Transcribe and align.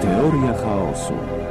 Teoria 0.00 0.54
chaosu. 0.54 1.49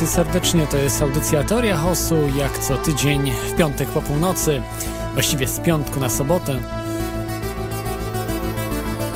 Witajcie 0.00 0.16
serdecznie, 0.16 0.66
to 0.66 0.76
jest 0.76 1.02
audycja 1.02 1.44
Teoria 1.44 1.76
Hosu, 1.76 2.16
jak 2.36 2.58
co 2.58 2.76
tydzień 2.76 3.32
w 3.32 3.56
piątek 3.56 3.88
po 3.88 4.02
północy, 4.02 4.62
właściwie 5.14 5.48
z 5.48 5.60
piątku 5.60 6.00
na 6.00 6.08
sobotę. 6.08 6.60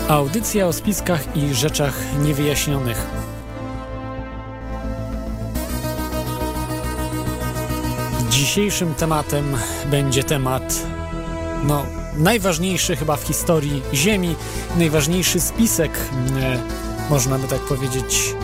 Audycja 0.08 0.66
o 0.66 0.72
spiskach 0.72 1.36
i 1.36 1.54
rzeczach 1.54 2.00
niewyjaśnionych. 2.22 3.06
Dzisiejszym 8.30 8.94
tematem 8.94 9.56
będzie 9.90 10.24
temat, 10.24 10.86
no, 11.66 11.86
najważniejszy 12.16 12.96
chyba 12.96 13.16
w 13.16 13.22
historii 13.22 13.82
Ziemi, 13.94 14.36
najważniejszy 14.78 15.40
spisek, 15.40 15.98
e, 16.40 16.58
można 17.10 17.38
by 17.38 17.48
tak 17.48 17.60
powiedzieć, 17.60 18.34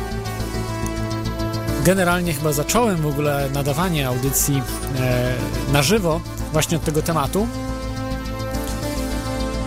generalnie 1.84 2.32
chyba 2.32 2.52
zacząłem 2.52 2.96
w 2.96 3.06
ogóle 3.06 3.48
nadawanie 3.52 4.08
audycji 4.08 4.62
e, 5.00 5.32
na 5.72 5.82
żywo 5.82 6.20
właśnie 6.52 6.76
od 6.76 6.84
tego 6.84 7.02
tematu. 7.02 7.46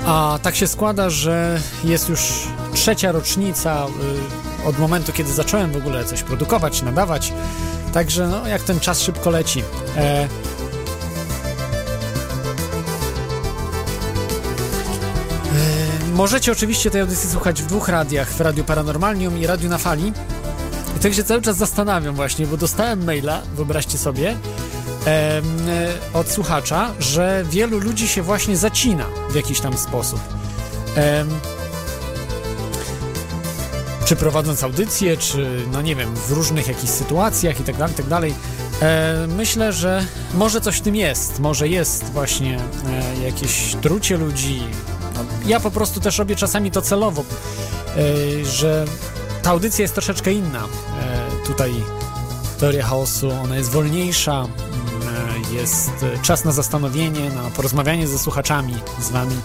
A 0.05 0.39
tak 0.41 0.55
się 0.55 0.67
składa, 0.67 1.09
że 1.09 1.59
jest 1.83 2.09
już 2.09 2.47
trzecia 2.73 3.11
rocznica 3.11 3.87
y, 4.63 4.67
od 4.67 4.79
momentu, 4.79 5.11
kiedy 5.11 5.33
zacząłem 5.33 5.71
w 5.71 5.75
ogóle 5.77 6.05
coś 6.05 6.23
produkować, 6.23 6.81
nadawać. 6.81 7.33
Także 7.93 8.27
no, 8.27 8.47
jak 8.47 8.61
ten 8.61 8.79
czas 8.79 9.01
szybko 9.01 9.29
leci. 9.29 9.63
E, 9.97 10.01
e, 10.01 10.27
Możecie 16.13 16.51
oczywiście 16.51 16.91
tej 16.91 17.01
audycji 17.01 17.29
słuchać 17.29 17.63
w 17.63 17.65
dwóch 17.65 17.89
radiach, 17.89 18.29
w 18.29 18.41
Radiu 18.41 18.63
Paranormalium 18.63 19.37
i 19.37 19.47
Radiu 19.47 19.69
na 19.69 19.77
Fali. 19.77 20.13
Tak 21.03 21.13
się 21.13 21.23
cały 21.23 21.41
czas 21.41 21.57
zastanawiam 21.57 22.15
właśnie, 22.15 22.47
bo 22.47 22.57
dostałem 22.57 23.03
maila, 23.03 23.41
wyobraźcie 23.55 23.97
sobie, 23.97 24.29
em, 24.29 24.37
e, 25.69 26.13
od 26.13 26.29
słuchacza, 26.29 26.91
że 26.99 27.45
wielu 27.49 27.79
ludzi 27.79 28.07
się 28.07 28.21
właśnie 28.21 28.57
zacina 28.57 29.05
w 29.29 29.35
jakiś 29.35 29.59
tam 29.59 29.77
sposób. 29.77 30.19
Em, 30.95 31.29
czy 34.05 34.15
prowadząc 34.15 34.63
audycję, 34.63 35.17
czy 35.17 35.65
no 35.71 35.81
nie 35.81 35.95
wiem, 35.95 36.15
w 36.15 36.31
różnych 36.31 36.67
jakichś 36.67 36.91
sytuacjach 36.91 37.59
i 37.59 37.63
tak 37.63 37.77
dalej, 37.77 37.95
tak 37.95 38.07
dalej. 38.07 38.33
E, 38.81 39.27
myślę, 39.27 39.73
że 39.73 40.05
może 40.33 40.61
coś 40.61 40.77
w 40.77 40.81
tym 40.81 40.95
jest, 40.95 41.39
może 41.39 41.67
jest 41.67 42.03
właśnie 42.03 42.57
e, 42.57 43.23
jakieś 43.25 43.75
trucie 43.81 44.17
ludzi. 44.17 44.61
No, 45.15 45.25
ja 45.45 45.59
po 45.59 45.71
prostu 45.71 45.99
też 45.99 46.17
robię 46.17 46.35
czasami 46.35 46.71
to 46.71 46.81
celowo, 46.81 47.23
e, 47.23 48.45
że 48.45 48.85
ta 49.43 49.49
audycja 49.49 49.81
jest 49.81 49.93
troszeczkę 49.93 50.33
inna. 50.33 50.67
E, 51.01 51.47
tutaj 51.47 51.73
teoria 52.59 52.85
chaosu, 52.85 53.31
ona 53.43 53.57
jest 53.57 53.71
wolniejsza, 53.71 54.39
mm, 54.41 54.51
e, 55.51 55.55
jest 55.55 55.91
e, 56.03 56.21
czas 56.21 56.45
na 56.45 56.51
zastanowienie, 56.51 57.29
na 57.29 57.43
porozmawianie 57.49 58.07
ze 58.07 58.19
słuchaczami, 58.19 58.75
z 59.01 59.09
wami. 59.09 59.35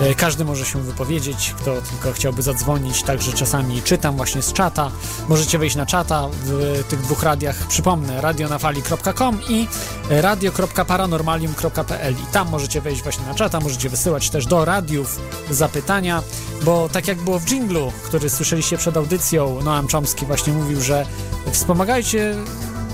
E, 0.00 0.14
Każdy 0.14 0.44
może 0.44 0.64
się 0.64 0.82
wypowiedzieć, 0.82 1.54
kto 1.58 1.82
tylko 1.82 2.12
chciałby 2.12 2.42
zadzwonić, 2.42 3.02
także 3.02 3.32
czasami 3.32 3.82
czytam 3.82 4.16
właśnie 4.16 4.42
z 4.42 4.52
czata. 4.52 4.90
Możecie 5.28 5.58
wejść 5.58 5.76
na 5.76 5.86
czata 5.86 6.28
w 6.44 6.82
tych 6.88 7.00
dwóch 7.00 7.22
radiach. 7.22 7.56
Przypomnę, 7.68 8.20
radionafali.com 8.20 9.40
i 9.48 9.66
radio.paranormalium.pl 10.10 12.14
i 12.14 12.32
tam 12.32 12.48
możecie 12.48 12.80
wejść 12.80 13.02
właśnie 13.02 13.26
na 13.26 13.34
czata, 13.34 13.60
możecie 13.60 13.88
wysyłać 13.88 14.30
też 14.30 14.46
do 14.46 14.64
radiów 14.64 15.20
zapytania, 15.50 16.22
bo 16.62 16.88
tak 16.88 17.08
jak 17.08 17.18
było 17.18 17.38
w 17.38 17.44
dżinglu, 17.44 17.92
który 18.04 18.30
słyszeliście 18.30 18.78
przed 18.78 18.96
audycją, 18.96 19.62
Noam 19.62 19.88
Chomsky 19.88 20.26
właśnie 20.26 20.52
mówił, 20.52 20.80
że 20.80 21.06
wspomagajcie 21.52 22.34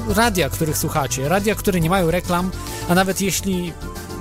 radia, 0.08 0.50
których 0.50 0.78
słuchacie, 0.78 1.28
radia, 1.28 1.54
które 1.54 1.80
nie 1.80 1.90
mają 1.90 2.10
reklam, 2.10 2.50
a 2.88 2.94
nawet 2.94 3.20
jeśli 3.20 3.72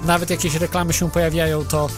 nawet 0.05 0.29
jakieś 0.29 0.55
reklamy 0.55 0.93
się 0.93 1.11
pojawiają, 1.11 1.65
to 1.65 1.89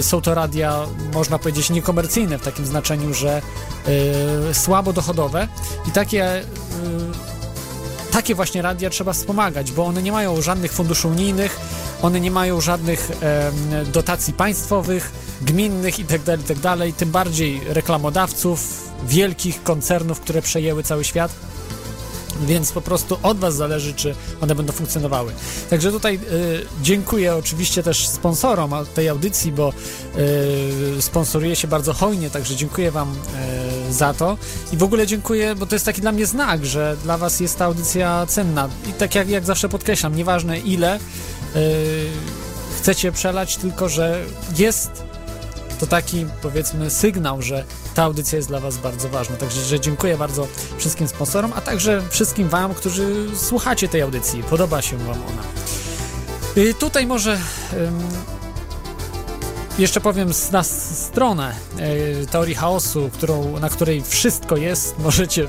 są 0.00 0.20
to 0.20 0.34
radia, 0.34 0.86
można 1.14 1.38
powiedzieć, 1.38 1.70
niekomercyjne 1.70 2.38
w 2.38 2.42
takim 2.42 2.66
znaczeniu, 2.66 3.14
że 3.14 3.42
y, 4.50 4.54
słabo 4.54 4.92
dochodowe 4.92 5.48
i 5.88 5.90
takie, 5.90 6.40
y, 6.40 6.44
takie 8.12 8.34
właśnie 8.34 8.62
radia 8.62 8.90
trzeba 8.90 9.12
wspomagać, 9.12 9.72
bo 9.72 9.84
one 9.84 10.02
nie 10.02 10.12
mają 10.12 10.42
żadnych 10.42 10.72
funduszy 10.72 11.08
unijnych, 11.08 11.60
one 12.02 12.20
nie 12.20 12.30
mają 12.30 12.60
żadnych 12.60 13.10
dotacji 13.92 14.34
państwowych, 14.34 15.12
gminnych 15.42 15.98
itd., 15.98 16.38
itd., 16.48 16.92
tym 16.96 17.10
bardziej 17.10 17.60
reklamodawców, 17.68 18.88
wielkich 19.06 19.62
koncernów, 19.62 20.20
które 20.20 20.42
przejęły 20.42 20.82
cały 20.82 21.04
świat. 21.04 21.32
Więc 22.40 22.72
po 22.72 22.80
prostu 22.80 23.18
od 23.22 23.38
Was 23.38 23.54
zależy, 23.54 23.94
czy 23.94 24.14
one 24.40 24.54
będą 24.54 24.72
funkcjonowały. 24.72 25.32
Także 25.70 25.92
tutaj 25.92 26.14
y, 26.14 26.20
dziękuję 26.82 27.34
oczywiście 27.34 27.82
też 27.82 28.08
sponsorom 28.08 28.72
tej 28.94 29.08
audycji, 29.08 29.52
bo 29.52 29.72
y, 30.98 31.02
sponsoruje 31.02 31.56
się 31.56 31.68
bardzo 31.68 31.92
hojnie, 31.92 32.30
także 32.30 32.56
dziękuję 32.56 32.90
Wam 32.90 33.12
y, 33.88 33.92
za 33.92 34.14
to. 34.14 34.36
I 34.72 34.76
w 34.76 34.82
ogóle 34.82 35.06
dziękuję, 35.06 35.54
bo 35.54 35.66
to 35.66 35.74
jest 35.74 35.84
taki 35.84 36.00
dla 36.00 36.12
mnie 36.12 36.26
znak, 36.26 36.66
że 36.66 36.96
dla 37.02 37.18
Was 37.18 37.40
jest 37.40 37.58
ta 37.58 37.64
audycja 37.64 38.26
cenna. 38.26 38.68
I 38.90 38.92
tak 38.92 39.14
jak, 39.14 39.28
jak 39.28 39.44
zawsze 39.44 39.68
podkreślam, 39.68 40.16
nieważne 40.16 40.58
ile 40.58 40.98
chcecie 42.78 43.12
przelać, 43.12 43.56
tylko 43.56 43.88
że 43.88 44.24
jest 44.58 45.11
to 45.82 45.86
taki 45.86 46.26
powiedzmy 46.42 46.90
sygnał, 46.90 47.42
że 47.42 47.64
ta 47.94 48.02
audycja 48.02 48.36
jest 48.36 48.48
dla 48.48 48.60
Was 48.60 48.78
bardzo 48.78 49.08
ważna. 49.08 49.36
Także 49.36 49.64
że 49.64 49.80
dziękuję 49.80 50.16
bardzo 50.16 50.48
wszystkim 50.78 51.08
sponsorom, 51.08 51.52
a 51.56 51.60
także 51.60 52.02
wszystkim 52.10 52.48
Wam, 52.48 52.74
którzy 52.74 53.28
słuchacie 53.36 53.88
tej 53.88 54.02
audycji. 54.02 54.42
Podoba 54.42 54.82
się 54.82 54.96
Wam 54.96 55.08
ona. 55.08 55.42
Y, 56.56 56.74
tutaj 56.74 57.06
może 57.06 57.32
ym, 57.32 58.00
jeszcze 59.78 60.00
powiem 60.00 60.30
na 60.52 60.62
stronę 60.62 61.54
y, 62.22 62.26
teorii 62.26 62.54
chaosu, 62.54 63.10
którą, 63.12 63.58
na 63.60 63.68
której 63.68 64.02
wszystko 64.02 64.56
jest. 64.56 64.98
Możecie 64.98 65.42
y, 65.42 65.48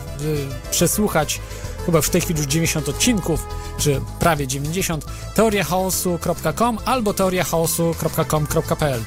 przesłuchać 0.71 1.41
chyba 1.86 2.01
w 2.01 2.09
tej 2.09 2.21
chwili 2.21 2.39
już 2.39 2.47
90 2.47 2.89
odcinków, 2.89 3.45
czy 3.77 4.01
prawie 4.19 4.47
90, 4.47 5.06
teoriachaosu.com 5.36 6.77
albo 6.86 7.13
teoriachaosu.com.pl. 7.13 9.03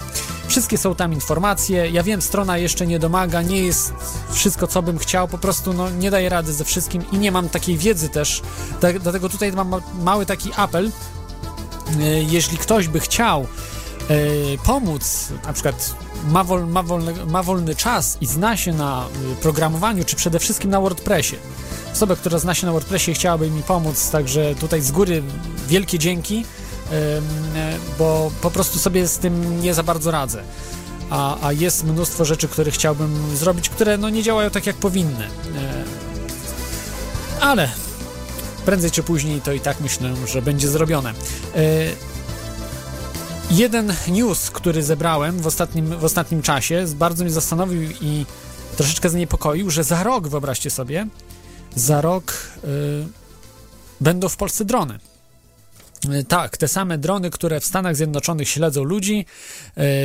Wszystkie 0.48 0.78
są 0.78 0.94
tam 0.94 1.12
informacje. 1.12 1.90
Ja 1.90 2.02
wiem, 2.02 2.22
strona 2.22 2.58
jeszcze 2.58 2.86
nie 2.86 2.98
domaga, 2.98 3.42
nie 3.42 3.62
jest 3.62 3.92
wszystko, 4.30 4.66
co 4.66 4.82
bym 4.82 4.98
chciał, 4.98 5.28
po 5.28 5.38
prostu 5.38 5.72
no, 5.72 5.90
nie 5.90 6.10
daję 6.10 6.28
rady 6.28 6.52
ze 6.52 6.64
wszystkim 6.64 7.02
i 7.12 7.18
nie 7.18 7.32
mam 7.32 7.48
takiej 7.48 7.78
wiedzy 7.78 8.08
też. 8.08 8.42
Dlatego 9.02 9.28
tutaj 9.28 9.52
mam 9.52 9.68
ma- 9.68 9.80
mały 10.02 10.26
taki 10.26 10.50
apel. 10.56 10.90
E, 12.00 12.02
Jeśli 12.22 12.58
ktoś 12.58 12.88
by 12.88 13.00
chciał 13.00 13.40
e, 13.42 14.16
pomóc, 14.64 15.28
na 15.46 15.52
przykład 15.52 15.94
ma, 16.28 16.44
wol, 16.44 16.66
ma, 16.66 16.82
wolny, 16.82 17.26
ma 17.26 17.42
wolny 17.42 17.74
czas 17.76 18.18
i 18.20 18.26
zna 18.26 18.56
się 18.56 18.72
na 18.72 19.04
e, 19.32 19.36
programowaniu, 19.42 20.04
czy 20.04 20.16
przede 20.16 20.38
wszystkim 20.38 20.70
na 20.70 20.80
WordPressie, 20.80 21.36
osobę, 21.92 22.16
która 22.16 22.38
zna 22.38 22.54
się 22.54 22.66
na 22.66 22.72
WordPressie 22.72 23.14
chciałaby 23.14 23.50
mi 23.50 23.62
pomóc, 23.62 24.10
także 24.10 24.54
tutaj 24.54 24.80
z 24.82 24.92
góry 24.92 25.22
wielkie 25.68 25.98
dzięki. 25.98 26.44
Bo 27.98 28.30
po 28.40 28.50
prostu 28.50 28.78
sobie 28.78 29.08
z 29.08 29.18
tym 29.18 29.60
nie 29.60 29.74
za 29.74 29.82
bardzo 29.82 30.10
radzę. 30.10 30.42
A, 31.10 31.46
a 31.46 31.52
jest 31.52 31.84
mnóstwo 31.84 32.24
rzeczy, 32.24 32.48
które 32.48 32.70
chciałbym 32.70 33.36
zrobić, 33.36 33.68
które 33.68 33.98
no 33.98 34.10
nie 34.10 34.22
działają 34.22 34.50
tak 34.50 34.66
jak 34.66 34.76
powinny. 34.76 35.28
Ale 37.40 37.68
prędzej 38.64 38.90
czy 38.90 39.02
później 39.02 39.40
to 39.40 39.52
i 39.52 39.60
tak 39.60 39.80
myślę, 39.80 40.14
że 40.26 40.42
będzie 40.42 40.68
zrobione. 40.68 41.14
Jeden 43.50 43.92
news, 44.08 44.50
który 44.50 44.82
zebrałem 44.82 45.40
w 45.40 45.46
ostatnim, 45.46 45.86
w 45.86 46.04
ostatnim 46.04 46.42
czasie, 46.42 46.84
bardzo 46.94 47.24
mnie 47.24 47.32
zastanowił 47.32 47.82
i 48.00 48.26
troszeczkę 48.76 49.10
zaniepokoił, 49.10 49.70
że 49.70 49.84
za 49.84 50.02
rok, 50.02 50.28
wyobraźcie 50.28 50.70
sobie, 50.70 51.06
za 51.74 52.00
rok 52.00 52.32
y, 52.64 52.68
będą 54.00 54.28
w 54.28 54.36
Polsce 54.36 54.64
drony. 54.64 54.98
Y, 56.12 56.24
tak, 56.24 56.56
te 56.56 56.68
same 56.68 56.98
drony, 56.98 57.30
które 57.30 57.60
w 57.60 57.64
Stanach 57.64 57.96
Zjednoczonych 57.96 58.48
śledzą 58.48 58.84
ludzi. 58.84 59.26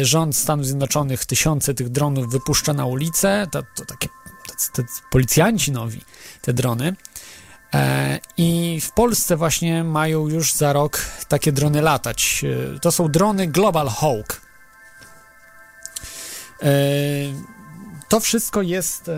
Y, 0.01 0.05
rząd 0.05 0.35
Stanów 0.35 0.65
Zjednoczonych 0.65 1.25
tysiące 1.25 1.73
tych 1.73 1.89
dronów 1.89 2.31
wypuszcza 2.31 2.73
na 2.73 2.85
ulicę. 2.85 3.47
To, 3.51 3.63
to 3.75 3.85
takie 3.85 4.07
to, 4.47 4.83
to 4.83 4.87
policjanci 5.11 5.71
nowi, 5.71 6.01
te 6.41 6.53
drony. 6.53 6.95
E, 7.73 8.19
I 8.37 8.79
w 8.81 8.91
Polsce 8.91 9.37
właśnie 9.37 9.83
mają 9.83 10.27
już 10.27 10.53
za 10.53 10.73
rok 10.73 10.99
takie 11.27 11.51
drony 11.51 11.81
latać. 11.81 12.45
E, 12.75 12.79
to 12.79 12.91
są 12.91 13.07
drony 13.07 13.47
Global 13.47 13.87
Hawk. 13.87 14.41
E, 16.63 16.67
to 18.09 18.19
wszystko 18.19 18.61
jest, 18.61 19.11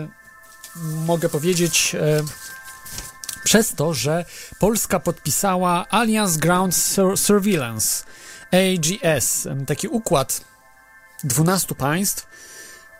mogę 1.06 1.28
powiedzieć, 1.28 1.96
przez 3.44 3.74
to, 3.74 3.94
że 3.94 4.24
Polska 4.58 5.00
podpisała 5.00 5.86
Alliance 5.88 6.38
Ground 6.40 6.74
Surveillance, 7.16 8.04
AGS, 8.52 9.48
taki 9.66 9.88
układ 9.88 10.44
12 11.24 11.74
państw, 11.74 12.26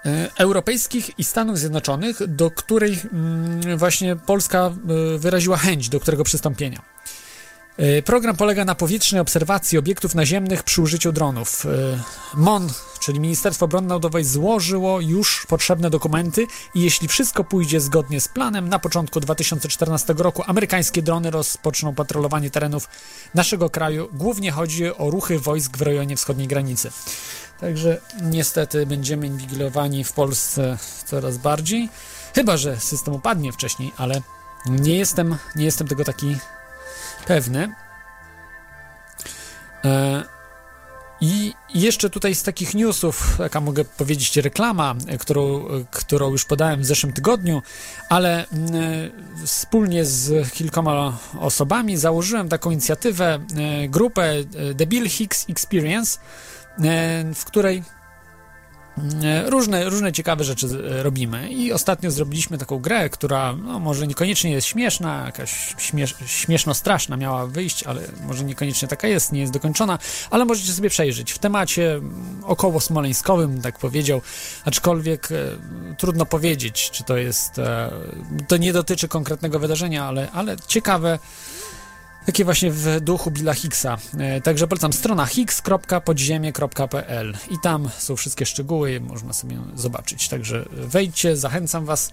E, 0.06 0.31
europejskich 0.38 1.19
i 1.19 1.25
Stanów 1.25 1.58
Zjednoczonych, 1.58 2.26
do 2.26 2.50
której 2.50 3.00
mm, 3.12 3.79
właśnie 3.79 4.17
Polska 4.17 4.58
e, 4.58 5.19
wyraziła 5.19 5.56
chęć 5.56 5.88
do 5.88 6.00
którego 6.00 6.25
przystąpienia. 6.25 6.82
E, 7.76 8.03
program 8.03 8.37
polega 8.37 8.65
na 8.65 8.75
powietrznej 8.75 9.21
obserwacji 9.21 9.79
obiektów 9.79 10.15
naziemnych 10.15 10.62
przy 10.62 10.82
użyciu 10.82 11.12
dronów. 11.12 11.67
MON, 12.35 12.69
czyli 13.00 13.21
Ministerstwo 13.21 13.65
Obrony 13.65 13.88
Narodowej, 13.88 14.25
złożyło 14.25 15.00
już 15.00 15.47
potrzebne 15.49 15.91
dokumenty 15.91 16.47
i 16.75 16.82
jeśli 16.82 17.09
wszystko 17.09 17.44
pójdzie 17.44 17.81
zgodnie 17.81 18.21
z 18.21 18.29
planem, 18.29 18.69
na 18.69 18.79
początku 18.79 19.21
2014 19.21 20.15
roku 20.19 20.43
amerykańskie 20.47 21.03
drony 21.03 21.31
rozpoczną 21.31 21.94
patrolowanie 21.94 22.50
terenów 22.50 22.88
naszego 23.35 23.71
kraju. 23.71 24.09
Głównie 24.12 24.50
chodzi 24.50 24.97
o 24.97 25.11
ruchy 25.11 25.38
wojsk 25.38 25.76
w 25.76 25.82
rejonie 25.82 26.17
wschodniej 26.17 26.49
granicy. 26.49 26.91
Także 27.61 28.00
niestety 28.23 28.87
będziemy 28.87 29.26
inwigilowani 29.26 30.05
w 30.05 30.12
Polsce 30.12 30.79
coraz 31.06 31.38
bardziej. 31.38 31.88
Chyba, 32.35 32.56
że 32.56 32.81
system 32.81 33.15
upadnie 33.15 33.53
wcześniej, 33.53 33.93
ale 33.97 34.23
nie 34.67 34.99
jestem, 34.99 35.37
nie 35.56 35.65
jestem 35.65 35.88
tego 35.88 36.05
taki 36.05 36.37
pewny. 37.26 37.75
E, 39.85 40.23
I 41.21 41.55
jeszcze 41.75 42.11
tutaj 42.11 42.35
z 42.35 42.43
takich 42.43 42.75
newsów, 42.75 43.37
jaka 43.38 43.61
mogę 43.61 43.85
powiedzieć, 43.85 44.37
reklama, 44.37 44.94
którą, 45.19 45.65
którą 45.91 46.31
już 46.31 46.44
podałem 46.44 46.81
w 46.81 46.87
zeszłym 46.87 47.12
tygodniu, 47.12 47.62
ale 48.09 48.47
wspólnie 49.44 50.05
z 50.05 50.53
kilkoma 50.53 51.19
osobami 51.41 51.97
założyłem 51.97 52.49
taką 52.49 52.71
inicjatywę, 52.71 53.35
e, 53.35 53.88
grupę 53.88 54.23
e, 54.32 54.75
The 54.75 54.87
Bill 54.87 55.09
Hicks 55.09 55.47
Experience, 55.49 56.19
E, 56.82 57.25
w 57.35 57.44
której 57.44 57.79
e, 57.79 57.82
różne, 59.46 59.91
różne 59.91 60.12
ciekawe 60.12 60.44
rzeczy 60.44 60.67
robimy. 61.02 61.50
I 61.50 61.73
ostatnio 61.73 62.11
zrobiliśmy 62.11 62.58
taką 62.58 62.79
grę, 62.79 63.08
która 63.08 63.56
no, 63.56 63.79
może 63.79 64.06
niekoniecznie 64.06 64.50
jest 64.50 64.67
śmieszna, 64.67 65.23
jakaś 65.26 65.75
śmiesz, 65.79 66.14
śmieszno-straszna 66.26 67.17
miała 67.17 67.46
wyjść, 67.46 67.82
ale 67.82 68.00
może 68.26 68.44
niekoniecznie 68.44 68.88
taka 68.88 69.08
jest, 69.08 69.32
nie 69.32 69.41
jest 69.41 69.52
dokończona, 69.52 69.99
ale 70.31 70.44
możecie 70.44 70.73
sobie 70.73 70.91
przejrzeć. 70.91 71.32
W 71.32 71.38
temacie 71.38 72.00
około 72.43 72.81
smoleńskowym, 72.81 73.62
tak 73.62 73.79
powiedział, 73.79 74.20
aczkolwiek 74.64 75.32
e, 75.32 75.37
trudno 75.97 76.26
powiedzieć, 76.26 76.90
czy 76.90 77.05
to 77.05 77.17
jest. 77.17 77.58
E, 77.58 77.90
to 78.49 78.56
nie 78.56 78.73
dotyczy 78.73 79.08
konkretnego 79.08 79.58
wydarzenia, 79.58 80.05
ale, 80.05 80.31
ale 80.32 80.56
ciekawe 80.67 81.19
takie 82.26 82.44
właśnie 82.44 82.71
w 82.71 83.00
duchu 83.00 83.31
Billa 83.31 83.55
Hicksa. 83.55 83.99
E, 84.19 84.41
także 84.41 84.67
polecam 84.67 84.93
strona 84.93 85.26
hicks.podziemie.pl 85.26 87.37
i 87.50 87.55
tam 87.62 87.91
są 87.99 88.17
wszystkie 88.17 88.47
szczegóły, 88.47 89.00
można 89.00 89.32
sobie 89.32 89.59
zobaczyć. 89.75 90.29
Także 90.29 90.65
wejdźcie, 90.73 91.37
zachęcam 91.37 91.85
Was. 91.85 92.12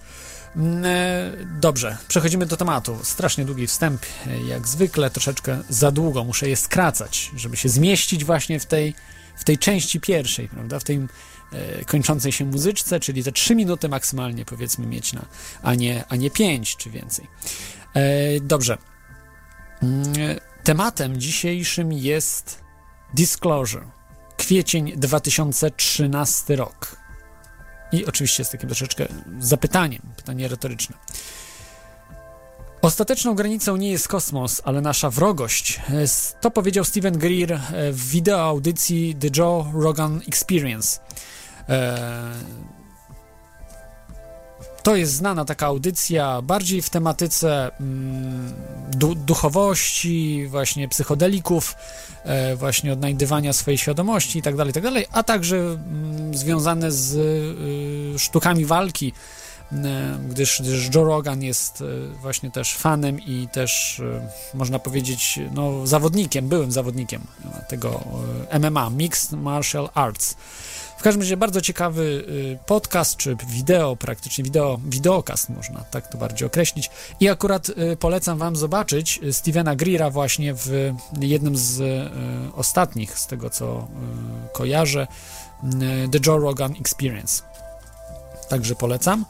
Mm, 0.56 0.84
e, 0.84 1.32
dobrze, 1.60 1.96
przechodzimy 2.08 2.46
do 2.46 2.56
tematu. 2.56 2.98
Strasznie 3.02 3.44
długi 3.44 3.66
wstęp, 3.66 4.02
e, 4.26 4.42
jak 4.42 4.68
zwykle, 4.68 5.10
troszeczkę 5.10 5.58
za 5.68 5.90
długo. 5.90 6.24
Muszę 6.24 6.48
je 6.48 6.56
skracać, 6.56 7.30
żeby 7.36 7.56
się 7.56 7.68
zmieścić 7.68 8.24
właśnie 8.24 8.60
w 8.60 8.66
tej, 8.66 8.94
w 9.36 9.44
tej 9.44 9.58
części 9.58 10.00
pierwszej, 10.00 10.48
prawda? 10.48 10.80
W 10.80 10.84
tej 10.84 11.06
kończącej 11.86 12.32
się 12.32 12.44
muzyczce, 12.44 13.00
czyli 13.00 13.24
te 13.24 13.32
3 13.32 13.54
minuty 13.54 13.88
maksymalnie 13.88 14.44
powiedzmy 14.44 14.86
mieć 14.86 15.12
na, 15.12 15.24
a 15.62 15.74
nie, 15.74 16.04
a 16.08 16.16
nie 16.16 16.30
5 16.30 16.76
czy 16.76 16.90
więcej. 16.90 17.26
Dobrze. 18.40 18.78
Mm, 19.82 20.12
tematem 20.64 21.20
dzisiejszym 21.20 21.92
jest 21.92 22.60
Disclosure. 23.14 23.86
Kwiecień 24.36 24.92
2013 24.96 26.56
rok. 26.56 26.96
I 27.92 28.06
oczywiście 28.06 28.44
z 28.44 28.50
takim 28.50 28.68
troszeczkę 28.68 29.06
zapytaniem, 29.38 30.02
pytanie 30.16 30.48
retoryczne. 30.48 30.96
Ostateczną 32.82 33.34
granicą 33.34 33.76
nie 33.76 33.90
jest 33.90 34.08
kosmos, 34.08 34.62
ale 34.64 34.80
nasza 34.80 35.10
wrogość. 35.10 35.80
To 36.40 36.50
powiedział 36.50 36.84
Steven 36.84 37.18
Greer 37.18 37.60
w 37.92 38.08
wideo 38.08 38.42
audycji 38.42 39.16
The 39.20 39.28
Joe 39.36 39.72
Rogan 39.74 40.20
Experience. 40.28 41.00
E, 44.82 44.84
to 44.84 44.96
jest 44.96 45.12
znana 45.12 45.44
taka 45.44 45.66
audycja, 45.66 46.42
bardziej 46.42 46.82
w 46.82 46.90
tematyce 46.90 47.70
mm, 47.80 48.52
du 48.90 49.14
duchowości, 49.14 50.46
właśnie 50.48 50.88
psychodelików, 50.88 51.76
e, 52.24 52.56
właśnie 52.56 52.92
odnajdywania 52.92 53.52
swojej 53.52 53.78
świadomości 53.78 54.38
itd., 54.38 54.56
tak 54.56 54.66
itd., 54.66 54.92
tak 54.92 55.04
a 55.12 55.22
także 55.22 55.56
mm, 55.56 56.34
związane 56.34 56.92
z 56.92 57.14
y, 57.14 58.18
sztukami 58.18 58.64
walki, 58.64 59.12
y, 59.72 59.76
gdyż, 60.28 60.62
gdyż 60.62 60.94
Joe 60.94 61.04
Rogan 61.04 61.42
jest 61.42 61.80
y, 61.80 62.08
właśnie 62.20 62.50
też 62.50 62.74
fanem 62.74 63.20
i 63.20 63.48
też, 63.52 64.02
można 64.54 64.78
powiedzieć, 64.78 65.40
no, 65.54 65.86
zawodnikiem, 65.86 66.48
byłym 66.48 66.72
zawodnikiem 66.72 67.22
tego 67.68 68.00
MMA, 68.60 68.90
Mixed 68.90 69.32
Martial 69.32 69.88
Arts. 69.94 70.36
W 71.02 71.04
każdym 71.04 71.22
razie 71.22 71.36
bardzo 71.36 71.60
ciekawy 71.60 72.02
y, 72.02 72.58
podcast, 72.66 73.16
czy 73.16 73.36
wideo, 73.46 73.96
praktycznie 73.96 74.44
wideo, 74.44 74.80
wideokast 74.84 75.48
można 75.48 75.80
tak 75.80 76.08
to 76.08 76.18
bardziej 76.18 76.46
określić. 76.46 76.90
I 77.20 77.28
akurat 77.28 77.68
y, 77.68 77.96
polecam 77.96 78.38
wam 78.38 78.56
zobaczyć 78.56 79.20
y, 79.22 79.32
Stevena 79.32 79.76
Greera 79.76 80.10
właśnie 80.10 80.54
w 80.54 80.92
jednym 81.20 81.56
z 81.56 81.82
ostatnich, 82.56 83.18
z 83.18 83.26
tego 83.26 83.50
co 83.50 83.88
kojarzę, 84.52 85.06
The 86.12 86.18
Joe 86.26 86.38
Rogan 86.38 86.74
Experience. 86.80 87.42
Także 88.48 88.74
polecam. 88.74 89.24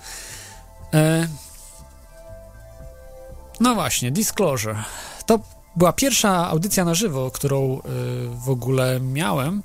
No 3.60 3.74
właśnie, 3.74 4.10
Disclosure. 4.10 4.84
To 5.26 5.38
była 5.76 5.92
pierwsza 5.92 6.48
audycja 6.48 6.84
na 6.84 6.94
żywo, 6.94 7.30
którą 7.30 7.80
w 8.44 8.50
ogóle 8.50 9.00
miałem 9.00 9.62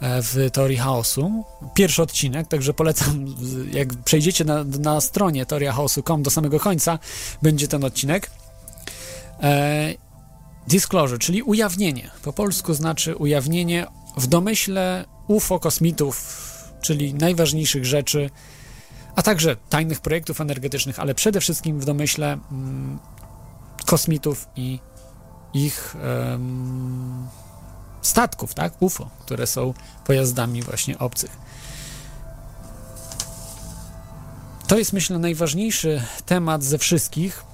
w 0.00 0.50
teorii 0.52 0.76
chaosu. 0.76 1.44
Pierwszy 1.74 2.02
odcinek, 2.02 2.48
także 2.48 2.74
polecam, 2.74 3.26
jak 3.72 3.94
przejdziecie 3.94 4.44
na, 4.44 4.64
na 4.64 5.00
stronie 5.00 5.46
teoriachaosu.com 5.46 6.22
do 6.22 6.30
samego 6.30 6.60
końca, 6.60 6.98
będzie 7.42 7.68
ten 7.68 7.84
odcinek. 7.84 8.30
E, 9.42 9.94
disclosure, 10.68 11.18
czyli 11.18 11.42
ujawnienie. 11.42 12.10
Po 12.22 12.32
polsku 12.32 12.74
znaczy 12.74 13.16
ujawnienie 13.16 13.86
w 14.16 14.26
domyśle 14.26 15.04
UFO 15.28 15.58
kosmitów, 15.58 16.44
czyli 16.80 17.14
najważniejszych 17.14 17.84
rzeczy, 17.84 18.30
a 19.16 19.22
także 19.22 19.56
tajnych 19.56 20.00
projektów 20.00 20.40
energetycznych, 20.40 21.00
ale 21.00 21.14
przede 21.14 21.40
wszystkim 21.40 21.80
w 21.80 21.84
domyśle 21.84 22.32
mm, 22.32 22.98
kosmitów 23.86 24.48
i 24.56 24.78
ich 25.54 25.96
statków, 28.06 28.54
tak? 28.54 28.82
UFO, 28.82 29.10
które 29.20 29.46
są 29.46 29.74
pojazdami 30.06 30.62
właśnie 30.62 30.98
obcych. 30.98 31.30
To 34.66 34.78
jest, 34.78 34.92
myślę, 34.92 35.18
najważniejszy 35.18 36.02
temat 36.26 36.64
ze 36.64 36.78
wszystkich 36.78 37.44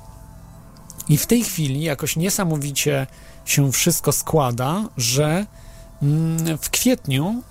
I 1.08 1.18
w 1.18 1.26
tej 1.26 1.44
chwili 1.44 1.82
jakoś 1.82 2.16
niesamowicie 2.16 3.06
się 3.44 3.72
wszystko 3.72 4.12
składa, 4.12 4.88
że 4.96 5.46
mm, 6.02 6.58
w 6.58 6.70
kwietniu 6.70 7.42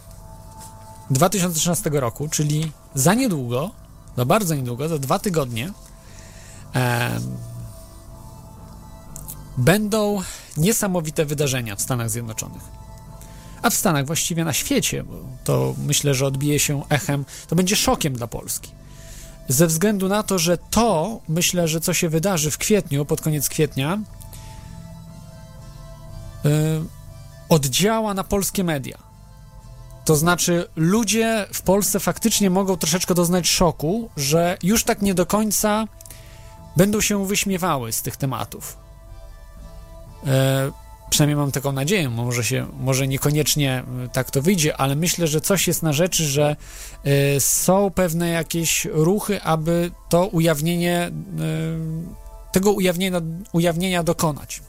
2013 1.10 1.90
roku, 1.90 2.30
czyli 2.30 2.72
za 2.96 3.14
niedługo, 3.14 3.72
za 4.18 4.26
bardzo 4.26 4.56
niedługo, 4.56 4.88
za 4.88 5.00
dwa 5.00 5.20
tygodnie, 5.20 5.72
e, 6.76 7.20
będą 9.58 10.22
niesamowite 10.58 11.26
wydarzenia 11.26 11.76
w 11.76 11.82
Stanach 11.82 12.10
Zjednoczonych. 12.10 12.79
A 13.62 13.70
w 13.70 13.74
Stanach, 13.74 14.06
właściwie 14.06 14.46
na 14.46 14.54
świecie, 14.54 15.04
bo 15.04 15.16
to 15.44 15.76
myślę, 15.86 16.14
że 16.14 16.26
odbije 16.26 16.60
się 16.60 16.84
echem, 16.90 17.26
to 17.48 17.56
będzie 17.56 17.76
szokiem 17.76 18.14
dla 18.14 18.28
Polski. 18.28 18.72
Ze 19.48 19.68
względu 19.68 20.08
na 20.08 20.24
to, 20.24 20.40
że 20.40 20.58
to, 20.58 21.20
myślę, 21.30 21.68
że 21.68 21.82
co 21.82 21.94
się 21.94 22.10
wydarzy 22.10 22.52
w 22.52 22.58
kwietniu, 22.58 23.06
pod 23.06 23.22
koniec 23.22 23.50
kwietnia, 23.50 24.00
yy, 26.44 26.52
oddziała 27.50 28.14
na 28.14 28.24
polskie 28.24 28.64
media. 28.64 29.10
To 30.06 30.16
znaczy, 30.16 30.68
ludzie 30.76 31.48
w 31.54 31.62
Polsce 31.62 32.00
faktycznie 32.00 32.50
mogą 32.50 32.78
troszeczkę 32.78 33.14
doznać 33.14 33.48
szoku, 33.48 34.10
że 34.18 34.58
już 34.64 34.84
tak 34.84 35.02
nie 35.02 35.14
do 35.14 35.26
końca 35.26 35.88
będą 36.78 37.02
się 37.02 37.28
wyśmiewały 37.28 37.92
z 37.92 38.02
tych 38.02 38.18
tematów. 38.18 38.78
E, 40.28 40.72
przynajmniej 41.10 41.36
mam 41.36 41.52
taką 41.52 41.72
nadzieję, 41.72 42.10
może, 42.10 42.44
się, 42.44 42.68
może 42.80 43.08
niekoniecznie 43.08 43.84
e, 44.06 44.10
tak 44.10 44.32
to 44.32 44.42
wyjdzie, 44.42 44.78
ale 44.78 44.96
myślę, 44.96 45.28
że 45.28 45.42
coś 45.42 45.68
jest 45.68 45.84
na 45.84 45.94
rzeczy, 45.94 46.26
że 46.26 46.56
e, 47.04 47.40
są 47.40 47.92
pewne 47.92 48.30
jakieś 48.30 48.86
ruchy, 48.86 49.42
aby 49.42 49.92
to 50.10 50.28
ujawnienie, 50.28 50.98
e, 51.00 51.12
tego 52.52 52.72
ujawnienia, 52.72 53.22
ujawnienia 53.54 54.04
dokonać. 54.04 54.62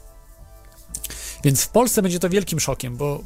Więc 1.43 1.63
w 1.63 1.69
Polsce 1.69 2.01
będzie 2.01 2.19
to 2.19 2.29
wielkim 2.29 2.59
szokiem, 2.59 2.97
bo 2.97 3.23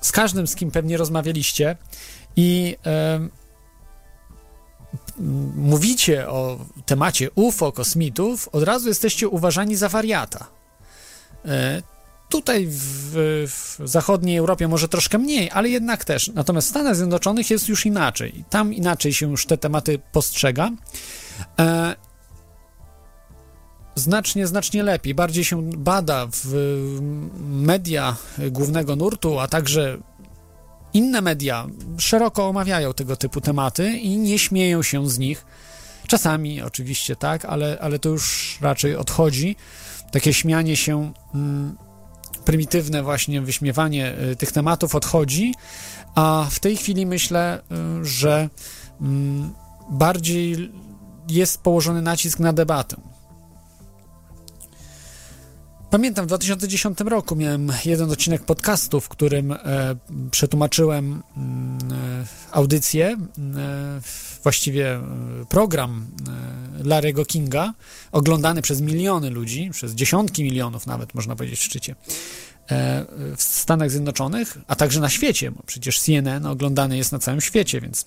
z 0.00 0.12
każdym, 0.12 0.46
z 0.46 0.54
kim 0.56 0.70
pewnie 0.70 0.96
rozmawialiście 0.96 1.76
i 2.36 2.76
e, 2.86 3.28
mówicie 5.56 6.28
o 6.28 6.58
temacie 6.86 7.30
UFO, 7.34 7.72
kosmitów, 7.72 8.48
od 8.48 8.62
razu 8.62 8.88
jesteście 8.88 9.28
uważani 9.28 9.76
za 9.76 9.88
wariata. 9.88 10.61
E, 11.44 11.82
tutaj 12.28 12.66
w, 12.66 12.76
w, 13.46 13.78
zachodniej 13.84 14.36
Europie 14.36 14.68
może 14.68 14.88
troszkę 14.88 15.18
mniej, 15.18 15.50
ale 15.50 15.68
jednak 15.68 16.04
też. 16.04 16.30
Natomiast 16.34 16.66
w 16.66 16.70
Stanach 16.70 16.96
Zjednoczonych 16.96 17.50
jest 17.50 17.68
już 17.68 17.86
inaczej. 17.86 18.44
Tam 18.50 18.74
inaczej 18.74 19.12
się 19.12 19.30
już 19.30 19.46
te 19.46 19.58
tematy 19.58 19.98
postrzega. 20.12 20.70
E, 21.60 21.96
znacznie, 23.94 24.46
znacznie 24.46 24.82
lepiej. 24.82 25.14
Bardziej 25.14 25.44
się 25.44 25.62
bada 25.62 26.26
w 26.32 26.54
media 27.40 28.16
głównego 28.50 28.96
nurtu, 28.96 29.38
a 29.38 29.48
także 29.48 29.98
inne 30.94 31.20
media 31.20 31.66
szeroko 31.98 32.48
omawiają 32.48 32.94
tego 32.94 33.16
typu 33.16 33.40
tematy 33.40 33.90
i 33.90 34.18
nie 34.18 34.38
śmieją 34.38 34.82
się 34.82 35.10
z 35.10 35.18
nich. 35.18 35.44
Czasami 36.06 36.62
oczywiście 36.62 37.16
tak, 37.16 37.44
ale, 37.44 37.78
ale 37.80 37.98
to 37.98 38.08
już 38.08 38.58
raczej 38.60 38.96
odchodzi. 38.96 39.56
Takie 40.12 40.34
śmianie 40.34 40.76
się, 40.76 41.12
mm, 41.34 41.76
prymitywne 42.44 43.02
właśnie 43.02 43.40
wyśmiewanie 43.40 44.14
y, 44.32 44.36
tych 44.36 44.52
tematów 44.52 44.94
odchodzi, 44.94 45.54
a 46.14 46.46
w 46.50 46.60
tej 46.60 46.76
chwili 46.76 47.06
myślę, 47.06 47.60
y, 48.00 48.04
że 48.04 48.48
mm, 49.00 49.52
bardziej 49.90 50.72
jest 51.28 51.62
położony 51.62 52.02
nacisk 52.02 52.38
na 52.38 52.52
debatę. 52.52 52.96
Pamiętam, 55.92 56.24
w 56.24 56.28
2010 56.28 57.00
roku 57.00 57.36
miałem 57.36 57.72
jeden 57.84 58.10
odcinek 58.10 58.44
podcastu, 58.44 59.00
w 59.00 59.08
którym 59.08 59.52
e, 59.52 59.58
przetłumaczyłem 60.30 61.22
mm, 61.36 61.78
e, 61.92 62.24
audycję, 62.52 63.06
e, 63.06 63.16
właściwie 64.42 64.94
e, 64.94 65.00
program 65.48 66.06
e, 66.28 66.61
Larry'ego 66.82 67.26
Kinga, 67.26 67.74
oglądany 68.12 68.62
przez 68.62 68.80
miliony 68.80 69.30
ludzi, 69.30 69.70
przez 69.72 69.92
dziesiątki 69.92 70.44
milionów 70.44 70.86
nawet, 70.86 71.14
można 71.14 71.36
powiedzieć 71.36 71.60
w 71.60 71.62
szczycie, 71.62 71.94
e, 72.70 73.04
w 73.36 73.42
Stanach 73.42 73.90
Zjednoczonych, 73.90 74.58
a 74.66 74.76
także 74.76 75.00
na 75.00 75.10
świecie, 75.10 75.50
bo 75.50 75.62
przecież 75.66 76.00
CNN 76.00 76.46
oglądany 76.46 76.96
jest 76.96 77.12
na 77.12 77.18
całym 77.18 77.40
świecie, 77.40 77.80
więc 77.80 78.06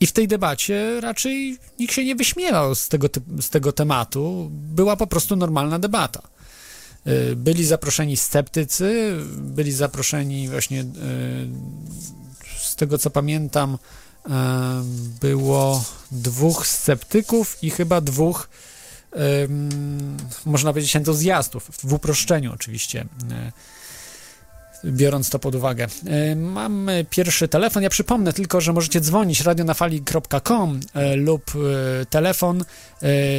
i 0.00 0.06
w 0.06 0.12
tej 0.12 0.28
debacie 0.28 1.00
raczej 1.00 1.58
nikt 1.78 1.94
się 1.94 2.04
nie 2.04 2.16
wyśmiewał 2.16 2.74
z 2.74 2.88
tego, 2.88 3.08
z 3.40 3.50
tego 3.50 3.72
tematu. 3.72 4.48
Była 4.50 4.96
po 4.96 5.06
prostu 5.06 5.36
normalna 5.36 5.78
debata. 5.78 6.22
Y, 7.06 7.36
byli 7.36 7.64
zaproszeni 7.64 8.16
sceptycy, 8.16 9.16
byli 9.36 9.72
zaproszeni 9.72 10.48
właśnie 10.48 10.80
y, 10.80 10.84
z 12.58 12.76
tego 12.76 12.98
co 12.98 13.10
pamiętam, 13.10 13.78
było 15.20 15.84
dwóch 16.10 16.66
sceptyków 16.66 17.58
i 17.62 17.70
chyba 17.70 18.00
dwóch, 18.00 18.48
można 20.44 20.72
powiedzieć, 20.72 20.96
entuzjastów, 20.96 21.70
w 21.84 21.92
uproszczeniu 21.92 22.52
oczywiście 22.52 23.06
biorąc 24.84 25.30
to 25.30 25.38
pod 25.38 25.54
uwagę. 25.54 25.86
E, 26.06 26.36
mamy 26.36 27.06
pierwszy 27.10 27.48
telefon. 27.48 27.82
Ja 27.82 27.90
przypomnę 27.90 28.32
tylko, 28.32 28.60
że 28.60 28.72
możecie 28.72 29.00
dzwonić 29.00 29.40
radionafali.com 29.40 30.80
e, 30.94 31.16
lub 31.16 31.52
e, 32.02 32.06
telefon 32.06 32.64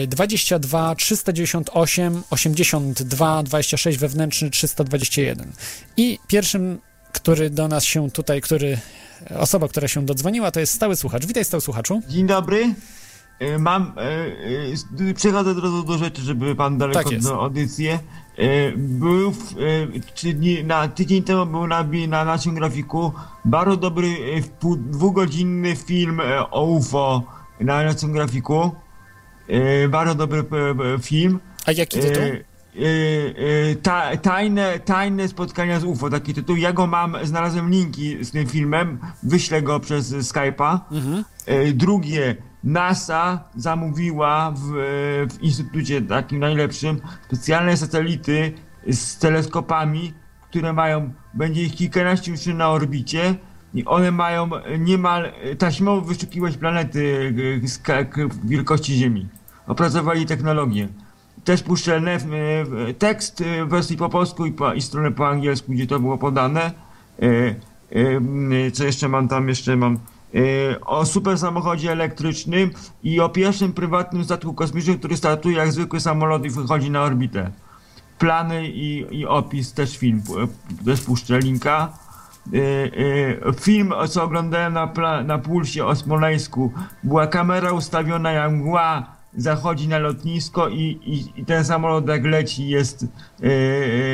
22 0.08 0.96
398 0.96 2.24
82 2.30 3.44
26 3.44 3.98
wewnętrzny 3.98 4.50
321. 4.50 5.52
I 5.98 6.20
pierwszym, 6.28 6.80
który 7.14 7.50
do 7.50 7.68
nas 7.68 7.84
się 7.84 8.12
tutaj, 8.12 8.42
który 8.42 8.78
osoba, 9.40 9.68
która 9.68 9.88
się 9.88 10.06
dodzwoniła, 10.06 10.52
to 10.52 10.60
jest 10.60 10.74
stały 10.74 10.96
słuchacz. 10.96 11.26
Witaj, 11.26 11.46
stały 11.46 11.62
słuchaczu. 11.62 12.02
Dzień 12.10 12.28
dobry. 12.28 12.76
Mam, 13.60 13.94
przechodzę 15.16 15.52
od 15.52 15.60
razu 15.60 15.84
do 15.84 15.98
rzeczy, 15.98 16.22
żeby 16.22 16.56
pan 16.56 16.78
daleko 16.78 17.10
Tak 17.10 17.20
do 17.20 17.42
audycję. 17.42 18.00
E, 18.38 18.72
Był 18.78 19.32
w, 19.32 19.52
e, 19.58 20.14
trzy 20.14 20.34
dni, 20.34 20.64
na 20.64 20.88
tydzień 20.88 21.24
temu 21.24 21.46
był 21.46 21.68
na, 21.68 21.84
na 22.08 22.26
naszym 22.26 22.56
grafiku 22.56 23.14
bardzo 23.46 23.78
dobry 23.78 24.08
e, 24.08 24.42
dwugodzinny 24.78 25.76
film 25.76 26.20
e, 26.20 26.50
o 26.52 26.66
UFO 26.66 27.24
na 27.60 27.84
naszym 27.84 28.12
grafiku. 28.12 28.72
E, 29.48 29.88
Bardzo 29.88 30.16
dobry 30.16 30.40
e, 30.40 30.94
e, 30.96 31.00
film. 31.00 31.40
A 31.66 31.72
jaki 31.72 32.00
tytuł? 32.00 32.24
E, 32.76 33.70
e, 33.70 33.76
ta, 33.76 34.18
tajne, 34.18 34.80
tajne 34.80 35.28
spotkania 35.28 35.80
z 35.80 35.84
UFO, 35.84 36.10
taki 36.10 36.34
tytuł. 36.34 36.56
Ja 36.56 36.74
go 36.74 36.88
mam, 36.88 37.18
znalazłem 37.24 37.70
linki 37.70 38.26
z 38.26 38.32
tym 38.32 38.48
filmem, 38.48 39.00
wyślę 39.24 39.62
go 39.62 39.80
przez 39.80 40.14
Skype'a. 40.14 40.80
Mhm. 40.92 41.24
E, 41.46 41.74
Drugie, 41.74 42.36
NASA 42.64 43.44
zamówiła 43.56 44.52
w, 44.52 44.62
w 45.30 45.42
instytucie 45.44 46.02
takim 46.02 46.40
najlepszym 46.40 47.02
specjalne 47.28 47.78
satelity 47.78 48.54
z 48.92 49.18
teleskopami, 49.18 50.14
które 50.50 50.74
mają, 50.74 51.14
będzie 51.34 51.64
ich 51.64 51.76
kilkanaście 51.76 52.32
już 52.32 52.46
na 52.46 52.70
orbicie 52.70 53.36
i 53.74 53.86
one 53.86 54.12
mają 54.12 54.50
niemal 54.80 55.32
taśmowo 55.58 56.02
wyszukiwać 56.02 56.58
planety 56.58 57.34
wielkości 58.44 58.96
Ziemi. 58.96 59.28
Opracowali 59.68 60.26
technologię. 60.26 60.88
Też 61.46 61.64
puszczę 61.64 61.96
e, 61.96 62.18
w- 62.20 62.94
tekst 62.98 63.42
e, 63.42 63.66
w 63.66 63.70
wersji 63.70 63.98
po 63.98 64.10
polsku 64.10 64.46
i, 64.46 64.52
po, 64.52 64.74
i 64.74 64.82
stronę 64.82 65.12
po 65.12 65.28
angielsku, 65.28 65.72
gdzie 65.72 65.88
to 65.88 66.00
było 66.00 66.18
podane. 66.18 66.62
E, 66.62 67.26
e, 68.68 68.72
Co 68.72 68.84
jeszcze 68.84 69.10
mam 69.10 69.28
tam? 69.28 69.50
Jeszcze 69.50 69.76
mam 69.76 69.94
e, 70.36 70.40
o 70.82 71.06
super 71.06 71.38
samochodzie 71.38 71.92
elektrycznym 71.92 72.72
i 73.04 73.20
o 73.20 73.30
pierwszym 73.30 73.74
prywatnym 73.74 74.24
statku 74.24 74.54
kosmicznym, 74.54 75.00
który 75.00 75.18
startuje 75.18 75.58
jak 75.58 75.72
zwykły 75.72 76.00
samolot 76.00 76.46
i 76.46 76.50
wychodzi 76.50 76.92
na 76.92 77.02
orbitę. 77.04 77.52
Plany 78.20 78.68
i, 78.68 79.06
i 79.20 79.26
opis, 79.26 79.74
też 79.74 79.98
film, 79.98 80.22
też 80.86 81.02
puszczę 81.02 81.40
linka. 81.40 81.94
E, 82.54 82.58
e, 83.50 83.54
Film, 83.54 83.94
co 84.10 84.24
oglądałem 84.24 84.74
na, 84.74 84.92
na 85.24 85.38
pulsie 85.38 85.86
o 85.86 85.96
Smoleńsku, 85.96 86.72
była 87.04 87.28
kamera 87.28 87.72
ustawiona 87.72 88.32
jak 88.32 88.52
mgła, 88.52 89.13
zachodzi 89.38 89.88
na 89.88 89.98
lotnisko 90.00 90.70
i, 90.70 90.82
i, 91.06 91.42
i 91.42 91.46
ten 91.46 91.66
samolot 91.66 92.08
jak 92.08 92.26
leci 92.26 92.68
jest 92.70 93.06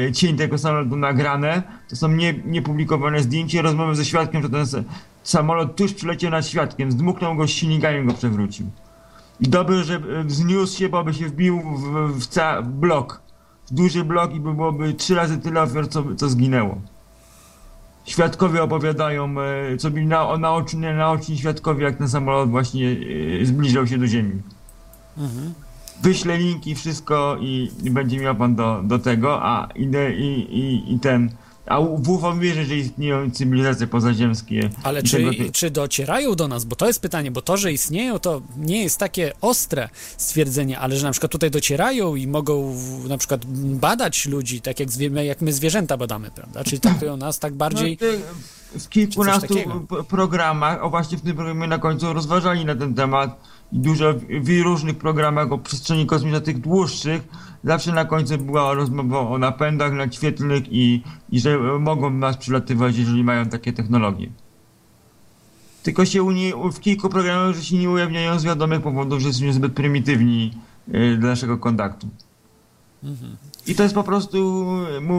e, 0.08 0.12
cień 0.14 0.38
tego 0.38 0.58
samolotu 0.58 0.96
nagrane. 0.96 1.64
To 1.90 1.96
są 1.96 2.08
nie, 2.08 2.34
niepublikowane 2.46 3.22
zdjęcia, 3.22 3.62
rozmowy 3.62 3.96
ze 3.96 4.06
świadkiem, 4.06 4.42
że 4.42 4.50
ten 4.50 4.64
sa- 4.66 4.84
samolot 5.24 5.76
tuż 5.76 5.94
przyleciał 5.94 6.32
nad 6.32 6.48
świadkiem, 6.48 6.92
zdmuchnął 6.92 7.36
go 7.36 7.48
silnikami 7.48 8.06
go 8.08 8.14
przewrócił. 8.14 8.66
I 9.40 9.48
dobrze, 9.48 9.84
że 9.84 9.96
e, 9.96 10.24
wzniósł 10.24 10.78
się, 10.78 10.90
bo 10.90 11.04
by 11.04 11.14
się 11.14 11.28
wbił 11.28 11.62
w, 11.62 12.14
w 12.20 12.28
ca- 12.28 12.62
blok, 12.62 13.22
w 13.68 13.74
duży 13.74 14.04
blok 14.04 14.34
i 14.34 14.40
by 14.40 14.54
byłoby 14.54 14.94
trzy 14.94 15.16
razy 15.16 15.38
tyle 15.38 15.62
ofiar, 15.62 15.88
co, 15.90 16.04
co 16.16 16.30
zginęło. 16.30 16.82
Świadkowie 18.06 18.64
opowiadają, 18.64 19.36
co 19.80 19.92
byli 19.92 20.06
na, 20.06 20.38
naoczni, 20.38 20.80
naoczni 20.80 21.38
świadkowie, 21.38 21.84
jak 21.84 21.98
ten 21.98 22.10
samolot 22.10 22.50
właśnie 22.50 22.96
zbliżał 23.44 23.88
się 23.88 23.98
do 23.98 24.08
ziemi. 24.08 24.42
Mhm. 25.20 25.54
wyślę 26.04 26.38
linki, 26.38 26.76
wszystko 26.76 27.38
i, 27.42 27.72
i 27.84 27.92
będzie 27.92 28.20
miał 28.20 28.36
pan 28.36 28.56
do, 28.56 28.82
do 28.84 29.00
tego, 29.00 29.40
a 29.44 29.70
idę 29.76 30.14
i, 30.14 30.60
i, 30.60 30.94
i 30.94 31.00
ten. 31.00 31.32
A 31.66 31.82
w 31.82 32.10
UFO 32.10 32.36
wierzę, 32.36 32.66
że 32.66 32.76
istnieją 32.76 33.32
cywilizacje 33.32 33.88
pozaziemskie. 33.88 34.70
Ale 34.84 35.04
czy, 35.04 35.18
tego 35.18 35.32
czy 35.54 35.72
docierają 35.72 36.36
do 36.36 36.48
nas? 36.48 36.66
Bo 36.66 36.76
to 36.76 36.88
jest 36.88 37.02
pytanie, 37.02 37.32
bo 37.32 37.42
to, 37.42 37.58
że 37.58 37.74
istnieją, 37.74 38.20
to 38.20 38.42
nie 38.58 38.84
jest 38.84 38.98
takie 38.98 39.34
ostre 39.42 39.90
stwierdzenie, 40.18 40.80
ale 40.80 40.98
że 40.98 41.06
na 41.06 41.12
przykład 41.12 41.32
tutaj 41.32 41.52
docierają 41.52 42.16
i 42.16 42.28
mogą 42.28 42.76
na 43.08 43.18
przykład 43.18 43.46
badać 43.76 44.26
ludzi, 44.26 44.62
tak 44.62 44.80
jak, 44.80 44.92
zwie, 44.92 45.26
jak 45.26 45.42
my 45.42 45.54
zwierzęta 45.54 45.98
badamy, 45.98 46.32
prawda? 46.32 46.64
Czyli 46.64 46.80
traktują 46.80 47.18
nas 47.18 47.40
tak 47.40 47.54
bardziej... 47.54 47.98
No, 48.02 48.08
ty- 48.08 48.22
w 48.80 48.90
kilkunastu 48.90 49.56
programach, 50.08 50.84
o 50.84 50.90
właśnie 50.90 51.18
w 51.18 51.22
tym 51.22 51.36
programie 51.36 51.68
na 51.68 51.78
końcu 51.78 52.14
rozważali 52.14 52.66
na 52.66 52.76
ten 52.76 52.94
temat 52.94 53.40
dużo 53.72 54.14
w, 54.14 54.64
różnych 54.64 54.98
programach 54.98 55.52
o 55.52 55.58
przestrzeni 55.58 56.06
kosmicznej, 56.06 56.42
tych 56.42 56.60
dłuższych, 56.60 57.22
zawsze 57.64 57.92
na 57.92 58.06
końcu 58.06 58.38
była 58.38 58.74
rozmowa 58.74 59.20
o 59.20 59.38
napędach 59.38 59.94
nadświetlnych 59.94 60.64
i, 60.72 61.04
i 61.30 61.40
że 61.40 61.58
mogą 61.80 62.10
nas 62.10 62.38
przylatywać, 62.38 62.98
jeżeli 62.98 63.24
mają 63.24 63.46
takie 63.46 63.74
technologie. 63.74 64.30
Tylko 65.84 66.06
się 66.06 66.24
uni- 66.24 66.54
w 66.74 66.80
kilku 66.80 67.10
programach 67.10 67.56
że 67.56 67.64
się 67.64 67.78
nie 67.78 67.90
ujawniają 67.90 68.40
z 68.40 68.44
wiadomych 68.44 68.82
powodów, 68.82 69.20
że 69.20 69.28
jesteśmy 69.28 69.54
zbyt 69.54 69.74
prymitywni 69.74 70.54
y, 70.94 71.18
dla 71.18 71.30
naszego 71.30 71.58
kontaktu. 71.58 72.08
I 73.68 73.76
to 73.76 73.84
jest 73.84 73.96
po 73.96 74.04
prostu, 74.04 74.66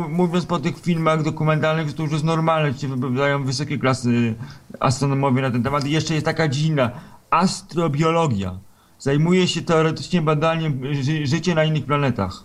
mówiąc 0.09 0.47
po 0.47 0.59
tych 0.59 0.81
filmach 0.81 1.23
dokumentalnych, 1.23 1.95
to 1.95 2.03
już 2.03 2.13
jest 2.13 2.25
normalne, 2.25 2.73
że 2.73 2.79
się 2.79 2.89
wypowiadają 2.89 3.45
wysokie 3.45 3.79
klasy 3.79 4.35
astronomowie 4.81 5.43
na 5.43 5.51
ten 5.51 5.63
temat. 5.63 5.87
I 5.87 5.91
jeszcze 5.91 6.15
jest 6.15 6.27
taka 6.27 6.49
dziedzina, 6.49 6.91
astrobiologia. 7.31 8.59
Zajmuje 8.99 9.49
się 9.49 9.63
teoretycznie 9.63 10.23
badaniem 10.23 10.95
ży- 11.03 11.27
życia 11.27 11.55
na 11.55 11.65
innych 11.65 11.85
planetach. 11.85 12.45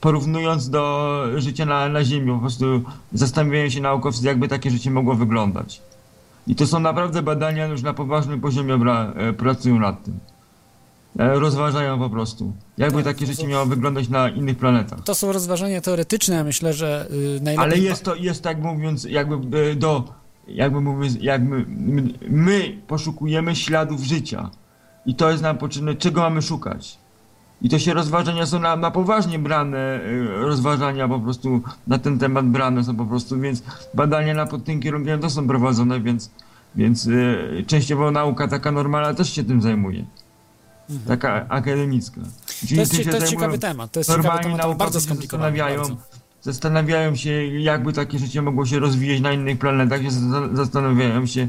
Porównując 0.00 0.70
do 0.70 1.22
życia 1.36 1.66
na, 1.66 1.88
na 1.88 2.04
Ziemi, 2.04 2.32
po 2.32 2.38
prostu 2.38 2.82
zastanawiają 3.12 3.68
się 3.68 3.80
naukowcy, 3.80 4.26
jakby 4.26 4.48
takie 4.48 4.70
życie 4.70 4.90
mogło 4.90 5.14
wyglądać. 5.14 5.82
I 6.46 6.54
to 6.54 6.66
są 6.66 6.80
naprawdę 6.80 7.22
badania 7.22 7.66
już 7.66 7.82
na 7.82 7.94
poważnym 7.94 8.40
poziomie, 8.40 8.74
e, 8.74 9.32
pracują 9.32 9.78
nad 9.78 10.04
tym. 10.04 10.18
E, 11.18 11.38
Rozważają 11.38 11.98
po 11.98 12.10
prostu, 12.10 12.52
jakby 12.78 13.02
Tak, 13.02 13.14
takie 13.14 13.26
życie 13.26 13.46
miało 13.46 13.66
wyglądać 13.66 14.08
na 14.08 14.28
innych 14.28 14.58
planetach. 14.58 15.00
To 15.04 15.14
są 15.14 15.32
rozważania 15.32 15.80
teoretyczne, 15.80 16.34
ja 16.34 16.44
myślę, 16.44 16.72
że 16.72 17.08
y, 17.10 17.40
najlepiej... 17.42 17.58
Ale 17.58 17.78
jest 17.78 18.04
to, 18.04 18.14
jest 18.14 18.42
tak 18.42 18.58
mówiąc, 18.58 19.04
jakby 19.04 19.58
e, 19.70 19.74
do, 19.74 20.04
jakby 20.48 20.80
mówiąc, 20.80 21.16
jakby 21.20 21.64
my, 21.68 22.02
my 22.28 22.78
poszukujemy 22.86 23.56
śladów 23.56 24.02
życia. 24.02 24.50
I 25.06 25.14
to 25.14 25.30
jest 25.30 25.42
nam 25.42 25.58
potrzebne, 25.58 25.94
czego 25.94 26.20
mamy 26.20 26.42
szukać. 26.42 26.98
I 27.62 27.68
to 27.68 27.78
się 27.78 27.94
rozważania 27.94 28.46
są 28.46 28.58
na, 28.58 28.76
na 28.76 28.90
poważnie 28.90 29.38
brane, 29.38 29.78
e, 29.78 30.00
rozważania 30.26 31.08
po 31.08 31.20
prostu 31.20 31.62
na 31.86 31.98
ten 31.98 32.18
temat 32.18 32.46
brane 32.46 32.84
są 32.84 32.96
po 32.96 33.06
prostu, 33.06 33.40
więc 33.40 33.62
badania 33.94 34.34
na 34.34 34.46
pod 34.46 34.64
tym 34.64 34.80
kierunkiem 34.80 35.20
to 35.20 35.30
są 35.30 35.48
prowadzone, 35.48 36.00
więc, 36.00 36.30
więc 36.74 37.08
e, 37.08 37.62
częściowo 37.62 38.10
nauka 38.10 38.48
taka 38.48 38.72
normalna 38.72 39.14
też 39.14 39.32
się 39.32 39.44
tym 39.44 39.62
zajmuje. 39.62 40.04
Taka 41.06 41.48
akademicka. 41.48 42.16
Mhm. 42.16 42.34
To 42.46 42.66
Czyli 42.66 42.80
jest, 42.80 42.92
to 43.10 43.16
jest 43.16 43.30
ciekawy 43.30 43.58
temat, 43.58 43.92
to 43.92 44.00
jest 44.00 44.10
ciekawy 44.10 44.42
temat, 44.42 44.76
bardzo 44.76 45.00
skomplikowany. 45.00 45.58
Bardzo. 45.58 45.96
Zastanawiają 46.46 47.16
się, 47.16 47.46
jakby 47.46 47.92
takie 47.92 48.18
życie 48.18 48.42
mogło 48.42 48.66
się 48.66 48.78
rozwijać 48.78 49.20
na 49.20 49.32
innych 49.32 49.58
planetach, 49.58 50.00
zastanawiają 50.52 51.26
się, 51.26 51.48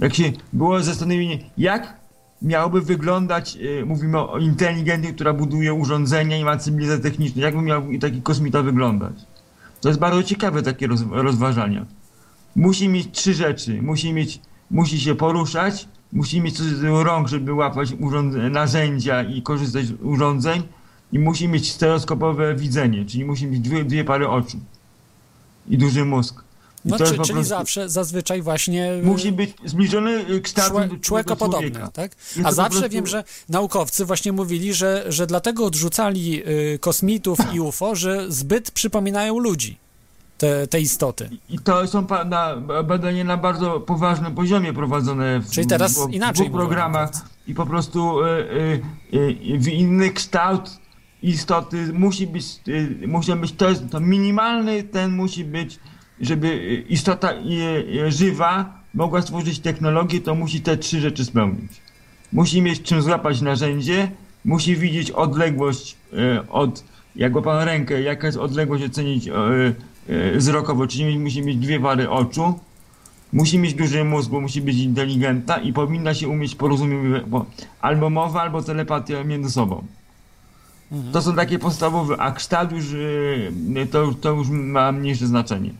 jak 0.00 0.14
się 0.14 0.32
było 0.52 0.82
zastanowienie, 0.82 1.38
jak 1.58 1.96
miałoby 2.42 2.80
wyglądać, 2.80 3.56
y, 3.56 3.84
mówimy 3.86 4.18
o 4.18 4.38
inteligencji, 4.38 5.14
która 5.14 5.32
buduje 5.32 5.74
urządzenia 5.74 6.36
i 6.38 6.44
ma 6.44 6.56
cywilizację 6.56 7.02
techniczną, 7.10 7.42
jakby 7.42 7.62
miał 7.62 7.82
taki 8.00 8.22
kosmita 8.22 8.62
wyglądać. 8.62 9.14
To 9.80 9.88
jest 9.88 10.00
bardzo 10.00 10.22
ciekawe 10.22 10.62
takie 10.62 10.86
roz, 10.86 11.00
rozważania. 11.10 11.86
Musi 12.56 12.88
mieć 12.88 13.08
trzy 13.12 13.34
rzeczy. 13.34 13.82
Musi 13.82 14.12
mieć, 14.12 14.40
musi 14.70 15.00
się 15.00 15.14
poruszać, 15.14 15.88
musi 16.12 16.40
mieć 16.40 16.56
coś 16.56 16.72
do 16.72 17.04
rąk, 17.04 17.28
żeby 17.28 17.52
łapać 17.52 17.94
narzędzia 18.50 19.22
i 19.22 19.42
korzystać 19.42 19.86
z 19.86 19.92
urządzeń 20.02 20.62
i 21.14 21.18
musi 21.18 21.48
mieć 21.48 21.72
stereoskopowe 21.72 22.54
widzenie, 22.54 23.04
czyli 23.04 23.24
musi 23.24 23.46
mieć 23.46 23.60
dwie, 23.60 23.84
dwie 23.84 24.04
pary 24.04 24.28
oczu 24.28 24.58
i 25.68 25.78
duży 25.78 26.04
mózg. 26.04 26.44
I 26.84 26.88
No, 26.88 26.98
to 26.98 27.04
czy, 27.04 27.10
czyli 27.10 27.16
prostu- 27.24 27.42
zawsze, 27.42 27.88
zazwyczaj 27.88 28.42
właśnie... 28.42 28.92
y, 28.92 29.02
Musi 29.02 29.32
być 29.32 29.54
zbliżony 29.64 30.10
y, 30.30 30.40
do 30.88 30.96
człowiekopodobny, 31.00 31.70
człowieka. 31.70 31.90
tak? 31.92 32.12
Jest 32.36 32.48
A 32.48 32.52
zawsze 32.52 32.78
prostu- 32.80 32.94
wiem, 32.94 33.06
że 33.06 33.24
naukowcy 33.48 34.04
właśnie 34.04 34.32
mówili, 34.32 34.74
że, 34.74 35.04
że 35.08 35.26
dlatego 35.26 35.64
odrzucali 35.64 36.42
y, 36.74 36.78
kosmitów 36.78 37.38
i 37.52 37.60
UFO, 37.68 37.94
że 37.96 38.32
zbyt 38.32 38.70
przypominają 38.70 39.38
ludzi, 39.38 39.78
te, 40.38 40.66
te 40.66 40.80
istoty. 40.80 41.30
I 41.48 41.58
to 41.58 41.86
są 41.86 42.06
na, 42.28 42.56
badania 42.84 43.24
na 43.24 43.36
bardzo 43.36 43.80
poważnym 43.80 44.34
poziomie 44.34 44.72
prowadzone 44.72 45.40
w, 45.40 45.50
Czyli 45.50 45.66
teraz 45.66 45.98
w, 45.98 46.06
w 46.06 46.10
inaczej 46.10 46.46
dwóch 46.46 46.52
mówią 46.52 46.66
programach 46.66 47.10
i 47.46 47.54
po 47.54 47.66
prostu 47.66 48.20
y, 48.24 48.28
y, 49.14 49.16
y, 49.54 49.58
w 49.58 49.68
inny 49.68 50.10
kształt 50.10 50.83
istoty 51.24 51.92
musi 51.92 52.26
być, 52.26 52.44
y, 52.68 53.08
musi 53.08 53.34
być 53.34 53.52
to, 53.52 53.74
to 53.90 54.00
minimalny 54.00 54.82
ten 54.82 55.12
musi 55.12 55.44
być, 55.44 55.78
żeby 56.20 56.46
y, 56.48 56.84
istota 56.88 57.32
y, 57.32 58.12
żywa 58.12 58.82
mogła 58.94 59.22
stworzyć 59.22 59.58
technologię, 59.58 60.20
to 60.20 60.34
musi 60.34 60.60
te 60.60 60.76
trzy 60.76 61.00
rzeczy 61.00 61.24
spełnić. 61.24 61.72
Musi 62.32 62.62
mieć 62.62 62.82
czym 62.82 63.02
złapać 63.02 63.40
narzędzie, 63.40 64.10
musi 64.44 64.76
widzieć 64.76 65.10
odległość 65.10 65.96
od, 66.50 66.84
jak 67.16 67.42
pan 67.42 67.64
rękę, 67.64 68.02
jaka 68.02 68.26
jest 68.26 68.38
odległość 68.38 68.84
ocenić 68.84 69.30
wzrokowo, 70.36 70.86
czyli 70.86 71.18
musi 71.18 71.42
mieć 71.42 71.56
dwie 71.56 71.80
pary 71.80 72.10
oczu, 72.10 72.58
musi 73.32 73.58
mieć 73.58 73.74
duży 73.74 74.04
mózg, 74.04 74.30
bo 74.30 74.40
musi 74.40 74.60
być 74.60 74.76
inteligentna 74.76 75.56
i 75.56 75.72
powinna 75.72 76.14
się 76.14 76.28
umieć 76.28 76.54
porozumiewać, 76.54 77.22
bo 77.26 77.46
albo 77.80 78.10
mowa, 78.10 78.42
albo 78.42 78.62
telepatia 78.62 79.24
między 79.24 79.50
sobą. 79.50 79.84
To 81.12 81.22
są 81.22 81.36
takie 81.36 81.58
podstawowe, 81.58 82.16
a 82.18 82.32
kształt 82.32 82.72
już, 82.72 82.92
y, 82.92 83.52
to, 83.90 84.14
to 84.20 84.30
już 84.30 84.48
ma 84.48 84.92
mniejsze 84.92 85.26
znaczenie. 85.26 85.70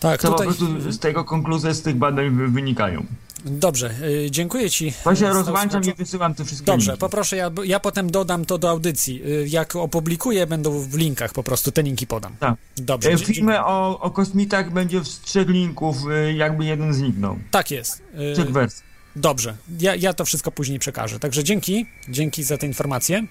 Tak, 0.00 0.20
To 0.22 0.28
tutaj... 0.32 0.46
po 0.48 0.54
prostu 0.54 0.92
z 0.92 0.98
tego 0.98 1.24
konkluzje 1.24 1.74
z 1.74 1.82
tych 1.82 1.96
badań 1.96 2.30
wy- 2.30 2.48
wynikają. 2.48 3.06
Dobrze, 3.44 3.90
y, 4.26 4.30
dziękuję 4.30 4.70
ci. 4.70 4.92
To 5.04 5.10
się 5.14 5.16
Stał 5.16 5.32
rozłączam 5.34 5.82
i 5.84 5.94
wysyłam 5.94 6.34
te 6.34 6.44
wszystkie 6.44 6.66
Dobrze, 6.66 6.90
linki. 6.90 7.00
poproszę, 7.00 7.36
ja, 7.36 7.50
ja 7.64 7.80
potem 7.80 8.10
dodam 8.10 8.44
to 8.44 8.58
do 8.58 8.70
audycji. 8.70 9.22
Y, 9.26 9.48
Jak 9.48 9.76
opublikuję, 9.76 10.46
będą 10.46 10.80
w 10.80 10.94
linkach 10.94 11.32
po 11.32 11.42
prostu, 11.42 11.72
te 11.72 11.82
linki 11.82 12.06
podam. 12.06 12.36
Tak. 12.40 12.54
Dobrze. 12.76 13.10
E, 13.10 13.18
Filmy 13.18 13.64
o, 13.64 14.00
o 14.00 14.10
kosmitach 14.10 14.72
będzie 14.72 15.04
z 15.04 15.20
trzech 15.20 15.48
linków, 15.48 15.96
jakby 16.34 16.64
jeden 16.64 16.94
zniknął. 16.94 17.38
Tak 17.50 17.70
jest. 17.70 18.02
Trzech 18.34 18.52
wersji. 18.52 18.85
Dobrze, 19.16 19.56
ja, 19.80 19.94
ja 19.94 20.12
to 20.12 20.24
wszystko 20.24 20.52
później 20.52 20.78
przekażę. 20.78 21.18
Także 21.18 21.44
dzięki, 21.44 21.86
dzięki 22.08 22.42
za 22.42 22.58
te 22.58 22.66
informacje. 22.66 23.26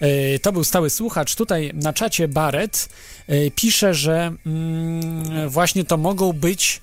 E, 0.00 0.38
To 0.38 0.52
był 0.52 0.64
stały 0.64 0.90
słuchacz. 0.90 1.34
Tutaj 1.34 1.70
na 1.74 1.92
czacie 1.92 2.28
Barret 2.28 2.88
e, 3.26 3.50
pisze, 3.50 3.94
że 3.94 4.32
mm, 4.46 5.48
właśnie 5.48 5.84
to 5.84 5.96
mogą 5.96 6.32
być 6.32 6.80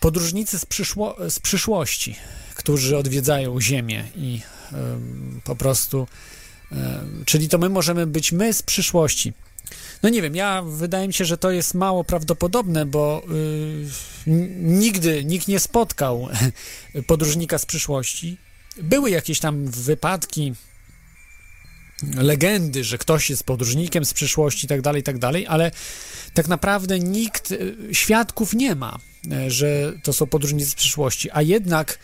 podróżnicy 0.00 0.58
z, 0.58 0.64
przyszło, 0.66 1.16
z 1.28 1.40
przyszłości, 1.40 2.16
którzy 2.54 2.96
odwiedzają 2.96 3.60
Ziemię 3.60 4.04
i 4.16 4.40
po 5.44 5.56
prostu, 5.56 6.06
czyli 7.26 7.48
to 7.48 7.58
my 7.58 7.68
możemy 7.68 8.06
być 8.06 8.32
my 8.32 8.52
z 8.52 8.62
przyszłości. 8.62 9.32
No 10.02 10.08
nie 10.08 10.22
wiem, 10.22 10.36
ja 10.36 10.62
wydaje 10.62 11.06
mi 11.06 11.14
się, 11.14 11.24
że 11.24 11.38
to 11.38 11.50
jest 11.50 11.74
mało 11.74 12.04
prawdopodobne, 12.04 12.86
bo 12.86 13.22
y, 14.26 14.30
nigdy 14.60 15.24
nikt 15.24 15.48
nie 15.48 15.60
spotkał 15.60 16.28
podróżnika 17.06 17.58
z 17.58 17.66
przyszłości. 17.66 18.38
Były 18.82 19.10
jakieś 19.10 19.40
tam 19.40 19.66
wypadki, 19.66 20.54
legendy, 22.16 22.84
że 22.84 22.98
ktoś 22.98 23.30
jest 23.30 23.44
podróżnikiem 23.44 24.04
z 24.04 24.14
przyszłości 24.14 24.66
i 24.66 24.68
tak 24.68 24.80
dalej, 24.80 25.02
tak 25.02 25.18
dalej, 25.18 25.46
ale 25.46 25.70
tak 26.34 26.48
naprawdę 26.48 26.98
nikt, 26.98 27.52
y, 27.52 27.76
świadków 27.92 28.54
nie 28.54 28.74
ma, 28.74 28.98
y, 29.46 29.50
że 29.50 29.92
to 30.02 30.12
są 30.12 30.26
podróżnicy 30.26 30.70
z 30.70 30.74
przyszłości, 30.74 31.30
a 31.32 31.42
jednak 31.42 31.98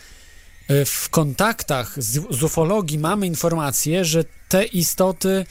w 0.85 1.09
kontaktach 1.09 2.03
z, 2.03 2.19
z 2.29 2.43
ufologii 2.43 2.99
mamy 2.99 3.27
informację, 3.27 4.05
że 4.05 4.23
te 4.49 4.65
istoty, 4.65 5.45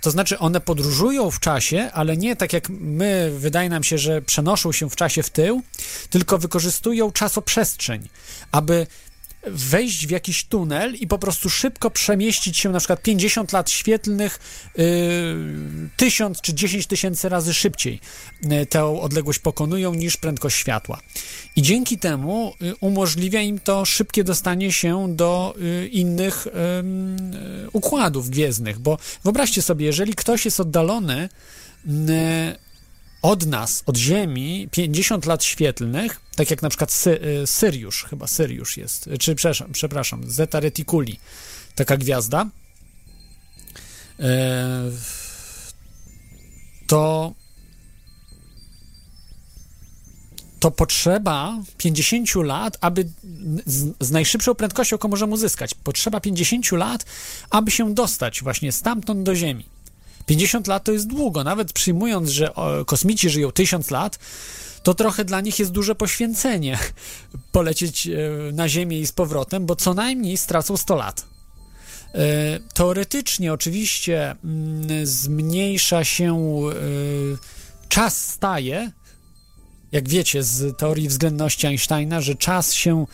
to 0.00 0.10
znaczy 0.10 0.38
one 0.38 0.60
podróżują 0.60 1.30
w 1.30 1.40
czasie, 1.40 1.90
ale 1.92 2.16
nie 2.16 2.36
tak 2.36 2.52
jak 2.52 2.68
my, 2.68 3.32
wydaje 3.38 3.68
nam 3.68 3.84
się, 3.84 3.98
że 3.98 4.22
przenoszą 4.22 4.72
się 4.72 4.90
w 4.90 4.96
czasie 4.96 5.22
w 5.22 5.30
tył, 5.30 5.62
tylko 6.10 6.38
wykorzystują 6.38 7.12
czasoprzestrzeń, 7.12 8.08
aby 8.52 8.86
wejść 9.46 10.06
w 10.06 10.10
jakiś 10.10 10.44
tunel 10.44 10.94
i 10.94 11.06
po 11.06 11.18
prostu 11.18 11.50
szybko 11.50 11.90
przemieścić 11.90 12.58
się 12.58 12.70
na 12.70 12.78
przykład 12.78 13.02
50 13.02 13.52
lat 13.52 13.70
świetlnych, 13.70 14.38
yy, 14.76 15.36
1000 15.96 16.40
czy 16.40 16.54
10 16.54 16.86
tysięcy 16.86 17.28
razy 17.28 17.54
szybciej 17.54 18.00
yy, 18.42 18.66
tę 18.66 18.84
odległość 18.84 19.38
pokonują 19.38 19.94
niż 19.94 20.16
prędkość 20.16 20.56
światła. 20.56 21.00
I 21.56 21.62
dzięki 21.62 21.98
temu 21.98 22.54
y, 22.62 22.74
umożliwia 22.80 23.40
im 23.40 23.58
to 23.58 23.84
szybkie 23.84 24.24
dostanie 24.24 24.72
się 24.72 25.16
do 25.16 25.54
y, 25.60 25.88
innych 25.88 26.46
y, 26.46 26.50
układów 27.72 28.30
gwiezdnych, 28.30 28.78
bo 28.78 28.98
wyobraźcie 29.24 29.62
sobie, 29.62 29.86
jeżeli 29.86 30.14
ktoś 30.14 30.44
jest 30.44 30.60
oddalony 30.60 31.28
y, 31.86 32.65
od 33.26 33.46
nas, 33.46 33.82
od 33.86 33.96
Ziemi, 33.96 34.68
50 34.70 35.26
lat 35.26 35.44
świetlnych, 35.44 36.20
tak 36.36 36.50
jak 36.50 36.62
na 36.62 36.68
przykład 36.68 36.92
Sy 36.92 37.20
y, 37.42 37.46
Syriusz, 37.46 38.04
chyba 38.10 38.26
Syriusz 38.26 38.76
jest, 38.76 39.06
y, 39.06 39.18
czy 39.18 39.34
przepraszam, 39.34 39.72
przepraszam 39.72 40.30
Zeta 40.30 40.60
Reticuli, 40.60 41.18
taka 41.74 41.96
gwiazda, 41.96 42.46
y, 44.20 44.24
to 46.86 47.32
to 50.60 50.70
potrzeba 50.70 51.58
50 51.78 52.34
lat, 52.34 52.78
aby 52.80 53.08
z, 53.66 53.94
z, 54.00 54.10
najszybszą 54.10 54.54
prędkością, 54.54 54.94
jaką 54.94 55.08
możemy 55.08 55.34
uzyskać, 55.34 55.74
potrzeba 55.74 56.20
50 56.20 56.72
lat, 56.72 57.04
aby 57.50 57.70
się 57.70 57.94
dostać 57.94 58.42
właśnie 58.42 58.72
stamtąd 58.72 59.22
do 59.22 59.34
Ziemi. 59.34 59.75
50 60.26 60.66
lat 60.66 60.84
to 60.84 60.92
jest 60.92 61.06
długo, 61.06 61.44
nawet 61.44 61.72
przyjmując, 61.72 62.28
że 62.30 62.50
kosmici 62.86 63.30
żyją 63.30 63.52
1000 63.52 63.90
lat, 63.90 64.18
to 64.82 64.94
trochę 64.94 65.24
dla 65.24 65.40
nich 65.40 65.58
jest 65.58 65.72
duże 65.72 65.94
poświęcenie 65.94 66.78
polecieć 67.52 68.06
e, 68.06 68.12
na 68.52 68.68
Ziemię 68.68 69.00
i 69.00 69.06
z 69.06 69.12
powrotem, 69.12 69.66
bo 69.66 69.76
co 69.76 69.94
najmniej 69.94 70.36
stracą 70.36 70.76
100 70.76 70.96
lat. 70.96 71.26
E, 72.14 72.18
teoretycznie 72.74 73.52
oczywiście 73.52 74.36
mm, 74.44 75.06
zmniejsza 75.06 76.04
się 76.04 76.34
e, 76.34 76.72
czas 77.88 78.30
staje, 78.30 78.92
jak 79.92 80.08
wiecie 80.08 80.42
z 80.42 80.76
teorii 80.76 81.08
względności 81.08 81.66
Einsteina, 81.66 82.20
że 82.20 82.34
czas 82.34 82.74
się 82.74 83.06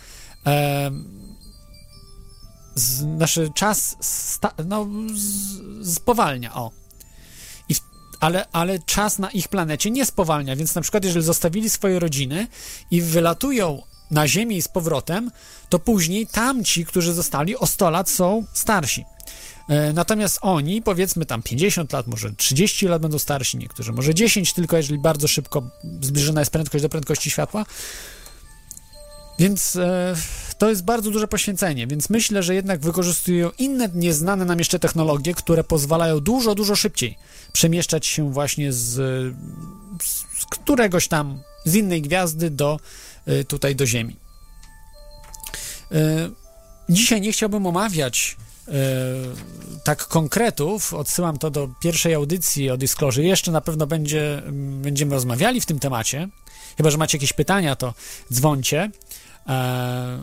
z, 2.75 2.97
znaczy 3.17 3.51
czas 3.55 3.97
sta, 4.01 4.53
no, 4.67 4.87
z, 5.15 5.95
spowalnia, 5.95 6.55
o. 6.55 6.82
Ale, 8.23 8.47
ale 8.53 8.79
czas 8.79 9.19
na 9.19 9.31
ich 9.31 9.49
planecie 9.49 9.91
nie 9.91 10.07
spowalnia, 10.07 10.57
więc 10.57 10.75
na 10.75 10.83
przykład 10.83 11.05
jeżeli 11.05 11.25
zostawili 11.25 11.71
swoje 11.71 11.99
rodziny 11.99 12.47
i 12.91 13.03
wylatują 13.03 13.83
na 14.11 14.29
Ziemię 14.29 14.57
i 14.57 14.63
z 14.63 14.69
powrotem, 14.69 15.31
to 15.69 15.79
później 15.79 16.27
tamci, 16.27 16.87
którzy 16.87 17.13
zostali 17.13 17.57
o 17.57 17.67
100 17.67 17.91
lat 17.91 18.11
są 18.11 18.45
starsi. 18.53 19.05
Natomiast 19.95 20.39
oni, 20.43 20.83
powiedzmy 20.83 21.27
tam 21.27 21.43
50 21.43 21.93
lat, 21.93 22.07
może 22.07 22.33
30 22.33 22.87
lat 22.87 23.03
będą 23.03 23.19
starsi, 23.19 23.59
niektórzy 23.59 23.93
może 23.93 24.15
10, 24.15 24.53
tylko 24.53 24.77
jeżeli 24.77 24.99
bardzo 24.99 25.29
szybko 25.29 25.63
zbliżona 26.01 26.41
jest 26.41 26.51
prędkość 26.51 26.83
do 26.83 26.89
prędkości 26.89 27.31
światła. 27.31 27.65
Więc 29.43 29.77
e, 29.77 30.15
to 30.59 30.71
jest 30.71 30.85
bardzo 30.85 31.11
duże 31.11 31.29
poświęcenie, 31.29 31.87
więc 31.87 32.11
myślę, 32.11 32.43
że 32.43 32.55
jednak 32.55 32.81
wykorzystują 32.81 33.51
inne 33.59 33.89
nieznane 33.95 34.45
nam 34.45 34.59
jeszcze 34.59 34.79
technologie, 34.79 35.35
które 35.35 35.65
pozwalają 35.65 36.21
dużo, 36.21 36.55
dużo 36.55 36.77
szybciej 36.77 37.19
przemieszczać 37.53 38.07
się 38.07 38.33
właśnie 38.33 38.73
z, 38.73 38.95
z 40.03 40.47
któregoś 40.51 41.09
tam, 41.09 41.43
z 41.65 41.75
innej 41.75 42.03
gwiazdy 42.03 42.51
do 42.51 42.81
e, 43.27 43.45
tutaj 43.45 43.77
do 43.77 43.87
Ziemi. 43.87 44.17
E, 45.93 46.31
dzisiaj 46.89 47.21
nie 47.21 47.33
chciałbym 47.33 47.67
omawiać 47.67 48.37
E, 48.69 48.73
tak 49.85 50.07
konkretów, 50.07 50.95
odsyłam 50.95 51.39
to 51.39 51.51
do 51.51 51.69
pierwszej 51.81 52.15
audycji 52.15 52.71
o 52.71 52.77
Disclosure. 52.77 53.25
Jeszcze 53.25 53.53
na 53.53 53.61
pewno 53.61 53.87
będzie, 53.87 54.43
będziemy 54.83 55.15
rozmawiali 55.15 55.61
w 55.61 55.67
tym 55.67 55.79
temacie. 55.79 56.29
Chyba, 56.77 56.91
że 56.91 56.99
macie 56.99 57.19
jakieś 57.19 57.33
pytania, 57.33 57.77
to 57.77 57.95
E, 59.49 60.19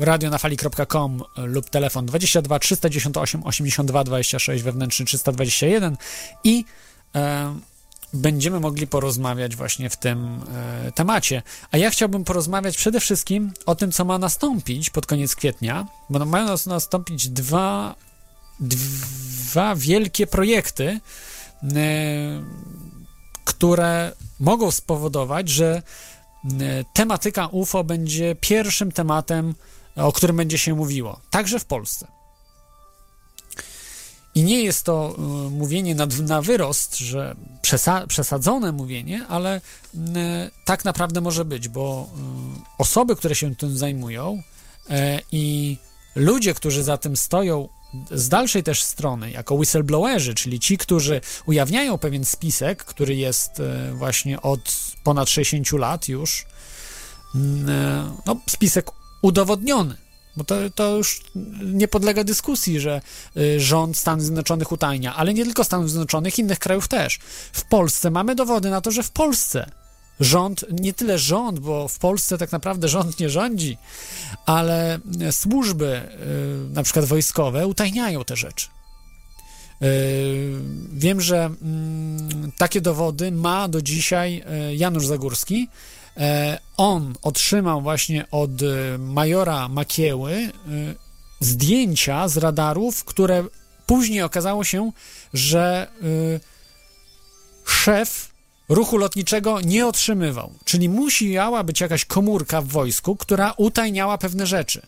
radionafali.com 0.00 1.22
lub 1.36 1.70
telefon 1.70 2.06
22 2.06 2.58
398 2.58 3.42
82 3.44 4.04
26 4.04 4.62
wewnętrzny 4.62 5.06
321 5.06 5.96
i 6.44 6.64
e, 7.14 7.54
będziemy 8.14 8.60
mogli 8.60 8.86
porozmawiać 8.86 9.56
właśnie 9.56 9.90
w 9.90 9.96
tym 9.96 10.40
e, 10.54 10.92
temacie. 10.92 11.42
A 11.70 11.76
ja 11.76 11.90
chciałbym 11.90 12.24
porozmawiać 12.24 12.76
przede 12.76 13.00
wszystkim 13.00 13.52
o 13.66 13.74
tym, 13.74 13.92
co 13.92 14.04
ma 14.04 14.18
nastąpić 14.18 14.90
pod 14.90 15.06
koniec 15.06 15.36
kwietnia, 15.36 15.86
bo 16.10 16.24
mają 16.24 16.54
nastąpić 16.66 17.28
dwa, 17.28 17.94
dwa 18.60 19.74
wielkie 19.76 20.26
projekty, 20.26 21.00
e, 21.62 21.80
które 23.44 24.12
mogą 24.40 24.70
spowodować, 24.70 25.48
że 25.48 25.76
e, 25.76 25.82
tematyka 26.92 27.46
UFO 27.46 27.84
będzie 27.84 28.34
pierwszym 28.34 28.92
tematem, 28.92 29.54
o 29.96 30.12
którym 30.12 30.36
będzie 30.36 30.58
się 30.58 30.74
mówiło, 30.74 31.20
także 31.30 31.60
w 31.60 31.64
Polsce. 31.64 32.06
I 34.34 34.42
nie 34.42 34.62
jest 34.62 34.84
to 34.84 35.16
y, 35.18 35.50
mówienie 35.50 35.94
na, 35.94 36.06
na 36.26 36.42
wyrost, 36.42 36.96
że 36.96 37.36
przesa 37.62 38.06
przesadzone 38.06 38.72
mówienie, 38.72 39.26
ale 39.28 39.56
y, 39.56 40.00
tak 40.64 40.84
naprawdę 40.84 41.20
może 41.20 41.44
być, 41.44 41.68
bo 41.68 42.10
osoby, 42.78 43.16
które 43.16 43.34
się 43.34 43.56
tym 43.56 43.78
zajmują 43.78 44.42
i 45.32 45.76
ludzie, 46.14 46.54
którzy 46.54 46.82
za 46.82 46.98
tym 46.98 47.16
stoją 47.16 47.68
z 48.10 48.28
dalszej 48.28 48.62
też 48.62 48.82
strony, 48.82 49.30
jako 49.30 49.54
whistleblowerzy, 49.54 50.34
czyli 50.34 50.60
ci, 50.60 50.78
którzy 50.78 51.20
ujawniają 51.46 51.98
pewien 51.98 52.24
spisek, 52.24 52.84
który 52.84 53.14
jest 53.14 53.62
właśnie 53.92 54.42
od 54.42 54.91
ponad 55.04 55.30
60 55.30 55.72
lat 55.72 56.08
już, 56.08 56.46
no, 58.26 58.36
spisek 58.48 58.90
udowodniony, 59.22 59.96
bo 60.36 60.44
to, 60.44 60.54
to 60.74 60.96
już 60.96 61.20
nie 61.64 61.88
podlega 61.88 62.24
dyskusji, 62.24 62.80
że 62.80 63.00
y, 63.36 63.60
rząd 63.60 63.96
Stanów 63.96 64.24
Zjednoczonych 64.24 64.72
utajnia, 64.72 65.14
ale 65.14 65.34
nie 65.34 65.44
tylko 65.44 65.64
Stanów 65.64 65.90
Zjednoczonych, 65.90 66.38
innych 66.38 66.58
krajów 66.58 66.88
też. 66.88 67.18
W 67.52 67.64
Polsce 67.64 68.10
mamy 68.10 68.34
dowody 68.34 68.70
na 68.70 68.80
to, 68.80 68.90
że 68.90 69.02
w 69.02 69.10
Polsce 69.10 69.70
rząd, 70.20 70.64
nie 70.80 70.92
tyle 70.92 71.18
rząd, 71.18 71.58
bo 71.58 71.88
w 71.88 71.98
Polsce 71.98 72.38
tak 72.38 72.52
naprawdę 72.52 72.88
rząd 72.88 73.20
nie 73.20 73.30
rządzi, 73.30 73.78
ale 74.46 74.98
służby, 75.30 76.02
y, 76.70 76.74
na 76.74 76.82
przykład 76.82 77.04
wojskowe, 77.04 77.66
utajniają 77.66 78.24
te 78.24 78.36
rzeczy. 78.36 78.66
Y, 79.82 80.52
wiem, 80.92 81.20
że 81.20 81.44
mm, 81.44 82.52
takie 82.58 82.80
dowody 82.80 83.32
ma 83.32 83.68
do 83.68 83.82
dzisiaj 83.82 84.44
Janusz 84.76 85.06
Zagórski, 85.06 85.68
E, 86.16 86.58
on 86.76 87.14
otrzymał 87.22 87.82
właśnie 87.82 88.30
od 88.30 88.50
e, 88.62 88.98
majora 88.98 89.68
Makieły 89.68 90.32
e, 90.32 90.50
zdjęcia 91.40 92.28
z 92.28 92.36
radarów, 92.36 93.04
które 93.04 93.44
później 93.86 94.22
okazało 94.22 94.64
się, 94.64 94.92
że 95.34 95.86
szef 97.64 98.32
ruchu 98.68 98.96
lotniczego 98.96 99.60
nie 99.60 99.86
otrzymywał. 99.86 100.52
Czyli 100.64 100.88
musiała 100.88 101.64
być 101.64 101.80
jakaś 101.80 102.04
komórka 102.04 102.62
w 102.62 102.66
wojsku, 102.66 103.16
która 103.16 103.54
utajniała 103.56 104.18
pewne 104.18 104.46
rzeczy. 104.46 104.82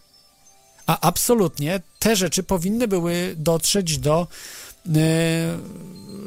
A 0.87 1.01
absolutnie 1.01 1.81
te 1.99 2.17
rzeczy 2.17 2.43
powinny 2.43 2.89
były 2.89 3.35
dotrzeć 3.37 3.99
do 3.99 4.27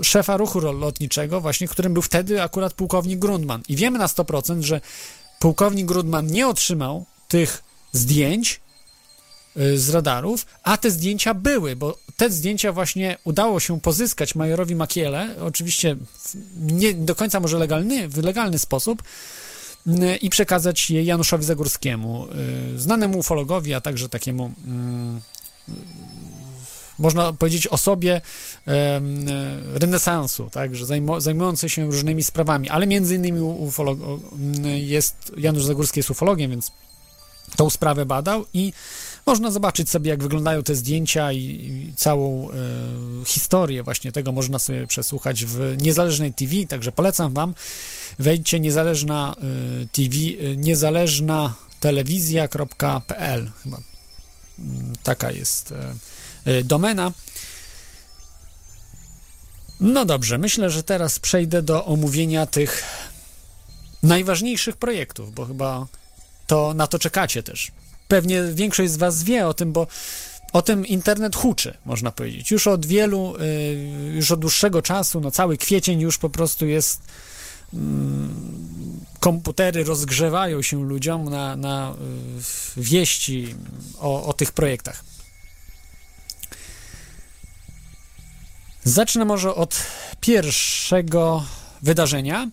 szefa 0.04 0.38
ruchu 0.38 0.60
lotniczego, 0.60 1.41
właśnie 1.41 1.67
którym 1.67 1.93
był 1.93 2.02
wtedy 2.02 2.41
akurat 2.41 2.74
pułkownik 2.74 3.20
Grundman. 3.20 3.62
I 3.70 3.76
wiemy 3.76 4.00
na 4.00 4.08
100%, 4.08 4.62
że 4.62 4.82
pułkownik 5.39 5.86
Grundman 5.86 6.28
nie 6.28 6.48
otrzymał 6.48 7.06
tych 7.28 7.63
zdjęć 7.91 8.62
y, 9.58 9.80
z 9.80 9.89
radarów, 9.89 10.46
a 10.63 10.78
te 10.78 10.91
zdjęcia 10.91 11.34
były, 11.34 11.76
bo 11.76 11.98
te 12.17 12.30
zdjęcia 12.30 12.72
właśnie 12.72 13.17
udało 13.24 13.60
się 13.60 13.82
pozyskać 13.82 14.36
majorowi 14.36 14.76
Makiele, 14.76 15.36
oczywiście 15.41 15.96
nie 16.58 16.93
do 16.93 17.15
końca 17.15 17.39
może 17.39 17.58
legalny, 17.58 18.10
w 18.10 18.17
legalny 18.24 18.60
sposób, 18.60 19.04
y, 19.88 20.15
i 20.17 20.30
przekazać 20.30 20.89
je 20.89 21.04
Januszowi 21.04 21.46
Zagórskiemu, 21.46 22.28
znanemu 22.76 23.20
ufologowi, 23.20 23.74
a 23.74 23.82
także 23.82 24.10
takiemu 24.10 24.52
mm, 24.65 25.22
można 27.00 27.34
powiedzieć, 27.34 27.68
osobie 27.68 28.22
e, 28.68 29.02
renesansu, 29.74 30.50
tak, 30.52 30.76
że 30.76 30.86
zajmujący 31.18 31.70
się 31.70 31.86
różnymi 31.86 32.24
sprawami, 32.24 32.70
ale 32.70 32.88
między 32.88 33.16
innymi 33.16 33.42
ufolog, 33.42 34.00
jest, 34.76 35.16
Janusz 35.38 35.64
Zagórski 35.64 36.00
jest 36.00 36.12
ufologiem, 36.12 36.52
więc 36.52 36.72
tą 37.56 37.70
sprawę 37.70 38.06
badał 38.06 38.46
i 38.54 38.74
można 39.26 39.52
zobaczyć 39.52 39.90
sobie, 39.90 40.10
jak 40.10 40.24
wyglądają 40.24 40.64
te 40.64 40.76
zdjęcia 40.76 41.32
i, 41.32 41.38
i 41.40 41.94
całą 41.96 42.50
e, 42.50 42.54
historię 43.26 43.84
właśnie 43.84 44.12
tego 44.12 44.32
można 44.32 44.60
sobie 44.60 44.88
przesłuchać 44.88 45.46
w 45.46 45.76
niezależnej 45.82 46.34
TV, 46.34 46.54
także 46.68 46.92
polecam 46.92 47.34
wam, 47.34 47.54
wejdźcie 48.20 48.60
niezależna 48.60 49.36
e, 49.38 49.42
TV, 49.86 50.16
e, 50.16 50.58
niezależna 50.58 51.54
telewizja.pl 51.80 53.52
chyba 53.64 53.78
mm, 54.60 54.94
taka 55.04 55.32
jest 55.32 55.72
e, 55.72 55.96
domena. 56.64 57.12
No 59.80 60.06
dobrze, 60.06 60.38
myślę, 60.38 60.70
że 60.70 60.84
teraz 60.84 61.20
przejdę 61.20 61.62
do 61.62 61.86
omówienia 61.86 62.46
tych 62.46 62.84
najważniejszych 64.04 64.78
projektów, 64.78 65.34
bo 65.34 65.46
chyba 65.46 65.88
to 66.48 66.74
na 66.74 66.88
to 66.88 67.00
czekacie 67.00 67.44
też. 67.44 67.72
Pewnie 68.08 68.44
większość 68.44 68.92
z 68.92 68.98
Was 68.98 69.24
wie 69.24 69.48
o 69.48 69.54
tym, 69.54 69.72
bo 69.72 69.88
o 70.54 70.62
tym 70.62 70.86
internet 70.86 71.36
huczy, 71.36 71.78
można 71.86 72.12
powiedzieć. 72.12 72.52
Już 72.52 72.68
od 72.68 72.86
wielu, 72.86 73.36
y, 73.42 74.12
już 74.16 74.32
od 74.32 74.40
dłuższego 74.40 74.82
czasu, 74.82 75.20
no 75.20 75.32
cały 75.32 75.58
kwiecień 75.58 76.00
już 76.00 76.18
po 76.18 76.30
prostu 76.30 76.66
jest. 76.66 77.02
mm, 77.74 78.68
Komputery 79.20 79.84
rozgrzewają 79.84 80.62
się 80.62 80.84
ludziom 80.84 81.30
na, 81.30 81.56
na 81.56 81.94
y, 82.78 82.82
wieści 82.82 83.56
o, 84.00 84.26
o 84.26 84.34
tych 84.34 84.52
projektach. 84.52 85.04
Zacznę 88.88 89.26
może 89.26 89.56
od 89.56 89.76
pierwszego 90.21 91.43
wydarzenia, 91.82 92.50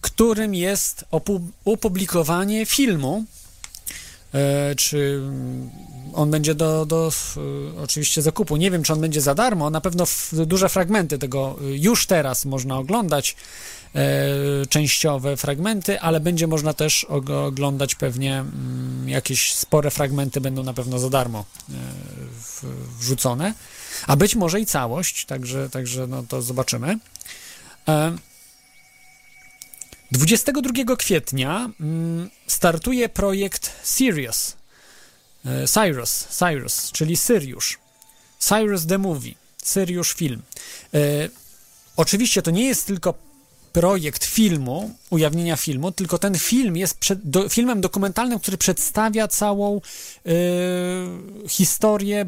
którym 0.00 0.54
jest 0.54 1.04
opu- 1.12 1.40
opublikowanie 1.64 2.66
filmu. 2.66 3.24
E, 4.34 4.74
czy 4.74 5.20
on 6.14 6.30
będzie 6.30 6.54
do, 6.54 6.86
do 6.86 7.12
e, 7.76 7.82
oczywiście 7.82 8.22
zakupu? 8.22 8.56
Nie 8.56 8.70
wiem, 8.70 8.82
czy 8.82 8.92
on 8.92 9.00
będzie 9.00 9.20
za 9.20 9.34
darmo. 9.34 9.70
Na 9.70 9.80
pewno 9.80 10.04
duże 10.32 10.68
fragmenty 10.68 11.18
tego 11.18 11.56
e, 11.60 11.64
już 11.64 12.06
teraz 12.06 12.44
można 12.44 12.78
oglądać, 12.78 13.36
częściowe 14.68 15.36
fragmenty, 15.36 16.00
ale 16.00 16.20
będzie 16.20 16.46
można 16.46 16.74
też 16.74 17.06
og- 17.08 17.46
oglądać 17.46 17.94
pewnie 17.94 18.38
mm, 18.38 19.08
jakieś 19.08 19.54
spore 19.54 19.90
fragmenty 19.90 20.40
będą 20.40 20.62
na 20.62 20.74
pewno 20.74 20.98
za 20.98 21.10
darmo 21.10 21.44
wrzucone, 23.00 23.54
a 24.06 24.16
być 24.16 24.34
może 24.34 24.60
i 24.60 24.66
całość, 24.66 25.24
także, 25.24 25.70
także 25.70 26.06
no 26.06 26.22
to 26.28 26.42
zobaczymy. 26.42 26.98
E, 27.88 28.16
22 30.12 30.96
kwietnia 30.96 31.70
mm, 31.80 32.30
startuje 32.46 33.08
projekt 33.08 33.72
Sirius. 33.84 34.56
E, 35.44 35.66
Cyrus, 35.66 36.26
Cyrus, 36.30 36.92
czyli 36.92 37.16
Syriusz. 37.16 37.78
Cyrus 38.38 38.86
the 38.86 38.98
Movie, 38.98 39.34
Syriusz 39.62 40.12
film. 40.12 40.42
E, 40.94 40.98
oczywiście 41.96 42.42
to 42.42 42.50
nie 42.50 42.66
jest 42.66 42.86
tylko 42.86 43.14
projekt 43.72 44.24
filmu, 44.24 44.94
ujawnienia 45.10 45.56
filmu, 45.56 45.92
tylko 45.92 46.18
ten 46.18 46.38
film 46.38 46.76
jest 46.76 46.98
przed, 46.98 47.30
do, 47.30 47.48
filmem 47.48 47.80
dokumentalnym, 47.80 48.38
który 48.38 48.56
przedstawia 48.56 49.28
całą 49.28 49.76
e, 50.26 50.30
historię, 51.48 52.26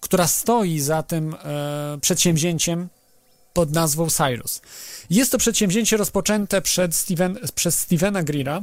która 0.00 0.26
stoi 0.26 0.80
za 0.80 1.02
tym 1.02 1.34
e, 1.34 1.98
przedsięwzięciem 2.00 2.88
pod 3.52 3.72
nazwą 3.72 4.10
Cyrus. 4.10 4.60
Jest 5.10 5.32
to 5.32 5.38
przedsięwzięcie 5.38 5.96
rozpoczęte 5.96 6.62
przed 6.62 6.94
Steven, 6.94 7.38
przez 7.54 7.78
Stevena 7.78 8.22
Greera, 8.22 8.62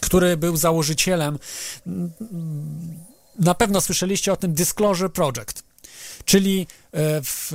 który 0.00 0.36
był 0.36 0.56
założycielem, 0.56 1.38
na 3.38 3.54
pewno 3.54 3.80
słyszeliście 3.80 4.32
o 4.32 4.36
tym 4.36 4.54
Disclosure 4.54 5.10
Project, 5.10 5.62
czyli 6.24 6.66
e, 6.92 7.22
w 7.22 7.52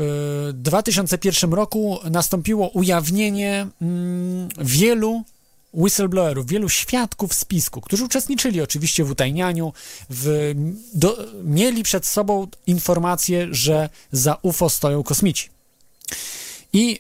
e, 0.50 0.54
2001 0.54 1.54
roku 1.54 2.00
nastąpiło 2.12 2.70
ujawnienie 2.70 3.68
mm, 3.82 4.50
wielu 4.60 5.24
whistleblowerów, 5.74 6.48
wielu 6.48 6.70
świadków 6.70 7.34
spisku, 7.34 7.82
którzy 7.82 8.06
uczestniczyli 8.06 8.62
oczywiście 8.62 9.04
w 9.04 9.12
utajnianiu, 9.12 9.74
w, 10.10 10.54
do, 10.94 11.18
mieli 11.44 11.84
przed 11.84 12.06
sobą 12.06 12.48
informację, 12.68 13.48
że 13.52 13.90
za 14.12 14.38
UFO 14.42 14.70
stoją 14.70 15.04
kosmici. 15.04 15.50
I 16.74 17.00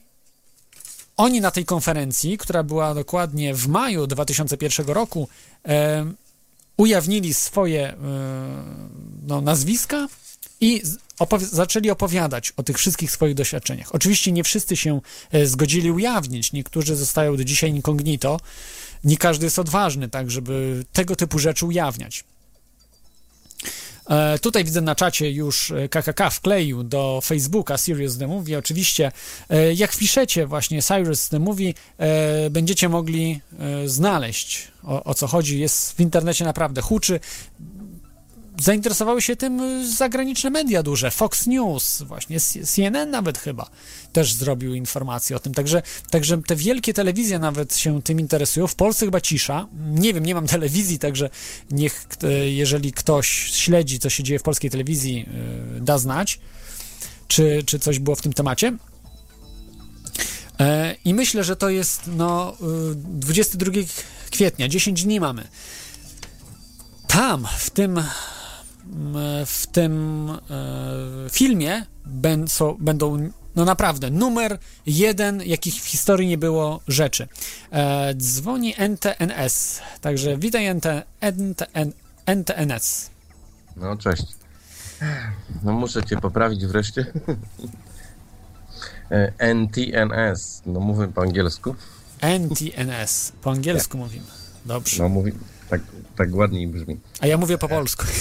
oni 1.17 1.41
na 1.41 1.51
tej 1.51 1.65
konferencji, 1.65 2.37
która 2.37 2.63
była 2.63 2.93
dokładnie 2.93 3.53
w 3.53 3.67
maju 3.67 4.07
2001 4.07 4.85
roku, 4.85 5.27
e, 5.67 6.05
ujawnili 6.77 7.33
swoje 7.33 7.89
e, 7.89 7.95
no, 9.27 9.41
nazwiska 9.41 10.07
i 10.63 10.81
opowi- 11.19 11.45
zaczęli 11.45 11.89
opowiadać 11.89 12.53
o 12.57 12.63
tych 12.63 12.77
wszystkich 12.77 13.11
swoich 13.11 13.35
doświadczeniach. 13.35 13.95
Oczywiście 13.95 14.31
nie 14.31 14.43
wszyscy 14.43 14.77
się 14.77 15.01
e, 15.31 15.45
zgodzili 15.45 15.91
ujawnić, 15.91 16.53
niektórzy 16.53 16.95
zostają 16.95 17.37
do 17.37 17.43
dzisiaj 17.43 17.69
incognito, 17.69 18.39
nie 19.03 19.17
każdy 19.17 19.45
jest 19.45 19.59
odważny, 19.59 20.09
tak, 20.09 20.31
żeby 20.31 20.85
tego 20.93 21.15
typu 21.15 21.39
rzeczy 21.39 21.65
ujawniać. 21.65 22.23
E, 24.09 24.39
tutaj 24.39 24.63
widzę 24.63 24.81
na 24.81 24.95
czacie 24.95 25.31
już 25.31 25.71
e, 25.71 25.89
KKK 25.89 26.29
wkleił 26.29 26.83
do 26.83 27.19
Facebooka 27.23 27.77
Serious 27.77 28.17
The 28.17 28.27
Movie. 28.27 28.57
Oczywiście, 28.57 29.11
e, 29.49 29.73
jak 29.73 29.91
wpiszecie 29.91 30.47
właśnie 30.47 30.81
Cyrus 30.81 31.29
The 31.29 31.39
Movie, 31.39 31.73
e, 31.97 32.49
będziecie 32.49 32.89
mogli 32.89 33.41
e, 33.59 33.89
znaleźć 33.89 34.67
o, 34.83 35.03
o 35.03 35.13
co 35.13 35.27
chodzi. 35.27 35.59
Jest 35.59 35.95
w 35.95 35.99
internecie 35.99 36.45
naprawdę 36.45 36.81
huczy. 36.81 37.19
Zainteresowały 38.63 39.21
się 39.21 39.35
tym 39.35 39.61
e, 39.61 39.87
zagraniczne 39.87 40.49
media 40.49 40.83
duże. 40.83 41.11
Fox 41.11 41.47
News, 41.47 42.01
właśnie 42.01 42.39
CNN 42.39 43.11
nawet 43.11 43.37
chyba 43.37 43.69
też 44.13 44.33
zrobił 44.33 44.73
informacje 44.73 45.35
o 45.35 45.39
tym. 45.39 45.53
Także, 45.53 45.81
także 46.09 46.41
te 46.47 46.55
wielkie 46.55 46.93
telewizje 46.93 47.39
nawet 47.39 47.77
się 47.77 48.01
tym 48.01 48.19
interesują. 48.19 48.67
W 48.67 48.75
Polsce 48.75 49.05
chyba 49.05 49.21
cisza. 49.21 49.67
Nie 49.85 50.13
wiem, 50.13 50.25
nie 50.25 50.35
mam 50.35 50.47
telewizji, 50.47 50.99
także 50.99 51.29
niech, 51.71 52.05
e, 52.23 52.49
jeżeli 52.49 52.93
ktoś 52.93 53.27
śledzi, 53.51 53.99
co 53.99 54.09
się 54.09 54.23
dzieje 54.23 54.39
w 54.39 54.43
polskiej 54.43 54.69
telewizji, 54.69 55.29
e, 55.77 55.81
da 55.81 55.97
znać, 55.97 56.39
czy, 57.27 57.63
czy 57.65 57.79
coś 57.79 57.99
było 57.99 58.15
w 58.15 58.21
tym 58.21 58.33
temacie. 58.33 58.77
E, 60.59 60.95
I 61.05 61.13
myślę, 61.13 61.43
że 61.43 61.55
to 61.55 61.69
jest 61.69 62.01
no, 62.07 62.57
y, 62.91 62.95
22 62.95 63.71
kwietnia, 64.31 64.67
10 64.67 65.03
dni 65.03 65.19
mamy. 65.19 65.47
Tam, 67.07 67.47
w 67.57 67.69
tym, 67.69 68.03
w 69.45 69.67
tym 69.71 70.29
e, 70.29 71.29
filmie 71.29 71.85
będą 72.79 73.29
no 73.55 73.65
naprawdę 73.65 74.09
numer 74.09 74.57
jeden, 74.85 75.41
jakich 75.45 75.73
w 75.73 75.85
historii 75.85 76.27
nie 76.27 76.37
było 76.37 76.79
rzeczy. 76.87 77.27
E, 77.71 78.13
dzwoni 78.15 78.73
NTNS, 78.77 79.81
także 80.01 80.37
witaj 80.37 80.75
NT, 80.75 80.85
NTN, 81.21 81.91
NTNS. 82.25 83.09
No, 83.75 83.97
cześć. 83.97 84.25
No 85.63 85.73
muszę 85.73 86.03
cię 86.03 86.17
poprawić 86.17 86.65
wreszcie. 86.65 87.05
E, 89.11 89.33
NTNS, 89.37 90.61
no 90.65 90.79
mówię 90.79 91.07
po 91.07 91.21
angielsku. 91.21 91.75
NTNS, 92.21 93.31
po 93.41 93.51
angielsku 93.51 93.97
mówimy. 93.97 94.25
Dobrze. 94.65 95.03
No 95.03 95.09
mówi, 95.09 95.31
tak, 95.69 95.81
tak 96.15 96.35
ładniej 96.35 96.67
brzmi. 96.67 96.99
A 97.19 97.27
ja 97.27 97.37
mówię 97.37 97.57
po 97.57 97.67
polsku. 97.67 98.05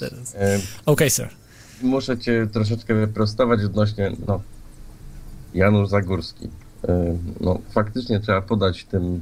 Teraz. 0.00 0.34
E, 0.34 0.58
Okej, 0.86 1.10
sir. 1.10 1.28
muszę 1.82 2.18
cię 2.18 2.46
troszeczkę 2.52 2.94
wyprostować 2.94 3.64
odnośnie, 3.64 4.12
no, 4.26 4.40
Janusz 5.54 5.88
Zagórski. 5.88 6.48
E, 6.88 7.16
no, 7.40 7.58
faktycznie 7.70 8.20
trzeba 8.20 8.42
podać 8.42 8.84
tym 8.84 9.20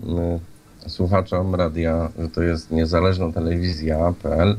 e, 0.84 0.88
słuchaczom 0.88 1.54
radia, 1.54 2.12
że 2.18 2.28
to 2.28 2.42
jest 2.42 2.70
niezależna 2.70 3.32
telewizja.pl 3.32 4.56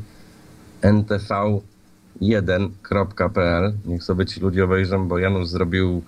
ntv1.pl 0.82 3.74
Niech 3.86 4.04
sobie 4.04 4.26
ci 4.26 4.40
ludzie 4.40 4.64
obejrzą, 4.64 5.08
bo 5.08 5.18
Janusz 5.18 5.48
zrobił 5.48 6.02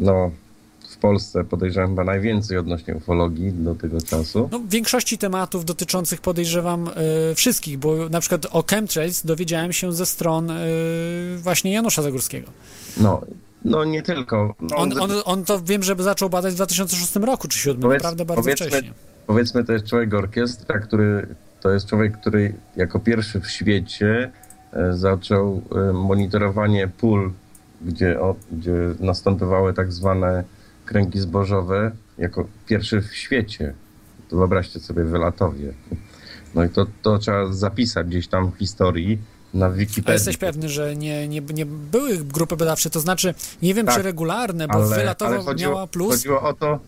no, 0.00 0.30
w 0.96 0.98
Polsce 0.98 1.44
podejrzewam 1.44 1.90
chyba 1.90 2.04
najwięcej 2.04 2.58
odnośnie 2.58 2.94
ufologii 2.94 3.52
do 3.52 3.74
tego 3.74 4.00
czasu. 4.00 4.48
No, 4.52 4.58
w 4.58 4.68
większości 4.68 5.18
tematów 5.18 5.64
dotyczących 5.64 6.20
podejrzewam 6.20 6.88
e, 7.30 7.34
wszystkich, 7.34 7.78
bo 7.78 8.08
na 8.08 8.20
przykład 8.20 8.46
o 8.50 8.64
chemtrails 8.70 9.26
dowiedziałem 9.26 9.72
się 9.72 9.92
ze 9.92 10.06
stron 10.06 10.50
e, 10.50 10.56
właśnie 11.36 11.72
Janusza 11.72 12.02
Zagórskiego. 12.02 12.48
No, 13.00 13.20
no 13.64 13.84
nie 13.84 14.02
tylko. 14.02 14.54
No, 14.60 14.76
On, 14.76 15.00
on, 15.00 15.10
on 15.24 15.44
to 15.44 15.60
wiem, 15.62 15.82
że 15.82 15.94
zaczął 15.98 16.30
badać 16.30 16.52
w 16.52 16.56
2006 16.56 17.16
roku 17.16 17.48
czy 17.48 17.58
2007, 17.58 17.82
Powiedz- 17.82 18.02
naprawdę 18.02 18.24
bardzo 18.24 18.42
powiedzmy- 18.42 18.66
wcześnie. 18.66 18.92
powiedzmy 19.26 19.64
to 19.64 19.72
jest 19.72 19.86
człowiek 19.86 20.14
orkiestra, 20.14 20.78
który 20.78 21.26
to 21.60 21.70
jest 21.70 21.86
człowiek, 21.86 22.20
który 22.20 22.54
jako 22.76 23.00
pierwszy 23.00 23.40
w 23.40 23.50
świecie 23.50 24.30
e, 24.72 24.92
zaczął 24.92 25.62
monitorowanie 25.94 26.88
pól, 26.88 27.32
gdzie, 27.82 28.20
o, 28.20 28.34
gdzie 28.52 28.72
następowały 29.00 29.74
tak 29.74 29.92
zwane 29.92 30.44
kręgi 30.86 31.20
zbożowe, 31.20 31.92
jako 32.18 32.46
pierwszy 32.66 33.00
w 33.02 33.14
świecie. 33.14 33.74
To 34.28 34.36
wyobraźcie 34.36 34.80
sobie 34.80 35.04
wylatowie. 35.04 35.72
No 36.54 36.64
i 36.64 36.68
to, 36.68 36.86
to 37.02 37.18
trzeba 37.18 37.52
zapisać 37.52 38.06
gdzieś 38.06 38.28
tam 38.28 38.52
w 38.52 38.56
historii 38.58 39.18
na 39.54 39.66
A 39.66 39.70
Wikipedii. 39.70 40.12
jesteś 40.12 40.36
pewny, 40.36 40.68
że 40.68 40.96
nie, 40.96 41.28
nie, 41.28 41.40
nie 41.40 41.66
były 41.66 42.16
grupy 42.18 42.56
badawcze, 42.56 42.90
to 42.90 43.00
znaczy, 43.00 43.34
nie 43.62 43.74
wiem 43.74 43.86
Tak, 43.86 43.96
czy 43.96 44.02
regularne, 44.02 44.68
bo 44.68 44.88
wylatowo 44.88 45.42
chodziło, 45.42 45.72
miała 45.72 45.86
plus. 45.86 46.10
Chodziło 46.16 46.42
o 46.42 46.52
to, 46.52 46.78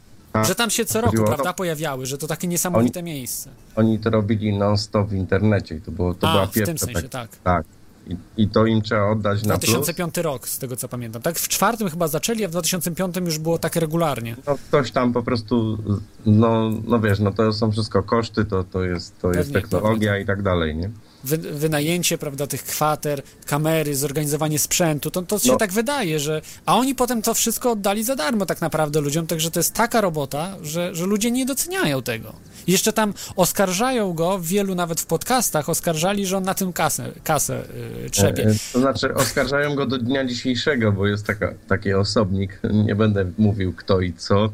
Że 0.47 0.55
tam 0.55 0.71
się 0.71 0.85
co 0.85 1.01
roku, 1.01 1.25
prawda, 1.25 1.53
pojawiały, 1.53 2.07
że 2.07 2.19
to 2.19 2.27
takie 2.27 2.49
niesamowite 2.49 3.03
miejsce. 3.03 3.51
Oni 3.77 3.99
to 3.99 4.11
robili 4.11 4.59
non-stop 4.59 5.09
w 5.09 5.13
internecie 5.13 5.75
i 5.75 5.81
to, 5.81 5.91
było, 5.91 6.15
to 6.15 6.29
A, 6.29 6.33
była 6.33 6.47
w 6.47 6.53
pierwsza. 6.53 6.67
tym 6.67 6.79
sensie, 6.79 7.09
tak. 7.09 7.31
tak. 7.45 7.65
I, 8.09 8.16
I 8.37 8.49
to 8.49 8.66
im 8.66 8.83
trzeba 8.83 9.11
oddać 9.11 9.42
na 9.42 9.59
plus. 9.59 9.71
2005 9.71 10.16
rok, 10.16 10.49
z 10.49 10.59
tego 10.59 10.77
co 10.77 10.88
pamiętam. 10.88 11.23
Tak, 11.23 11.38
w 11.38 11.49
czwartym 11.49 11.90
chyba 11.90 12.09
zaczęli, 12.09 12.44
a 12.44 12.49
w 12.49 12.51
2005 12.51 13.16
już 13.16 13.38
było 13.38 13.59
tak 13.59 13.77
regularnie. 13.77 14.37
No, 14.47 14.59
ktoś 14.68 14.90
tam 14.90 15.12
po 15.12 15.23
prostu, 15.23 15.79
no, 16.27 16.71
no 16.87 17.01
wiesz, 17.01 17.18
no 17.18 17.33
to 17.33 17.53
są 17.53 17.73
wszystko 17.73 18.03
koszty, 18.03 18.44
to, 18.44 18.64
to 18.64 18.85
jest, 18.85 19.18
to 19.21 19.29
jest 19.29 19.38
Pewnie, 19.38 19.61
technologia 19.62 20.18
i 20.18 20.27
tak 20.27 20.42
dalej, 20.42 20.77
nie? 20.77 20.90
Wy, 21.25 21.39
wynajęcie, 21.39 22.19
prawda, 22.19 22.47
tych 22.47 22.65
kwater, 22.65 23.23
kamery, 23.47 23.97
zorganizowanie 23.97 24.59
sprzętu, 24.59 25.11
to, 25.11 25.23
to 25.23 25.39
się 25.39 25.53
No. 25.53 25.57
tak 25.57 25.73
wydaje, 25.73 26.21
że... 26.21 26.43
A 26.67 26.77
oni 26.77 26.95
potem 26.95 27.23
to 27.23 27.35
wszystko 27.35 27.71
oddali 27.71 28.05
za 28.05 28.17
darmo 28.17 28.47
tak 28.47 28.61
naprawdę 28.61 29.01
ludziom, 29.01 29.27
także 29.27 29.51
to 29.51 29.61
jest 29.61 29.75
taka 29.75 30.01
robota, 30.01 30.57
że, 30.63 30.95
że 30.95 31.07
ludzie 31.07 31.31
nie 31.31 31.47
doceniają 31.47 32.03
tego. 32.03 32.33
Jeszcze 32.67 32.93
tam 32.93 33.15
oskarżają 33.37 34.13
go, 34.13 34.39
wielu 34.43 34.75
nawet 34.75 35.01
w 35.01 35.07
podcastach 35.07 35.69
oskarżali, 35.69 36.27
że 36.27 36.37
on 36.37 36.45
na 36.45 36.55
tym 36.55 36.73
kasę, 36.73 37.13
kasę 37.25 37.63
yy, 38.03 38.11
trzepie. 38.11 38.43
E, 38.45 38.51
e, 38.51 38.55
To 38.73 38.81
znaczy 38.81 39.15
oskarżają 39.15 39.75
go 39.75 39.87
do 39.87 39.99
dnia 39.99 40.25
dzisiejszego, 40.25 40.93
bo 40.93 41.07
jest 41.07 41.27
taka, 41.27 41.55
taki 41.69 41.93
osobnik, 41.95 42.61
nie 42.73 42.95
będę 42.95 43.31
mówił 43.39 43.73
kto 43.73 44.01
i 44.01 44.13
co, 44.13 44.51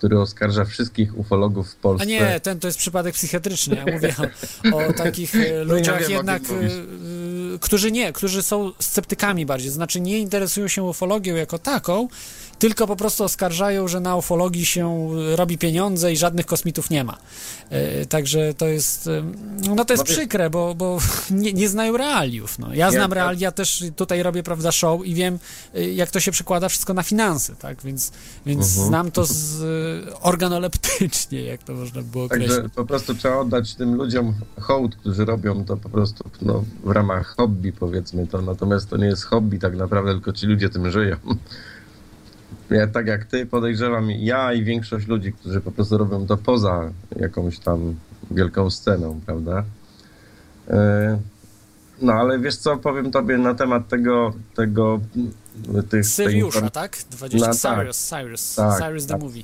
który 0.00 0.20
oskarża 0.20 0.64
wszystkich 0.64 1.18
ufologów 1.18 1.70
w 1.70 1.76
Polsce. 1.76 2.02
A 2.02 2.08
nie, 2.08 2.40
ten 2.40 2.60
to 2.60 2.68
jest 2.68 2.78
przypadek 2.78 3.14
psychiatryczny. 3.14 3.76
Ja 3.76 3.92
mówię 3.92 4.14
o, 4.72 4.86
o 4.86 4.92
takich 4.92 5.34
e, 5.34 5.38
No 5.38 5.44
ja 5.44 5.62
ludziach 5.62 6.00
wiem, 6.00 6.10
jednak, 6.10 6.42
którzy 7.60 7.92
nie, 7.92 8.12
którzy 8.12 8.42
są 8.42 8.72
sceptykami 8.78 9.46
bardziej, 9.46 9.70
znaczy 9.70 10.00
nie 10.00 10.18
interesują 10.18 10.68
się 10.68 10.82
ufologią 10.82 11.34
jako 11.34 11.58
taką, 11.58 12.08
tylko 12.58 12.86
po 12.86 12.96
prostu 12.96 13.24
oskarżają, 13.24 13.88
że 13.88 14.00
na 14.00 14.16
ufologii 14.16 14.66
się 14.66 15.08
robi 15.36 15.58
pieniądze 15.58 16.12
i 16.12 16.16
żadnych 16.16 16.46
kosmitów 16.46 16.90
nie 16.90 17.04
ma. 17.04 17.18
E, 17.70 18.06
Także 18.06 18.54
to 18.54 18.66
jest, 18.68 19.06
e, 19.06 19.22
no 19.76 19.84
to 19.84 19.92
jest 19.92 20.00
No 20.08 20.14
przykre, 20.14 20.50
bo, 20.50 20.74
bo 20.74 20.98
nie, 21.30 21.52
nie 21.52 21.68
znają 21.68 21.96
realiów. 21.96 22.58
No. 22.58 22.74
Ja 22.74 22.90
znam 22.90 23.10
ja- 23.10 23.14
realia, 23.14 23.52
też 23.52 23.84
tutaj 23.96 24.22
robię, 24.22 24.42
prawda, 24.42 24.72
show 24.72 25.06
i 25.06 25.14
wiem, 25.14 25.38
e, 25.74 25.90
jak 25.90 26.10
to 26.10 26.20
się 26.20 26.32
przekłada 26.32 26.68
wszystko 26.68 26.94
na 26.94 27.02
finanse, 27.02 27.56
tak, 27.56 27.82
więc, 27.82 28.12
więc 28.46 28.66
Mhm. 28.68 28.86
znam 28.88 29.10
to 29.10 29.24
z, 29.24 29.62
e, 30.08 30.20
organoleptycznie, 30.20 31.42
jak 31.42 31.62
to 31.62 31.74
można 31.74 32.02
było 32.02 32.24
określić. 32.24 32.50
Także 32.50 32.68
po 32.68 32.84
prostu 32.84 33.14
trzeba 33.14 33.36
oddać 33.36 33.74
tym 33.74 33.94
ludziom 33.94 34.34
hołd, 34.60 34.96
którzy 34.96 35.24
robią 35.24 35.64
to 35.64 35.76
po 35.76 35.88
prostu 35.88 36.24
no, 36.42 36.64
w 36.84 36.90
ramach 36.90 37.34
hobby, 37.36 37.49
powiedzmy 37.78 38.26
to. 38.26 38.42
Natomiast 38.42 38.90
to 38.90 38.96
nie 38.96 39.06
jest 39.06 39.24
hobby 39.24 39.58
tak 39.58 39.76
naprawdę, 39.76 40.12
tylko 40.12 40.32
ci 40.32 40.46
ludzie 40.46 40.68
tym 40.70 40.90
żyją. 40.90 41.16
Ja 42.70 42.86
tak 42.86 43.06
jak 43.06 43.24
ty 43.24 43.46
podejrzewam, 43.46 44.10
ja 44.10 44.52
i 44.52 44.64
większość 44.64 45.06
ludzi, 45.06 45.32
którzy 45.32 45.60
po 45.60 45.70
prostu 45.72 45.98
robią 45.98 46.26
to 46.26 46.36
poza 46.36 46.90
jakąś 47.16 47.58
tam 47.58 47.94
wielką 48.30 48.70
sceną, 48.70 49.20
prawda? 49.26 49.64
E, 50.68 51.18
No 52.02 52.12
ale 52.12 52.38
wiesz 52.38 52.56
co, 52.56 52.76
powiem 52.76 53.10
tobie 53.10 53.38
na 53.38 53.54
temat 53.54 53.88
tego, 53.88 54.32
tego 54.54 55.00
tych, 55.74 55.88
tej 55.88 56.04
Syriusza, 56.04 56.60
inform- 56.60 56.70
tak? 56.70 56.96
20, 57.10 57.46
No 57.46 57.54
tak. 57.54 57.78
Cyrus, 57.78 57.98
Cyrus, 58.08 58.54
Tak, 58.54 58.78
Cyrus 58.82 59.06
the 59.06 59.12
tak. 59.14 59.22
Movie. 59.22 59.42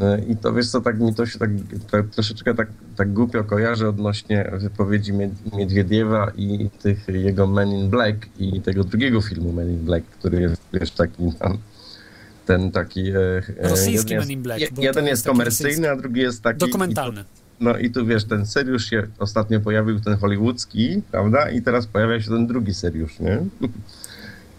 E, 0.00 0.20
I 0.28 0.36
to 0.36 0.52
wiesz 0.52 0.70
co, 0.70 0.80
tak 0.80 1.00
mi 1.00 1.14
to 1.14 1.26
się 1.26 1.38
tak, 1.38 1.50
tak 1.90 2.06
troszeczkę 2.08 2.54
tak, 2.54 2.68
tak 2.96 3.12
głupio 3.12 3.44
kojarzy 3.44 3.88
odnośnie 3.88 4.50
wypowiedzi 4.58 5.12
Mied- 5.12 5.56
Miedwiediewa 5.56 6.32
i 6.36 6.70
tych 6.82 7.08
jego 7.08 7.46
Men 7.46 7.68
in 7.68 7.90
Black 7.90 8.26
i 8.38 8.60
tego 8.60 8.84
drugiego 8.84 9.20
filmu 9.20 9.52
Men 9.52 9.70
in 9.70 9.78
Black, 9.78 10.06
który 10.06 10.40
jest 10.40 10.62
wiesz 10.72 10.90
taki 10.90 11.32
tam, 11.38 11.58
ten 12.46 12.70
taki... 12.70 13.10
e, 13.10 13.42
e, 13.60 13.68
Rosyjski 13.68 14.16
Men 14.16 14.30
in 14.30 14.42
Black, 14.42 14.60
je- 14.60 14.68
Jeden 14.78 15.06
jest 15.06 15.26
komercyjny, 15.26 15.70
rosyjski. 15.70 15.86
a 15.86 15.96
drugi 15.96 16.20
jest 16.20 16.42
taki... 16.42 16.58
Dokumentalny. 16.58 17.20
I 17.20 17.24
no 17.64 17.78
i 17.78 17.90
tu 17.90 18.06
wiesz, 18.06 18.24
ten 18.24 18.46
seriusz 18.46 18.90
się 18.90 19.06
ostatnio 19.18 19.60
pojawił, 19.60 20.00
ten 20.00 20.16
hollywoodzki, 20.16 21.02
prawda? 21.10 21.50
I 21.50 21.62
teraz 21.62 21.86
pojawia 21.86 22.20
się 22.20 22.28
ten 22.30 22.46
drugi 22.46 22.74
seriusz, 22.74 23.20
nie? 23.20 23.38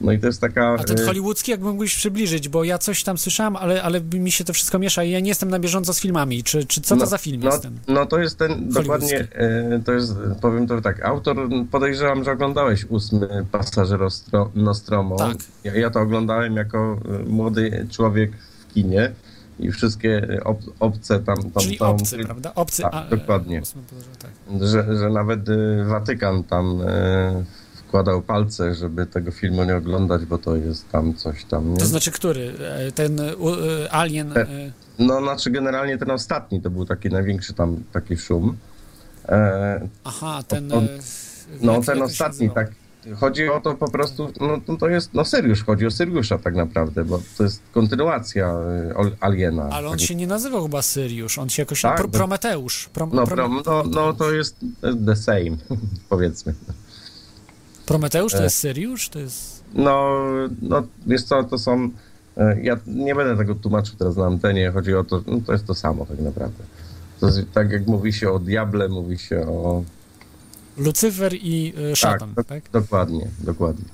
No 0.02 0.12
i 0.12 0.20
to 0.20 0.28
jest 0.28 0.42
taka... 0.42 0.74
A 0.80 0.84
ten 0.84 1.00
e, 1.00 1.06
hollywoodzki 1.06 1.52
jakby 1.52 1.68
mógłbyś 1.68 1.96
przybliżyć, 1.96 2.50
bo 2.50 2.64
ja 2.64 2.78
coś 2.78 3.04
tam 3.04 3.18
słyszałem, 3.18 3.56
ale, 3.56 3.84
ale 3.84 4.02
mi 4.02 4.32
się 4.32 4.44
to 4.44 4.54
wszystko 4.54 4.80
miesza 4.80 5.04
i 5.04 5.12
ja 5.12 5.20
nie 5.20 5.30
jestem 5.30 5.50
na 5.50 5.60
bieżąco 5.60 5.94
z 5.94 6.00
filmami. 6.00 6.44
Czy, 6.44 6.66
czy 6.66 6.82
co 6.82 6.96
to 6.96 7.02
no, 7.02 7.06
za 7.06 7.18
film 7.18 7.42
no, 7.44 7.50
jest 7.50 7.62
ten? 7.62 7.80
No 7.88 8.06
to 8.06 8.20
jest 8.20 8.38
ten, 8.38 8.70
dokładnie, 8.70 9.28
e, 9.32 9.82
to 9.86 9.92
jest, 9.92 10.14
powiem 10.42 10.68
to 10.68 10.82
tak, 10.82 11.06
autor, 11.06 11.38
podejrzewam, 11.72 12.24
że 12.24 12.32
oglądałeś 12.32 12.86
ósmy 12.90 13.46
Pasażer 13.52 14.04
Ostro, 14.04 14.52
Nostromo. 14.56 15.18
Tak. 15.18 15.38
Ja, 15.64 15.76
ja 15.76 15.90
to 15.90 16.00
oglądałem 16.00 16.56
jako 16.56 17.00
e, 17.06 17.30
młody 17.30 17.88
człowiek 17.92 18.32
w 18.38 18.74
kinie 18.74 19.12
i 19.60 19.72
wszystkie 19.72 20.40
ob, 20.44 20.60
obce 20.80 21.20
tam... 21.20 21.36
tam 21.38 21.64
Czyli 21.64 21.78
tam, 21.78 21.90
obcy, 21.90 22.18
prawda? 22.18 22.56
Obcy. 22.56 22.82
Tak, 22.82 22.94
a, 22.94 23.06
e, 23.06 23.10
dokładnie. 23.10 23.62
podróż, 23.62 24.18
tak. 24.20 24.32
Że, 24.62 24.98
że 24.98 25.10
nawet 25.10 25.40
Watykan 25.86 26.44
tam 26.44 26.82
e, 26.82 27.44
wkładał 27.90 28.22
palce, 28.22 28.76
żeby 28.76 29.06
tego 29.06 29.32
filmu 29.32 29.64
nie 29.64 29.76
oglądać, 29.76 30.26
bo 30.26 30.38
to 30.38 30.56
jest 30.56 30.90
tam 30.92 31.14
coś 31.14 31.46
tam, 31.46 31.74
nie? 31.74 31.78
To 31.80 31.86
znaczy 31.86 32.12
który? 32.12 32.54
E, 32.60 32.92
Ten 32.92 33.20
e, 33.20 33.24
e, 33.24 33.92
Alien... 33.92 34.34
No, 35.00 35.22
znaczy 35.22 35.52
generalnie 35.52 35.98
ten 35.98 36.12
ostatni 36.12 36.62
to 36.62 36.70
był 36.70 36.86
taki 36.86 37.10
największy 37.10 37.54
tam 37.54 37.84
taki 37.94 38.18
szum. 38.18 38.58
E, 39.30 39.88
Aha, 40.04 40.44
ten... 40.48 40.72
on- 40.74 40.88
No 41.62 41.82
ten 41.82 42.02
ostatni, 42.02 42.50
tak. 42.50 42.72
Chodzi 43.20 43.50
o 43.50 43.60
to 43.62 43.74
po 43.76 43.92
prostu, 43.92 44.32
no 44.68 44.78
to- 44.78 44.88
jest, 44.90 45.14
no 45.14 45.26
Syriusz, 45.26 45.64
chodzi 45.64 45.86
o 45.86 45.92
Syriusza 45.92 46.38
tak 46.38 46.56
naprawdę, 46.56 47.06
bo 47.06 47.22
to 47.38 47.44
jest 47.44 47.62
kontynuacja 47.74 48.56
Aliena. 49.20 49.70
Ale 49.72 49.88
on 49.88 49.98
Tak- 49.98 50.08
się 50.08 50.16
nie 50.16 50.28
nazywał 50.28 50.64
chyba 50.64 50.82
Syriusz, 50.82 51.38
on 51.38 51.50
się 51.50 51.62
jakoś... 51.62 51.82
Tak, 51.82 51.98
Pro, 51.98 52.08
Prometeusz. 52.10 52.90
Pro, 52.94 53.06
No, 53.14 53.26
Pro- 53.28 53.36
pro, 53.36 53.50
no, 53.66 53.84
no 53.84 54.14
to 54.14 54.32
jest 54.34 54.56
the 55.06 55.16
same, 55.16 55.58
powiedzmy. 56.10 56.54
Prometeusz 57.90 58.32
to 58.32 58.40
e. 58.40 58.44
jest 58.44 58.58
Syriusz? 58.58 59.10
To 59.10 59.20
jest... 59.20 59.64
No, 59.74 60.20
no 60.62 60.84
wiesz 61.08 61.24
co, 61.24 61.44
to 61.44 61.58
są, 61.58 61.90
e, 62.38 62.62
ja 62.62 62.78
nie 62.88 63.16
będę 63.16 63.38
tego 63.38 63.56
tłumaczył 63.56 63.96
teraz 63.96 64.16
na 64.18 64.26
antenie, 64.26 64.72
chodzi 64.72 64.96
o 64.96 65.04
to, 65.04 65.22
no, 65.28 65.42
to 65.46 65.54
jest 65.54 65.66
to 65.66 65.76
samo 65.76 66.06
tak 66.06 66.20
naprawdę. 66.20 66.64
To 67.20 67.28
jest, 67.28 67.52
tak 67.54 67.72
jak 67.72 67.88
mówi 67.88 68.14
się 68.14 68.32
o 68.32 68.40
diable, 68.40 68.90
mówi 68.90 69.18
się 69.18 69.48
o... 69.48 69.84
Lucyfer 70.78 71.34
i 71.34 71.74
e, 71.92 71.96
szatan, 71.96 72.34
do- 72.34 72.44
tak? 72.44 72.64
Dokładnie, 72.72 73.28
dokładnie. 73.40 73.86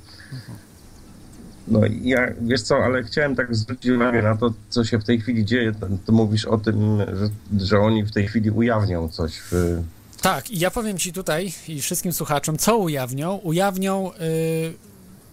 No 1.67 1.86
i 1.86 2.10
ja, 2.10 2.27
wiesz 2.41 2.62
co, 2.62 2.77
ale 2.77 3.03
chciałem 3.03 3.36
tak 3.36 3.55
zwrócić 3.55 3.91
uwagę 3.91 4.21
na 4.21 4.38
to, 4.38 4.53
co 4.69 4.84
się 4.84 4.99
w 4.99 5.03
tej 5.03 5.19
chwili 5.21 5.45
dzieje. 5.45 5.73
To, 5.73 5.88
to 6.05 6.12
mówisz 6.12 6.45
o 6.45 6.58
tym, 6.58 6.97
że, 6.99 7.29
że 7.65 7.79
oni 7.79 8.03
w 8.03 8.12
tej 8.12 8.27
chwili 8.27 8.51
ujawnią 8.51 9.10
coś 9.10 9.39
w... 9.51 9.81
Tak, 10.25 10.51
i 10.51 10.59
ja 10.59 10.71
powiem 10.71 10.97
ci 10.97 11.13
tutaj 11.13 11.53
i 11.67 11.81
wszystkim 11.81 12.13
słuchaczom, 12.13 12.57
co 12.57 12.77
ujawnią. 12.77 13.35
Ujawnią, 13.35 14.11
y, 14.13 14.73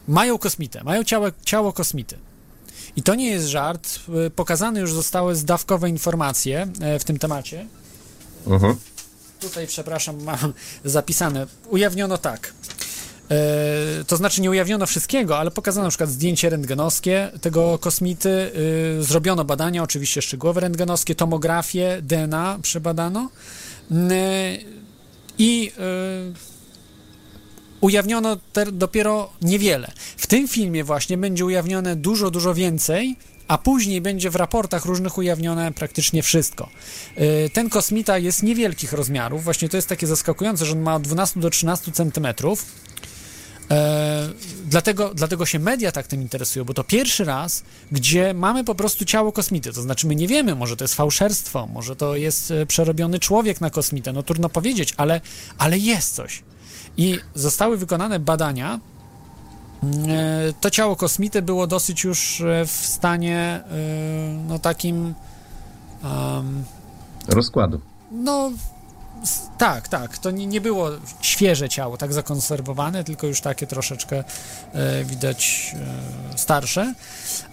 mają 0.09 0.39
kosmitę, 0.39 0.85
mają 0.85 1.05
ciało, 1.05 1.27
ciało 1.45 1.73
kosmity. 1.73 2.19
I 2.97 3.03
to 3.03 3.15
nie 3.15 3.31
jest 3.31 3.47
żart. 3.47 3.99
Y, 4.27 4.31
pokazane 4.31 4.81
już 4.81 4.93
zostały 4.93 5.35
zdawkowe 5.35 5.89
informacje 5.89 6.69
y, 6.97 6.99
w 6.99 7.05
tym 7.05 7.19
temacie. 7.19 7.67
Mhm. 8.47 8.77
Tutaj, 9.41 9.67
przepraszam, 9.67 10.23
mam 10.31 10.53
zapisane. 10.85 11.47
Ujawniono 11.69 12.19
tak. 12.19 12.53
E, 13.31 14.05
to 14.07 14.17
znaczy 14.17 14.41
nie 14.41 14.51
ujawniono 14.51 14.87
wszystkiego, 14.87 15.39
ale 15.39 15.51
pokazano 15.51 15.85
na 15.85 15.91
przykład 15.91 16.11
zdjęcie 16.11 16.51
rentgenowskie 16.51 17.31
tego 17.41 17.79
kosmity, 17.79 18.53
y, 18.99 19.03
zrobiono 19.03 19.45
badania, 19.45 19.83
oczywiście 19.83 20.23
szczegółowe 20.23 20.61
rentgenowskie, 20.61 21.15
tomografię, 21.15 21.99
DNA 22.03 22.59
przebadano 22.63 23.31
N- 23.91 24.13
i 25.43 25.69
y, 25.69 25.73
ujawniono 27.81 28.37
dopiero 28.73 29.31
niewiele. 29.43 29.93
W 30.17 30.27
tym 30.27 30.49
filmie 30.49 30.85
właśnie 30.85 31.19
będzie 31.19 31.45
ujawnione 31.45 31.97
dużo, 31.97 32.31
dużo 32.31 32.55
więcej, 32.55 33.17
a 33.49 33.59
później 33.59 34.01
będzie 34.01 34.31
w 34.31 34.37
raportach 34.37 34.85
różnych 34.85 35.19
ujawnione 35.19 35.73
praktycznie 35.73 36.23
wszystko. 36.23 36.69
Y, 37.19 37.51
Ten 37.53 37.71
kosmita 37.71 38.19
jest 38.19 38.43
niewielkich 38.43 38.93
rozmiarów, 38.93 39.45
właśnie 39.45 39.69
to 39.69 39.77
jest 39.77 39.89
takie 39.89 40.07
zaskakujące, 40.07 40.67
że 40.67 40.73
on 40.73 40.81
ma 40.81 40.95
od 40.95 41.03
12 41.03 41.41
do 41.41 41.51
13 41.51 41.93
centymetrów. 41.93 42.65
E, 43.73 44.29
dlatego, 44.67 45.15
dlatego 45.15 45.47
się 45.47 45.59
media 45.59 45.93
tak 45.93 46.07
tym 46.07 46.23
interesują, 46.23 46.65
bo 46.65 46.75
to 46.75 46.85
pierwszy 46.85 47.25
raz, 47.25 47.63
gdzie 47.93 48.35
mamy 48.35 48.65
po 48.65 48.75
prostu 48.75 49.05
ciało 49.05 49.33
kosmity. 49.33 49.73
To 49.73 49.83
znaczy, 49.83 50.07
my 50.07 50.15
nie 50.15 50.29
wiemy, 50.29 50.55
może 50.55 50.77
to 50.77 50.85
jest 50.85 50.95
fałszerstwo, 50.95 51.67
może 51.67 51.97
to 51.97 52.17
jest 52.17 52.51
e, 52.51 52.67
przerobiony 52.67 53.19
człowiek 53.19 53.61
na 53.61 53.71
kosmitę, 53.71 54.13
no 54.13 54.23
trudno 54.23 54.49
powiedzieć, 54.49 54.95
ale, 54.97 55.21
ale 55.59 55.79
jest 55.79 56.15
coś. 56.15 56.43
I 56.97 57.19
zostały 57.35 57.77
wykonane 57.77 58.19
badania. 58.19 58.81
E, 60.09 60.53
To 60.61 60.71
ciało 60.71 60.97
kosmity 60.97 61.43
było 61.43 61.67
dosyć 61.67 62.05
już 62.05 62.41
e, 62.41 62.67
w 62.67 62.71
stanie 62.71 63.39
e, 63.39 63.65
no 64.49 64.59
takim 64.59 65.15
em, 66.05 66.65
Rozkładu. 67.29 67.81
no, 68.13 68.51
tak, 69.59 69.89
tak. 69.89 70.19
To 70.19 70.31
nie, 70.31 70.47
nie 70.47 70.61
było 70.61 70.91
świeże 71.21 71.69
ciało, 71.69 71.97
tak 71.97 72.13
zakonserwowane, 72.13 73.05
tylko 73.05 73.27
już 73.27 73.41
takie 73.41 73.67
troszeczkę 73.67 74.25
e, 74.73 75.05
widać 75.05 75.73
e, 76.35 76.39
starsze, 76.39 76.95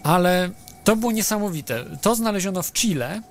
ale 0.04 0.50
to 0.84 0.96
było 0.96 1.12
niesamowite. 1.12 1.86
To 2.02 2.16
znaleziono 2.16 2.64
w 2.64 2.72
Chile 2.72 3.22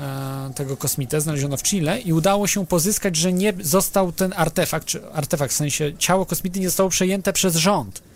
e, 0.00 0.50
tego 0.54 0.76
kosmitę, 0.76 1.20
znaleziono 1.20 1.56
w 1.56 1.62
Chile 1.62 2.00
i 2.00 2.12
udało 2.12 2.46
się 2.46 2.66
pozyskać, 2.66 3.16
że 3.16 3.32
nie 3.32 3.52
został 3.60 4.12
ten 4.12 4.32
artefakt, 4.36 4.86
czy 4.86 5.12
artefakt 5.12 5.52
w 5.52 5.56
sensie 5.56 5.92
ciało 5.98 6.26
kosmity 6.26 6.60
nie 6.60 6.68
zostało 6.68 6.88
przejęte 6.88 7.32
przez 7.32 7.56
rząd. 7.56 8.11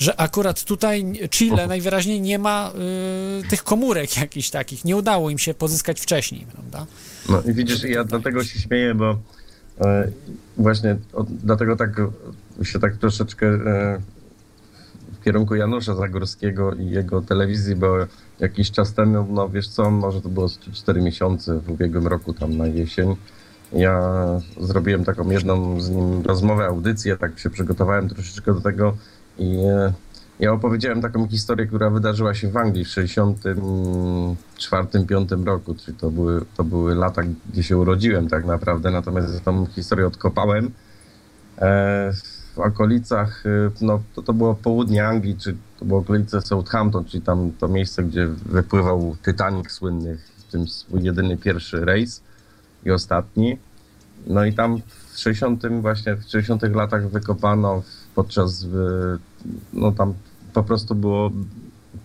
Że 0.00 0.20
akurat 0.20 0.64
tutaj 0.64 1.12
Chile 1.30 1.66
najwyraźniej 1.66 2.20
nie 2.20 2.38
ma 2.38 2.72
y, 3.44 3.48
tych 3.48 3.64
komórek 3.64 4.16
jakichś 4.16 4.50
takich. 4.50 4.84
Nie 4.84 4.96
udało 4.96 5.30
im 5.30 5.38
się 5.38 5.54
pozyskać 5.54 6.00
wcześniej, 6.00 6.46
prawda? 6.52 6.86
No 7.28 7.42
i 7.42 7.52
widzisz, 7.52 7.84
ja 7.84 8.04
dlatego 8.04 8.44
się 8.44 8.58
śmieję, 8.58 8.94
bo 8.94 9.18
e, 9.80 10.08
właśnie 10.56 10.96
od, 11.12 11.32
dlatego 11.32 11.76
tak 11.76 11.90
się 12.62 12.78
tak 12.78 12.96
troszeczkę 12.96 13.46
e, 13.46 14.00
w 15.20 15.24
kierunku 15.24 15.54
Janusza 15.54 15.94
Zagórskiego 15.94 16.74
i 16.74 16.90
jego 16.90 17.22
telewizji, 17.22 17.76
bo 17.76 17.96
jakiś 18.40 18.70
czas 18.70 18.94
temu, 18.94 19.26
no 19.30 19.48
wiesz 19.48 19.68
co, 19.68 19.90
może 19.90 20.20
to 20.20 20.28
było 20.28 20.48
z 20.48 20.58
4 20.58 21.02
miesiące 21.02 21.60
w 21.60 21.70
ubiegłym 21.70 22.06
roku, 22.06 22.34
tam 22.34 22.56
na 22.56 22.66
jesień, 22.66 23.16
ja 23.72 24.00
zrobiłem 24.60 25.04
taką 25.04 25.30
jedną 25.30 25.80
z 25.80 25.90
nim 25.90 26.22
rozmowę, 26.22 26.64
audycję, 26.64 27.16
tak 27.16 27.38
się 27.38 27.50
przygotowałem 27.50 28.08
troszeczkę 28.08 28.54
do 28.54 28.60
tego 28.60 28.96
i 29.40 29.58
e, 29.58 29.92
ja 30.40 30.52
opowiedziałem 30.52 31.02
taką 31.02 31.28
historię, 31.28 31.66
która 31.66 31.90
wydarzyła 31.90 32.34
się 32.34 32.50
w 32.50 32.56
Anglii 32.56 32.84
w 32.84 32.88
64-5 32.88 35.44
roku, 35.44 35.74
czyli 35.74 35.96
to 35.96 36.10
były, 36.10 36.44
to 36.56 36.64
były 36.64 36.94
lata, 36.94 37.22
gdzie 37.52 37.62
się 37.62 37.78
urodziłem 37.78 38.28
tak 38.28 38.44
naprawdę, 38.44 38.90
natomiast 38.90 39.44
tą 39.44 39.66
historię 39.66 40.06
odkopałem 40.06 40.70
e, 41.58 42.12
w 42.54 42.58
okolicach, 42.58 43.46
e, 43.46 43.70
no 43.80 44.02
to, 44.14 44.22
to 44.22 44.32
było 44.32 44.54
południe 44.54 45.06
Anglii, 45.06 45.36
czy 45.36 45.56
to 45.78 45.84
było 45.84 46.00
okolice 46.00 46.40
Southampton, 46.40 47.04
czyli 47.04 47.22
tam 47.22 47.52
to 47.58 47.68
miejsce, 47.68 48.02
gdzie 48.02 48.26
wypływał 48.26 49.16
Titanic 49.24 49.70
słynny, 49.70 50.18
w 50.48 50.52
tym 50.52 50.68
swój 50.68 51.02
jedyny 51.02 51.36
pierwszy 51.36 51.84
rejs 51.84 52.22
i 52.84 52.90
ostatni. 52.90 53.58
No 54.26 54.44
i 54.44 54.52
tam 54.52 54.80
w 55.12 55.18
60 55.18 55.62
właśnie 55.80 56.16
w 56.16 56.22
60 56.22 56.62
latach 56.62 57.08
wykopano 57.08 57.82
podczas 58.14 58.66
no 59.72 59.92
tam 59.92 60.14
po 60.52 60.62
prostu 60.62 60.94
było 60.94 61.30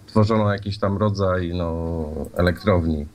tworzono 0.06 0.54
jakiś 0.54 0.78
tam 0.78 0.98
rodzaj 0.98 1.54
no, 1.54 2.06
elektrowni. 2.36 3.06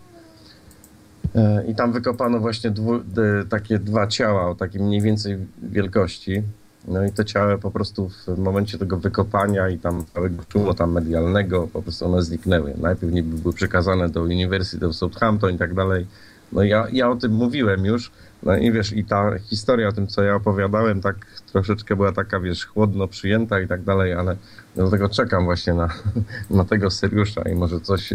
E, 1.35 1.65
I 1.67 1.75
tam 1.75 1.93
wykopano 1.93 2.39
właśnie 2.41 2.71
dwu, 2.71 3.01
takie 3.49 3.79
dwa 3.79 4.07
ciała 4.07 4.51
o 4.51 4.55
takiej 4.55 4.83
mniej 4.83 5.01
więcej 5.01 5.39
wielkości. 5.63 6.43
No 6.89 7.05
i 7.05 7.13
te 7.13 7.25
ciała 7.25 7.59
po 7.59 7.71
prostu 7.71 8.11
w 8.27 8.39
momencie 8.39 8.79
tego 8.79 8.97
wykopania 8.97 9.69
i 9.69 9.79
tam 9.79 10.05
całego 10.15 10.43
szumu 10.53 10.75
tam 10.75 10.93
medialnego 10.93 11.69
po 11.73 11.83
prostu 11.83 12.07
one 12.07 12.23
zniknęły. 12.23 12.75
Najpierw 12.81 13.13
niby 13.13 13.37
były 13.39 13.55
przekazane 13.55 14.09
do 14.09 14.23
University 14.23 14.87
of 14.87 14.97
Southampton 14.97 15.55
i 15.55 15.59
tak 15.59 15.75
dalej. 15.75 16.07
No 16.53 16.63
ja, 16.63 16.87
ja 16.93 17.11
o 17.11 17.17
tym 17.17 17.33
mówiłem 17.33 17.85
już. 17.85 18.11
No 18.43 18.57
i 18.57 18.73
wiesz, 18.73 18.93
i 18.93 19.05
ta 19.05 19.39
historia 19.39 19.89
o 19.89 19.93
tym, 19.93 20.07
co 20.07 20.23
ja 20.23 20.35
opowiadałem, 20.35 21.01
tak 21.01 21.17
troszeczkę 21.53 21.97
była 21.97 22.13
taka, 22.13 22.41
wiesz, 22.41 22.67
chłodno 22.67 23.09
przyjęta 23.09 23.61
i 23.61 23.69
tak 23.69 23.83
dalej, 23.83 24.13
ale 24.13 24.37
dlatego 24.77 25.09
czekam 25.09 25.45
właśnie 25.45 25.75
na, 25.75 25.89
na 26.51 26.65
tego 26.65 26.91
Syriusza 26.91 27.43
i 27.43 27.55
może 27.55 27.81
coś, 27.81 28.13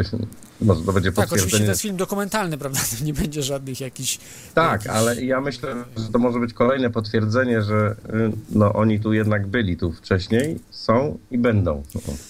może 0.61 0.81
to 0.81 0.93
będzie 0.93 1.11
Tak, 1.11 1.25
oczywiście 1.25 1.43
potwierdzenie. 1.43 1.65
to 1.65 1.71
jest 1.71 1.81
film 1.81 1.97
dokumentalny, 1.97 2.57
prawda? 2.63 2.79
To 2.99 3.05
nie 3.05 3.13
będzie 3.13 3.43
żadnych 3.43 3.79
jakichś... 3.81 4.19
Tak, 4.53 4.87
ale 4.87 5.21
ja 5.21 5.41
myślę, 5.41 5.75
że 5.97 6.07
to 6.07 6.19
może 6.19 6.39
być 6.39 6.53
kolejne 6.53 6.89
potwierdzenie, 6.89 7.61
że 7.61 7.95
y, 8.09 8.31
no, 8.49 8.73
oni 8.73 8.99
tu 8.99 9.13
jednak 9.13 9.47
byli 9.47 9.77
tu 9.77 9.91
wcześniej, 9.91 10.59
są 10.71 11.17
i 11.31 11.37
będą. 11.37 11.83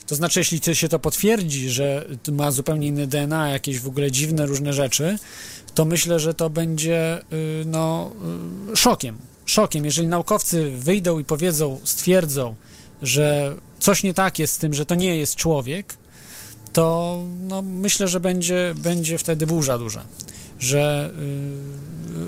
To 0.08 0.16
znaczy, 0.16 0.40
jeśli 0.40 0.76
się 0.76 0.90
to 0.90 1.00
potwierdzi, 1.00 1.70
że 1.70 2.06
ma 2.32 2.52
zupełnie 2.52 2.88
inny 2.88 3.08
DNA, 3.08 3.50
jakieś 3.50 3.80
w 3.80 3.88
ogóle 3.88 4.12
dziwne 4.12 4.46
różne 4.46 4.74
rzeczy, 4.74 5.18
to 5.74 5.86
myślę, 5.86 6.20
że 6.20 6.34
to 6.34 6.50
będzie 6.50 7.22
y, 7.34 7.64
no, 7.66 8.12
y, 8.74 8.76
szokiem. 8.76 9.18
Szokiem, 9.46 9.86
jeżeli 9.86 10.08
naukowcy 10.08 10.72
wyjdą 10.72 11.20
i 11.20 11.26
powiedzą, 11.26 11.80
stwierdzą, 11.84 12.56
że 13.02 13.56
coś 13.80 14.04
nie 14.04 14.14
tak 14.14 14.40
jest 14.40 14.54
z 14.54 14.58
tym, 14.58 14.74
że 14.74 14.86
to 14.86 14.96
nie 14.96 15.18
jest 15.18 15.36
człowiek, 15.36 15.98
to 16.74 17.20
no, 17.42 17.62
myślę, 17.62 18.08
że 18.08 18.20
będzie, 18.20 18.74
będzie 18.78 19.18
wtedy 19.18 19.48
burza 19.48 19.78
duża. 19.78 20.04
Że 20.60 21.12
y, 21.20 21.22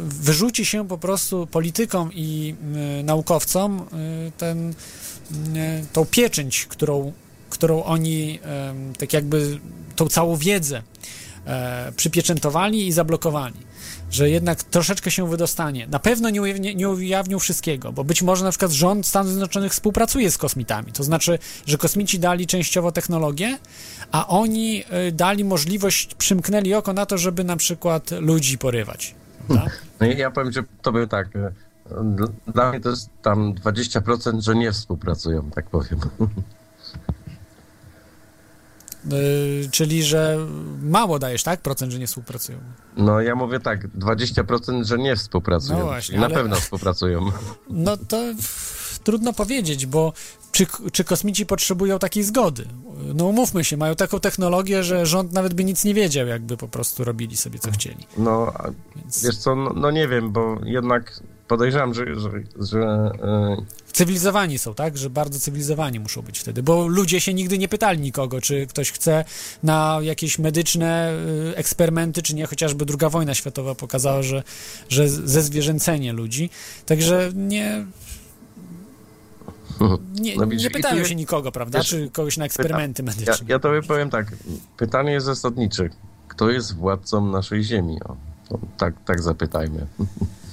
wyrzuci 0.05 0.65
się 0.65 0.87
po 0.87 0.97
prostu 0.97 1.47
politykom 1.47 2.13
i 2.13 2.55
y, 2.99 3.03
naukowcom 3.03 3.79
y, 4.27 4.31
ten, 4.37 4.69
y, 4.69 4.73
tą 5.93 6.05
pieczęć, 6.05 6.65
którą, 6.65 7.13
którą 7.49 7.83
oni 7.83 8.39
tak 8.97 9.13
jakby 9.13 9.59
tą 9.97 10.07
całą 10.07 10.35
wiedzę 10.35 10.81
e, 11.45 11.91
przypieczętowali 11.95 12.87
i 12.87 12.91
zablokowali. 12.91 13.55
Że 14.11 14.29
jednak 14.29 14.63
troszeczkę 14.63 15.11
się 15.11 15.29
wydostanie. 15.29 15.87
Na 15.87 15.99
pewno 15.99 16.29
nie 16.29 16.41
ujawnią, 16.41 16.73
nie 16.73 16.89
ujawnią 16.89 17.39
wszystkiego, 17.39 17.91
bo 17.91 18.03
być 18.03 18.21
może 18.21 18.43
na 18.45 18.49
przykład 18.51 18.71
rząd 18.71 19.05
Stanów 19.07 19.31
Zjednoczonych 19.31 19.71
współpracuje 19.71 20.31
z 20.31 20.37
kosmitami. 20.37 20.91
To 20.91 21.03
znaczy, 21.03 21.39
że 21.65 21.77
kosmici 21.77 22.19
dali 22.19 22.47
częściowo 22.47 22.91
technologię, 22.91 23.57
a 24.11 24.27
oni 24.27 24.83
y, 25.07 25.11
dali 25.11 25.43
możliwość, 25.45 26.15
przymknęli 26.15 26.73
oko 26.73 26.93
na 26.93 27.05
to, 27.05 27.17
żeby 27.17 27.43
na 27.43 27.57
przykład 27.57 28.11
ludzi 28.11 28.57
porywać. 28.57 29.15
prawda? 29.47 29.65
No 29.99 30.07
i 30.07 30.17
ja 30.17 30.31
powiem, 30.31 30.51
że 30.51 30.63
to 30.81 30.91
był 30.91 31.07
tak. 31.07 31.35
y, 31.35 31.39
dl- 31.91 32.31
Dla 32.53 32.69
mnie 32.71 32.79
to 32.81 32.89
jest 32.89 33.09
tam 33.21 33.53
20%, 33.53 34.41
że 34.41 34.55
nie 34.55 34.71
współpracują, 34.71 35.49
tak 35.55 35.69
powiem. 35.69 35.99
Y, 39.13 39.69
czyli, 39.71 40.03
że 40.03 40.37
mało 40.81 41.19
dajesz, 41.19 41.43
tak? 41.43 41.61
Procent, 41.61 41.91
że 41.91 41.99
nie 41.99 42.07
współpracują. 42.07 42.57
No 42.97 43.21
ja 43.21 43.35
mówię 43.35 43.59
tak, 43.59 43.87
20%, 43.87 44.83
że 44.85 44.97
nie 44.97 45.15
współpracują. 45.15 45.79
No 45.79 45.85
właśnie, 45.85 46.19
na 46.19 46.25
ale- 46.25 46.35
pewno 46.35 46.55
współpracują. 46.55 47.31
No 47.69 47.97
to 47.97 48.17
trudno 49.03 49.33
powiedzieć, 49.33 49.85
bo 49.85 50.13
czy, 50.51 50.65
czy 50.91 51.03
kosmici 51.03 51.45
potrzebują 51.45 51.99
takiej 51.99 52.23
zgody? 52.23 52.65
No 53.15 53.25
umówmy 53.25 53.63
się, 53.63 53.77
mają 53.77 53.95
taką 53.95 54.19
technologię, 54.19 54.83
że 54.83 55.05
rząd 55.05 55.33
nawet 55.33 55.53
by 55.53 55.63
nic 55.63 55.83
nie 55.83 55.93
wiedział, 55.93 56.27
jakby 56.27 56.57
po 56.57 56.67
prostu 56.67 57.03
robili 57.03 57.37
sobie 57.37 57.59
co 57.59 57.71
chcieli. 57.71 58.07
No, 58.17 58.53
Więc 58.95 59.23
wiesz 59.23 59.37
co, 59.37 59.55
no, 59.55 59.73
no 59.75 59.91
nie 59.91 60.07
wiem, 60.07 60.31
bo 60.31 60.57
jednak 60.63 61.19
podejrzewam, 61.47 61.93
że, 61.93 62.05
że, 62.19 62.29
że 62.59 63.11
y, 63.59 63.86
cywilizowani 63.97 64.59
są, 64.59 64.73
tak? 64.73 64.97
Że 64.97 65.09
bardzo 65.09 65.39
cywilizowani 65.39 65.99
muszą 65.99 66.21
być 66.21 66.39
wtedy, 66.39 66.63
bo 66.63 66.87
ludzie 66.87 67.21
się 67.21 67.33
nigdy 67.33 67.57
nie 67.57 67.67
pytali 67.67 67.99
nikogo, 67.99 68.41
czy 68.41 68.67
ktoś 68.67 68.91
chce 68.91 69.25
na 69.63 69.99
jakieś 70.01 70.39
medyczne 70.39 71.13
y, 71.53 71.55
eksperymenty, 71.55 72.21
czy 72.21 72.35
nie, 72.35 72.45
chociażby 72.45 72.85
druga 72.85 73.09
wojna 73.09 73.33
światowa 73.33 73.75
pokazała, 73.75 74.23
że, 74.23 74.43
że 74.89 75.09
ze 75.09 75.41
zwierzęcenie 75.41 76.13
ludzi. 76.13 76.49
Także 76.85 77.31
nie... 77.35 77.85
Nie, 80.19 80.35
No 80.35 80.45
nie 80.45 80.69
pytają 80.69 81.05
się 81.05 81.15
nikogo, 81.15 81.51
prawda? 81.51 81.83
Czy 81.83 82.09
kogoś 82.09 82.37
na 82.37 82.45
eksperymenty 82.45 83.03
ja, 83.03 83.05
medyczne. 83.05 83.45
ja 83.49 83.59
tobie 83.59 83.81
powiem 83.81 84.09
tak, 84.09 84.35
pytanie 84.77 85.11
jest 85.11 85.25
zasadnicze. 85.25 85.89
Kto 86.27 86.49
jest 86.49 86.75
władcą 86.75 87.25
naszej 87.25 87.63
ziemi? 87.63 87.97
O, 88.03 88.15
tak, 88.77 88.93
tak 89.05 89.21
zapytajmy. 89.21 89.87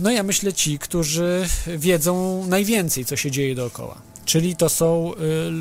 No 0.00 0.10
ja 0.10 0.22
myślę 0.22 0.52
ci, 0.52 0.78
którzy 0.78 1.46
wiedzą 1.66 2.44
najwięcej, 2.46 3.04
co 3.04 3.16
się 3.16 3.30
dzieje 3.30 3.54
dookoła. 3.54 4.02
Czyli 4.24 4.56
to 4.56 4.68
są 4.68 5.12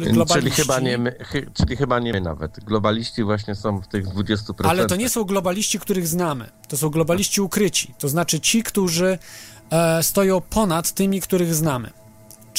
y, 0.07 0.11
globaliści. 0.11 0.51
Czyli 0.51 0.51
chyba, 0.51 0.79
nie 0.79 0.97
my, 0.97 1.15
chy, 1.25 1.51
czyli 1.53 1.77
chyba 1.77 1.99
nie 1.99 2.13
my 2.13 2.21
nawet. 2.21 2.59
Globaliści 2.59 3.23
właśnie 3.23 3.55
są 3.55 3.81
w 3.81 3.87
tych 3.87 4.07
20%. 4.07 4.35
Ale 4.63 4.85
to 4.85 4.95
nie 4.95 5.09
są 5.09 5.23
globaliści, 5.23 5.79
których 5.79 6.07
znamy. 6.07 6.49
To 6.67 6.77
są 6.77 6.89
globaliści 6.89 7.41
ukryci. 7.41 7.93
To 7.99 8.09
znaczy 8.09 8.39
ci, 8.39 8.63
którzy 8.63 9.19
e, 9.69 10.03
stoją 10.03 10.41
ponad 10.41 10.91
tymi, 10.91 11.21
których 11.21 11.55
znamy. 11.55 11.89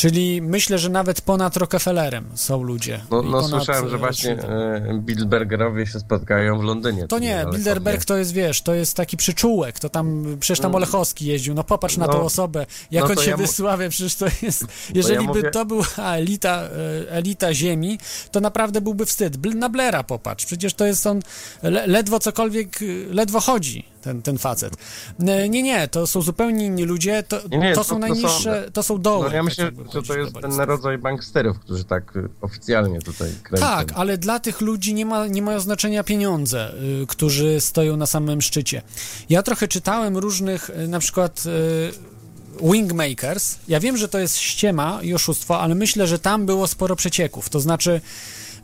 Czyli 0.01 0.42
myślę, 0.42 0.78
że 0.78 0.88
nawet 0.88 1.20
ponad 1.20 1.57
Rockefellerem 1.57 2.24
są 2.34 2.62
ludzie. 2.62 3.01
No, 3.11 3.22
no 3.22 3.40
ponad, 3.42 3.51
słyszałem, 3.51 3.88
że 3.88 3.96
e, 3.96 3.98
właśnie 3.98 4.32
e, 4.32 4.98
Bildergerowie 4.98 5.86
się 5.86 6.01
spotkają 6.01 6.59
w 6.59 6.62
Londynie. 6.62 7.07
To 7.09 7.18
nie, 7.18 7.44
Bilderberg 7.53 8.05
to 8.05 8.16
jest, 8.16 8.32
wiesz, 8.32 8.62
to 8.62 8.74
jest 8.74 8.96
taki 8.96 9.16
przyczółek, 9.16 9.78
to 9.78 9.88
tam, 9.88 10.36
przecież 10.40 10.61
tam 10.61 10.72
No. 10.72 10.76
Olechowski 10.76 11.26
jeździł, 11.26 11.55
no 11.55 11.64
popatrz 11.64 11.96
na 11.96 12.07
No. 12.07 12.12
tą 12.12 12.22
osobę, 12.22 12.66
jak 12.90 13.05
No 13.05 13.11
on 13.11 13.16
to 13.16 13.22
się 13.22 13.30
ja 13.30 13.36
wysławia, 13.36 13.88
przecież 13.88 14.14
to 14.14 14.26
jest, 14.42 14.66
jeżeli 14.94 15.18
by 15.26 15.34
mówię- 15.34 15.51
to 15.51 15.64
była 15.66 15.86
elita, 16.14 16.62
e, 16.62 17.11
elita 17.11 17.55
ziemi, 17.55 17.98
to 18.30 18.40
naprawdę 18.40 18.80
byłby 18.80 19.07
wstyd. 19.07 19.55
Na 19.55 19.68
Blera 19.68 20.05
popatrz, 20.05 20.46
przecież 20.46 20.74
to 20.74 20.86
jest 20.86 21.07
on, 21.07 21.20
le, 21.62 21.86
ledwo 21.86 22.18
cokolwiek, 22.18 22.78
ledwo 23.11 23.40
chodzi, 23.40 23.84
ten, 24.03 24.22
ten 24.22 24.38
facet. 24.38 24.76
E, 25.20 25.48
Nie, 25.48 25.62
nie, 25.62 25.88
to 25.88 26.07
są 26.07 26.22
zupełnie 26.22 26.64
inni 26.66 26.84
ludzie, 26.84 27.22
to, 27.22 27.40
Nie, 27.51 27.59
nie, 27.59 27.72
to 27.74 27.80
to- 27.80 27.84
są 27.84 27.94
to 27.94 27.98
najniższe, 27.98 28.70
to 28.72 28.82
są 28.82 28.98
doły. 29.03 29.24
No 29.24 29.30
ja 29.30 29.38
tak 29.38 29.44
myślę, 29.44 29.64
jakby 29.64 29.84
że 29.92 30.03
to 30.03 30.18
jest 30.18 30.32
ten 30.42 30.61
rodzaj 30.61 30.98
banksterów, 30.98 31.59
którzy 31.59 31.84
tak 31.84 32.16
y, 32.16 32.28
oficjalnie 32.40 33.01
tutaj 33.03 33.30
kręcą. 33.42 33.66
Tak, 33.66 33.92
ale 33.94 34.18
dla 34.18 34.40
tych 34.40 34.61
ludzi 34.61 34.94
nie, 34.94 35.07
ma, 35.07 35.26
nie 35.26 35.42
mają 35.42 35.61
znaczenia 35.61 36.05
pieniądze, 36.05 36.72
y, 37.03 37.07
którzy 37.07 37.61
stoją 37.61 37.96
na 37.96 38.07
samym 38.07 38.42
szczycie. 38.42 38.82
Ja 39.28 39.42
trochę 39.42 39.68
czytałem 39.68 40.16
różnych, 40.18 40.70
y, 40.70 40.88
na 40.88 40.98
przykład 40.98 41.42
y, 41.46 42.70
Wingmakers. 42.72 43.57
Ja 43.68 43.80
wiem, 43.80 43.96
że 43.96 44.09
to 44.09 44.18
jest 44.18 44.38
ściema 44.38 44.98
i 45.03 45.14
oszustwo, 45.14 45.61
ale 45.61 45.74
myślę, 45.74 46.07
że 46.07 46.18
tam 46.18 46.46
było 46.46 46.66
sporo 46.66 46.96
przecieków. 46.96 47.48
To 47.48 47.61
znaczy, 47.61 48.01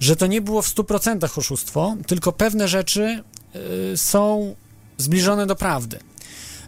że 0.00 0.16
to 0.16 0.26
nie 0.26 0.40
było 0.40 0.62
w 0.62 0.66
100% 0.68 1.38
oszustwo, 1.38 1.96
tylko 2.06 2.32
pewne 2.32 2.68
rzeczy 2.68 3.22
y, 3.92 3.96
są 3.96 4.54
zbliżone 4.98 5.46
do 5.46 5.56
prawdy. 5.56 5.98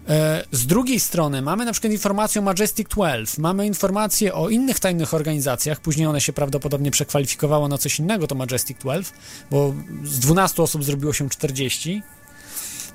E, 0.09 0.45
Z 0.53 0.66
drugiej 0.66 1.01
strony 1.01 1.43
mamy 1.43 1.64
na 1.64 1.72
przykład 1.72 1.93
informację 1.93 2.41
o 2.41 2.45
Majestic 2.45 2.89
12, 2.89 3.43
mamy 3.43 3.66
informacje 3.66 4.35
o 4.35 4.49
innych 4.49 4.81
tajnych 4.81 5.14
organizacjach, 5.14 5.81
później 5.81 6.07
one 6.07 6.20
się 6.20 6.33
prawdopodobnie 6.33 6.91
przekwalifikowało 6.91 7.68
na 7.68 7.79
coś 7.79 7.99
innego, 7.99 8.26
to 8.26 8.35
Majestic 8.35 8.79
12, 8.79 9.14
bo 9.51 9.74
z 10.05 10.18
12 10.18 10.62
osób 10.62 10.85
zrobiło 10.85 11.12
się 11.12 11.29
40, 11.29 12.03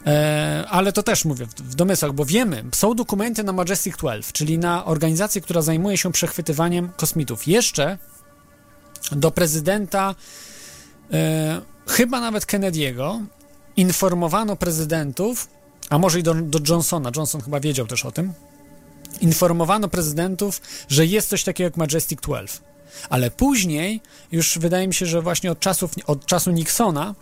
E, 0.06 0.66
ale 0.70 0.92
to 0.94 1.04
też 1.04 1.26
mówię 1.26 1.46
w, 1.46 1.76
domysłach, 1.76 2.14
bo 2.14 2.26
wiemy, 2.26 2.64
są 2.76 2.96
dokumenty 2.96 3.44
na 3.44 3.54
Majestic 3.54 3.98
12, 3.98 4.34
czyli 4.34 4.58
na 4.58 4.86
organizację, 4.86 5.42
która 5.42 5.62
zajmuje 5.62 5.98
się 5.98 6.12
przechwytywaniem 6.12 6.90
kosmitów. 6.98 7.48
Jeszcze 7.48 7.98
do 9.12 9.32
prezydenta, 9.32 10.16
e, 11.14 11.62
chyba 11.88 12.22
nawet 12.22 12.46
Kennedy'ego, 12.46 13.22
informowano 13.78 14.56
prezydentów, 14.56 15.48
a 15.90 15.98
może 15.98 16.20
i 16.20 16.24
do, 16.24 16.34
do 16.34 16.60
Johnsona, 16.70 17.12
Johnson 17.16 17.42
chyba 17.42 17.60
wiedział 17.60 17.88
też 17.88 18.06
o 18.06 18.12
tym, 18.12 18.34
informowano 19.22 19.88
prezydentów, 19.88 20.62
że 20.88 21.06
jest 21.06 21.30
coś 21.30 21.44
takiego 21.44 21.66
jak 21.66 21.78
Majestic 21.78 22.22
12. 22.22 22.60
Ale 23.10 23.32
później, 23.32 24.02
już 24.32 24.60
wydaje 24.60 24.88
mi 24.88 24.94
się, 24.94 25.06
że 25.06 25.22
właśnie 25.22 25.52
od, 25.52 25.60
czasów, 25.60 25.92
od 26.08 26.26
czasu 26.26 26.52
Nixona, 26.52 27.16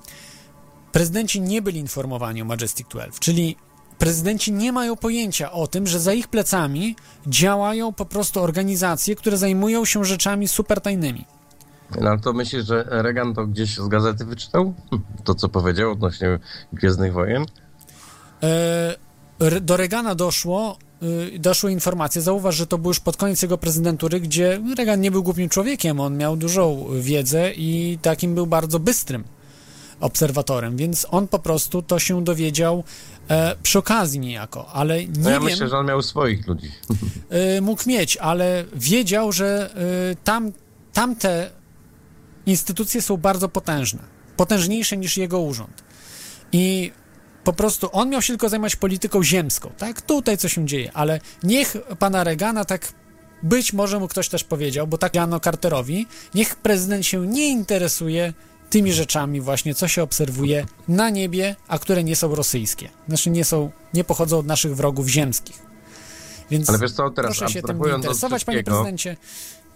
prezydenci 0.92 1.42
nie 1.42 1.62
byli 1.62 1.80
informowani 1.80 2.42
o 2.42 2.46
Majestic 2.46 2.88
12, 2.88 3.20
czyli 3.20 3.56
prezydenci 3.98 4.52
nie 4.52 4.72
mają 4.72 4.96
pojęcia 4.96 5.52
o 5.52 5.68
tym, 5.68 5.88
że 5.88 6.00
za 6.00 6.14
ich 6.14 6.28
plecami 6.28 6.96
działają 7.28 7.94
po 7.94 8.06
prostu 8.06 8.42
organizacje, 8.42 9.16
które 9.16 9.38
zajmują 9.38 9.86
się 9.86 10.06
rzeczami 10.06 10.48
super 10.48 10.82
tajnymi. 10.82 11.26
No 12.02 12.10
ale 12.10 12.20
to 12.20 12.34
myślisz, 12.34 12.66
że 12.66 12.86
Reagan 12.90 13.34
to 13.34 13.48
gdzieś 13.48 13.78
z 13.78 13.88
gazety 13.88 14.26
wyczytał? 14.26 14.74
To, 15.24 15.36
co 15.36 15.50
powiedział 15.50 15.92
odnośnie 15.92 16.40
Gwiezdnych 16.74 17.14
Wojen? 17.14 17.46
E, 18.44 19.62
do 19.62 19.78
Reagana 19.78 20.16
doszło, 20.16 20.78
y, 21.34 21.40
doszły 21.40 21.72
informacje, 21.72 22.22
zauważ, 22.22 22.56
że 22.56 22.68
to 22.68 22.78
był 22.78 22.90
już 22.90 23.00
pod 23.00 23.18
koniec 23.18 23.42
jego 23.42 23.58
prezydentury, 23.58 24.20
gdzie 24.20 24.62
Reagan 24.78 25.02
nie 25.02 25.12
był 25.12 25.24
głupim 25.24 25.50
człowiekiem, 25.50 26.00
on 26.00 26.18
miał 26.18 26.38
dużą 26.38 26.86
wiedzę 27.00 27.52
i 27.52 28.00
takim 28.02 28.36
był 28.36 28.48
bardzo 28.48 28.80
bystrym 28.80 29.24
obserwatorem, 30.00 30.78
więc 30.78 31.08
on 31.12 31.28
po 31.28 31.40
prostu 31.40 31.82
to 31.82 32.00
się 32.00 32.24
dowiedział 32.24 32.84
e, 33.30 33.56
przy 33.64 33.80
okazji 33.80 34.20
niejako, 34.20 34.68
ale 34.74 35.06
nie 35.06 35.12
No 35.20 35.30
ja 35.30 35.36
wiem, 35.40 35.44
myślę, 35.44 35.70
że 35.70 35.78
on 35.78 35.86
miał 35.86 36.02
swoich 36.02 36.48
ludzi. 36.48 36.72
y, 37.58 37.62
mógł 37.68 37.90
mieć, 37.90 38.18
ale 38.18 38.66
wiedział, 38.76 39.32
że 39.32 39.70
y, 40.12 40.16
tam, 40.24 40.52
tamte 40.94 41.50
instytucje 42.46 43.02
są 43.02 43.18
bardzo 43.18 43.50
potężne, 43.50 44.00
potężniejsze 44.38 44.98
niż 44.98 45.18
jego 45.18 45.40
urząd. 45.40 45.84
I 46.52 46.92
po 47.44 47.54
prostu 47.54 47.90
on 47.92 48.10
miał 48.10 48.22
się 48.22 48.34
tylko 48.34 48.50
zajmować 48.50 48.76
polityką 48.76 49.24
ziemską, 49.24 49.72
tak? 49.78 50.02
Tutaj 50.02 50.38
co 50.38 50.50
się 50.50 50.66
dzieje, 50.66 50.92
ale 50.94 51.20
niech 51.44 51.78
pana 52.00 52.24
Reagana 52.24 52.66
tak 52.66 52.94
być 53.44 53.74
może 53.74 54.00
mu 54.00 54.08
ktoś 54.08 54.30
też 54.30 54.44
powiedział, 54.44 54.88
bo 54.88 54.98
tak 54.98 55.16
Jano 55.16 55.40
Carterowi, 55.40 56.08
niech 56.36 56.56
prezydent 56.56 57.06
się 57.06 57.28
nie 57.28 57.48
interesuje 57.50 58.34
tymi 58.70 58.94
rzeczami 58.94 59.42
właśnie, 59.42 59.76
co 59.76 59.88
się 59.88 60.04
obserwuje 60.04 60.66
na 60.88 61.10
niebie, 61.10 61.56
a 61.68 61.80
które 61.80 62.04
nie 62.04 62.16
są 62.16 62.36
rosyjskie. 62.36 62.90
Znaczy 63.08 63.30
nie 63.30 63.46
są, 63.46 63.72
nie 63.94 64.04
pochodzą 64.04 64.38
od 64.38 64.46
naszych 64.46 64.76
wrogów 64.76 65.08
ziemskich. 65.08 65.60
Więc 66.52 66.70
Ale 66.70 66.80
wiesz 66.80 66.92
co, 66.92 67.10
teraz 67.10 67.38
proszę 67.38 67.54
się 67.54 67.62
tym 67.62 67.80
nie 67.80 67.96
interesować, 67.96 68.46
panie 68.46 68.64
prezydencie. 68.64 69.18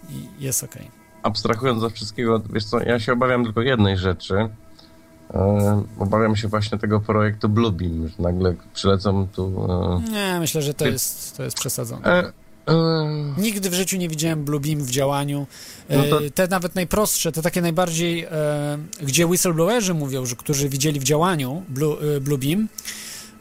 I 0.09 0.43
jest 0.43 0.63
okej. 0.63 1.04
Abstrahując 1.25 1.81
ze 1.81 1.89
wszystkiego, 1.89 2.41
wiesz 2.53 2.65
co, 2.65 2.79
ja 2.79 2.99
się 2.99 3.13
obawiam 3.13 3.43
tylko 3.43 3.61
jednej 3.61 3.97
rzeczy. 3.97 4.49
E, 5.33 5.83
obawiam 5.99 6.35
się 6.35 6.47
właśnie 6.47 6.77
tego 6.77 6.99
projektu 6.99 7.49
Bluebeam, 7.49 8.07
że 8.07 8.13
nagle 8.23 8.55
przylecą 8.73 9.27
tu... 9.27 9.67
E, 10.07 10.11
Nie, 10.11 10.39
myślę, 10.39 10.61
że 10.61 10.73
to 10.73 10.87
jest, 10.87 11.37
to 11.37 11.43
jest 11.43 11.57
przesadzone. 11.57 12.05
e, 12.07 12.31
e, 12.67 12.73
Nigdy 13.37 13.69
w 13.69 13.73
życiu 13.73 13.97
nie 13.97 14.09
widziałem 14.09 14.43
Bluebeam 14.45 14.79
w 14.79 14.89
działaniu. 14.89 15.47
No 15.89 16.03
to- 16.09 16.25
E, 16.25 16.29
Te 16.29 16.47
nawet 16.47 16.75
najprostsze, 16.75 17.31
te 17.31 17.41
takie 17.41 17.61
najbardziej, 17.61 18.23
e, 18.23 18.77
gdzie 19.03 19.27
whistleblowerzy 19.27 19.93
mówią, 19.93 20.25
że 20.25 20.35
którzy 20.35 20.69
widzieli 20.69 20.99
w 20.99 21.03
działaniu 21.03 21.63
Blue, 21.69 21.97
e, 22.17 22.19
Bluebeam, 22.21 22.67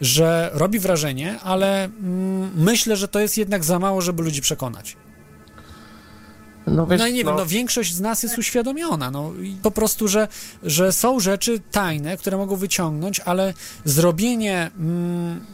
że 0.01 0.51
robi 0.55 0.79
wrażenie, 0.79 1.41
ale 1.41 1.85
mm, 1.85 2.51
myślę, 2.57 2.97
że 2.97 3.09
to 3.09 3.21
jest 3.21 3.39
jednak 3.39 3.65
za 3.65 3.79
mało, 3.79 4.01
żeby 4.01 4.23
ludzi 4.23 4.41
przekonać. 4.41 4.97
No 6.67 6.87
wiesz, 6.87 7.01
No 7.01 7.07
i 7.07 7.13
nie 7.13 7.25
wiem, 7.25 7.37
no. 7.37 7.47
większość 7.47 7.95
z 7.95 8.01
nas 8.01 8.23
jest 8.23 8.39
uświadomiona, 8.39 9.11
no. 9.11 9.33
Po 9.63 9.71
prostu, 9.71 10.09
że, 10.09 10.29
że 10.63 10.93
są 10.93 11.21
rzeczy 11.21 11.61
tajne, 11.71 12.17
które 12.17 12.37
mogą 12.37 12.57
wyciągnąć, 12.57 13.21
ale 13.21 13.55
zrobienie 13.85 14.71
mm, 14.79 15.45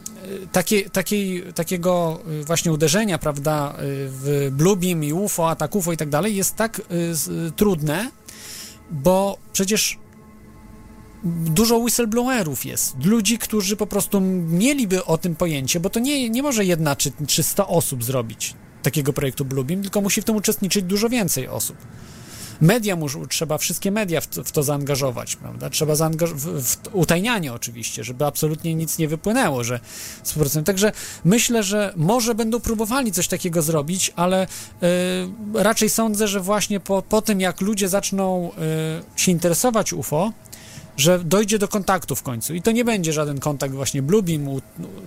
takie, 0.51 0.89
takiej, 0.89 1.43
takiego 1.55 2.19
y, 2.41 2.43
właśnie 2.43 2.71
uderzenia, 2.71 3.17
prawda, 3.17 3.73
y, 3.73 3.75
w 4.09 4.49
Bluebeam 4.51 5.03
i 5.03 5.13
UFO, 5.13 5.49
atak 5.49 5.75
UFO 5.75 5.91
i 5.93 5.97
tak 5.97 6.09
dalej 6.09 6.35
jest 6.35 6.55
tak 6.55 6.79
y, 6.79 7.15
z- 7.15 7.55
trudne, 7.55 8.11
bo 8.91 9.37
przecież 9.53 9.99
dużo 11.45 11.77
whistleblowerów 11.77 12.65
jest, 12.65 13.05
ludzi, 13.05 13.37
którzy 13.37 13.75
po 13.75 13.87
prostu 13.87 14.21
mieliby 14.21 15.05
o 15.05 15.17
tym 15.17 15.35
pojęcie, 15.35 15.79
bo 15.79 15.89
to 15.89 15.99
nie, 15.99 16.29
nie 16.29 16.43
może 16.43 16.65
jedna 16.65 16.95
czy, 16.95 17.11
czy 17.27 17.43
100 17.43 17.67
osób 17.67 18.03
zrobić 18.03 18.55
takiego 18.81 19.13
projektu 19.13 19.45
Bluebeam, 19.45 19.81
tylko 19.81 20.01
musi 20.01 20.21
w 20.21 20.25
tym 20.25 20.35
uczestniczyć 20.35 20.83
dużo 20.83 21.09
więcej 21.09 21.47
osób. 21.47 21.77
Media 22.61 22.95
muszą, 22.95 23.27
trzeba 23.27 23.57
wszystkie 23.57 23.91
media 23.91 24.21
w 24.21 24.27
to, 24.27 24.43
w 24.43 24.51
to 24.51 24.63
zaangażować, 24.63 25.35
prawda? 25.35 25.69
Trzeba 25.69 25.95
zaangażować, 25.95 26.41
w, 26.41 26.63
w 26.63 26.77
utajnianie 26.95 27.53
oczywiście, 27.53 28.03
żeby 28.03 28.25
absolutnie 28.25 28.75
nic 28.75 28.97
nie 28.97 29.07
wypłynęło, 29.07 29.63
że 29.63 29.79
100%. 30.25 30.63
Także 30.63 30.91
myślę, 31.25 31.63
że 31.63 31.93
może 31.95 32.35
będą 32.35 32.59
próbowali 32.59 33.11
coś 33.11 33.27
takiego 33.27 33.61
zrobić, 33.61 34.13
ale 34.15 34.43
y, 34.45 34.47
raczej 35.53 35.89
sądzę, 35.89 36.27
że 36.27 36.39
właśnie 36.39 36.79
po, 36.79 37.01
po 37.01 37.21
tym, 37.21 37.41
jak 37.41 37.61
ludzie 37.61 37.89
zaczną 37.89 38.51
y, 39.15 39.19
się 39.21 39.31
interesować 39.31 39.93
UFO, 39.93 40.31
że 40.97 41.19
dojdzie 41.19 41.59
do 41.59 41.67
kontaktu 41.67 42.15
w 42.15 42.23
końcu. 42.23 42.53
I 42.53 42.61
to 42.61 42.71
nie 42.71 42.85
będzie 42.85 43.13
żaden 43.13 43.39
kontakt 43.39 43.73
właśnie 43.73 44.01
Bluebeam, 44.01 44.61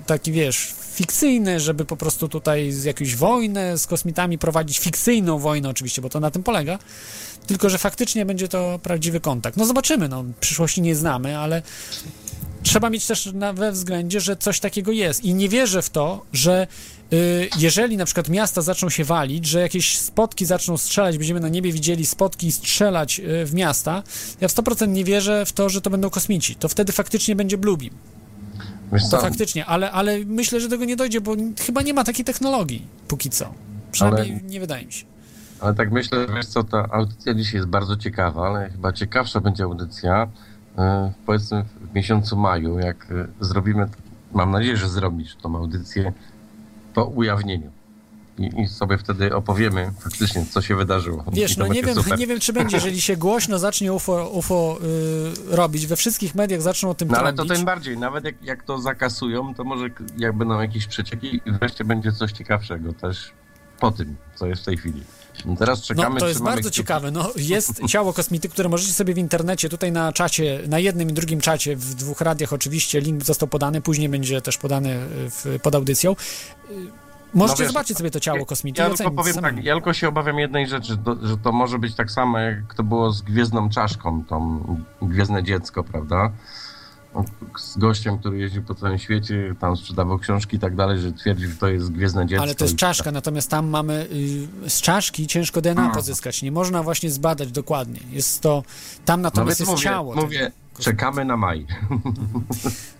taki 0.06 0.32
wiesz, 0.32 0.74
fikcyjny, 0.92 1.60
żeby 1.60 1.84
po 1.84 1.96
prostu 1.96 2.28
tutaj 2.28 2.72
z 2.72 2.84
jakąś 2.84 3.16
wojnę 3.16 3.78
z 3.78 3.86
kosmitami 3.86 4.38
prowadzić, 4.38 4.78
fikcyjną 4.78 5.38
wojnę 5.38 5.68
oczywiście, 5.68 6.02
bo 6.02 6.08
to 6.08 6.20
na 6.20 6.30
tym 6.30 6.42
polega, 6.42 6.78
tylko 7.46 7.70
że 7.70 7.78
faktycznie 7.78 8.26
będzie 8.26 8.48
to 8.48 8.78
prawdziwy 8.82 9.20
kontakt. 9.20 9.56
No 9.56 9.66
zobaczymy, 9.66 10.08
no 10.08 10.24
przyszłości 10.40 10.82
nie 10.82 10.96
znamy, 10.96 11.38
ale 11.38 11.62
trzeba 12.64 12.90
mieć 12.90 13.06
też 13.06 13.32
na, 13.34 13.52
we 13.52 13.72
względzie, 13.72 14.20
że 14.20 14.36
coś 14.36 14.60
takiego 14.60 14.92
jest 14.92 15.24
i 15.24 15.34
nie 15.34 15.48
wierzę 15.48 15.82
w 15.82 15.90
to, 15.90 16.22
że 16.32 16.66
y, 17.12 17.48
jeżeli 17.58 17.96
na 17.96 18.04
przykład 18.04 18.28
miasta 18.28 18.62
zaczną 18.62 18.90
się 18.90 19.04
walić, 19.04 19.46
że 19.46 19.60
jakieś 19.60 19.98
spotki 19.98 20.46
zaczną 20.46 20.76
strzelać, 20.76 21.18
będziemy 21.18 21.40
na 21.40 21.48
niebie 21.48 21.72
widzieli 21.72 22.06
spotki 22.06 22.52
strzelać 22.52 23.20
y, 23.20 23.46
w 23.46 23.54
miasta, 23.54 24.02
ja 24.40 24.48
w 24.48 24.52
100% 24.52 24.88
nie 24.88 25.04
wierzę 25.04 25.46
w 25.46 25.52
to, 25.52 25.68
że 25.68 25.80
to 25.80 25.90
będą 25.90 26.10
kosmici. 26.10 26.54
To 26.56 26.68
wtedy 26.68 26.92
faktycznie 26.92 27.36
będzie 27.36 27.58
Bluebeam. 27.58 27.94
To 29.10 29.20
faktycznie, 29.20 29.66
ale, 29.66 29.90
ale 29.92 30.18
myślę, 30.26 30.60
że 30.60 30.68
tego 30.68 30.84
nie 30.84 30.96
dojdzie, 30.96 31.20
bo 31.20 31.36
chyba 31.66 31.82
nie 31.82 31.94
ma 31.94 32.04
takiej 32.04 32.24
technologii 32.24 32.86
póki 33.08 33.30
co. 33.30 33.54
Przynajmniej 33.92 34.32
Ale- 34.32 34.40
nie 34.42 34.60
wydaje 34.60 34.86
mi 34.86 34.92
się. 34.92 35.06
ale 35.60 35.74
tak 35.74 35.92
myślę, 35.92 36.26
wiesz 36.36 36.46
co, 36.46 36.64
ta 36.64 36.88
audycja 36.90 37.34
dzisiaj 37.34 37.54
jest 37.54 37.68
bardzo 37.68 37.96
ciekawa, 37.96 38.46
ale 38.46 38.70
chyba 38.70 38.92
ciekawsza 38.92 39.40
będzie 39.40 39.64
audycja 39.64 40.28
e, 40.78 41.12
powiedzmy 41.26 41.64
w 41.94 41.96
miesiącu 41.96 42.36
maju, 42.36 42.78
jak 42.78 43.06
e, 43.10 43.26
zrobimy, 43.40 43.88
mam 44.32 44.50
nadzieję, 44.50 44.76
że 44.76 44.88
zrobisz 44.88 45.36
tą 45.36 45.56
audycję 45.56 46.12
po 46.94 47.04
ujawnieniu. 47.04 47.70
I, 48.38 48.60
I 48.62 48.68
sobie 48.68 48.98
wtedy 48.98 49.36
opowiemy 49.36 49.92
faktycznie, 50.00 50.46
co 50.46 50.62
się 50.62 50.76
wydarzyło. 50.76 51.24
Wiesz, 51.32 51.56
no 51.56 51.66
nie 51.66 51.82
wiem, 51.82 51.94
super. 51.94 52.18
nie 52.18 52.26
wiem, 52.26 52.40
czy 52.40 52.52
będzie, 52.52 52.76
jeżeli 52.76 53.00
się 53.00 53.16
głośno 53.16 53.58
zacznie 53.58 53.92
UFO, 53.92 54.28
UFO 54.28 54.78
y, 55.52 55.56
robić, 55.56 55.86
we 55.86 55.96
wszystkich 55.96 56.34
mediach 56.34 56.62
zaczną 56.62 56.90
o 56.90 56.94
tym 56.94 57.08
No 57.08 57.18
ale 57.18 57.32
to 57.32 57.44
tym 57.44 57.64
bardziej, 57.64 57.98
nawet 57.98 58.24
jak, 58.24 58.42
jak 58.42 58.62
to 58.62 58.78
zakasują, 58.78 59.54
to 59.54 59.64
może 59.64 59.88
jak 60.18 60.36
będą 60.36 60.60
jakieś 60.60 60.86
przecieki 60.86 61.40
i 61.46 61.52
wreszcie 61.52 61.84
będzie 61.84 62.12
coś 62.12 62.32
ciekawszego 62.32 62.92
też 62.92 63.32
po 63.80 63.90
tym, 63.90 64.16
co 64.34 64.46
jest 64.46 64.62
w 64.62 64.64
tej 64.64 64.76
chwili. 64.76 65.02
No 65.44 65.56
teraz 65.56 65.82
czekamy, 65.82 66.14
No, 66.14 66.20
to 66.20 66.28
jest 66.28 66.42
bardzo 66.42 66.60
kciuki. 66.60 66.76
ciekawe. 66.76 67.10
No, 67.10 67.30
jest 67.36 67.80
ciało 67.88 68.12
kosmity, 68.12 68.48
które 68.48 68.68
możecie 68.68 68.92
sobie 68.92 69.14
w 69.14 69.18
internecie, 69.18 69.68
tutaj 69.68 69.92
na 69.92 70.12
czacie, 70.12 70.60
na 70.68 70.78
jednym 70.78 71.10
i 71.10 71.12
drugim 71.12 71.40
czacie, 71.40 71.76
w 71.76 71.94
dwóch 71.94 72.20
radiach 72.20 72.52
oczywiście, 72.52 73.00
link 73.00 73.24
został 73.24 73.48
podany, 73.48 73.80
później 73.80 74.08
będzie 74.08 74.40
też 74.40 74.58
podany 74.58 74.90
y, 74.90 75.30
w, 75.30 75.46
pod 75.62 75.74
audycją. 75.74 76.12
Y, 76.70 76.74
Możecie 77.34 77.58
No 77.62 77.64
wiesz, 77.64 77.72
zobaczyć 77.72 77.98
sobie 77.98 78.10
to 78.10 78.20
ciało 78.20 78.46
kosmity 78.46 78.82
Ja 78.82 78.88
i 78.88 78.94
tylko 78.94 79.10
powiem 79.12 79.34
samemu. 79.34 79.56
tak, 79.56 79.64
ja 79.64 79.74
tylko 79.74 79.92
się 79.92 80.08
obawiam 80.08 80.38
jednej 80.38 80.66
rzeczy, 80.66 80.96
to, 81.04 81.16
że 81.26 81.36
to 81.36 81.52
może 81.52 81.78
być 81.78 81.94
tak 81.94 82.10
samo, 82.10 82.38
jak 82.38 82.74
to 82.74 82.82
było 82.82 83.12
z 83.12 83.22
Gwiezdną 83.22 83.70
Czaszką, 83.70 84.24
tą 84.24 84.60
Gwiezdne 85.02 85.42
Dziecko, 85.42 85.84
prawda? 85.84 86.30
Z 87.58 87.78
gościem, 87.78 88.18
który 88.18 88.38
jeździł 88.38 88.62
po 88.62 88.74
całym 88.74 88.98
świecie, 88.98 89.54
tam 89.60 89.76
sprzedawał 89.76 90.18
książki 90.18 90.56
i 90.56 90.60
tak 90.60 90.76
dalej, 90.76 90.98
że 90.98 91.12
twierdzi, 91.12 91.46
że 91.46 91.54
to 91.56 91.68
jest 91.68 91.92
Gwiezdne 91.92 92.26
Dziecko. 92.26 92.42
Ale 92.42 92.54
to 92.54 92.64
jest 92.64 92.76
czaszka, 92.76 93.12
natomiast 93.12 93.50
tam 93.50 93.68
mamy 93.68 94.06
y, 94.66 94.70
z 94.70 94.80
czaszki 94.80 95.26
ciężko 95.26 95.60
DNA 95.60 95.90
A. 95.90 95.94
pozyskać. 95.94 96.42
Nie 96.42 96.52
można 96.52 96.82
właśnie 96.82 97.10
zbadać 97.10 97.52
dokładnie. 97.52 98.00
Jest 98.10 98.40
to, 98.40 98.62
tam 99.04 99.20
No 99.20 99.26
natomiast 99.26 99.60
jest 99.60 99.72
mówię, 99.72 99.82
ciało. 99.82 100.14
mówię, 100.14 100.52
Czekamy 100.78 101.24
na 101.24 101.36
maj. 101.36 101.66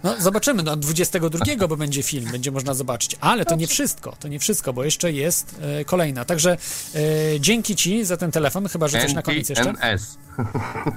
No, 0.03 0.15
zobaczymy, 0.21 0.63
no 0.63 0.77
22, 0.77 1.69
bo 1.69 1.77
będzie 1.77 2.03
film, 2.03 2.31
będzie 2.33 2.51
można 2.51 2.75
zobaczyć. 2.75 3.17
Ale 3.21 3.45
to 3.45 3.57
nie 3.57 3.67
wszystko, 3.67 4.17
to 4.21 4.29
nie 4.29 4.39
wszystko, 4.39 4.73
bo 4.73 4.85
jeszcze 4.85 5.13
jest 5.13 5.61
e, 5.61 5.85
kolejna. 5.85 6.25
Także 6.25 6.57
e, 6.95 7.41
dzięki 7.41 7.77
Ci 7.77 8.05
za 8.05 8.17
ten 8.17 8.31
telefon, 8.31 8.69
chyba 8.69 8.89
że 8.89 9.01
coś 9.01 9.15
na 9.15 9.23
koniec 9.23 9.49
jeszcze. 9.49 9.71
NTNS. 9.71 10.19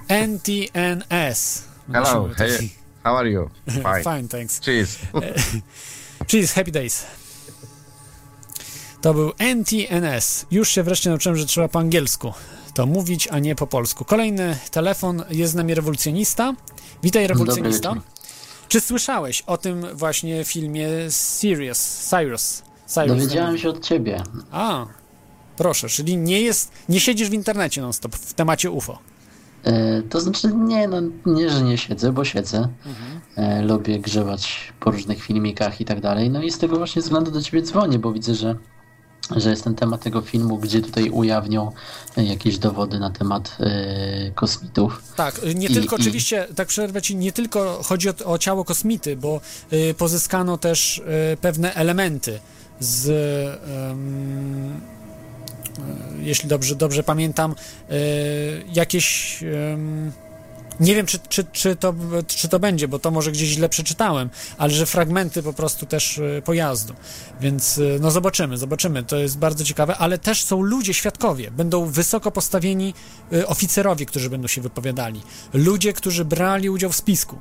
NTNS. 0.10 1.64
Hello, 1.92 2.30
hey, 2.36 2.70
how 3.08 3.18
are 3.18 3.30
you? 3.30 3.50
Fine. 3.70 4.04
Fine, 4.04 4.28
thanks. 4.28 4.60
Cheers. 4.60 4.98
Cheers, 6.28 6.54
happy 6.54 6.72
days. 6.72 7.06
To 9.02 9.14
był 9.14 9.32
NTNS. 9.38 10.46
Już 10.52 10.70
się 10.70 10.84
wreszcie 10.84 11.10
nauczyłem, 11.10 11.38
że 11.38 11.46
trzeba 11.46 11.68
po 11.68 11.80
angielsku 11.80 12.34
to 12.74 12.86
mówić, 12.86 13.28
a 13.32 13.40
nie 13.40 13.56
po 13.56 13.68
polsku. 13.68 14.06
Kolejny 14.06 14.58
telefon, 14.72 15.24
jest 15.30 15.54
z 15.54 15.56
nami 15.56 15.74
rewolucjonista. 15.74 16.54
Witaj, 17.04 17.28
rewolucjonista. 17.28 17.96
Czy 18.68 18.82
słyszałeś 18.82 19.42
o 19.42 19.58
tym 19.58 19.86
właśnie 19.94 20.44
filmie 20.46 20.88
Sirius, 21.40 21.80
Cyrus? 21.80 22.62
Cyrus 22.86 23.08
Dowiedziałem 23.08 23.58
się 23.58 23.70
od 23.70 23.86
ciebie. 23.86 24.24
A, 24.52 24.86
proszę, 25.58 25.90
czyli 25.90 26.18
nie 26.18 26.42
jest, 26.42 26.72
nie 26.90 27.00
siedzisz 27.00 27.30
w 27.30 27.34
internecie 27.34 27.82
non-stop 27.82 28.16
w 28.16 28.34
temacie 28.34 28.72
UFO. 28.72 29.00
E, 29.68 30.02
to 30.10 30.22
znaczy, 30.22 30.48
nie, 30.56 30.88
no, 30.88 30.98
nie, 31.26 31.50
że 31.50 31.62
nie 31.62 31.78
siedzę, 31.78 32.12
bo 32.12 32.26
siedzę. 32.26 32.68
E, 33.36 33.62
lubię 33.62 34.00
grzebać 34.00 34.74
po 34.80 34.92
różnych 34.92 35.24
filmikach 35.24 35.82
i 35.82 35.86
tak 35.86 36.02
dalej. 36.02 36.30
No 36.30 36.42
i 36.44 36.52
z 36.52 36.58
tego 36.58 36.78
właśnie 36.78 37.02
względu 37.02 37.32
do 37.32 37.42
ciebie 37.42 37.62
dzwonię, 37.62 38.00
bo 38.00 38.14
widzę, 38.14 38.36
że, 38.36 38.56
że 39.36 39.50
jest 39.50 39.64
ten 39.64 39.76
temat 39.76 40.02
tego 40.02 40.22
filmu, 40.22 40.58
gdzie 40.58 40.82
tutaj 40.82 41.10
ujawnią 41.10 41.72
jakieś 42.18 42.58
dowody 42.58 43.00
na 43.00 43.10
temat 43.10 43.58
e, 43.60 44.32
kosmitów. 44.32 45.04
Tak, 45.16 45.42
nie 45.56 45.68
I- 45.68 45.74
tylko 45.74 45.96
i- 45.98 46.00
oczywiście, 46.00 46.48
tak 46.56 46.68
przerwę 46.68 47.02
ci, 47.02 47.16
nie 47.16 47.32
tylko 47.32 47.84
chodzi 47.84 48.10
o, 48.10 48.14
o 48.26 48.38
ciało 48.38 48.66
kosmity, 48.66 49.16
bo 49.16 49.42
y, 49.74 49.94
pozyskano 49.98 50.58
też 50.58 50.98
y, 51.34 51.38
pewne 51.42 51.74
elementy 51.74 52.40
z, 52.80 53.08
y, 53.08 54.97
jeśli 56.20 56.50
dobrze, 56.50 56.76
dobrze 56.76 57.04
pamiętam, 57.04 57.56
y, 57.92 58.64
jakieś, 58.74 59.40
nie 60.80 60.96
wiem 60.96 61.06
czy, 61.06 61.20
czy, 61.30 61.44
czy, 61.52 61.76
to, 61.76 61.94
czy 62.28 62.50
to 62.50 62.60
będzie, 62.60 62.88
bo 62.88 63.00
to 63.00 63.12
może 63.12 63.32
gdzieś 63.32 63.50
źle 63.50 63.70
przeczytałem, 63.70 64.30
ale 64.58 64.74
że 64.74 64.86
fragmenty 64.86 65.44
po 65.44 65.54
prostu 65.54 65.86
też 65.86 66.18
y, 66.18 66.42
pojazdu, 66.46 66.94
więc 67.42 67.80
no 68.00 68.12
zobaczymy, 68.12 68.58
zobaczymy, 68.58 69.04
to 69.04 69.18
jest 69.18 69.38
bardzo 69.38 69.64
ciekawe, 69.64 69.98
ale 69.98 70.18
też 70.18 70.44
są 70.44 70.62
ludzie, 70.62 70.94
świadkowie, 70.94 71.52
będą 71.52 71.86
wysoko 71.86 72.32
postawieni 72.32 72.94
oficerowie, 73.48 74.06
którzy 74.06 74.30
będą 74.30 74.48
się 74.48 74.62
wypowiadali, 74.62 75.22
ludzie, 75.54 75.94
którzy 75.94 76.26
brali 76.26 76.70
udział 76.70 76.92
w 76.92 76.96
spisku. 76.96 77.40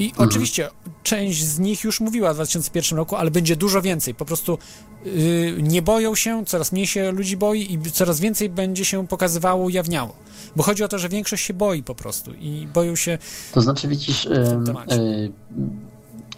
I 0.00 0.12
oczywiście 0.16 0.68
część 1.02 1.44
z 1.44 1.58
nich 1.58 1.84
już 1.84 2.00
mówiła 2.00 2.32
w 2.32 2.34
2001 2.34 2.96
roku, 2.98 3.16
ale 3.16 3.30
będzie 3.30 3.56
dużo 3.56 3.82
więcej. 3.82 4.14
Po 4.14 4.24
prostu 4.24 4.58
y, 5.06 5.54
nie 5.62 5.82
boją 5.82 6.14
się, 6.14 6.44
coraz 6.46 6.72
mniej 6.72 6.86
się 6.86 7.12
ludzi 7.12 7.36
boi 7.36 7.72
i 7.72 7.90
coraz 7.90 8.20
więcej 8.20 8.48
będzie 8.48 8.84
się 8.84 9.06
pokazywało, 9.06 9.64
ujawniało. 9.64 10.16
Bo 10.56 10.62
chodzi 10.62 10.84
o 10.84 10.88
to, 10.88 10.98
że 10.98 11.08
większość 11.08 11.44
się 11.44 11.54
boi 11.54 11.82
po 11.82 11.94
prostu 11.94 12.34
i 12.34 12.68
boją 12.74 12.96
się. 12.96 13.18
To 13.52 13.60
znaczy, 13.60 13.88
widzisz, 13.88 14.26
em, 14.26 14.64
temacie. 14.64 14.94
e, 14.94 15.28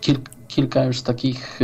kil, 0.00 0.18
kilka 0.48 0.84
już 0.84 1.02
takich 1.02 1.60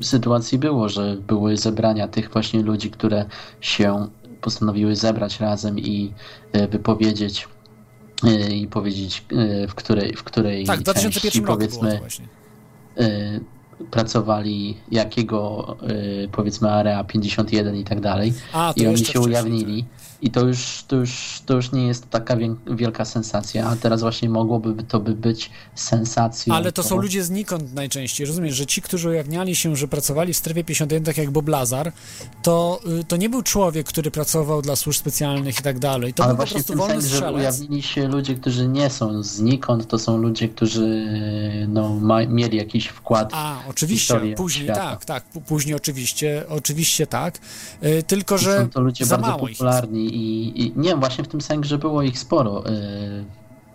sytuacji 0.00 0.58
było, 0.58 0.88
że 0.88 1.16
były 1.26 1.56
zebrania 1.56 2.08
tych 2.08 2.32
właśnie 2.32 2.62
ludzi, 2.62 2.90
które 2.90 3.24
się 3.60 4.08
postanowiły 4.40 4.96
zebrać 4.96 5.40
razem 5.40 5.78
i 5.78 6.12
e, 6.52 6.68
wypowiedzieć 6.68 7.48
i 8.50 8.66
powiedzieć, 8.66 9.24
e, 9.32 9.68
w 9.68 9.74
której, 9.74 10.16
w 10.16 10.22
której 10.22 10.64
Tak, 10.64 10.80
w 10.80 10.82
2001 10.82 11.22
części, 11.22 11.42
powiedzmy, 11.42 12.00
e, 12.98 13.40
pracowali, 13.90 14.76
jakiego 14.90 15.76
powiedzmy 16.32 16.70
Area 16.70 17.04
51 17.04 17.76
i 17.76 17.84
tak 17.84 18.00
dalej. 18.00 18.32
A, 18.52 18.72
I 18.76 18.86
oni 18.86 19.04
się 19.04 19.20
ujawnili. 19.20 19.84
I 20.22 20.30
to 20.30 20.46
już, 20.46 20.84
to, 20.88 20.96
już, 20.96 21.42
to 21.46 21.54
już 21.54 21.72
nie 21.72 21.86
jest 21.86 22.10
taka 22.10 22.36
wielka 22.70 23.04
sensacja, 23.04 23.66
a 23.66 23.76
teraz 23.76 24.00
właśnie 24.00 24.28
mogłoby 24.28 24.82
to 24.82 25.00
by 25.00 25.14
być 25.14 25.50
sensacją. 25.74 26.54
Ale 26.54 26.72
to 26.72 26.82
są 26.82 26.96
ludzie 26.96 27.24
znikąd 27.24 27.74
najczęściej, 27.74 28.26
rozumiesz, 28.26 28.54
że 28.54 28.66
ci, 28.66 28.82
którzy 28.82 29.08
ujawniali 29.08 29.56
się, 29.56 29.76
że 29.76 29.88
pracowali 29.88 30.32
w 30.32 30.36
strefie 30.36 30.64
51, 30.64 31.04
tak 31.04 31.18
jak 31.18 31.30
Bob 31.30 31.48
Lazar, 31.48 31.92
to, 32.42 32.80
y, 33.00 33.04
to 33.04 33.16
nie 33.16 33.28
był 33.28 33.42
człowiek, 33.42 33.86
który 33.86 34.10
pracował 34.10 34.62
dla 34.62 34.76
służb 34.76 34.98
specjalnych 34.98 35.60
i 35.60 35.62
tak 35.62 35.78
dalej. 35.78 36.14
To 36.14 36.24
Ale 36.24 36.34
był 36.34 36.36
po 36.36 36.42
właśnie 36.42 36.62
w 36.62 36.66
prostu 36.66 36.86
wolny 36.86 37.02
sensie, 37.02 37.16
że 37.16 37.32
ujawnili 37.32 37.82
się 37.82 38.08
ludzie, 38.08 38.34
którzy 38.34 38.68
nie 38.68 38.90
są 38.90 39.22
znikąd, 39.22 39.86
to 39.86 39.98
są 39.98 40.16
ludzie, 40.16 40.48
którzy 40.48 41.06
no, 41.68 41.94
ma, 41.94 42.26
mieli 42.26 42.56
jakiś 42.56 42.86
wkład. 42.86 43.30
A, 43.32 43.58
oczywiście, 43.68 44.20
później 44.36 44.64
świata. 44.64 44.90
tak, 44.90 45.04
tak, 45.04 45.24
później 45.46 45.74
oczywiście, 45.74 46.44
oczywiście 46.48 47.06
tak, 47.06 47.38
y, 47.84 48.02
tylko 48.02 48.38
że 48.38 48.58
są 48.58 48.70
to 48.70 48.80
ludzie 48.80 49.04
za 49.04 49.18
bardzo 49.18 49.38
popularni 49.38 50.05
i, 50.06 50.62
i 50.62 50.72
nie, 50.76 50.96
właśnie 50.96 51.24
w 51.24 51.28
tym 51.28 51.40
sensie, 51.40 51.68
że 51.68 51.78
było 51.78 52.02
ich 52.02 52.18
sporo. 52.18 52.62
yy, 52.66 53.24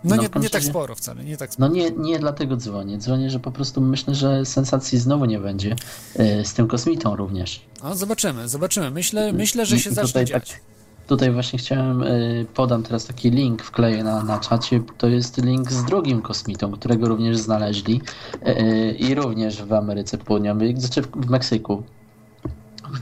No 0.04 0.16
nie, 0.16 0.22
w 0.22 0.30
każdym 0.30 0.42
nie 0.42 0.50
tak 0.50 0.64
sporo 0.64 0.94
wcale, 0.94 1.24
nie 1.24 1.36
tak 1.36 1.52
sporo. 1.52 1.68
No 1.68 1.74
nie, 1.74 1.90
nie 1.90 2.18
dlatego 2.18 2.56
dzwonię. 2.56 2.98
Dzwonię, 2.98 3.30
że 3.30 3.40
po 3.40 3.52
prostu 3.52 3.80
myślę, 3.80 4.14
że 4.14 4.44
sensacji 4.44 4.98
znowu 4.98 5.24
nie 5.24 5.38
będzie. 5.38 5.76
yy, 6.18 6.44
Z 6.44 6.54
tym 6.54 6.68
kosmitą 6.68 7.16
również. 7.16 7.60
No, 7.84 7.94
zobaczymy, 7.94 8.48
zobaczymy. 8.48 8.90
Myślę, 8.90 9.32
myślę 9.32 9.66
że 9.66 9.78
się 9.78 9.90
i 9.90 9.94
zacznie 9.94 10.08
tutaj 10.08 10.24
dziać. 10.24 10.50
tak- 10.50 10.60
Tutaj 11.06 11.32
właśnie 11.32 11.58
chciałem, 11.58 12.02
y, 12.02 12.46
podam 12.54 12.82
teraz 12.82 13.04
taki 13.06 13.30
link, 13.30 13.62
wkleję 13.62 14.04
na, 14.04 14.22
na 14.24 14.38
czacie. 14.40 14.80
To 14.98 15.08
jest 15.08 15.44
link 15.44 15.72
z 15.72 15.84
drugim 15.84 16.22
kosmitą, 16.22 16.72
którego 16.72 17.08
również 17.08 17.38
znaleźli 17.38 18.00
y, 18.48 18.96
i 18.98 19.14
również 19.14 19.62
w 19.62 19.72
Ameryce 19.72 20.18
Południowej, 20.18 20.80
znaczy 20.80 21.02
w, 21.02 21.30
Meksyku, 21.30 21.82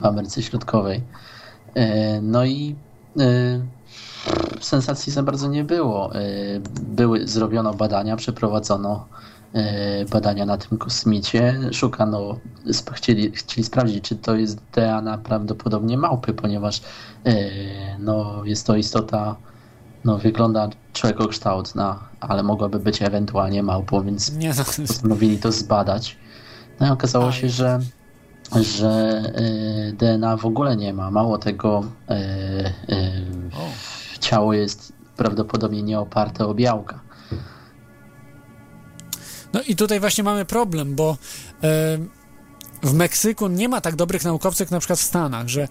w 0.00 0.04
Ameryce 0.04 0.42
Środkowej. 0.42 1.00
Y, 1.76 1.80
No 2.22 2.44
i 2.44 2.74
y, 2.74 2.89
sensacji 4.60 5.12
za 5.12 5.22
bardzo 5.22 5.48
nie 5.48 5.64
było. 5.64 6.16
Y, 6.16 6.60
Były, 6.82 7.28
zrobiono 7.28 7.74
badania, 7.74 8.16
przeprowadzono 8.16 9.06
y, 9.54 9.60
badania 10.10 10.46
na 10.46 10.56
tym 10.56 10.78
kosmicie. 10.78 11.60
Szukano, 11.72 12.38
chcieli, 12.92 13.32
chcieli 13.32 13.64
sprawdzić, 13.64 14.04
czy 14.04 14.16
to 14.16 14.36
jest 14.36 14.58
DNA 14.72 15.18
prawdopodobnie 15.18 15.98
małpy, 15.98 16.34
ponieważ 16.34 16.78
y, 16.78 17.50
no, 17.98 18.44
jest 18.44 18.66
to 18.66 18.76
istota, 18.76 19.36
no, 20.04 20.18
wygląda 20.18 20.68
człowiekokształtna, 20.92 21.98
ale 22.20 22.42
mogłaby 22.42 22.78
być 22.78 23.02
ewentualnie 23.02 23.62
małpą, 23.62 24.02
więc 24.02 24.32
Nie, 24.32 24.54
no, 24.58 24.64
postanowili 24.86 25.38
to 25.38 25.52
zbadać. 25.52 26.16
No 26.80 26.86
i 26.86 26.90
okazało 26.90 27.32
się, 27.32 27.48
że, 27.48 27.78
że 28.56 29.22
y, 29.88 29.92
DNA 29.92 30.36
w 30.36 30.46
ogóle 30.46 30.76
nie 30.76 30.92
ma. 30.92 31.10
Mało 31.10 31.38
tego, 31.38 31.84
y, 32.10 32.14
y, 32.94 34.20
ciało 34.20 34.52
jest 34.54 34.92
prawdopodobnie 35.16 35.82
nie 35.82 36.00
oparte 36.00 36.46
o 36.46 36.54
białka. 36.54 37.00
No 39.52 39.60
i 39.62 39.76
tutaj 39.76 40.00
właśnie 40.00 40.24
mamy 40.24 40.44
problem, 40.44 40.94
bo 40.94 41.16
w 42.82 42.92
Meksyku 42.92 43.48
nie 43.48 43.68
ma 43.68 43.80
tak 43.80 43.96
dobrych 43.96 44.24
naukowców 44.24 44.60
jak 44.60 44.70
na 44.70 44.78
przykład 44.78 44.98
w 44.98 45.02
Stanach, 45.02 45.48
że 45.48 45.68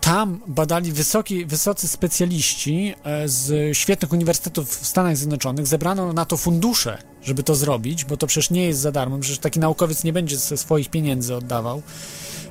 tam 0.00 0.40
badali 0.46 0.92
wysoki, 0.92 1.46
wysocy 1.46 1.88
specjaliści 1.88 2.94
z 3.24 3.76
świetnych 3.76 4.12
uniwersytetów 4.12 4.68
w 4.68 4.86
Stanach 4.86 5.16
Zjednoczonych. 5.16 5.66
Zebrano 5.66 6.12
na 6.12 6.24
to 6.24 6.36
fundusze, 6.36 6.98
żeby 7.22 7.42
to 7.42 7.54
zrobić, 7.54 8.04
bo 8.04 8.16
to 8.16 8.26
przecież 8.26 8.50
nie 8.50 8.66
jest 8.66 8.80
za 8.80 8.92
darmo. 8.92 9.18
Przecież 9.18 9.38
taki 9.38 9.60
naukowiec 9.60 10.04
nie 10.04 10.12
będzie 10.12 10.36
ze 10.36 10.56
swoich 10.56 10.90
pieniędzy 10.90 11.34
oddawał. 11.34 11.82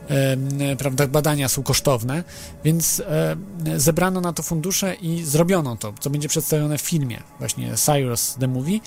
Em, 0.07 0.77
prawda, 0.77 1.07
badania 1.07 1.49
są 1.49 1.63
kosztowne, 1.63 2.23
więc 2.63 2.99
e, 2.99 3.35
zebrano 3.77 4.21
na 4.21 4.33
to 4.33 4.43
fundusze 4.43 4.93
i 4.93 5.23
zrobiono 5.23 5.75
to, 5.75 5.93
co 5.99 6.09
będzie 6.09 6.29
przedstawione 6.29 6.77
w 6.77 6.81
filmie, 6.81 7.19
właśnie 7.39 7.73
Cyrus 7.77 8.35
the 8.39 8.47
Movie. 8.47 8.79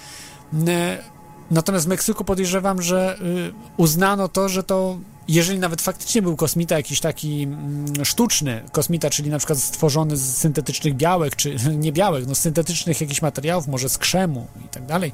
E, 0.69 1.14
Natomiast 1.51 1.87
w 1.87 1.89
Meksyku 1.89 2.25
podejrzewam, 2.25 2.83
że 2.83 3.19
y, 3.21 3.53
uznano 3.77 4.29
to, 4.29 4.49
że 4.49 4.63
to, 4.63 4.99
jeżeli 5.29 5.59
nawet 5.59 5.83
faktycznie 5.83 6.23
był 6.23 6.37
kosmita 6.37 6.77
jakiś 6.77 7.01
taki 7.01 7.43
mm, 7.43 8.05
sztuczny 8.05 8.63
kosmita, 8.73 9.11
czyli 9.11 9.31
na 9.31 9.39
przykład 9.39 9.59
stworzony 9.59 10.17
z 10.17 10.37
syntetycznych 10.37 10.95
białek, 10.95 11.37
czy 11.37 11.57
nie 11.77 11.93
białek, 11.93 12.27
no 12.27 12.35
z 12.35 12.39
syntetycznych 12.39 13.01
jakichś 13.01 13.23
materiałów, 13.23 13.69
może 13.69 13.89
z 13.89 13.99
krzemu 13.99 14.47
i 14.65 14.69
tak 14.69 14.87
dalej, 14.87 15.13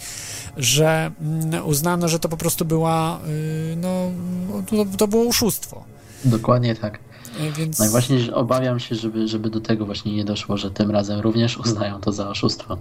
że 0.57 1.11
mm, 1.21 1.67
uznano, 1.67 2.09
że 2.09 2.19
to 2.19 2.29
po 2.29 2.37
prostu 2.37 2.65
była, 2.65 3.21
y, 3.29 3.77
no, 3.77 4.11
to, 4.71 4.97
to 4.97 5.09
było 5.09 5.29
oszustwo. 5.29 5.85
Dokładnie 6.25 6.77
tak. 6.77 6.99
Y, 7.41 7.53
Więc... 7.53 7.79
No 7.79 7.87
i 7.87 7.89
właśnie 7.89 8.35
obawiam 8.35 8.81
się, 8.81 8.95
żeby, 8.95 9.29
żeby 9.29 9.51
do 9.51 9.61
tego 9.61 9.87
właśnie 9.87 10.17
nie 10.17 10.25
doszło, 10.25 10.57
że 10.57 10.71
tym 10.71 10.91
razem 10.91 11.21
również 11.21 11.59
uznają 11.59 12.01
to 12.01 12.13
za 12.13 12.29
oszustwo. 12.29 12.79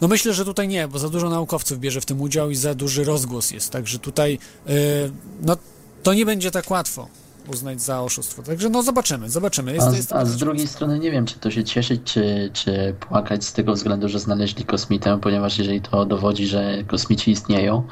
No 0.00 0.08
myślę, 0.08 0.34
że 0.34 0.44
tutaj 0.44 0.68
nie, 0.68 0.88
bo 0.88 0.98
za 0.98 1.08
dużo 1.08 1.30
naukowców 1.30 1.78
bierze 1.78 2.00
w 2.00 2.06
tym 2.06 2.20
udział 2.20 2.50
i 2.50 2.56
za 2.56 2.74
duży 2.74 3.04
rozgłos 3.04 3.50
jest, 3.50 3.70
także 3.70 3.98
tutaj 3.98 4.38
y, 4.68 4.72
no 5.42 5.56
to 6.02 6.14
nie 6.14 6.26
będzie 6.26 6.50
tak 6.50 6.70
łatwo. 6.70 7.08
uznać 7.52 7.80
za 7.82 8.02
oszustwo. 8.02 8.42
Także 8.42 8.68
no 8.70 8.82
zobaczymy, 8.82 9.30
zobaczymy. 9.30 9.74
Jest, 9.74 9.86
A, 9.88 9.96
jest 9.96 10.08
z- 10.08 10.12
a 10.12 10.24
z 10.24 10.36
drugiej 10.36 10.66
strony 10.68 10.98
nie 10.98 11.10
wiem, 11.10 11.26
czy 11.26 11.38
to 11.38 11.50
się 11.50 11.64
cieszyć, 11.64 12.00
czy, 12.04 12.50
czy 12.52 12.94
płakać 13.00 13.44
z 13.44 13.52
tego 13.52 13.72
względu, 13.72 14.08
że 14.08 14.18
znaleźli 14.18 14.64
kosmitę, 14.64 15.18
ponieważ 15.20 15.58
jeżeli 15.58 15.80
to 15.80 16.04
dowodzi, 16.06 16.46
że 16.46 16.84
kosmici 16.86 17.30
istnieją, 17.30 17.82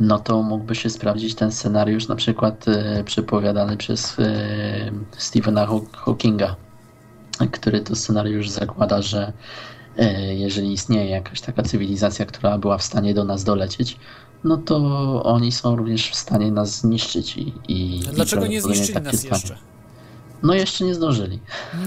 no 0.00 0.18
to 0.18 0.42
mógłby 0.42 0.74
się 0.74 0.90
sprawdzić 0.90 1.34
ten 1.34 1.52
scenariusz 1.52 2.08
na 2.08 2.16
przykład 2.16 2.68
e, 2.68 3.04
przepowiadany 3.04 3.76
przez 3.76 4.18
e, 4.18 4.24
Stephena 5.18 5.66
Haw- 5.66 5.92
Hawkinga, 5.96 6.56
który 7.52 7.80
to 7.80 7.96
scenariusz 7.96 8.48
zakłada, 8.50 9.02
że 9.02 9.32
jeżeli 10.36 10.72
istnieje 10.72 11.10
jakaś 11.10 11.40
taka 11.40 11.62
cywilizacja, 11.62 12.26
która 12.26 12.58
była 12.58 12.78
w 12.78 12.82
stanie 12.82 13.14
do 13.14 13.24
nas 13.24 13.44
dolecieć, 13.44 13.96
no 14.44 14.56
to 14.56 14.76
oni 15.24 15.52
są 15.52 15.76
również 15.76 16.10
w 16.10 16.14
stanie 16.14 16.52
nas 16.52 16.80
zniszczyć 16.80 17.36
i, 17.36 17.52
i 17.68 18.00
Dlaczego 18.12 18.46
i 18.46 18.48
nie 18.48 18.62
zniszczyli 18.62 19.02
nas 19.02 19.16
stanie. 19.16 19.28
jeszcze? 19.34 19.56
No 20.42 20.54
jeszcze 20.54 20.84
nie 20.84 20.94
zdążyli. 20.94 21.38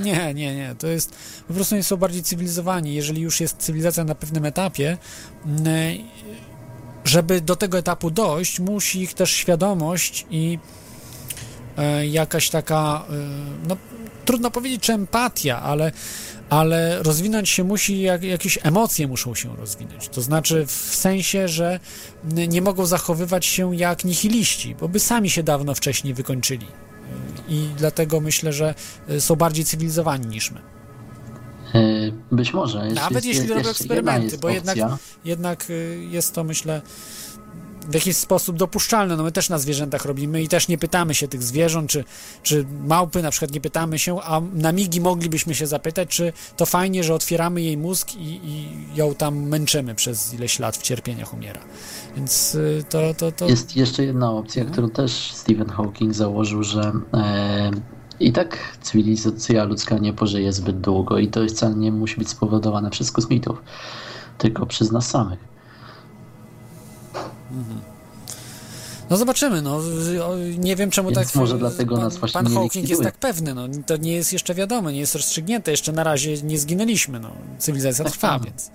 Nie, 0.03 0.33
nie, 0.33 0.55
nie. 0.55 0.75
To 0.79 0.87
jest. 0.87 1.15
Po 1.47 1.53
prostu 1.53 1.75
oni 1.75 1.83
są 1.83 1.97
bardziej 1.97 2.23
cywilizowani. 2.23 2.93
Jeżeli 2.93 3.21
już 3.21 3.41
jest 3.41 3.57
cywilizacja 3.57 4.03
na 4.03 4.15
pewnym 4.15 4.45
etapie, 4.45 4.97
mm, 5.45 5.63
żeby 7.03 7.41
do 7.41 7.55
tego 7.55 7.77
etapu 7.77 8.11
dojść, 8.11 8.59
musi 8.59 9.01
ich 9.01 9.13
też 9.13 9.31
świadomość 9.31 10.25
i 10.29 10.59
e, 11.77 12.07
jakaś 12.07 12.49
taka. 12.49 13.05
e, 13.09 13.13
No, 13.67 13.77
trudno 14.25 14.51
powiedzieć, 14.51 14.81
czy 14.81 14.93
empatia, 14.93 15.61
ale, 15.61 15.91
ale 16.49 17.03
rozwinąć 17.03 17.49
się 17.49 17.63
musi, 17.63 18.01
jak, 18.01 18.23
jakieś 18.23 18.59
emocje 18.63 19.07
muszą 19.07 19.35
się 19.35 19.55
rozwinąć. 19.55 20.09
To 20.09 20.21
znaczy 20.21 20.65
w 20.65 20.95
sensie, 20.95 21.47
że 21.47 21.79
nie 22.23 22.61
mogą 22.61 22.85
zachowywać 22.85 23.45
się 23.45 23.75
jak 23.75 24.05
nihiliści, 24.05 24.75
bo 24.79 24.87
by 24.87 24.99
sami 24.99 25.29
się 25.29 25.43
dawno 25.43 25.75
wcześniej 25.75 26.13
wykończyli. 26.13 26.67
I 27.49 27.69
dlatego 27.77 28.19
myślę, 28.19 28.53
że 28.53 28.75
y, 29.09 29.21
są 29.21 29.35
bardziej 29.35 29.65
cywilizowani 29.65 30.27
niż 30.27 30.51
my. 30.51 30.59
E, 31.73 32.11
Być 32.31 32.53
może. 32.53 32.85
Nawet 32.85 33.13
jest, 33.13 33.25
jeśli 33.25 33.41
jeszcze 33.41 33.53
robią 33.53 33.69
eksperymenty, 33.69 34.25
jest 34.25 34.39
bo 34.39 34.49
jednak, 34.49 34.77
jednak 35.25 35.69
y, 35.69 36.07
jest 36.11 36.33
to, 36.33 36.43
myślę, 36.43 36.81
w 37.88 37.93
jakiś 37.93 38.17
sposób 38.17 38.57
dopuszczalne. 38.57 39.15
No 39.17 39.23
my 39.23 39.31
też 39.31 39.49
na 39.49 39.57
zwierzętach 39.59 40.05
robimy 40.05 40.41
i 40.43 40.47
też 40.47 40.67
nie 40.67 40.77
pytamy 40.77 41.15
się 41.15 41.27
tych 41.27 41.43
zwierząt, 41.43 41.89
czy, 41.91 42.03
czy 42.43 42.65
małpy 42.88 43.21
na 43.21 43.31
przykład 43.31 43.51
nie 43.51 43.61
pytamy 43.61 43.99
się, 43.99 44.21
a 44.21 44.41
na 44.53 44.71
migi 44.71 45.01
moglibyśmy 45.01 45.55
się 45.55 45.67
zapytać, 45.67 46.09
czy 46.09 46.33
to 46.57 46.65
fajnie, 46.65 47.03
że 47.03 47.13
otwieramy 47.13 47.61
jej 47.61 47.77
mózg 47.77 48.15
i, 48.15 48.39
i 48.43 48.69
ją 48.95 49.15
tam 49.15 49.47
męczymy 49.47 49.95
przez 49.95 50.33
ileś 50.33 50.59
lat 50.59 50.77
w 50.77 50.81
cierpieniach 50.81 51.33
umiera. 51.33 51.61
Więc 52.15 52.55
y, 52.55 52.83
to, 52.89 53.13
to, 53.13 53.31
to... 53.31 53.47
Jest 53.47 53.75
jeszcze 53.75 54.03
jedna 54.03 54.31
opcja, 54.31 54.61
Mhm. 54.61 54.73
którą 54.73 54.89
też 54.89 55.31
Stephen 55.33 55.69
Hawking 55.69 56.13
założył, 56.13 56.63
że 56.63 56.91
e, 57.13 57.71
i 58.19 58.31
tak 58.33 58.77
cywilizacja 58.81 59.63
ludzka 59.63 59.97
nie 59.97 60.13
pożyje 60.13 60.53
zbyt 60.53 60.81
długo 60.81 61.17
i 61.17 61.27
to 61.27 61.45
wcale 61.45 61.75
nie 61.75 61.91
musi 61.91 62.17
być 62.17 62.29
spowodowane 62.29 62.89
przez 62.89 63.11
kosmitów, 63.11 63.61
tylko 64.38 64.65
przez 64.65 64.91
nas 64.91 65.09
samych. 65.09 65.39
No 69.09 69.17
zobaczymy, 69.17 69.61
no. 69.61 69.79
Nie 70.57 70.75
wiem 70.75 70.91
czemu 70.91 71.09
Więc 71.11 71.27
tak 71.27 71.35
może 71.35 71.57
dlatego 71.57 71.95
pan, 71.95 72.03
nas 72.03 72.17
właśnie 72.17 72.43
pan 72.43 72.53
Hawking 72.53 72.89
jest 72.89 73.03
tak 73.03 73.17
pewny, 73.17 73.53
no. 73.53 73.67
To 73.85 73.97
nie 73.97 74.13
jest 74.13 74.33
jeszcze 74.33 74.53
wiadomo, 74.53 74.91
nie 74.91 74.99
jest 74.99 75.15
rozstrzygnięte, 75.15 75.71
jeszcze 75.71 75.91
na 75.91 76.03
razie 76.03 76.41
nie 76.41 76.59
zginęliśmy, 76.59 77.19
no. 77.19 77.31
Cywilizacja 77.59 78.05
Tak, 78.05 78.13
trwa, 78.17 78.39
więc. 78.39 78.71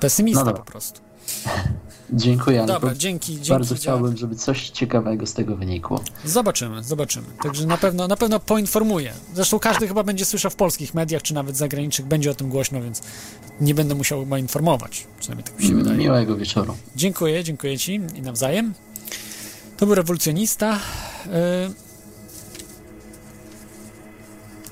Pesymista 0.00 0.44
No 0.44 0.52
po 0.52 0.64
prostu. 0.64 1.00
Dziękuję, 2.10 2.66
Dobra, 2.66 2.94
dzięki, 2.94 3.32
dzięki 3.34 3.50
bardzo 3.50 3.74
chciałbym, 3.74 4.16
żeby 4.16 4.36
coś 4.36 4.70
ciekawego 4.70 5.26
z 5.26 5.34
tego 5.34 5.56
wynikło. 5.56 6.04
Zobaczymy, 6.24 6.82
zobaczymy. 6.82 7.26
Także 7.42 7.66
na 7.66 7.76
pewno, 7.76 8.08
na 8.08 8.16
pewno 8.16 8.40
poinformuję. 8.40 9.12
Zresztą 9.34 9.58
każdy 9.58 9.88
chyba 9.88 10.02
będzie 10.02 10.24
słyszał 10.24 10.50
w 10.50 10.56
polskich 10.56 10.94
mediach, 10.94 11.22
czy 11.22 11.34
nawet 11.34 11.56
zagranicznych, 11.56 12.08
będzie 12.08 12.30
o 12.30 12.34
tym 12.34 12.48
głośno, 12.48 12.82
więc 12.82 13.02
nie 13.60 13.74
będę 13.74 13.94
musiał 13.94 14.20
chyba 14.20 14.38
informować. 14.38 15.06
Przynajmniej 15.20 15.44
tak 15.44 15.60
mi 15.60 15.66
się 15.66 15.74
wydaje. 15.74 15.98
Miłego 15.98 16.36
wieczoru. 16.36 16.76
Dziękuję, 16.96 17.44
dziękuję 17.44 17.78
Ci 17.78 18.00
i 18.14 18.22
nawzajem. 18.22 18.74
To 19.76 19.86
był 19.86 19.94
rewolucjonista. 19.94 20.78
Y, 21.26 21.92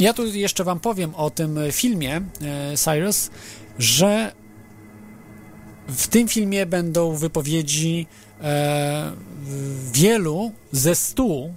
Ja 0.00 0.12
tu 0.12 0.26
jeszcze 0.26 0.64
Wam 0.64 0.80
powiem 0.80 1.14
o 1.14 1.30
tym 1.30 1.58
filmie 1.72 2.16
e, 2.42 2.76
Cyrus, 2.76 3.30
że 3.78 4.32
w 5.96 6.08
tym 6.08 6.28
filmie 6.28 6.66
będą 6.66 7.16
wypowiedzi 7.16 8.06
e, 8.40 9.12
wielu 9.92 10.52
ze 10.72 10.94
stu 10.94 11.54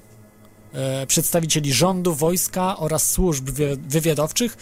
e, 0.74 1.08
przedstawicieli 1.08 1.74
rządu, 1.74 2.16
wojska 2.16 2.78
oraz 2.78 3.12
służb 3.12 3.50
wy- 3.50 3.78
wywiadowczych 3.88 4.58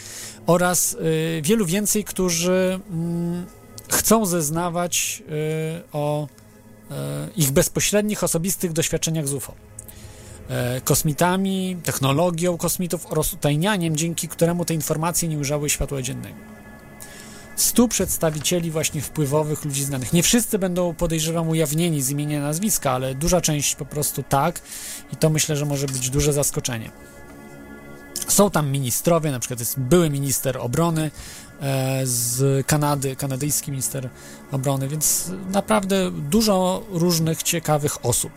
oraz 0.48 0.96
e, 1.40 1.42
wielu 1.42 1.66
więcej, 1.66 2.04
którzy 2.04 2.80
mm, 2.90 3.46
chcą 3.92 4.26
zeznawać 4.26 5.24
e, 5.28 5.82
o 5.94 6.28
e, 6.92 7.28
ich 7.36 7.52
bezpośrednich, 7.52 8.24
osobistych 8.24 8.74
doświadczeniach 8.74 9.28
z 9.28 9.34
UFO. 9.34 9.54
E, 10.50 10.82
Kosmitami, 10.82 11.78
technologią 11.84 12.58
kosmitów 12.58 13.06
oraz 13.12 13.34
utajnianiem, 13.34 13.96
dzięki 13.96 14.28
któremu 14.28 14.66
te 14.66 14.74
informacje 14.74 15.30
nie 15.30 15.38
ujrzały 15.38 15.70
światła 15.70 16.02
dziennego. 16.02 16.61
Stu 17.62 17.88
przedstawicieli 17.88 18.72
właśnie 18.72 19.02
wpływowych 19.02 19.66
ludzi 19.66 19.84
znanych. 19.84 20.14
Nie 20.14 20.24
wszyscy 20.24 20.60
będą, 20.60 20.94
podejrzewam, 20.94 21.50
ujawnieni 21.50 22.02
z 22.02 22.10
imienia 22.10 22.38
i 22.38 22.42
nazwiska, 22.42 22.92
ale 22.92 23.16
duża 23.16 23.42
część 23.42 23.76
po 23.76 23.86
prostu 23.86 24.24
tak 24.24 24.62
i 25.14 25.16
to 25.16 25.30
myślę, 25.30 25.56
że 25.56 25.66
może 25.66 25.88
być 25.88 26.10
duże 26.10 26.34
zaskoczenie. 26.34 26.92
Są 28.28 28.50
tam 28.50 28.72
ministrowie, 28.72 29.32
na 29.32 29.40
przykład 29.40 29.60
jest 29.60 29.80
były 29.80 30.10
minister 30.10 30.58
obrony 30.58 31.12
e, 31.62 32.02
z 32.04 32.68
Kanady, 32.68 33.16
kanadyjski 33.16 33.72
minister 33.72 34.10
obrony, 34.52 34.88
więc 34.88 35.32
naprawdę 35.52 36.12
dużo 36.12 36.84
różnych 36.92 37.44
ciekawych 37.44 38.06
osób, 38.06 38.32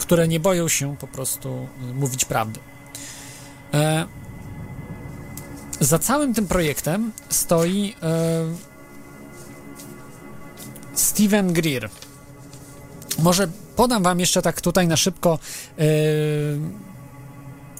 które 0.00 0.28
nie 0.28 0.40
boją 0.40 0.68
się 0.68 0.96
po 0.96 1.06
prostu 1.06 1.68
mówić 1.94 2.24
prawdy. 2.24 2.60
E, 3.74 4.06
za 5.80 5.98
całym 5.98 6.34
tym 6.34 6.46
projektem 6.46 7.12
stoi 7.28 7.94
e, 8.02 8.44
Steven 10.94 11.52
Greer. 11.52 11.88
Może 13.18 13.48
podam 13.76 14.02
wam 14.02 14.20
jeszcze 14.20 14.42
tak 14.42 14.60
tutaj 14.60 14.88
na 14.88 14.96
szybko 14.96 15.38
e, 15.78 15.84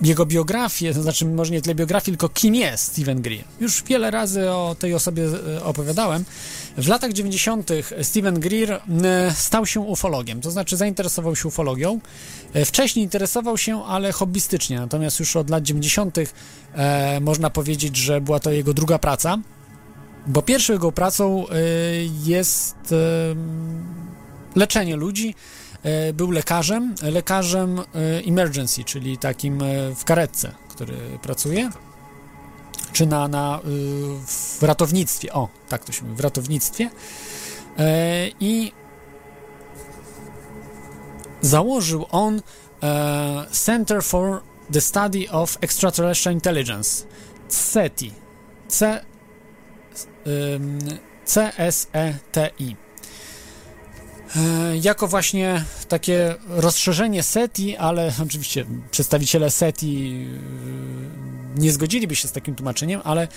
jego 0.03 0.27
biografię, 0.27 0.95
to 0.95 1.03
znaczy 1.03 1.27
może 1.27 1.53
nie 1.53 1.63
tyle 1.63 1.75
biografię, 1.75 2.13
tylko 2.13 2.29
kim 2.29 2.55
jest 2.55 2.85
Steven 2.85 3.23
Greer. 3.23 3.45
Już 3.61 3.83
wiele 3.83 4.11
razy 4.11 4.51
o 4.51 4.77
tej 4.79 4.95
osobie 4.95 5.25
e, 5.57 5.65
opowiadałem. 5.65 6.25
W 6.77 6.89
latach 6.89 7.13
90. 7.13 7.71
Steven 8.03 8.41
Greer 8.41 8.73
e, 8.73 8.81
stał 9.35 9.67
się 9.67 9.81
ufologiem, 9.81 10.41
to 10.41 10.51
znaczy 10.51 10.77
zainteresował 10.77 11.37
się 11.37 11.49
ufologią. 11.49 12.01
E, 12.55 12.65
Wcześniej 12.65 13.05
interesował 13.05 13.59
się, 13.59 13.85
ale 13.85 14.13
hobbystycznie, 14.13 14.81
natomiast 14.81 15.21
już 15.21 15.37
od 15.37 15.51
lat 15.51 15.63
90. 15.63 16.19
E, 16.75 17.21
można 17.21 17.51
powiedzieć, 17.51 17.97
że 17.97 18.21
była 18.21 18.41
to 18.41 18.51
jego 18.51 18.75
druga 18.75 18.99
praca, 18.99 19.39
bo 20.27 20.43
pierwszą 20.43 20.73
jego 20.73 20.93
pracą 20.93 21.45
jest 22.25 22.95
leczenie 24.57 24.97
ludzi. 24.97 25.35
E, 25.85 26.13
Był 26.13 26.31
lekarzem, 26.31 26.95
lekarzem 27.03 27.79
e, 27.79 27.85
emergency, 28.27 28.85
czyli 28.85 29.19
takim 29.19 29.63
e, 29.63 29.95
w 29.95 30.05
karetce, 30.05 30.53
który 30.69 30.97
pracuje, 31.23 31.71
czy 32.93 33.07
na, 33.07 33.29
na, 33.29 33.61
w 34.27 34.63
ratownictwie, 34.63 35.33
o, 35.33 35.49
tak 35.69 35.85
to 35.85 35.93
się 35.93 36.05
mówi, 36.05 36.17
w 36.17 36.21
ratownictwie. 36.21 36.91
I 38.41 38.73
założył 41.41 42.07
on 42.11 42.43
Center 43.51 44.03
for 44.03 44.43
the 44.73 44.81
Study 44.81 45.31
of 45.31 45.59
Extraterrestrial 45.61 46.35
Intelligence, 46.35 47.07
CETI, 47.49 48.13
C, 48.69 49.05
CSETI. 51.25 52.84
E, 54.37 54.77
Jako 54.77 55.09
właśnie 55.09 55.65
takie 55.89 56.35
rozszerzenie 56.49 57.23
SETI, 57.23 57.77
ale 57.77 58.13
oczywiście 58.23 58.65
przedstawiciele 58.91 59.51
SETI 59.51 60.27
y, 61.57 61.61
nie 61.61 61.73
zgodziliby 61.73 62.17
się 62.17 62.29
z 62.29 62.33
takim 62.33 62.55
tłumaczeniem, 62.55 63.01
ale 63.05 63.29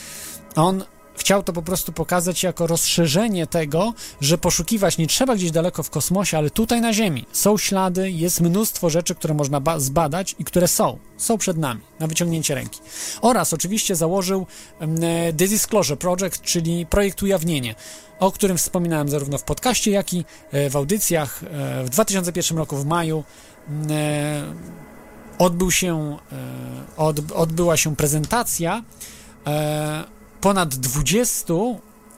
on 0.56 0.84
chciał 1.18 1.44
to 1.44 1.54
po 1.54 1.62
prostu 1.62 1.92
pokazać 1.94 2.44
jako 2.44 2.68
rozszerzenie 2.68 3.48
tego, 3.48 3.94
że 4.22 4.38
poszukiwać 4.38 4.98
nie 4.98 5.08
trzeba 5.08 5.36
gdzieś 5.36 5.52
daleko 5.52 5.84
w 5.84 5.90
kosmosie, 5.90 6.38
ale 6.38 6.50
tutaj 6.50 6.82
na 6.82 6.94
Ziemi. 6.94 7.26
Są 7.32 7.58
ślady, 7.58 8.12
jest 8.12 8.42
mnóstwo 8.42 8.90
rzeczy, 8.90 9.16
które 9.16 9.34
można 9.34 9.60
ba- 9.62 9.80
zbadać 9.80 10.36
i 10.40 10.44
które 10.46 10.68
są. 10.68 10.98
Są 11.18 11.38
przed 11.38 11.58
nami, 11.58 11.82
na 12.00 12.08
wyciągnięcie 12.08 12.56
ręki. 12.56 12.80
Oraz 13.22 13.54
oczywiście 13.54 13.96
założył 13.96 14.46
e, 14.80 14.88
The 15.34 15.48
Disclosure 15.48 15.98
Project, 15.98 16.42
czyli 16.42 16.86
projekt 16.86 17.24
ujawnienie, 17.24 17.76
o 18.20 18.32
którym 18.32 18.58
wspominałem 18.58 19.10
zarówno 19.10 19.38
w 19.38 19.44
podcaście, 19.44 19.92
jak 19.92 20.14
i 20.14 20.26
e, 20.52 20.70
w 20.70 20.76
audycjach. 20.76 21.44
E, 21.44 21.84
W 21.84 21.90
2001 21.90 22.58
roku 22.58 22.78
w 22.78 22.86
maju 22.86 23.24
e, 23.90 24.54
odbył 25.40 25.72
się, 25.72 26.18
od, 26.98 27.32
odbyła 27.32 27.78
się 27.78 27.96
prezentacja 27.96 28.84
ponad 30.42 30.76
20 30.76 31.54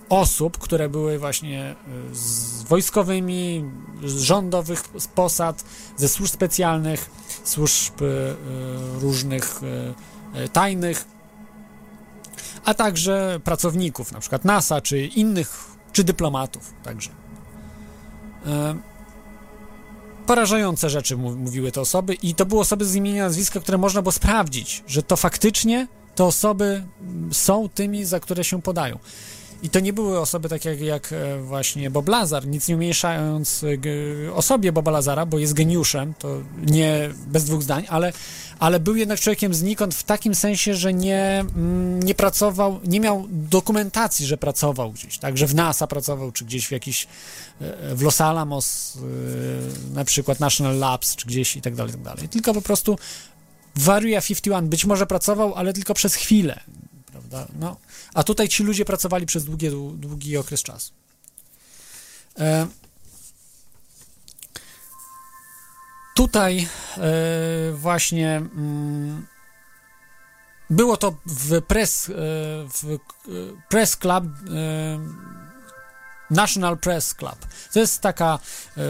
osób, 0.09 0.57
które 0.57 0.89
były 0.89 1.19
właśnie 1.19 1.61
e, 1.61 1.75
z 2.15 2.63
wojskowymi, 2.63 3.65
z 4.05 4.21
rządowych 4.21 4.83
posad, 5.15 5.63
ze 5.97 6.09
służb 6.09 6.33
specjalnych, 6.33 7.09
służb 7.43 8.01
e, 8.01 8.05
różnych 8.99 9.61
e, 10.33 10.43
e, 10.43 10.49
tajnych, 10.49 11.05
a 12.65 12.73
także 12.73 13.39
pracowników, 13.43 14.11
na 14.11 14.19
przykład 14.19 14.45
NASA, 14.45 14.81
czy 14.81 15.05
innych, 15.05 15.65
czy 15.91 16.03
dyplomatów 16.03 16.73
także. 16.83 17.09
Porażające 20.25 20.89
rzeczy 20.89 21.17
mów- 21.17 21.35
mówiły 21.37 21.71
te 21.71 21.81
osoby 21.81 22.13
i 22.13 22.35
to 22.35 22.45
były 22.45 22.61
osoby 22.61 22.85
z 22.85 22.95
imienia 22.95 23.17
i 23.17 23.19
nazwiska, 23.19 23.59
które 23.59 23.77
można 23.77 24.01
było 24.01 24.11
sprawdzić, 24.11 24.83
że 24.87 25.03
to 25.03 25.17
faktycznie 25.17 25.87
te 26.19 26.25
osoby 26.25 26.83
są 27.31 27.69
tymi, 27.69 28.05
za 28.05 28.19
które 28.19 28.43
się 28.43 28.61
podają. 28.61 28.99
I 29.63 29.69
to 29.69 29.79
nie 29.79 29.93
były 29.93 30.19
osoby 30.19 30.49
takie 30.49 30.69
jak, 30.69 30.81
jak 30.81 31.13
e, 31.13 31.41
właśnie 31.41 31.91
Bob 31.91 32.09
Lazar, 32.09 32.47
nic 32.47 32.67
nie 32.67 32.75
umieszczając 32.75 33.63
e, 34.27 34.33
osobie 34.33 34.71
Boba 34.71 34.91
Lazara, 34.91 35.25
bo 35.25 35.39
jest 35.39 35.53
geniuszem, 35.53 36.13
to 36.19 36.41
nie 36.57 37.09
bez 37.27 37.43
dwóch 37.43 37.63
zdań, 37.63 37.85
ale, 37.89 38.13
ale 38.59 38.79
był 38.79 38.95
jednak 38.95 39.19
człowiekiem 39.19 39.53
znikąd 39.53 39.95
w 39.95 40.03
takim 40.03 40.35
sensie, 40.35 40.73
że 40.73 40.93
nie, 40.93 41.39
mm, 41.39 42.03
nie 42.03 42.15
pracował, 42.15 42.79
nie 42.87 42.99
miał 42.99 43.25
dokumentacji, 43.29 44.25
że 44.25 44.37
pracował 44.37 44.91
gdzieś, 44.91 45.17
tak, 45.17 45.37
że 45.37 45.47
w 45.47 45.55
NASA 45.55 45.87
pracował, 45.87 46.31
czy 46.31 46.45
gdzieś 46.45 46.67
w 46.67 46.71
jakiś, 46.71 47.07
e, 47.61 47.95
w 47.95 48.01
Los 48.01 48.21
Alamos, 48.21 48.97
na 49.93 50.05
przykład 50.05 50.39
National 50.39 50.77
Labs, 50.77 51.15
czy 51.15 51.27
gdzieś 51.27 51.55
i 51.55 51.61
tak 51.61 51.75
dalej, 51.75 51.91
i 51.91 51.93
tak 51.93 52.03
dalej. 52.03 52.29
Tylko 52.29 52.53
po 52.53 52.61
prostu 52.61 52.97
w 53.75 53.89
Area 53.89 54.21
51 54.21 54.69
być 54.69 54.85
może 54.85 55.07
pracował, 55.07 55.55
ale 55.55 55.73
tylko 55.73 55.93
przez 55.93 56.15
chwilę, 56.15 56.59
prawda, 57.05 57.47
no. 57.59 57.77
A 58.13 58.23
tutaj 58.23 58.49
ci 58.49 58.63
ludzie 58.63 58.85
pracowali 58.85 59.25
przez 59.25 59.45
długi, 59.45 59.69
długi 59.95 60.37
okres 60.37 60.63
czasu. 60.63 60.93
E, 62.39 62.67
tutaj 66.15 66.67
e, 66.97 67.01
właśnie 67.73 68.37
mm, 68.37 69.25
było 70.69 70.97
to 70.97 71.15
w 71.25 71.61
press, 71.61 72.09
e, 72.09 72.13
w 72.67 72.99
press 73.69 73.97
club 73.97 74.23
e, 74.23 74.99
National 76.29 76.77
Press 76.77 77.13
Club. 77.13 77.37
To 77.73 77.79
jest 77.79 78.01
taka 78.01 78.39
e, 78.77 78.81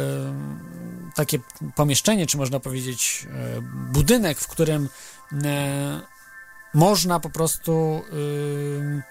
takie 1.16 1.40
pomieszczenie, 1.76 2.28
czy 2.28 2.38
można 2.38 2.60
powiedzieć 2.60 3.28
e, 3.30 3.62
budynek, 3.92 4.40
w 4.40 4.48
którym 4.48 4.90
e, 5.44 6.02
można 6.74 7.20
po 7.20 7.30
prostu 7.30 8.04
y, 8.14 9.02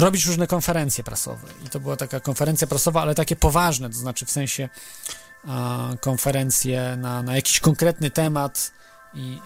robić 0.00 0.26
różne 0.26 0.46
konferencje 0.46 1.04
prasowe. 1.04 1.48
I 1.64 1.68
to 1.68 1.80
była 1.80 1.96
taka 1.96 2.20
konferencja 2.20 2.66
prasowa, 2.66 3.02
ale 3.02 3.14
takie 3.14 3.36
poważne, 3.36 3.90
to 3.90 3.96
znaczy 3.96 4.26
w 4.26 4.30
sensie 4.30 4.68
konferencje 6.00 6.96
na, 6.96 7.22
na 7.22 7.36
jakiś 7.36 7.60
konkretny 7.60 8.10
temat 8.10 8.72
i 9.14 9.40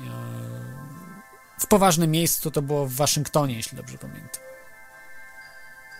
w 1.58 1.66
poważnym 1.66 2.10
miejscu 2.10 2.50
to 2.50 2.62
było 2.62 2.86
w 2.86 2.94
Waszyngtonie, 2.94 3.54
jeśli 3.54 3.76
dobrze 3.76 3.98
pamiętam. 3.98 4.42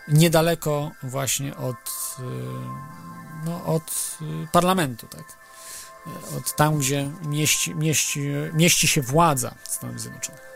Niedaleko 0.08 0.90
właśnie 1.02 1.56
od, 1.56 2.16
no, 3.44 3.64
od 3.64 4.18
y, 4.22 4.46
parlamentu, 4.52 5.06
tak? 5.06 5.40
od 6.38 6.56
tam, 6.56 6.78
gdzie 6.78 7.10
mieści, 7.22 7.74
mieści, 7.74 8.20
mieści 8.52 8.88
się 8.88 9.02
władza 9.02 9.54
Stanów 9.64 10.00
Zjednoczonych. 10.00 10.50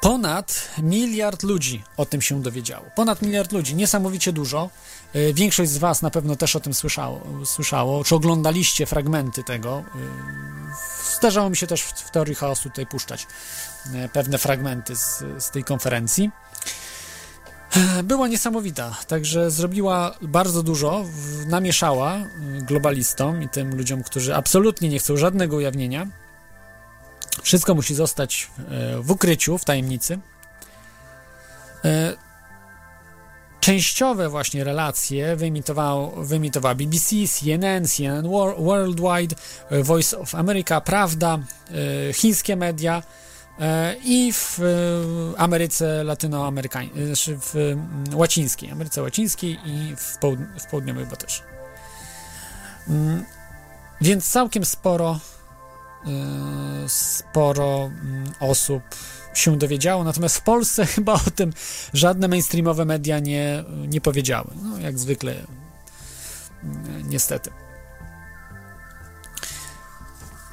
Ponad 0.00 0.70
miliard 0.78 1.42
ludzi 1.42 1.84
o 1.96 2.06
tym 2.06 2.22
się 2.22 2.42
dowiedziało. 2.42 2.86
Ponad 2.94 3.22
miliard 3.22 3.52
ludzi, 3.52 3.74
niesamowicie 3.74 4.32
dużo. 4.32 4.70
Y, 5.16 5.34
Większość 5.34 5.70
z 5.70 5.78
Was 5.78 6.02
na 6.02 6.10
pewno 6.10 6.36
też 6.36 6.56
o 6.56 6.60
tym 6.60 6.74
słyszało, 6.74 7.22
słyszało 7.44 8.04
czy 8.04 8.14
oglądaliście 8.14 8.86
fragmenty 8.86 9.44
tego. 9.44 9.84
Y, 9.94 10.62
Zdarzało 11.18 11.50
mi 11.50 11.56
się 11.56 11.66
też 11.66 11.82
w, 11.82 12.10
teorii 12.10 12.34
chaosu 12.34 12.62
tutaj 12.68 12.86
puszczać 12.86 13.26
pewne 14.12 14.38
fragmenty 14.38 14.96
z, 14.96 15.24
z 15.38 15.50
tej 15.50 15.64
konferencji. 15.64 16.30
Była 18.04 18.28
niesamowita, 18.28 18.96
także 19.08 19.50
zrobiła 19.50 20.14
bardzo 20.22 20.62
dużo, 20.62 21.04
namieszała 21.46 22.16
y, 22.18 22.62
globalistom 22.62 23.42
i 23.42 23.48
tym 23.48 23.76
ludziom, 23.76 24.02
którzy 24.02 24.34
absolutnie 24.34 24.88
nie 24.88 24.98
chcą 24.98 25.16
żadnego 25.16 25.56
ujawnienia. 25.56 26.06
Wszystko 27.42 27.74
musi 27.74 27.94
zostać 27.94 28.50
e, 28.70 28.98
w 29.02 29.10
ukryciu, 29.10 29.58
w 29.58 29.64
tajemnicy. 29.64 30.18
E, 31.84 32.16
Częściowe 33.60 34.28
właśnie 34.28 34.64
relacje 34.64 35.36
wyemitowała 36.16 36.74
BBC, 36.74 37.16
CNN, 37.28 37.84
CNN 37.88 38.26
Wor- 38.26 38.62
Worldwide, 38.64 39.36
e, 39.70 39.82
Voice 39.82 40.18
of 40.18 40.34
America, 40.34 40.80
Prawda, 40.80 41.38
e, 42.08 42.12
chińskie 42.12 42.56
media, 42.56 43.02
E, 43.02 43.21
i 44.04 44.32
w 44.32 44.60
e, 44.60 45.38
Ameryce 45.40 46.04
Latynoamerykańskiej, 46.04 47.06
znaczy 47.06 47.38
w 47.40 47.56
mm, 47.56 48.04
łacińskiej, 48.14 48.70
Ameryce 48.70 49.02
Łacińskiej 49.02 49.58
i 49.64 49.96
w, 49.96 50.18
połud- 50.18 50.60
w 50.60 50.66
południowej 50.66 51.04
chyba 51.04 51.16
też. 51.16 51.42
Mm, 52.88 53.24
Więc 54.00 54.30
całkiem 54.30 54.64
sporo 54.64 55.20
e, 56.06 56.08
sporo 56.88 57.84
mm, 58.02 58.32
osób 58.40 58.82
się 59.34 59.58
dowiedziało, 59.58 60.04
natomiast 60.04 60.36
w 60.36 60.42
Polsce 60.42 60.86
chyba 60.96 61.12
o 61.12 61.30
tym 61.34 61.52
żadne 61.94 62.28
mainstreamowe 62.28 62.84
media 62.84 63.18
nie, 63.18 63.64
nie 63.88 64.00
powiedziały. 64.00 64.50
No, 64.62 64.78
jak 64.78 64.98
zwykle, 64.98 65.34
niestety. 67.04 67.50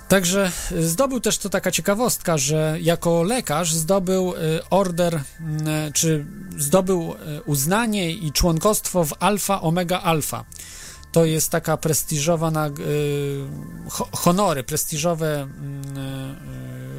Także 0.09 0.51
y, 0.71 0.87
zdobył 0.89 1.19
też 1.19 1.37
to 1.37 1.49
taka 1.49 1.71
ciekawostka, 1.71 2.37
że 2.37 2.77
jako 2.81 3.23
lekarz 3.23 3.73
zdobył 3.73 4.33
y, 4.33 4.59
order, 4.69 5.15
y, 5.15 5.21
czy 5.93 6.25
zdobył 6.57 7.13
y, 7.37 7.41
uznanie 7.41 8.11
i 8.11 8.31
członkostwo 8.31 9.05
w 9.05 9.13
Alfa 9.19 9.61
Omega 9.61 10.01
Alfa. 10.01 10.45
To 11.11 11.25
jest 11.25 11.49
taka 11.51 11.77
prestiżowa 11.77 12.51
nag- 12.51 12.79
y, 12.79 13.89
ho- 13.89 14.07
honory, 14.11 14.63
prestiżowe 14.63 15.41
mm, 15.41 15.97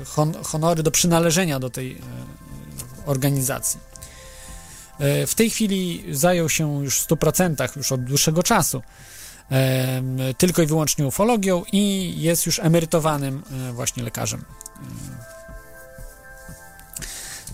y, 0.02 0.04
hon- 0.04 0.42
honory 0.44 0.82
do 0.82 0.90
przynależenia 0.90 1.60
do 1.60 1.70
tej 1.70 1.98
organizacji. 3.06 3.80
W 5.26 5.34
tej 5.34 5.50
chwili 5.50 6.04
zajął 6.10 6.48
się 6.48 6.82
już 6.84 7.00
w 7.00 7.08
100% 7.08 7.76
już 7.76 7.92
od 7.92 8.04
dłuższego 8.04 8.42
czasu 8.42 8.82
tylko 10.38 10.62
i 10.62 10.66
wyłącznie 10.66 11.06
ufologią 11.06 11.62
i 11.72 12.14
jest 12.16 12.46
już 12.46 12.58
emerytowanym 12.58 13.42
e, 13.68 13.72
właśnie 13.72 14.02
lekarzem. 14.02 14.44
E, 14.76 15.20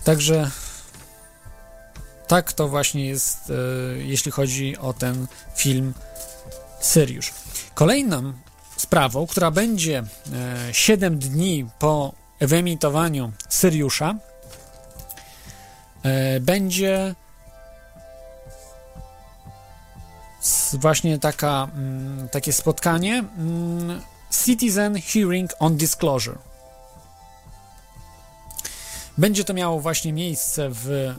Także 0.03 0.51
tak 2.27 2.53
to 2.53 2.67
właśnie 2.67 3.05
jest, 3.05 3.49
e, 3.49 3.53
jeśli 3.97 4.31
chodzi 4.31 4.77
o 4.77 4.93
ten 4.93 5.27
film 5.55 5.93
Syriusz. 6.79 7.33
Kolejną 7.73 8.33
sprawą, 8.77 9.27
która 9.27 9.51
będzie 9.51 10.03
e, 10.33 10.73
7 10.73 11.19
dni 11.19 11.69
po 11.79 12.13
wyemitowaniu 12.41 13.31
Syriusza, 13.49 14.15
e, 16.03 16.39
będzie 16.39 17.15
właśnie 20.73 21.19
taka, 21.19 21.67
mm, 21.73 22.29
takie 22.29 22.53
spotkanie 22.53 23.23
mm, 23.37 24.01
Citizen 24.45 25.01
Hearing 25.01 25.51
on 25.59 25.77
Disclosure. 25.77 26.37
Będzie 29.17 29.43
to 29.43 29.53
miało 29.53 29.79
właśnie 29.79 30.13
miejsce 30.13 30.69
w, 30.69 31.13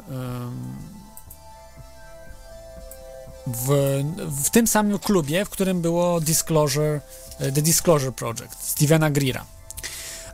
w, 3.46 4.02
w 4.44 4.50
tym 4.50 4.66
samym 4.66 4.98
klubie, 4.98 5.44
w 5.44 5.50
którym 5.50 5.82
było 5.82 6.20
Disclosure, 6.20 7.00
e, 7.38 7.52
The 7.52 7.62
Disclosure 7.62 8.12
Project 8.12 8.62
Stevena 8.62 9.10
Greera. 9.10 9.44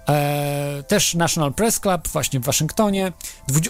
E, 0.09 0.83
też 0.89 1.15
National 1.15 1.55
Press 1.55 1.81
Club 1.81 2.09
właśnie 2.09 2.41
w 2.41 2.45
Waszyngtonie 2.45 3.13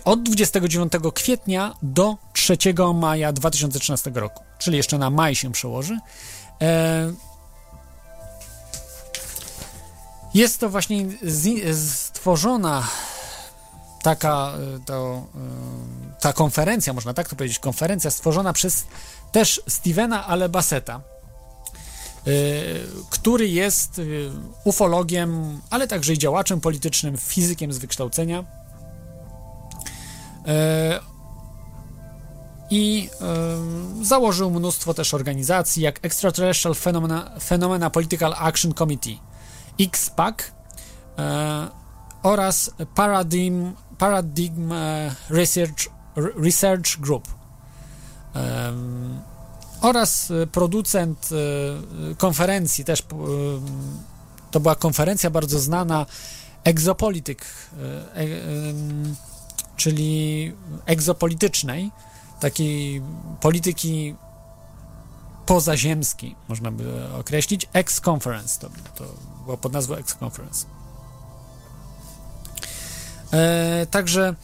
od 0.04 0.22
29 0.22 0.92
kwietnia 1.14 1.74
do 1.82 2.16
3 2.32 2.56
maja 2.94 3.32
2013 3.32 4.10
roku, 4.14 4.42
czyli 4.64 4.76
jeszcze 4.76 4.98
na 4.98 5.10
maj 5.10 5.34
się 5.34 5.52
przełoży. 5.52 5.98
E, 6.62 7.12
jest 10.34 10.60
to 10.60 10.70
właśnie 10.70 11.06
stworzona 11.74 12.88
taka 14.02 14.52
e, 14.76 14.80
to, 14.84 15.26
e, 16.16 16.20
ta 16.20 16.32
konferencja, 16.32 16.92
można 16.92 17.14
tak 17.14 17.28
to 17.28 17.36
powiedzieć, 17.36 17.58
konferencja 17.58 18.10
stworzona 18.10 18.52
przez 18.52 18.84
też 19.32 19.62
Stevena, 19.68 20.26
ale 20.26 20.48
Basseta. 20.48 21.00
który 23.10 23.48
jest 23.48 24.00
ufologiem, 24.64 25.60
ale 25.70 25.88
także 25.88 26.12
i 26.12 26.18
działaczem 26.18 26.60
politycznym, 26.60 27.16
fizykiem 27.16 27.72
z 27.72 27.78
wykształcenia. 27.78 28.44
I 32.75 33.11
e, 34.01 34.05
założył 34.05 34.51
mnóstwo 34.51 34.95
też 34.95 35.14
organizacji, 35.14 35.83
jak 35.83 36.05
Extraterrestrial 36.05 36.75
Phenomena, 36.75 37.31
Phenomena 37.49 37.91
Political 37.91 38.35
Action 38.39 38.75
Committee, 38.75 39.18
XPAC 39.81 40.35
e, 41.18 41.68
oraz 42.22 42.70
Paradigm, 42.95 43.72
Paradigm 43.99 44.72
e, 44.72 45.14
Research, 45.31 45.89
Research 46.16 47.01
Group. 47.01 47.29
Oraz 49.81 50.31
e, 50.31 50.47
producent 50.47 51.29
konferencji, 52.18 52.85
też 52.85 53.03
to 54.51 54.61
była 54.61 54.75
konferencja 54.75 55.31
bardzo 55.31 55.59
znana, 55.59 56.07
Exopolitik, 56.64 57.45
e, 57.45 58.16
e, 58.16 58.20
em, 58.20 59.16
czyli 59.77 60.53
egzopolitycznej, 60.87 61.91
takiej 62.41 63.03
polityki 63.41 64.14
pozaziemskiej, 65.47 66.37
można 66.49 66.70
by 66.70 67.14
określić, 67.14 67.68
X-Conference, 67.72 68.61
to, 68.61 68.68
to 68.95 69.05
było 69.45 69.57
pod 69.57 69.72
nazwą 69.72 69.95
X-Conference. 69.95 70.66
E, 73.32 73.87
także 73.91 74.35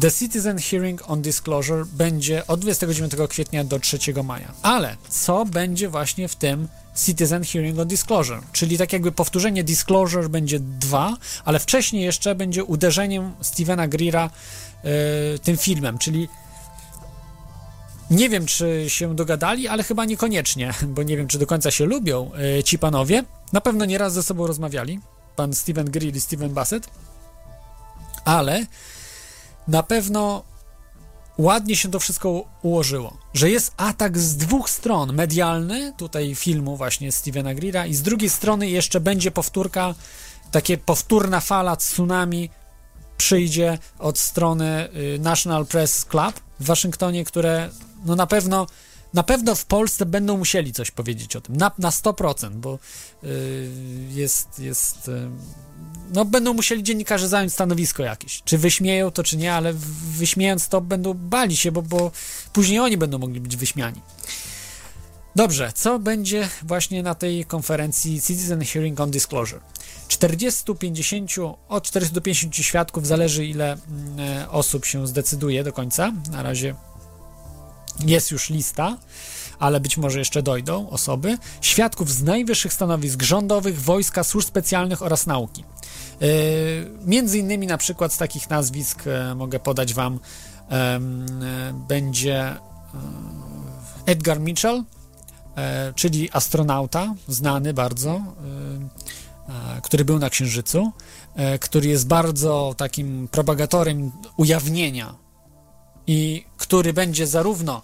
The 0.00 0.10
Citizen 0.10 0.58
Hearing 0.58 1.10
on 1.10 1.22
Disclosure 1.22 1.84
będzie 1.92 2.46
od 2.46 2.60
29 2.60 3.12
kwietnia 3.28 3.64
do 3.64 3.80
3 3.80 3.98
maja. 4.24 4.52
Ale 4.62 4.96
co 5.08 5.44
będzie 5.44 5.88
właśnie 5.88 6.28
w 6.28 6.36
tym 6.36 6.68
Citizen 7.04 7.44
Hearing 7.44 7.78
on 7.78 7.88
Disclosure? 7.88 8.40
Czyli 8.52 8.78
tak 8.78 8.92
jakby 8.92 9.12
powtórzenie 9.12 9.64
Disclosure 9.64 10.28
będzie 10.28 10.60
dwa, 10.60 11.16
ale 11.44 11.58
wcześniej 11.58 12.04
jeszcze 12.04 12.34
będzie 12.34 12.64
uderzeniem 12.64 13.32
Stevena 13.40 13.88
Greera 13.88 14.30
e, 14.84 15.38
tym 15.38 15.56
filmem, 15.56 15.98
czyli 15.98 16.28
nie 18.10 18.28
wiem, 18.28 18.46
czy 18.46 18.84
się 18.88 19.14
dogadali, 19.14 19.68
ale 19.68 19.82
chyba 19.82 20.04
niekoniecznie, 20.04 20.74
bo 20.94 21.02
nie 21.02 21.16
wiem, 21.16 21.28
czy 21.28 21.38
do 21.38 21.46
końca 21.46 21.70
się 21.70 21.84
lubią 21.84 22.30
e, 22.58 22.62
ci 22.64 22.78
panowie. 22.78 23.24
Na 23.52 23.60
pewno 23.60 23.84
nieraz 23.84 24.12
ze 24.12 24.22
sobą 24.22 24.46
rozmawiali, 24.46 25.00
pan 25.36 25.54
Steven 25.54 25.90
Greer 25.90 26.16
i 26.16 26.20
Steven 26.20 26.54
Bassett, 26.54 26.88
ale 28.24 28.66
na 29.68 29.82
pewno 29.82 30.44
ładnie 31.38 31.76
się 31.76 31.90
to 31.90 32.00
wszystko 32.00 32.44
ułożyło, 32.62 33.16
że 33.34 33.50
jest 33.50 33.74
atak 33.76 34.18
z 34.18 34.36
dwóch 34.36 34.70
stron, 34.70 35.12
medialny, 35.12 35.92
tutaj 35.96 36.34
filmu 36.34 36.76
właśnie 36.76 37.12
Stevena 37.12 37.54
Greera 37.54 37.86
i 37.86 37.94
z 37.94 38.02
drugiej 38.02 38.30
strony 38.30 38.68
jeszcze 38.68 39.00
będzie 39.00 39.30
powtórka, 39.30 39.94
takie 40.50 40.78
powtórna 40.78 41.40
fala 41.40 41.76
tsunami 41.76 42.50
przyjdzie 43.16 43.78
od 43.98 44.18
strony 44.18 44.88
y, 45.14 45.18
National 45.18 45.66
Press 45.66 46.04
Club 46.04 46.40
w 46.60 46.66
Waszyngtonie, 46.66 47.24
które 47.24 47.70
no 48.04 48.16
na 48.16 48.26
pewno 48.26 48.66
na 49.14 49.22
pewno 49.22 49.54
w 49.54 49.64
Polsce 49.64 50.06
będą 50.06 50.36
musieli 50.36 50.72
coś 50.72 50.90
powiedzieć 50.90 51.36
o 51.36 51.40
tym, 51.40 51.56
na, 51.56 51.70
na 51.78 51.90
100%, 51.90 52.50
bo 52.50 52.78
y, 53.24 53.70
jest, 54.10 54.58
jest 54.58 55.08
y, 55.08 55.30
no 56.14 56.24
będą 56.24 56.54
musieli 56.54 56.82
dziennikarze 56.82 57.28
zająć 57.28 57.52
stanowisko 57.52 58.02
jakieś. 58.02 58.42
Czy 58.44 58.58
wyśmieją 58.58 59.10
to, 59.10 59.22
czy 59.22 59.36
nie, 59.36 59.54
ale 59.54 59.72
wyśmiejąc 60.18 60.68
to 60.68 60.80
będą 60.80 61.14
bali 61.14 61.56
się, 61.56 61.72
bo, 61.72 61.82
bo 61.82 62.10
później 62.52 62.78
oni 62.78 62.96
będą 62.96 63.18
mogli 63.18 63.40
być 63.40 63.56
wyśmiani. 63.56 64.00
Dobrze, 65.36 65.72
co 65.74 65.98
będzie 65.98 66.48
właśnie 66.62 67.02
na 67.02 67.14
tej 67.14 67.44
konferencji 67.44 68.22
Citizen 68.22 68.64
Hearing 68.64 69.00
on 69.00 69.10
Disclosure? 69.10 69.60
40-50, 70.08 71.54
od 71.68 71.84
40 71.84 72.14
do 72.14 72.20
50 72.20 72.56
świadków, 72.56 73.06
zależy 73.06 73.46
ile 73.46 73.72
mm, 73.72 74.20
e, 74.20 74.50
osób 74.50 74.84
się 74.84 75.06
zdecyduje 75.06 75.64
do 75.64 75.72
końca. 75.72 76.12
Na 76.30 76.42
razie 76.42 76.74
jest 78.06 78.30
już 78.30 78.50
lista, 78.50 78.98
ale 79.58 79.80
być 79.80 79.96
może 79.96 80.18
jeszcze 80.18 80.42
dojdą 80.42 80.90
osoby. 80.90 81.38
Świadków 81.60 82.12
z 82.12 82.22
najwyższych 82.22 82.72
stanowisk 82.72 83.22
rządowych, 83.22 83.82
wojska, 83.82 84.24
służb 84.24 84.48
specjalnych 84.48 85.02
oraz 85.02 85.26
nauki. 85.26 85.64
Yy, 86.20 86.28
między 87.04 87.38
innymi 87.38 87.66
na 87.66 87.78
przykład 87.78 88.12
z 88.12 88.18
takich 88.18 88.50
nazwisk 88.50 89.06
e, 89.06 89.34
mogę 89.34 89.58
podać 89.60 89.94
wam 89.94 90.20
e, 90.70 91.00
będzie 91.88 92.36
e, 92.36 92.56
Edgar 94.06 94.40
Mitchell, 94.40 94.84
e, 95.56 95.92
czyli 95.94 96.30
astronauta, 96.32 97.14
znany 97.28 97.74
bardzo, 97.74 98.10
e, 98.10 98.22
e, 99.76 99.80
który 99.82 100.04
był 100.04 100.18
na 100.18 100.30
Księżycu, 100.30 100.92
e, 101.34 101.58
który 101.58 101.88
jest 101.88 102.06
bardzo 102.06 102.74
takim 102.76 103.28
propagatorem 103.28 104.12
ujawnienia 104.36 105.14
i 106.06 106.44
który 106.56 106.92
będzie 106.92 107.26
zarówno 107.26 107.82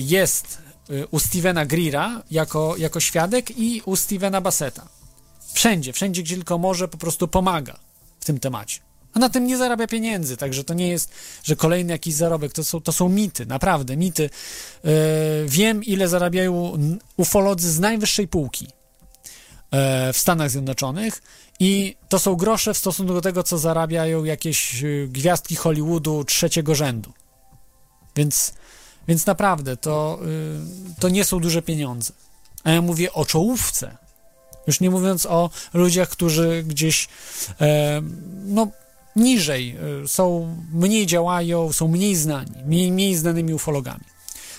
jest 0.00 0.62
u 1.10 1.18
Stevena 1.18 1.66
Greera 1.66 2.22
jako, 2.30 2.76
jako 2.76 3.00
świadek 3.00 3.58
i 3.58 3.82
u 3.84 3.96
Stevena 3.96 4.40
Basseta. 4.40 4.88
Wszędzie, 5.52 5.92
wszędzie, 5.92 6.22
gdzie 6.22 6.34
tylko 6.34 6.58
może, 6.58 6.88
po 6.88 6.98
prostu 6.98 7.28
pomaga 7.28 7.78
w 8.20 8.24
tym 8.24 8.40
temacie. 8.40 8.80
A 9.14 9.18
na 9.18 9.28
tym 9.28 9.46
nie 9.46 9.56
zarabia 9.56 9.86
pieniędzy, 9.86 10.36
także 10.36 10.64
to 10.64 10.74
nie 10.74 10.88
jest, 10.88 11.12
że 11.44 11.56
kolejny 11.56 11.92
jakiś 11.92 12.14
zarobek, 12.14 12.52
to 12.52 12.64
są, 12.64 12.80
to 12.80 12.92
są 12.92 13.08
mity, 13.08 13.46
naprawdę, 13.46 13.96
mity. 13.96 14.30
Yy, 14.84 14.90
wiem, 15.46 15.84
ile 15.84 16.08
zarabiają 16.08 16.78
ufolodzy 17.16 17.70
z 17.70 17.80
najwyższej 17.80 18.28
półki 18.28 18.66
e, 19.70 20.12
w 20.12 20.18
Stanach 20.18 20.50
Zjednoczonych 20.50 21.22
i 21.60 21.96
to 22.08 22.18
są 22.18 22.34
grosze 22.34 22.74
w 22.74 22.78
stosunku 22.78 23.14
do 23.14 23.20
tego, 23.20 23.42
co 23.42 23.58
zarabiają 23.58 24.24
jakieś 24.24 24.84
y, 24.84 25.08
gwiazdki 25.10 25.56
Hollywoodu 25.56 26.24
trzeciego 26.24 26.74
rzędu. 26.74 27.12
Więc, 28.16 28.54
więc 29.08 29.26
naprawdę 29.26 29.76
to, 29.76 30.18
to 31.00 31.08
nie 31.08 31.24
są 31.24 31.40
duże 31.40 31.62
pieniądze. 31.62 32.12
A 32.64 32.70
ja 32.70 32.82
mówię 32.82 33.12
o 33.12 33.24
czołówce. 33.24 33.96
Już 34.66 34.80
nie 34.80 34.90
mówiąc 34.90 35.26
o 35.26 35.50
ludziach, 35.74 36.08
którzy 36.08 36.64
gdzieś 36.66 37.08
e, 37.60 38.02
no, 38.44 38.68
niżej 39.16 39.76
e, 40.04 40.08
są, 40.08 40.56
mniej 40.72 41.06
działają, 41.06 41.72
są 41.72 41.88
mniej 41.88 42.16
znani, 42.16 42.64
mniej, 42.66 42.92
mniej 42.92 43.14
znanymi 43.14 43.54
ufologami. 43.54 44.04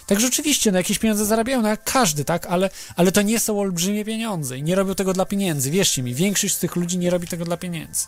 Także 0.07 0.27
oczywiście, 0.27 0.71
no 0.71 0.77
jakieś 0.77 0.99
pieniądze 0.99 1.25
zarabiają, 1.25 1.61
no 1.61 1.67
jak 1.67 1.83
każdy, 1.83 2.25
tak, 2.25 2.45
ale, 2.45 2.69
ale 2.95 3.11
to 3.11 3.21
nie 3.21 3.39
są 3.39 3.59
olbrzymie 3.59 4.05
pieniądze 4.05 4.57
i 4.57 4.63
nie 4.63 4.75
robią 4.75 4.95
tego 4.95 5.13
dla 5.13 5.25
pieniędzy. 5.25 5.71
Wierzcie 5.71 6.03
mi, 6.03 6.13
większość 6.13 6.55
z 6.55 6.59
tych 6.59 6.75
ludzi 6.75 6.97
nie 6.97 7.09
robi 7.09 7.27
tego 7.27 7.45
dla 7.45 7.57
pieniędzy. 7.57 8.05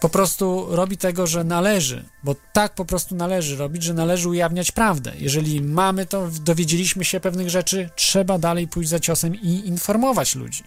Po 0.00 0.08
prostu 0.08 0.66
robi 0.70 0.96
tego, 0.96 1.26
że 1.26 1.44
należy, 1.44 2.04
bo 2.22 2.34
tak 2.52 2.74
po 2.74 2.84
prostu 2.84 3.14
należy 3.14 3.56
robić, 3.56 3.82
że 3.82 3.94
należy 3.94 4.28
ujawniać 4.28 4.72
prawdę. 4.72 5.12
Jeżeli 5.18 5.60
mamy 5.60 6.06
to, 6.06 6.28
dowiedzieliśmy 6.40 7.04
się 7.04 7.20
pewnych 7.20 7.50
rzeczy, 7.50 7.90
trzeba 7.96 8.38
dalej 8.38 8.68
pójść 8.68 8.90
za 8.90 9.00
ciosem 9.00 9.34
i 9.34 9.68
informować 9.68 10.34
ludzi. 10.34 10.64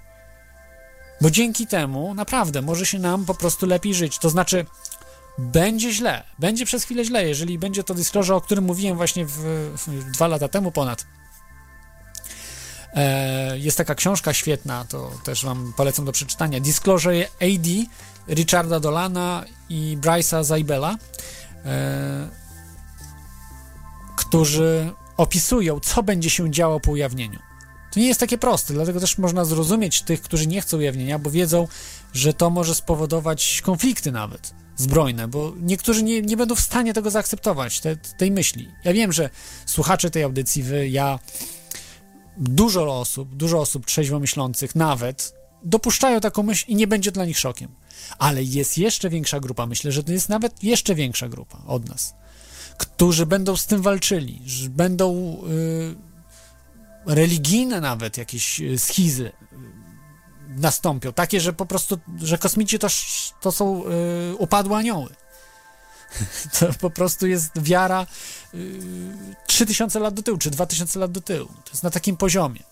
Bo 1.22 1.32
dzięki 1.32 1.68
temu 1.68 2.14
naprawdę 2.14 2.62
może 2.62 2.86
się 2.86 3.00
nam 3.00 3.26
po 3.26 3.34
prostu 3.34 3.66
lepiej 3.66 3.94
żyć. 3.94 4.20
To 4.20 4.30
znaczy, 4.30 4.66
będzie 5.38 5.92
źle, 5.92 6.24
będzie 6.40 6.66
przez 6.66 6.84
chwilę 6.84 7.06
źle, 7.06 7.28
jeżeli 7.28 7.60
będzie 7.60 7.84
to 7.84 7.94
disclosure, 7.94 8.36
o 8.36 8.42
którym 8.42 8.64
mówiłem 8.64 8.98
właśnie 8.98 9.26
w, 9.26 9.38
w 9.88 10.12
dwa 10.12 10.28
lata 10.28 10.48
temu 10.48 10.72
ponad. 10.72 11.06
E, 12.94 13.60
jest 13.60 13.78
taka 13.78 13.96
książka 13.96 14.34
świetna, 14.34 14.86
to 14.90 15.12
też 15.24 15.46
wam 15.46 15.74
polecam 15.78 16.06
do 16.06 16.12
przeczytania. 16.12 16.60
Disclosure 16.60 17.28
AD 17.42 17.68
Richarda 18.28 18.80
Dolana 18.80 19.46
i 19.70 19.98
Bryce'a 20.02 20.44
Zaibela, 20.44 20.98
e, 21.66 22.30
którzy 24.16 24.94
opisują, 25.18 25.80
co 25.80 26.04
będzie 26.04 26.30
się 26.30 26.52
działo 26.52 26.80
po 26.80 26.92
ujawnieniu. 26.92 27.40
To 27.92 28.00
nie 28.00 28.08
jest 28.08 28.20
takie 28.20 28.38
proste, 28.38 28.74
dlatego 28.74 29.00
też 29.00 29.18
można 29.18 29.46
zrozumieć 29.46 30.02
tych, 30.02 30.22
którzy 30.22 30.48
nie 30.48 30.62
chcą 30.62 30.78
ujawnienia, 30.78 31.20
bo 31.20 31.32
wiedzą, 31.32 31.68
że 32.14 32.34
to 32.34 32.50
może 32.50 32.76
spowodować 32.76 33.62
konflikty 33.66 34.12
nawet 34.12 34.54
zbrojne, 34.76 35.28
bo 35.28 35.54
niektórzy 35.62 36.04
nie, 36.04 36.22
nie 36.22 36.38
będą 36.38 36.56
w 36.56 36.60
stanie 36.60 36.94
tego 36.94 37.12
zaakceptować, 37.12 37.80
te, 37.80 37.96
tej 37.96 38.32
myśli. 38.32 38.72
Ja 38.84 38.94
wiem, 38.94 39.12
że 39.12 39.30
słuchacze 39.66 40.12
tej 40.12 40.24
audycji, 40.24 40.64
wy, 40.64 40.90
ja, 40.90 41.20
dużo 42.38 43.00
osób, 43.00 43.36
dużo 43.36 43.60
osób 43.60 43.86
trzeźwo 43.86 44.20
myślących 44.20 44.76
nawet 44.76 45.41
dopuszczają 45.64 46.20
taką 46.20 46.44
myśl 46.44 46.66
i 46.68 46.76
nie 46.76 46.88
będzie 46.88 47.12
dla 47.12 47.26
nich 47.26 47.40
szokiem. 47.40 47.72
Ale 48.18 48.44
jest 48.44 48.78
jeszcze 48.78 49.10
większa 49.10 49.40
grupa, 49.40 49.66
myślę, 49.66 49.92
że 49.92 50.04
to 50.04 50.12
jest 50.12 50.30
nawet 50.30 50.64
jeszcze 50.64 50.96
większa 50.96 51.30
grupa 51.30 51.58
od 51.68 51.90
nas, 51.90 52.14
którzy 52.78 53.26
będą 53.26 53.56
z 53.56 53.66
tym 53.66 53.82
walczyli, 53.82 54.42
że 54.46 54.70
będą 54.70 55.38
y, 55.50 55.96
religijne 57.06 57.82
nawet 57.82 58.18
jakieś 58.18 58.62
y, 58.62 58.80
schizy 58.80 59.26
y, 59.28 59.32
nastąpią, 60.50 61.14
takie, 61.14 61.42
że 61.42 61.54
po 61.54 61.66
prostu, 61.66 62.00
że 62.18 62.38
kosmici 62.38 62.80
to, 62.80 62.88
to 63.42 63.52
są 63.52 63.84
y, 63.86 64.36
upadłe 64.36 64.78
anioły. 64.78 65.10
To 66.60 66.74
po 66.80 66.90
prostu 66.90 67.28
jest 67.28 67.62
wiara 67.62 68.08
yy, 68.54 68.60
3000 69.48 70.00
lat 70.00 70.14
do 70.14 70.24
tyłu, 70.24 70.38
czy 70.38 70.50
2000 70.52 71.00
lat 71.00 71.12
do 71.12 71.22
tyłu. 71.22 71.48
To 71.48 71.72
jest 71.72 71.84
na 71.84 71.90
takim 71.90 72.18
poziomie. 72.18 72.64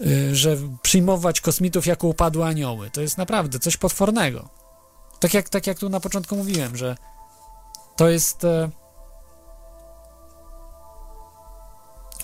Yy, 0.00 0.36
że 0.36 0.56
przyjmować 0.82 1.40
kosmitów 1.40 1.86
jako 1.86 2.06
upadłe 2.06 2.46
anioły. 2.46 2.90
To 2.90 3.00
jest 3.00 3.18
naprawdę 3.18 3.58
coś 3.58 3.76
potwornego. 3.76 4.48
Tak 5.20 5.34
jak, 5.34 5.48
tak 5.48 5.66
jak 5.66 5.78
tu 5.78 5.88
na 5.88 6.00
początku 6.00 6.36
mówiłem, 6.36 6.76
że 6.76 6.96
to 7.96 8.08
jest. 8.08 8.44
E, 8.44 8.70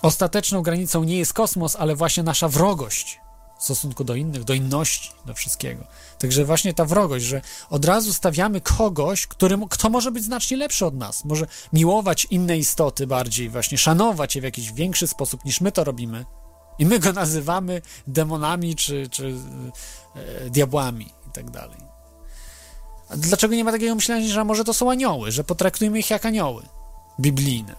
ostateczną 0.03 0.63
granicą 0.63 1.05
nie 1.05 1.19
jest 1.19 1.33
kosmos, 1.33 1.77
ale 1.77 1.97
właśnie 1.97 2.23
nasza 2.23 2.49
wrogość 2.49 3.21
w 3.59 3.65
stosunku 3.65 4.05
do 4.05 4.15
innych, 4.15 4.45
do 4.45 4.55
inności, 4.55 5.11
do 5.27 5.35
wszystkiego. 5.35 5.85
Także 6.19 6.45
właśnie 6.45 6.75
ta 6.75 6.85
wrogość, 6.85 7.25
że 7.25 7.41
od 7.71 7.85
razu 7.85 8.13
stawiamy 8.13 8.61
kogoś, 8.61 9.27
którym, 9.27 9.69
kto 9.69 9.91
może 9.91 10.13
być 10.13 10.25
znacznie 10.25 10.57
lepszy 10.57 10.87
od 10.87 10.95
nas, 10.95 11.25
może 11.25 11.47
miłować 11.73 12.27
inne 12.31 12.59
istoty 12.59 13.07
bardziej, 13.07 13.49
właśnie 13.49 13.79
szanować 13.79 14.35
je 14.35 14.41
w 14.41 14.45
jakiś 14.45 14.73
większy 14.73 15.07
sposób 15.07 15.45
niż 15.45 15.61
my 15.61 15.73
to 15.73 15.85
robimy. 15.85 16.25
I 16.79 16.87
my 16.87 16.99
go 16.99 17.13
nazywamy 17.13 17.83
demonami 18.07 18.77
czy, 18.77 19.09
czy 19.11 19.35
e, 20.15 20.51
diabłami 20.51 21.07
i 21.29 21.31
tak 21.33 21.51
dalej. 21.51 21.89
Dlaczego 23.17 23.55
nie 23.55 23.65
ma 23.65 23.73
takiego 23.73 23.95
myślenia, 23.95 24.29
że 24.29 24.45
może 24.45 24.65
to 24.65 24.75
są 24.75 24.91
anioły, 24.91 25.33
że 25.33 25.45
potraktujmy 25.45 25.99
ich 25.99 26.11
jak 26.11 26.27
anioły 26.27 26.63
biblijne? 27.21 27.75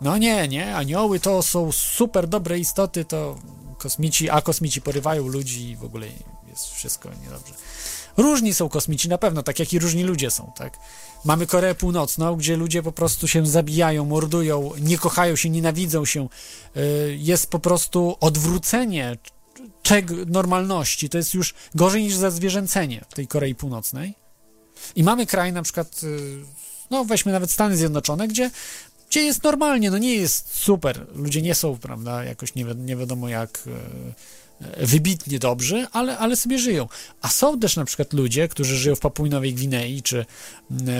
No 0.00 0.18
nie, 0.18 0.48
nie, 0.48 0.76
anioły 0.76 1.20
to 1.20 1.42
są 1.42 1.72
super 1.72 2.28
dobre 2.28 2.58
istoty, 2.58 3.04
to 3.04 3.38
kosmici, 3.78 4.30
a 4.30 4.42
kosmici 4.42 4.82
porywają 4.82 5.28
ludzi 5.28 5.70
i 5.70 5.76
w 5.76 5.84
ogóle 5.84 6.06
jest 6.48 6.74
wszystko 6.74 7.08
niedobrze. 7.22 7.54
Różni 8.16 8.54
są 8.54 8.68
kosmici 8.68 9.08
na 9.08 9.18
pewno, 9.18 9.42
tak 9.42 9.58
jak 9.58 9.72
i 9.72 9.78
różni 9.78 10.04
ludzie 10.04 10.30
są, 10.30 10.52
tak? 10.56 10.78
Mamy 11.24 11.46
Koreę 11.46 11.74
Północną, 11.74 12.36
gdzie 12.36 12.56
ludzie 12.56 12.82
po 12.82 12.92
prostu 12.92 13.28
się 13.28 13.46
zabijają, 13.46 14.04
mordują, 14.04 14.70
nie 14.80 14.98
kochają 14.98 15.36
się, 15.36 15.50
nienawidzą 15.50 16.04
się. 16.04 16.28
Y, 16.76 17.16
jest 17.20 17.50
po 17.50 17.58
prostu 17.58 18.16
odwrócenie 18.20 19.16
czeg 19.82 20.10
normalności. 20.26 21.08
To 21.08 21.18
jest 21.18 21.34
już 21.34 21.54
gorzej 21.74 22.02
niż 22.02 22.14
zazwierzęcenie 22.14 23.04
w 23.08 23.14
tej 23.14 23.26
Korei 23.26 23.54
Północnej. 23.54 24.14
I 24.96 25.02
mamy 25.02 25.26
kraj, 25.26 25.52
na 25.52 25.62
przykład, 25.62 26.02
y, 26.02 26.44
no 26.90 27.04
weźmy 27.04 27.32
nawet 27.32 27.50
Stany 27.50 27.76
Zjednoczone, 27.76 28.28
gdzie, 28.28 28.50
gdzie 29.10 29.22
jest 29.22 29.42
normalnie, 29.42 29.90
no 29.90 29.98
nie 29.98 30.14
jest 30.14 30.54
super. 30.54 31.06
Ludzie 31.14 31.42
nie 31.42 31.54
są, 31.54 31.78
prawda, 31.78 32.24
jakoś 32.24 32.54
nie, 32.54 32.64
wi 32.64 32.76
nie 32.76 32.96
wiadomo 32.96 33.28
jak 33.28 33.62
e, 33.66 33.70
wybitnie 34.76 35.38
dobrzy, 35.38 35.86
ale, 35.92 36.18
ale 36.18 36.36
sobie 36.36 36.58
żyją. 36.58 36.88
A 37.20 37.28
są 37.28 37.60
też 37.60 37.76
na 37.76 37.84
przykład 37.84 38.12
ludzie, 38.12 38.48
którzy 38.48 38.76
żyją 38.76 38.94
w 38.94 39.00
Papui 39.00 39.30
Nowej 39.30 39.54
Gwinei, 39.54 40.02
czy 40.02 40.26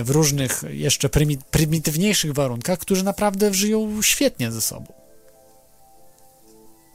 w 0.04 0.10
różnych 0.10 0.62
jeszcze 0.68 1.08
prymitywniejszych 1.50 2.32
warunkach, 2.32 2.78
którzy 2.78 3.04
naprawdę 3.04 3.54
żyją 3.54 4.02
świetnie 4.02 4.52
ze 4.52 4.60
sobą. 4.60 4.92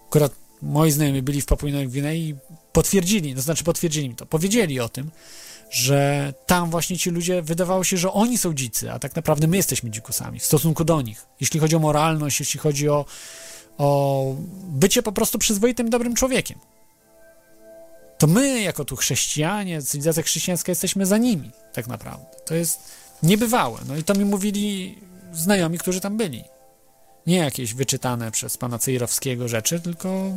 Akurat 0.08 0.32
moi 0.62 0.92
znajomi 0.92 1.22
byli 1.22 1.42
w 1.42 1.46
Papui 1.46 1.72
Nowej 1.72 1.88
Gwinei 1.88 2.30
i 2.30 2.36
potwierdzili, 2.74 3.36
to 3.36 3.42
znaczy 3.42 3.64
potwierdzili 3.64 4.10
mi 4.10 4.16
to, 4.16 4.26
powiedzieli 4.26 4.80
o 4.80 4.90
tym, 4.90 5.12
że 5.72 6.34
tam 6.46 6.70
właśnie 6.70 6.98
ci 6.98 7.10
ludzie 7.10 7.42
wydawało 7.42 7.84
się, 7.84 7.98
że 7.98 8.12
oni 8.12 8.38
są 8.38 8.54
dzicy, 8.54 8.92
a 8.92 9.00
tak 9.00 9.16
naprawdę 9.16 9.48
my 9.48 9.58
jesteśmy 9.58 9.90
dzikusami 9.90 10.40
w 10.40 10.46
stosunku 10.46 10.84
do 10.84 11.02
nich. 11.02 11.26
Jeśli 11.40 11.60
chodzi 11.60 11.76
o 11.76 11.80
moralność, 11.80 12.40
jeśli 12.40 12.60
chodzi 12.60 12.90
o, 12.90 13.06
o 13.78 14.36
bycie 14.70 15.04
po 15.04 15.12
prostu 15.12 15.40
przyzwoitym, 15.40 15.90
dobrym 15.90 16.16
człowiekiem. 16.16 16.60
To 18.18 18.28
my, 18.28 18.62
jako 18.62 18.86
tu 18.86 18.96
chrześcijanie, 18.96 19.82
cywilizacja 19.82 20.24
chrześcijańska, 20.24 20.72
jesteśmy 20.72 21.06
za 21.06 21.18
nimi, 21.18 21.52
tak 21.74 21.88
naprawdę. 21.88 22.26
To 22.46 22.56
jest 22.56 22.80
niebywałe. 23.24 23.80
No 23.88 23.98
i 23.98 24.04
to 24.04 24.14
mi 24.14 24.26
mówili 24.26 24.98
znajomi, 25.34 25.78
którzy 25.78 26.02
tam 26.02 26.18
byli. 26.18 26.44
Nie 27.28 27.38
jakieś 27.38 27.74
wyczytane 27.74 28.32
przez 28.32 28.58
pana 28.58 28.80
Cejrowskiego 28.80 29.48
rzeczy, 29.48 29.80
tylko 29.80 30.32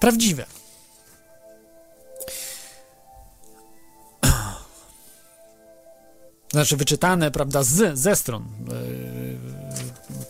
prawdziwe. 0.00 0.46
znaczy 6.52 6.76
wyczytane, 6.76 7.30
prawda, 7.30 7.62
z, 7.62 7.98
ze 7.98 8.16
stron 8.16 8.44
yy, 8.68 9.09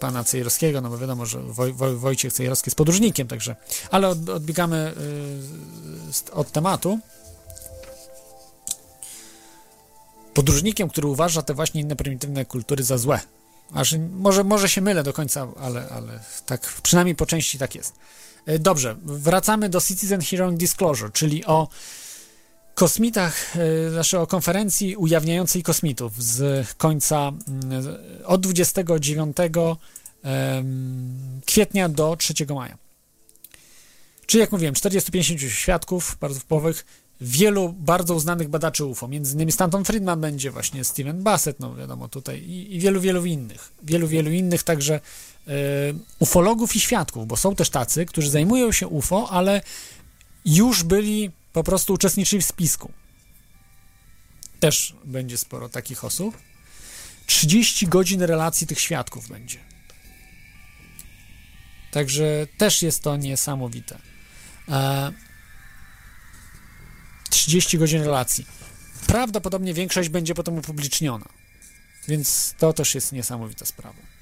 pana 0.00 0.24
Cejrowskiego, 0.24 0.80
no 0.80 0.90
bo 0.90 0.98
wiadomo, 0.98 1.26
że 1.26 1.42
Woj, 1.42 1.72
Woj, 1.72 1.96
Wojciech 1.96 2.32
Cejrowski 2.32 2.68
jest 2.68 2.76
podróżnikiem, 2.76 3.28
także, 3.28 3.56
ale 3.90 4.08
od, 4.08 4.28
odbiegamy 4.28 4.94
yy, 6.06 6.32
od 6.32 6.52
tematu. 6.52 6.98
Podróżnikiem, 10.34 10.88
który 10.88 11.08
uważa 11.08 11.42
te 11.42 11.54
właśnie 11.54 11.80
inne 11.80 11.96
prymitywne 11.96 12.44
kultury 12.44 12.84
za 12.84 12.98
złe. 12.98 13.20
Aż 13.74 13.94
może, 14.12 14.44
może 14.44 14.68
się 14.68 14.80
mylę 14.80 15.02
do 15.02 15.12
końca, 15.12 15.48
ale, 15.60 15.88
ale 15.88 16.20
tak, 16.46 16.60
przynajmniej 16.82 17.16
po 17.16 17.26
części 17.26 17.58
tak 17.58 17.74
jest. 17.74 17.94
Yy, 18.46 18.58
dobrze, 18.58 18.96
wracamy 19.02 19.68
do 19.68 19.80
Citizen 19.80 20.20
Hearing 20.20 20.58
Disclosure, 20.58 21.12
czyli 21.12 21.44
o 21.44 21.68
kosmitach, 22.80 23.56
e, 23.56 23.90
znaczy 23.90 24.18
o 24.18 24.26
konferencji 24.26 24.96
ujawniającej 24.96 25.62
kosmitów 25.62 26.22
z 26.22 26.68
końca 26.72 27.32
mm, 27.48 27.84
od 28.24 28.40
29 28.40 29.36
kwietnia 31.46 31.88
do 31.88 32.16
3 32.16 32.34
maja. 32.54 32.78
Czyli 34.26 34.40
jak 34.40 34.52
mówiłem, 34.52 34.74
450 34.74 35.40
świadków 35.40 36.16
bardzo 36.20 36.40
wpływowych, 36.40 36.86
wielu 37.20 37.74
bardzo 37.78 38.14
uznanych 38.14 38.48
badaczy 38.48 38.84
UFO, 38.84 39.08
między 39.08 39.34
innymi 39.34 39.52
Stanton 39.52 39.84
Friedman 39.84 40.20
będzie, 40.20 40.50
właśnie 40.50 40.84
Steven 40.84 41.22
Bassett, 41.22 41.60
no 41.60 41.74
wiadomo 41.74 42.08
tutaj, 42.08 42.38
i, 42.38 42.76
i 42.76 42.80
wielu, 42.80 43.00
wielu 43.00 43.24
innych. 43.24 43.72
Wielu, 43.82 44.08
wielu 44.08 44.30
innych, 44.30 44.62
także 44.62 45.00
y, 45.48 45.50
ufologów 46.18 46.76
i 46.76 46.80
świadków, 46.80 47.26
bo 47.26 47.36
są 47.36 47.54
też 47.54 47.70
tacy, 47.70 48.06
którzy 48.06 48.30
zajmują 48.30 48.72
się 48.72 48.88
UFO, 48.88 49.28
ale 49.30 49.62
już 50.44 50.82
byli 50.82 51.30
po 51.52 51.64
prostu 51.64 51.92
uczestniczyli 51.92 52.42
w 52.42 52.46
spisku. 52.46 52.92
Też 54.60 54.94
będzie 55.04 55.38
sporo 55.38 55.68
takich 55.68 56.04
osób. 56.04 56.38
30 57.26 57.86
godzin 57.86 58.22
relacji 58.22 58.66
tych 58.66 58.80
świadków 58.80 59.28
będzie. 59.28 59.58
Także 61.90 62.46
też 62.58 62.82
jest 62.82 63.02
to 63.02 63.16
niesamowite. 63.16 63.98
E, 64.68 65.12
30 67.30 67.78
godzin 67.78 68.02
relacji. 68.02 68.46
Prawdopodobnie 69.06 69.74
większość 69.74 70.08
będzie 70.08 70.34
potem 70.34 70.58
upubliczniona. 70.58 71.26
Więc 72.08 72.54
to 72.58 72.72
też 72.72 72.94
jest 72.94 73.12
niesamowita 73.12 73.66
sprawa. 73.66 74.19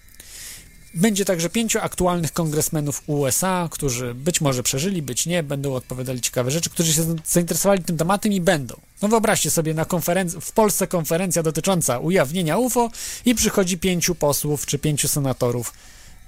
Będzie 0.95 1.25
także 1.25 1.51
pięciu 1.51 1.79
aktualnych 1.79 2.33
kongresmenów 2.33 3.03
USA, 3.07 3.69
którzy 3.71 4.15
być 4.15 4.41
może 4.41 4.63
przeżyli, 4.63 5.03
być 5.03 5.27
nie, 5.27 5.43
będą 5.43 5.75
odpowiadali 5.75 6.21
ciekawe 6.21 6.51
rzeczy, 6.51 6.71
którzy 6.71 6.93
się 6.93 7.17
zainteresowali 7.25 7.85
tym 7.85 7.97
tematem 7.97 8.33
i 8.33 8.41
będą. 8.41 8.81
No 9.03 9.09
wyobraźcie 9.09 9.51
sobie 9.51 9.75
na 9.75 9.85
konferencji, 9.85 10.41
w 10.41 10.53
Polsce 10.53 10.87
konferencja 10.87 11.43
dotycząca 11.43 11.99
ujawnienia 11.99 12.59
UFO 12.59 12.91
i 13.25 13.35
przychodzi 13.35 13.79
pięciu 13.79 14.15
posłów 14.15 14.67
czy 14.67 14.79
pięciu 14.79 15.09
senatorów 15.09 15.73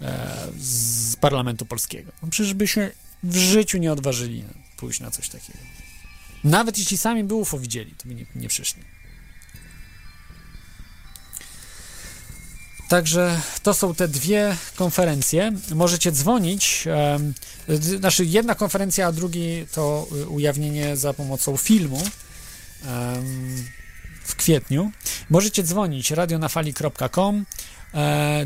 e, 0.00 0.46
z 0.58 1.16
parlamentu 1.16 1.66
polskiego. 1.66 2.12
No 2.22 2.28
przecież 2.30 2.54
by 2.54 2.68
się 2.68 2.90
w 3.22 3.36
życiu 3.36 3.78
nie 3.78 3.92
odważyli 3.92 4.44
pójść 4.76 5.00
na 5.00 5.10
coś 5.10 5.28
takiego. 5.28 5.58
Nawet 6.44 6.78
jeśli 6.78 6.98
sami 6.98 7.24
by 7.24 7.34
UFO 7.34 7.58
widzieli, 7.58 7.94
to 7.98 8.08
by 8.08 8.14
nie, 8.14 8.26
nie 8.34 8.48
przyszli. 8.48 8.82
Także 12.90 13.40
to 13.62 13.74
są 13.74 13.94
te 13.94 14.08
dwie 14.08 14.56
konferencje. 14.76 15.52
Możecie 15.74 16.12
dzwonić. 16.12 16.84
Znaczy, 17.98 18.24
jedna 18.24 18.54
konferencja, 18.54 19.06
a 19.06 19.12
drugi 19.12 19.66
to 19.72 20.08
ujawnienie 20.28 20.96
za 20.96 21.14
pomocą 21.14 21.56
filmu 21.56 22.02
w 24.24 24.34
kwietniu. 24.36 24.92
Możecie 25.30 25.62
dzwonić 25.62 26.10
radionafali.com 26.10 27.46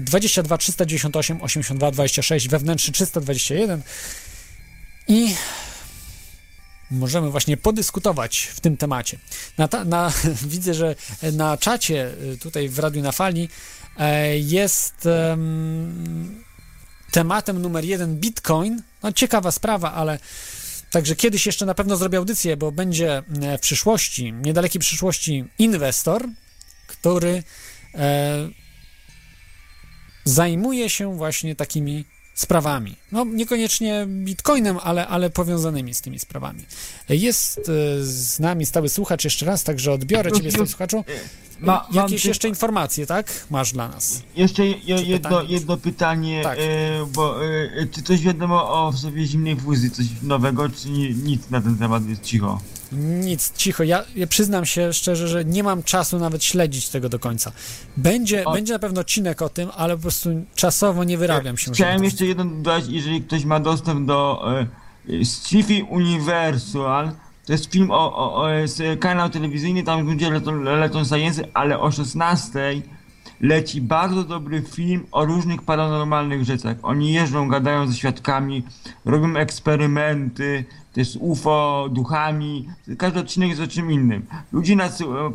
22 0.00 0.58
398 0.58 1.42
82 1.42 1.90
26 1.90 2.48
wewnętrzny 2.48 2.92
321 2.92 3.82
i 5.08 5.34
możemy 6.90 7.30
właśnie 7.30 7.56
podyskutować 7.56 8.38
w 8.38 8.60
tym 8.60 8.76
temacie. 8.76 9.18
Na, 9.58 9.68
ta, 9.68 9.84
na, 9.84 10.12
widzę, 10.54 10.74
że 10.74 10.94
na 11.32 11.56
czacie 11.56 12.12
y, 12.32 12.38
tutaj 12.38 12.68
w 12.68 12.78
Radiu 12.78 13.02
na 13.02 13.12
Fali 13.12 13.48
jest 14.40 15.06
um, 15.06 16.44
tematem 17.10 17.62
numer 17.62 17.84
jeden 17.84 18.16
Bitcoin. 18.16 18.82
No 19.02 19.12
ciekawa 19.12 19.52
sprawa, 19.52 19.92
ale 19.92 20.18
także 20.90 21.16
kiedyś 21.16 21.46
jeszcze 21.46 21.66
na 21.66 21.74
pewno 21.74 21.96
zrobię 21.96 22.18
audycję, 22.18 22.56
bo 22.56 22.72
będzie 22.72 23.22
e, 23.42 23.58
w 23.58 23.60
przyszłości, 23.60 24.32
niedalekiej 24.32 24.80
przyszłości 24.80 25.44
inwestor, 25.58 26.28
który 26.86 27.42
e, 27.94 28.48
zajmuje 30.24 30.90
się 30.90 31.16
właśnie 31.16 31.56
takimi 31.56 32.04
sprawami. 32.34 32.96
No, 33.12 33.24
niekoniecznie 33.24 34.06
bitcoinem, 34.08 34.78
ale, 34.82 35.06
ale 35.08 35.30
powiązanymi 35.30 35.94
z 35.94 36.00
tymi 36.00 36.18
sprawami. 36.18 36.64
Jest 37.08 37.58
e, 37.58 37.62
z 38.04 38.40
nami 38.40 38.66
stały 38.66 38.88
słuchacz 38.88 39.24
jeszcze 39.24 39.46
raz, 39.46 39.64
także 39.64 39.92
odbiorę 39.92 40.32
ciebie 40.32 40.52
tym 40.52 40.66
słuchaczu. 40.66 41.04
Ma, 41.60 41.86
mam 41.90 42.04
Jakieś 42.04 42.22
ty- 42.22 42.28
jeszcze 42.28 42.48
informacje, 42.48 43.06
tak? 43.06 43.46
Masz 43.50 43.72
dla 43.72 43.88
nas. 43.88 44.22
Jeszcze 44.36 44.66
je, 44.66 44.76
jedno, 45.02 45.28
pytanie? 45.28 45.48
jedno 45.54 45.76
pytanie, 45.76 46.40
Tak. 46.42 46.58
e, 46.58 47.06
bo 47.12 47.44
e, 47.46 47.86
czy 47.86 48.02
coś 48.02 48.20
wiadomo 48.20 48.86
o 48.86 48.92
sobie 48.92 49.26
zimnej 49.26 49.56
fuzji, 49.60 49.90
coś 49.90 50.06
nowego, 50.22 50.68
czy 50.68 50.88
ni, 50.90 51.14
nic 51.14 51.50
na 51.50 51.60
ten 51.60 51.76
temat 51.78 52.08
jest 52.08 52.22
cicho? 52.22 52.60
Nic, 52.96 53.52
cicho. 53.56 53.82
Ja, 53.84 54.04
ja 54.16 54.26
przyznam 54.26 54.66
się 54.66 54.92
szczerze, 54.92 55.28
że 55.28 55.44
nie 55.44 55.62
mam 55.62 55.82
czasu 55.82 56.18
nawet 56.18 56.44
śledzić 56.44 56.88
tego 56.88 57.08
do 57.08 57.18
końca. 57.18 57.52
Będzie, 57.96 58.44
O- 58.44 58.52
będzie 58.52 58.72
na 58.72 58.78
pewno 58.78 59.00
odcinek 59.00 59.42
o 59.42 59.48
tym, 59.48 59.68
ale 59.76 59.96
po 59.96 60.02
prostu 60.02 60.30
czasowo 60.54 61.04
nie 61.04 61.18
wyrabiam 61.18 61.56
się. 61.56 61.72
Chciałem 61.72 62.04
jeszcze 62.04 62.26
jedno 62.26 62.44
dodać, 62.44 62.84
jeżeli 62.88 63.22
ktoś 63.22 63.44
ma 63.44 63.60
dostęp 63.60 64.06
do 64.06 64.44
e, 64.60 64.66
Sci-Fi 65.08 65.82
Universal, 65.90 67.12
to 67.46 67.52
jest 67.52 67.72
film 67.72 67.90
o, 67.90 68.16
o, 68.16 68.42
o 68.42 68.48
jest 68.48 68.82
kanał 69.00 69.30
telewizyjny, 69.30 69.82
tam 69.82 70.06
będzie 70.06 70.30
lecą, 70.30 70.62
lecą 70.62 71.04
science, 71.04 71.42
ale 71.54 71.78
o 71.78 71.90
16 71.90 72.82
leci 73.40 73.80
bardzo 73.80 74.24
dobry 74.24 74.62
film 74.62 75.06
o 75.12 75.24
różnych 75.24 75.62
paranormalnych 75.62 76.44
rzeczach. 76.44 76.76
Oni 76.82 77.12
jeżdżą, 77.12 77.48
gadają 77.48 77.86
ze 77.86 77.94
świadkami, 77.94 78.62
robią 79.04 79.36
eksperymenty, 79.36 80.64
też 80.92 81.16
UFO, 81.20 81.88
duchami. 81.92 82.68
Każdy 82.98 83.20
odcinek 83.20 83.48
jest 83.48 83.60
o 83.60 83.66
czym 83.66 83.92
innym. 83.92 84.26
Ludzie 84.52 84.76
nadsyłają, 84.76 85.32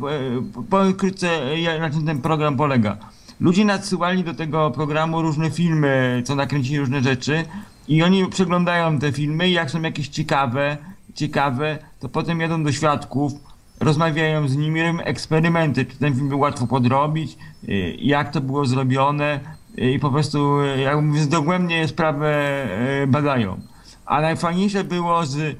powiem 0.70 0.94
krótce, 0.94 1.60
jak- 1.60 1.80
na 1.80 1.90
czym 1.90 2.06
ten 2.06 2.20
program 2.22 2.56
polega. 2.56 2.96
Ludzie 3.40 3.64
nadsyłali 3.64 4.24
do 4.24 4.34
tego 4.34 4.70
programu 4.70 5.22
różne 5.22 5.50
filmy, 5.50 6.22
co 6.26 6.34
nakręcili 6.34 6.78
różne 6.78 7.02
rzeczy 7.02 7.44
i 7.88 8.02
oni 8.02 8.26
przeglądają 8.26 8.98
te 8.98 9.12
filmy 9.12 9.48
i 9.48 9.52
jak 9.52 9.70
są 9.70 9.82
jakieś 9.82 10.08
ciekawe, 10.08 10.76
ciekawe, 11.14 11.78
to 12.00 12.08
potem 12.08 12.40
jadą 12.40 12.62
do 12.64 12.72
świadków, 12.72 13.32
rozmawiają 13.80 14.48
z 14.48 14.56
nimi, 14.56 14.82
robią 14.82 15.00
eksperymenty, 15.00 15.84
czy 15.84 15.96
ten 15.96 16.14
film 16.14 16.28
był 16.28 16.40
łatwo 16.40 16.66
podrobić, 16.66 17.38
y, 17.68 17.96
jak 17.98 18.32
to 18.32 18.40
było 18.40 18.66
zrobione 18.66 19.40
y, 19.78 19.90
i 19.92 19.98
po 19.98 20.10
prostu, 20.10 20.60
y, 20.60 20.80
jak 20.80 21.00
mówię, 21.00 21.26
dogłębnie 21.26 21.88
sprawę 21.88 22.68
badają. 23.08 23.60
A 24.06 24.20
najfajniejsze 24.20 24.84
było 24.84 25.26
z... 25.26 25.56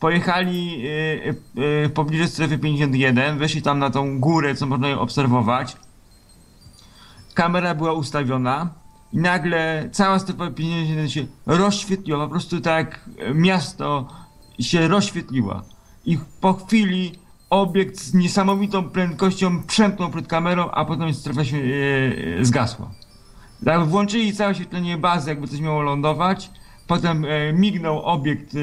Pojechali 0.00 0.82
w 1.54 1.90
pobliżu 1.94 2.26
strefy 2.26 2.58
51, 2.58 3.38
weszli 3.38 3.62
tam 3.62 3.78
na 3.78 3.90
tą 3.90 4.20
górę, 4.20 4.54
co 4.54 4.66
można 4.66 4.88
ją 4.88 5.00
obserwować. 5.00 5.76
Kamera 7.34 7.74
była 7.74 7.92
ustawiona 7.92 8.70
i 9.12 9.18
nagle 9.18 9.88
cała 9.92 10.18
strefa 10.18 10.50
51 10.50 11.08
się 11.08 11.26
rozświetliła, 11.46 12.24
po 12.24 12.30
prostu 12.30 12.60
tak 12.60 13.10
miasto 13.34 14.08
się 14.60 14.88
rozświetliła. 14.88 15.62
I 16.04 16.18
po 16.40 16.54
chwili 16.54 17.12
obiekt 17.50 18.00
z 18.00 18.14
niesamowitą 18.14 18.90
prędkością 18.90 19.62
przemknął 19.62 20.10
przed 20.10 20.26
kamerą, 20.26 20.70
a 20.70 20.84
potem 20.84 21.14
strefa 21.14 21.44
się 21.44 21.56
e, 21.56 22.40
e, 22.40 22.44
zgasła. 22.44 22.90
Tak, 23.64 23.84
włączyli 23.84 24.32
całe 24.32 24.54
świetlenie 24.54 24.98
bazy, 24.98 25.30
jakby 25.30 25.48
coś 25.48 25.60
miało 25.60 25.82
lądować. 25.82 26.50
Potem 26.86 27.24
e, 27.24 27.52
mignął 27.52 28.02
obiekt 28.02 28.54
e, 28.54 28.58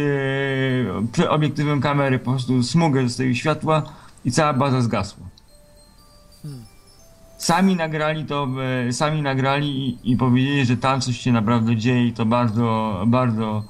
przy 1.12 1.30
obiektywem 1.30 1.82
kamery, 1.82 2.20
po 2.20 2.32
prostu 2.32 2.64
smugę 2.64 3.10
z 3.10 3.18
tego 3.18 3.34
światła 3.34 3.84
i 4.26 4.32
cała 4.32 4.54
baza 4.54 4.82
zgasła. 4.82 5.26
Sami 7.38 7.76
nagrali 7.76 8.26
to, 8.26 8.48
e, 8.88 8.94
sami 8.94 9.22
nagrali 9.22 9.88
i, 9.90 10.12
i 10.12 10.18
powiedzieli, 10.18 10.66
że 10.66 10.78
tam 10.78 11.02
coś 11.02 11.18
się 11.20 11.32
naprawdę 11.32 11.76
dzieje 11.76 12.08
i 12.08 12.14
to 12.14 12.26
bardzo, 12.26 13.02
bardzo 13.08 13.64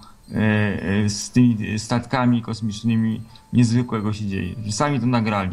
z 1.08 1.30
tymi 1.34 1.80
statkami 1.80 2.42
kosmicznymi 2.42 3.22
niezwykłego 3.54 4.14
się 4.14 4.26
dzieje. 4.26 4.56
Że 4.66 4.72
sami 4.72 5.00
to 5.00 5.06
nagrali. 5.06 5.52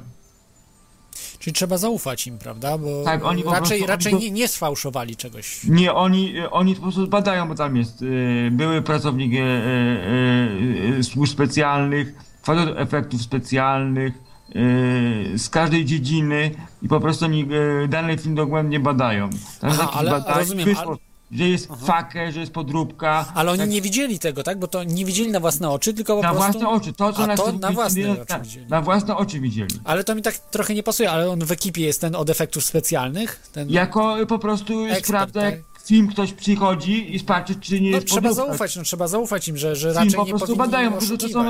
Czyli 1.39 1.55
trzeba 1.55 1.79
zaufać 1.79 2.27
im, 2.27 2.39
prawda? 2.39 2.79
Bo 2.79 3.05
Tak, 3.05 3.25
oni 3.25 3.43
po 3.43 3.51
raczej, 3.53 3.79
prostu- 3.79 3.87
raczej 3.87 4.13
oni 4.15 4.23
to- 4.23 4.27
nie, 4.29 4.31
nie 4.41 4.49
sfałszowali 4.49 5.17
czegoś. 5.17 5.65
Nie, 5.65 5.93
oni, 5.95 6.39
e, 6.39 6.51
oni 6.51 6.75
po 6.75 6.83
prostu 6.83 7.07
badają, 7.09 7.49
bo 7.49 7.55
tam 7.55 7.77
jest 7.77 8.03
e, 8.03 8.51
były 8.51 8.83
pracownik 8.83 9.33
e, 9.35 9.39
e, 9.39 10.99
e, 10.99 11.03
służb 11.03 11.33
specjalnych, 11.33 12.15
facet 12.43 12.75
efektów 12.77 13.23
specjalnych, 13.23 14.15
e, 14.15 15.39
z 15.39 15.49
każdej 15.51 15.85
dziedziny 15.85 16.51
i 16.83 16.89
po 16.89 17.01
prostu 17.01 17.25
oni 17.25 17.49
e, 17.85 17.89
dany 17.89 18.19
film 18.19 18.35
dogłębnie 18.35 18.81
badają. 18.81 19.31
Tam 19.61 19.71
Aha, 19.71 19.91
ale 19.95 20.11
badania, 20.11 20.39
rozumiem, 20.39 20.65
wyszło, 20.65 20.99
że 21.33 21.49
jest 21.49 21.69
fakę, 21.87 22.33
że 22.33 22.41
jest 22.41 22.53
podróbka. 22.53 23.33
Ale 23.35 23.51
oni 23.51 23.61
tak, 23.61 23.71
nie 23.71 23.83
widzieli 23.83 24.19
tego, 24.19 24.43
tak? 24.43 24.59
Bo 24.59 24.69
to 24.69 24.85
nie 24.85 25.05
widzieli 25.05 25.31
na 25.31 25.41
własne 25.41 25.71
oczy, 25.71 25.95
tylko 25.95 26.17
po 26.17 26.23
na 26.23 26.31
prostu... 26.33 26.53
własne 26.53 26.69
oczy. 26.69 26.93
To, 26.93 27.13
co 27.13 27.23
A 27.23 27.27
na, 27.27 27.37
to 27.37 27.53
na 27.53 27.73
własne 27.73 27.97
widzieli, 27.97 28.21
oczy 28.21 28.33
na, 28.33 28.41
widzieli. 28.41 28.67
na 28.67 28.83
własne 28.83 29.17
oczy 29.17 29.41
widzieli. 29.41 29.81
Ale 29.85 30.05
to 30.05 30.15
mi 30.15 30.23
tak 30.23 30.39
trochę 30.39 30.75
nie 30.75 30.83
pasuje, 30.83 31.11
ale 31.11 31.31
on 31.31 31.45
w 31.45 31.53
ekipie 31.53 31.83
jest 31.83 32.01
ten 32.01 32.15
od 32.15 32.31
efektów 32.31 32.65
specjalnych? 32.65 33.49
Ten... 33.53 33.71
Jako 33.71 34.17
po 34.29 34.39
prostu 34.39 34.85
Ekspert, 34.85 35.07
sprawdza, 35.07 35.41
tak. 35.41 35.70
Film 35.91 36.09
ktoś 36.09 36.33
przychodzi 36.33 37.17
i 37.17 37.21
patrzy, 37.21 37.55
czy 37.55 37.81
nie 37.81 37.91
No 37.91 37.97
jest 37.97 38.07
trzeba 38.07 38.29
podróbka. 38.29 38.47
zaufać, 38.53 38.77
no 38.77 38.83
trzeba 38.83 39.09
zaufać 39.09 39.49
im, 39.49 39.57
że, 39.57 39.77
że 39.77 39.93
raczej 39.93 40.13
po 40.13 40.25
nie 40.25 40.29
prostu 40.31 40.47
powinni 40.47 40.59
badają, 40.59 40.91
po 40.91 40.97
prostu 40.97 41.19
to 41.19 41.29
są, 41.29 41.45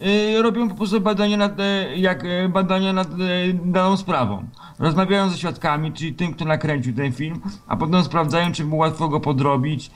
e, 0.00 0.42
robią 0.42 0.68
po 0.68 0.74
prostu 0.74 1.00
badania 1.00 1.36
nad, 1.36 1.60
e, 1.60 1.96
jak 1.96 2.24
e, 2.24 2.48
badania 2.48 2.92
nad 2.92 3.08
e, 3.08 3.14
daną 3.64 3.96
sprawą. 3.96 4.44
Rozmawiają 4.78 5.30
ze 5.30 5.38
świadkami, 5.38 5.92
czyli 5.92 6.14
tym, 6.14 6.34
kto 6.34 6.44
nakręcił 6.44 6.94
ten 6.94 7.12
film, 7.12 7.40
a 7.66 7.76
potem 7.76 8.04
sprawdzają, 8.04 8.52
czy 8.52 8.64
było 8.64 8.76
łatwo 8.80 9.08
go 9.08 9.20
podrobić, 9.20 9.90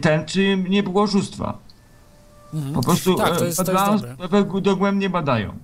ten, 0.00 0.26
czy 0.26 0.56
nie 0.68 0.82
było 0.82 1.02
oszustwa. 1.02 1.58
Po 2.74 2.82
prostu 2.82 3.14
Tak, 3.14 3.26
to 3.38 3.44
jest- 3.44 3.56
to 3.58 3.62
jest 3.62 3.72
badają, 3.72 3.96
dobre. 3.98 4.14
sprawę 4.14 4.60
dogłębnie 4.60 5.10
badają. 5.10 5.54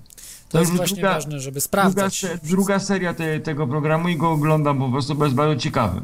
To 0.49 0.59
jest 0.59 0.71
już 0.71 0.79
właśnie 0.79 0.97
druga- 0.97 1.13
ważne, 1.15 1.41
żeby 1.41 1.55
Druga, 1.55 1.65
sprawdzać. 1.65 2.19
se, 2.21 2.39
druga 2.43 2.79
seria 2.79 3.15
te, 3.15 3.41
tego 3.41 3.67
programu 3.67 4.09
i 4.09 4.17
go 4.17 4.31
oglądam 4.31 4.79
po 4.79 4.89
prostu, 4.89 5.15
bo 5.15 5.25
jest 5.25 5.37
bardzo 5.37 5.61
ciekawy. 5.63 6.01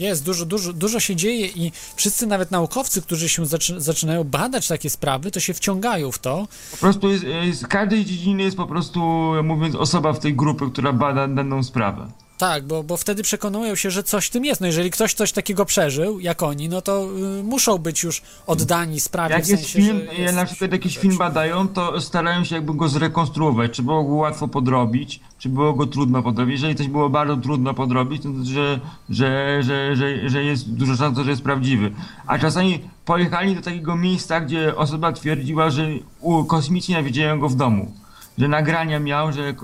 Jest, 0.00 0.24
dużo, 0.24 0.46
dużo, 0.46 0.72
dużo 0.72 1.00
się 1.00 1.16
dzieje 1.16 1.46
i 1.46 1.72
wszyscy 1.96 2.26
nawet 2.26 2.50
naukowcy, 2.50 3.02
którzy 3.02 3.28
się 3.28 3.46
zaczy, 3.46 3.80
zaczynają 3.80 4.24
badać 4.24 4.68
takie 4.68 4.90
sprawy, 4.90 5.30
to 5.30 5.40
się 5.40 5.54
wciągają 5.54 6.12
w 6.12 6.18
to. 6.18 6.48
Po 6.70 6.76
prostu 6.76 7.10
jest, 7.10 7.24
z 7.60 7.66
każdej 7.66 8.04
dziedziny 8.04 8.42
jest 8.42 8.56
po 8.56 8.66
prostu, 8.66 9.00
mówiąc, 9.44 9.74
osoba 9.74 10.12
w 10.12 10.18
tej 10.18 10.34
grupie, 10.34 10.66
która 10.72 10.92
bada 10.92 11.28
daną 11.28 11.62
sprawę. 11.62 12.10
Tak, 12.40 12.66
bo, 12.66 12.82
bo 12.82 12.96
wtedy 12.96 13.22
przekonują 13.22 13.74
się, 13.74 13.90
że 13.90 14.02
coś 14.02 14.26
w 14.26 14.30
tym 14.30 14.44
jest. 14.44 14.60
No 14.60 14.66
jeżeli 14.66 14.90
ktoś 14.90 15.14
coś 15.14 15.32
takiego 15.32 15.64
przeżył, 15.64 16.20
jak 16.20 16.42
oni, 16.42 16.68
no 16.68 16.82
to 16.82 17.08
y, 17.40 17.42
muszą 17.42 17.78
być 17.78 18.02
już 18.02 18.22
oddani 18.46 19.00
sprawie. 19.00 19.34
Jak 19.34 19.44
w 19.44 19.48
jest 19.48 19.62
sensie, 19.62 19.78
film, 19.78 19.98
że 19.98 20.04
jak 20.04 20.18
jest 20.18 20.34
na 20.34 20.44
przykład 20.44 20.72
jakiś 20.72 20.98
film 20.98 21.18
badają, 21.18 21.68
to 21.68 22.00
starają 22.00 22.44
się 22.44 22.54
jakby 22.54 22.74
go 22.74 22.88
zrekonstruować, 22.88 23.70
czy 23.70 23.82
było 23.82 24.04
go 24.04 24.14
łatwo 24.14 24.48
podrobić, 24.48 25.20
czy 25.38 25.48
było 25.48 25.72
go 25.72 25.86
trudno 25.86 26.22
podrobić. 26.22 26.52
Jeżeli 26.52 26.74
coś 26.74 26.88
było 26.88 27.10
bardzo 27.10 27.36
trudno 27.36 27.74
podrobić, 27.74 28.22
to 28.22 28.32
znaczy, 28.32 28.50
że, 28.50 28.80
że, 29.08 29.62
że, 29.62 29.96
że, 29.96 30.28
że 30.30 30.44
jest 30.44 30.72
dużo 30.72 30.96
szans, 30.96 31.18
że 31.18 31.30
jest 31.30 31.42
prawdziwy. 31.42 31.92
A 32.26 32.38
czasami 32.38 32.80
pojechali 33.04 33.54
do 33.54 33.62
takiego 33.62 33.96
miejsca, 33.96 34.40
gdzie 34.40 34.76
osoba 34.76 35.12
twierdziła, 35.12 35.70
że 35.70 35.88
u, 36.20 36.44
kosmici 36.44 36.92
nawiedziają 36.92 37.40
go 37.40 37.48
w 37.48 37.54
domu. 37.54 37.92
Że 38.38 38.48
nagrania 38.48 39.00
miał, 39.00 39.32
że 39.32 39.48
e, 39.48 39.54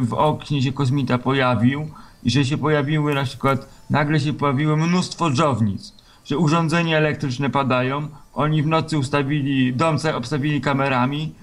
w 0.00 0.14
oknie 0.14 0.62
się 0.62 0.72
kosmita 0.72 1.18
pojawił 1.18 1.90
i 2.24 2.30
że 2.30 2.44
się 2.44 2.58
pojawiły 2.58 3.14
na 3.14 3.24
przykład, 3.24 3.68
nagle 3.90 4.20
się 4.20 4.32
pojawiło 4.32 4.76
mnóstwo 4.76 5.30
dżownic 5.30 5.98
że 6.28 6.38
urządzenia 6.38 6.98
elektryczne 6.98 7.50
padają, 7.50 8.08
oni 8.34 8.62
w 8.62 8.66
nocy 8.66 8.98
ustawili, 8.98 9.74
dom 9.74 9.96
obstawili 10.14 10.60
kamerami, 10.60 11.34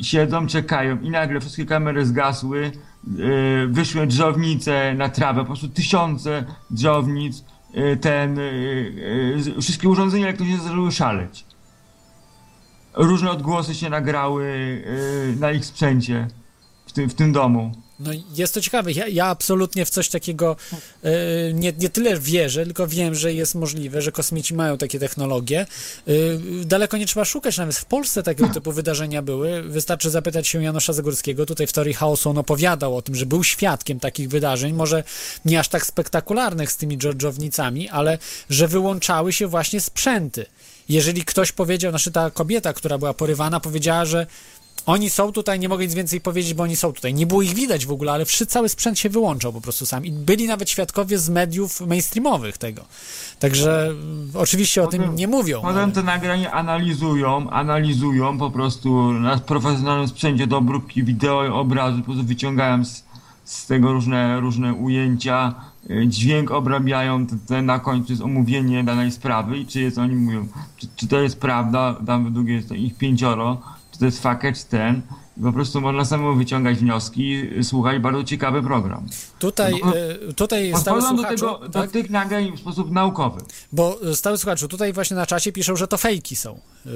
siedzą, 0.00 0.46
czekają 0.46 1.00
i 1.00 1.10
nagle 1.10 1.40
wszystkie 1.40 1.66
kamery 1.66 2.06
zgasły, 2.06 2.72
yy, 3.16 3.68
wyszły 3.68 4.06
drzownice 4.06 4.94
na 4.94 5.08
trawę, 5.08 5.40
po 5.40 5.46
prostu 5.46 5.68
tysiące 5.68 6.44
drzownic, 6.70 7.44
yy, 7.74 7.96
ten, 7.96 8.36
yy, 8.36 9.62
wszystkie 9.62 9.88
urządzenia 9.88 10.26
elektryczne 10.26 10.58
zaczęły 10.58 10.92
szaleć. 10.92 11.44
Różne 12.94 13.30
odgłosy 13.30 13.74
się 13.74 13.90
nagrały 13.90 14.44
yy, 15.30 15.40
na 15.40 15.52
ich 15.52 15.64
sprzęcie 15.64 16.28
w 16.86 16.92
w 17.10 17.14
tym 17.14 17.32
domu. 17.32 17.85
No 18.00 18.10
jest 18.34 18.54
to 18.54 18.60
ciekawe. 18.60 18.92
Ja, 18.92 19.08
ja 19.08 19.26
absolutnie 19.26 19.84
w 19.84 19.90
coś 19.90 20.08
takiego 20.08 20.56
e, 21.02 21.10
nie, 21.52 21.72
nie 21.78 21.88
tyle 21.88 22.20
wierzę, 22.20 22.64
tylko 22.64 22.86
wiem, 22.86 23.14
że 23.14 23.32
jest 23.32 23.54
możliwe, 23.54 24.02
że 24.02 24.12
kosmici 24.12 24.54
mają 24.54 24.78
takie 24.78 24.98
technologie. 24.98 25.66
E, 26.06 26.12
daleko 26.64 26.96
nie 26.96 27.06
trzeba 27.06 27.24
szukać, 27.24 27.58
nawet 27.58 27.76
w 27.76 27.84
Polsce 27.84 28.22
takiego 28.22 28.54
typu 28.54 28.72
wydarzenia 28.72 29.22
były. 29.22 29.62
Wystarczy 29.62 30.10
zapytać 30.10 30.48
się 30.48 30.62
Janosza 30.62 30.92
Zagórskiego. 30.92 31.46
Tutaj 31.46 31.66
w 31.66 31.72
Teorii 31.72 31.94
Chaosu 31.94 32.30
on 32.30 32.38
opowiadał 32.38 32.96
o 32.96 33.02
tym, 33.02 33.14
że 33.14 33.26
był 33.26 33.44
świadkiem 33.44 34.00
takich 34.00 34.28
wydarzeń, 34.28 34.72
może 34.72 35.04
nie 35.44 35.60
aż 35.60 35.68
tak 35.68 35.86
spektakularnych 35.86 36.72
z 36.72 36.76
tymi 36.76 36.98
dżownicami, 36.98 37.88
ale 37.88 38.18
że 38.50 38.68
wyłączały 38.68 39.32
się 39.32 39.46
właśnie 39.46 39.80
sprzęty. 39.80 40.46
Jeżeli 40.88 41.24
ktoś 41.24 41.52
powiedział, 41.52 41.92
znaczy 41.92 42.10
ta 42.10 42.30
kobieta, 42.30 42.72
która 42.72 42.98
była 42.98 43.14
porywana, 43.14 43.60
powiedziała, 43.60 44.04
że 44.04 44.26
Oni 44.86 45.10
są 45.10 45.32
tutaj, 45.32 45.60
nie 45.60 45.68
mogę 45.68 45.84
nic 45.84 45.94
więcej 45.94 46.20
powiedzieć, 46.20 46.54
bo 46.54 46.62
oni 46.62 46.76
są 46.76 46.92
tutaj. 46.92 47.14
Nie 47.14 47.26
było 47.26 47.42
ich 47.42 47.54
widać 47.54 47.86
w 47.86 47.92
ogóle, 47.92 48.12
ale 48.12 48.24
wszyscy, 48.24 48.46
cały 48.46 48.68
sprzęt 48.68 48.98
się 48.98 49.08
wyłączał 49.08 49.52
po 49.52 49.60
prostu 49.60 49.86
sam. 49.86 50.04
I 50.04 50.12
byli 50.12 50.46
nawet 50.46 50.70
świadkowie 50.70 51.18
z 51.18 51.28
mediów 51.28 51.80
mainstreamowych 51.80 52.58
tego. 52.58 52.84
Także 53.38 53.86
mm, 53.86 54.30
oczywiście 54.34 54.82
o 54.82 54.86
tym 54.86 55.00
Potem- 55.02 55.16
nie 55.16 55.28
mówią. 55.28 55.62
Potem 55.62 55.76
ale- 55.78 55.92
te 55.92 56.02
nagrania 56.02 56.52
analizują, 56.52 57.50
analizują 57.50 58.38
po 58.38 58.50
prostu 58.50 59.12
na 59.12 59.38
profesjonalnym 59.38 60.08
sprzęcie 60.08 60.46
do 60.46 60.56
obróbki 60.58 61.04
wideo 61.04 61.44
i 61.44 61.48
obrazu, 61.48 61.98
po 61.98 62.04
prostu 62.04 62.24
wyciągają 62.24 62.84
z, 62.84 63.04
z 63.44 63.66
tego 63.66 63.92
różne, 63.92 64.40
różne 64.40 64.74
ujęcia, 64.74 65.54
y, 65.90 66.04
dźwięk 66.08 66.50
obrabiają, 66.50 67.26
te, 67.26 67.36
te 67.46 67.62
na 67.62 67.78
końcu 67.78 68.12
jest 68.12 68.22
omówienie 68.22 68.84
danej 68.84 69.10
sprawy 69.12 69.58
i 69.58 69.66
czy 69.66 69.80
jest, 69.80 69.98
oni 69.98 70.16
mówią, 70.16 70.48
czy, 70.76 70.86
czy 70.96 71.08
to 71.08 71.20
jest 71.20 71.40
prawda, 71.40 71.96
tam 72.06 72.24
według 72.24 72.46
jest 72.48 72.72
ich 72.72 72.96
pięcioro, 72.98 73.60
to 73.98 74.04
jest 74.04 74.22
faker, 74.22 74.54
czy 74.54 74.64
ten. 74.64 75.02
I 75.36 75.40
po 75.42 75.52
prostu 75.52 75.80
można 75.80 76.04
samemu 76.04 76.34
wyciągać 76.34 76.78
wnioski, 76.78 77.34
y, 77.58 77.64
słuchać, 77.64 77.98
bardzo 77.98 78.24
ciekawy 78.24 78.62
program. 78.62 79.06
Tutaj, 79.38 79.80
No, 79.84 79.96
e, 79.96 80.32
tutaj 80.32 80.72
stały 80.76 81.00
Podchodzą 81.00 81.22
do, 81.22 81.28
tego, 81.28 81.58
do 81.58 81.68
tak, 81.68 81.90
tych 81.90 82.10
nagrań 82.10 82.52
w 82.56 82.60
sposób 82.60 82.90
naukowy. 82.90 83.40
bo 83.72 83.98
stały 84.14 84.38
słuchaczu, 84.38 84.68
tutaj 84.68 84.92
właśnie 84.92 85.16
na 85.16 85.26
czacie 85.26 85.52
piszą, 85.52 85.76
że 85.76 85.88
to 85.88 85.96
fejki 85.98 86.36
są. 86.36 86.60
Yy, 86.86 86.92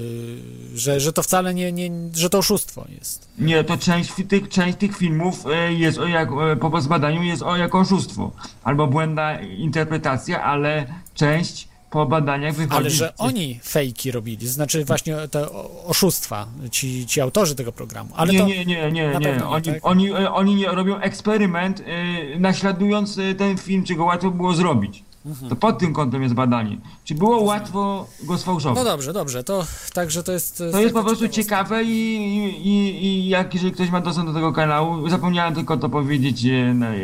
że, 0.75 1.01
że 1.01 1.13
to 1.13 1.23
wcale 1.23 1.55
nie, 1.55 1.73
nie, 1.73 1.91
że 2.15 2.31
to 2.31 2.39
oszustwo 2.39 2.85
jest. 2.99 3.29
Nie, 3.39 3.65
to 3.65 3.77
część 3.77 4.13
tych, 4.29 4.49
część 4.49 4.79
tych 4.79 4.97
filmów 4.97 5.47
e, 5.47 5.73
jest 5.73 5.99
o 5.99 6.07
jak, 6.07 6.29
e, 6.53 6.57
po 6.57 6.81
zbadaniu 6.81 7.23
jest 7.23 7.43
o 7.43 7.57
jako 7.57 7.79
oszustwo. 7.79 8.31
Albo 8.65 8.87
błędna 8.87 9.41
interpretacja, 9.41 10.43
ale 10.43 10.87
część 11.15 11.70
po 11.91 12.07
badaniach 12.07 12.55
wychodzi... 12.55 12.77
Ale 12.77 12.91
że 12.91 13.17
oni 13.17 13.61
fejki 13.63 14.11
robili, 14.11 14.49
znaczy 14.49 14.85
właśnie 14.85 15.17
te 15.29 15.51
oszustwa, 15.87 16.47
ci, 16.71 17.07
ci 17.07 17.21
autorzy 17.21 17.55
tego 17.55 17.73
programu. 17.73 18.11
Ale 18.17 18.33
nie, 18.33 18.39
to, 18.39 18.47
nie, 18.47 18.65
nie, 18.65 18.91
nie, 18.93 19.19
nie. 19.21 19.45
Oni, 19.47 19.65
tak? 19.65 19.79
oni, 19.83 20.11
e, 20.11 20.33
oni 20.33 20.65
robią 20.67 20.99
eksperyment 20.99 21.81
e, 21.81 22.39
naśladując 22.39 23.19
e, 23.19 23.35
ten 23.35 23.59
film, 23.59 23.85
czy 23.85 23.95
go 23.95 24.05
łatwo 24.05 24.31
było 24.31 24.55
zrobić. 24.55 25.05
To 25.49 25.57
pod 25.57 25.79
tym 25.79 25.93
kątem 25.93 26.23
jest 26.23 26.35
badanie. 26.35 26.79
Czy 27.05 27.15
było 27.15 27.43
łatwo 27.43 28.07
go 28.23 28.39
sfałszować? 28.39 28.79
Mhm. 28.79 28.87
no 28.87 28.93
dobrze, 28.93 29.13
dobrze, 29.13 29.45
to 29.45 29.67
także 29.95 30.23
to 30.23 30.33
jest... 30.33 30.63
To 30.73 30.81
jest 30.81 30.95
po 30.95 31.05
prostu 31.05 31.29
ciekawe 31.29 31.85
i, 31.85 32.17
i, 32.63 33.07
i, 33.07 33.29
jak 33.29 33.55
jeżeli 33.55 33.73
ktoś 33.73 33.91
ma 33.91 34.01
dostęp 34.01 34.29
do 34.29 34.35
tego 34.35 34.53
kanału, 34.53 35.09
zapomniałem 35.09 35.55
tylko 35.55 35.77
to 35.77 35.89
powiedzieć, 35.89 36.47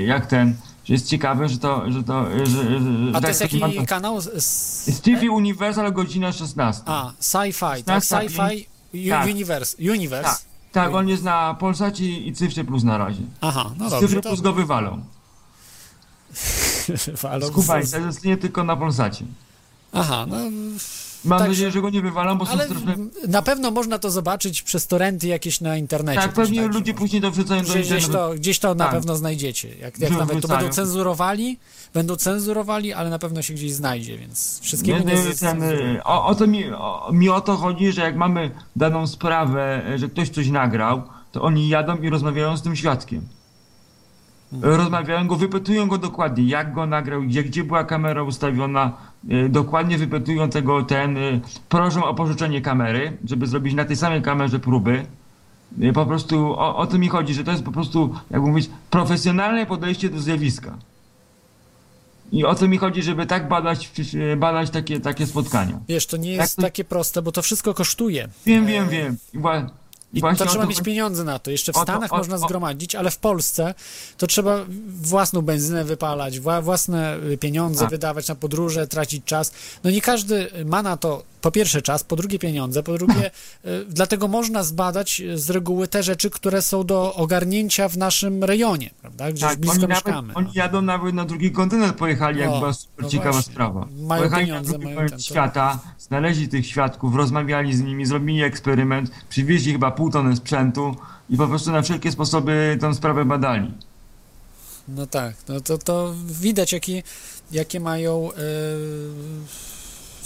jak 0.07 0.27
ten, 0.27 0.57
że 0.87 0.95
jest 0.95 1.09
ciekawe, 1.09 1.49
że 1.49 1.59
to, 1.59 1.93
że 1.93 2.03
to, 2.03 2.27
że, 2.39 2.47
że, 2.47 2.79
A 3.11 3.13
tak 3.13 3.23
to 3.23 3.29
jest 3.29 3.41
taki 3.41 3.59
jaki 3.59 3.81
ma- 3.81 3.87
kanał? 3.87 4.21
Z- 4.21 4.45
z- 4.45 5.01
TV 5.01 5.31
Universal 5.31 5.93
godzina 5.93 6.33
16. 6.33 6.83
A, 6.87 7.13
sci-fi, 7.21 7.83
tak? 7.85 8.03
16, 8.03 8.29
Sci-fi 8.29 8.67
tak. 9.11 9.27
Universe. 9.29 9.77
Universe. 9.93 10.31
Tak, 10.31 10.41
tak, 10.73 10.95
on 10.95 11.09
jest 11.09 11.23
na 11.23 11.55
Polsacie 11.55 12.05
i 12.05 12.33
Cyfrze 12.33 12.65
Plus 12.65 12.85
na 12.85 12.99
razie. 12.99 13.23
Aha, 13.41 13.71
no 13.79 13.91
dobrze. 13.91 14.21
Plus 14.23 14.41
go 14.41 14.53
wywalą. 14.53 15.03
Ale- 17.31 17.47
Skubaj, 17.47 17.89
to 17.91 17.99
jest 17.99 18.25
nie 18.25 18.37
tylko 18.37 18.65
na 18.65 18.77
Polsacie. 18.77 19.25
Aha, 19.93 20.27
no 20.29 20.37
Mam 21.25 21.39
Także- 21.39 21.53
nadzieję, 21.53 21.71
że 21.71 21.83
go 21.83 21.91
nie 21.91 22.03
wywalą, 22.03 22.39
bo 22.39 22.47
są 22.47 22.59
straszne... 22.59 22.97
na 23.29 23.43
pewno 23.43 23.71
można 23.71 23.99
to 23.99 24.11
zobaczyć 24.11 24.63
przez 24.63 24.87
torenty 24.87 25.27
jakieś 25.27 25.61
na 25.61 25.77
internecie. 25.77 26.21
Tak, 26.21 26.33
pewnie 26.33 26.63
tak, 26.63 26.75
ludzie 26.75 26.95
później 26.95 27.23
to 27.23 27.31
wrzucają 27.31 27.63
do 27.63 27.73
Że 27.73 27.81
gdzieś 27.81 28.07
to, 28.09 28.35
gdzieś 28.35 28.59
to 28.59 28.75
na 28.75 28.85
Tak. 28.85 28.95
pewno 28.95 29.17
znajdziecie. 29.17 29.69
Jak, 29.69 29.99
jak 29.99 30.11
nawet 30.11 30.29
to 30.29 30.35
wrzucają. 30.35 30.61
będą 30.61 30.75
cenzurowali, 30.75 31.59
będą 31.95 32.17
cenzurowali, 32.17 32.93
ale 32.93 33.11
na 33.11 33.19
pewno 33.19 33.43
się 33.43 33.55
gdzieś 33.55 33.73
znajdzie, 33.73 34.19
więc 34.19 34.61
wszystkiego 34.63 34.99
Nie, 34.99 35.05
nie, 35.05 35.35
ten, 35.41 35.63
o, 36.05 36.27
o 36.27 36.35
to 36.35 36.47
mi, 36.47 36.73
o, 36.73 37.11
mi 37.13 37.29
o 37.29 37.41
to 37.41 37.57
chodzi, 37.57 37.93
że 37.93 38.03
jak 38.03 38.17
mamy 38.17 38.51
daną 38.77 39.07
sprawę, 39.07 39.83
że 39.97 40.09
ktoś 40.09 40.29
coś 40.29 40.49
nagrał, 40.49 41.03
to 41.33 41.43
oni 41.43 41.69
jadą 41.69 41.97
i 41.97 42.11
rozmawiają 42.11 42.57
z 42.57 42.63
tym 42.63 42.77
świadkiem. 42.77 43.23
Mhm. 44.53 44.75
Rozmawiają 44.75 45.27
go, 45.27 45.37
wypytują 45.37 45.87
go 45.89 45.99
dokładnie, 45.99 46.45
jak 46.45 46.75
go 46.75 46.87
nagrał, 46.87 47.23
gdzie, 47.23 47.45
gdzie 47.45 47.65
była 47.65 47.85
kamera 47.85 48.23
ustawiona, 48.23 48.93
dokładnie 49.49 49.99
wypytują 49.99 50.49
tego 50.51 50.83
ten, 50.83 51.17
y, 51.17 51.41
proszą 51.69 52.05
o 52.05 52.15
pożyczenie 52.15 52.61
kamery, 52.61 53.17
żeby 53.25 53.47
zrobić 53.47 53.75
na 53.75 53.85
tej 53.85 53.97
samej 53.97 54.23
kamerze 54.23 54.59
próby. 54.59 55.07
Y, 55.83 55.93
Po 55.93 56.07
prostu 56.07 56.53
o, 56.53 56.77
o 56.77 56.87
to 56.87 56.99
mi 56.99 57.09
chodzi, 57.09 57.35
że 57.35 57.45
to 57.45 57.51
jest 57.51 57.63
po 57.65 57.73
prostu, 57.73 58.15
jakby 58.31 58.49
mówić, 58.49 58.71
profesjonalne 58.91 59.67
podejście 59.67 60.09
do 60.11 60.21
zjawiska. 60.21 60.75
I 62.33 62.45
o 62.45 62.55
co 62.55 62.69
mi 62.69 62.79
chodzi, 62.79 63.03
żeby 63.03 63.27
tak 63.27 63.49
badać, 63.49 63.91
y, 64.15 64.37
badać 64.37 64.71
takie, 64.71 65.01
takie 65.01 65.27
spotkania. 65.27 65.79
Wiesz, 65.89 66.07
to 66.07 66.17
nie 66.17 66.33
Jak 66.33 66.41
jest 66.41 66.57
to- 66.57 66.63
takie 66.63 66.85
proste, 66.85 67.23
bo 67.23 67.33
to 67.33 67.43
wszystko 67.43 67.75
kosztuje. 67.75 68.29
Wiem, 68.47 68.67
wiem, 68.67 68.89
wiem. 68.89 69.17
I 70.15 70.21
właśnie 70.21 70.39
to 70.39 70.47
trzeba 70.51 70.65
to 70.65 70.71
mieć 70.71 70.81
pieniądze 70.83 71.25
na 71.25 71.39
to. 71.39 71.51
Jeszcze 71.51 71.73
w 71.73 71.77
o 71.77 71.79
to- 71.79 71.85
Stanach 71.85 72.13
o- 72.13 72.17
można 72.17 72.39
zgromadzić, 72.39 72.95
ale 72.95 73.11
w 73.11 73.19
Polsce 73.19 73.75
to 74.17 74.27
trzeba 74.27 74.65
własną 74.89 75.43
benzynę 75.43 75.85
wypalać, 75.85 76.41
wła- 76.41 76.63
własne 76.63 77.17
y, 77.33 77.39
pieniądze 77.39 77.81
Tak. 77.81 77.91
wydawać 77.91 78.29
na 78.29 78.35
podróże, 78.35 78.87
tracić 78.87 79.25
czas. 79.25 79.53
No 79.85 79.91
nie 79.91 80.01
każdy 80.01 80.51
ma 80.65 80.83
na 80.83 80.97
to 80.97 81.23
po 81.47 81.51
pierwsze 81.51 81.83
czas, 81.83 82.05
po 82.05 82.17
drugie 82.17 82.39
pieniądze, 82.39 82.83
po 82.83 82.93
drugie 82.99 83.31
y, 83.65 83.85
dlatego 83.89 84.29
można 84.29 84.63
zbadać 84.63 85.21
y, 85.21 85.39
z 85.39 85.51
reguły 85.51 85.89
te 85.89 86.03
rzeczy, 86.03 86.31
które 86.31 86.63
są 86.63 86.85
do 86.85 87.15
ogarnięcia 87.15 87.89
w 87.89 87.97
naszym 87.97 88.45
rejonie, 88.45 88.91
prawda? 89.01 89.31
Gdzieś 89.33 89.41
Tak, 89.43 89.59
blisko 89.59 89.79
oni, 89.79 89.89
mieszkamy. 89.89 90.29
nawet, 90.29 90.37
oni 90.37 90.51
jadą 90.55 90.83
nawet 90.83 91.15
na 91.15 91.25
drugi 91.25 91.53
kontynent 91.53 91.97
pojechali, 91.97 92.41
jak 92.41 92.51
O, 92.51 92.59
była 92.59 92.73
super 92.73 93.05
no 93.05 93.11
ciekawa 93.11 93.33
właśnie. 93.33 93.53
sprawa. 93.53 93.87
Mają 93.99 94.21
pojechali 94.23 94.47
pieniądze, 94.47 94.73
na 94.73 94.79
drugi 94.79 94.95
mają 94.95 95.09
ten- 95.09 95.21
świata, 95.21 95.79
znaleźli 95.99 96.49
tych 96.49 96.67
świadków, 96.67 97.15
rozmawiali 97.15 97.77
z 97.77 97.81
nimi, 97.81 98.07
zrobili 98.07 98.43
eksperyment, 98.43 99.11
przywieźli 99.29 99.73
chyba 99.73 99.91
pół 99.91 100.11
tony 100.11 100.37
sprzętu 100.37 100.97
i 101.31 101.37
po 101.37 101.47
prostu 101.49 101.73
na 101.73 101.83
wszelkie 101.83 102.13
sposoby 102.13 102.79
tę 102.81 102.95
sprawę 102.95 103.25
badali. 103.25 103.75
No 104.89 105.07
tak, 105.07 105.35
no 105.49 105.61
to, 105.61 105.79
to 105.79 106.15
widać, 106.27 106.73
jakie, 106.73 107.03
jakie 107.53 107.81
mają 107.81 108.31
e, 108.33 108.37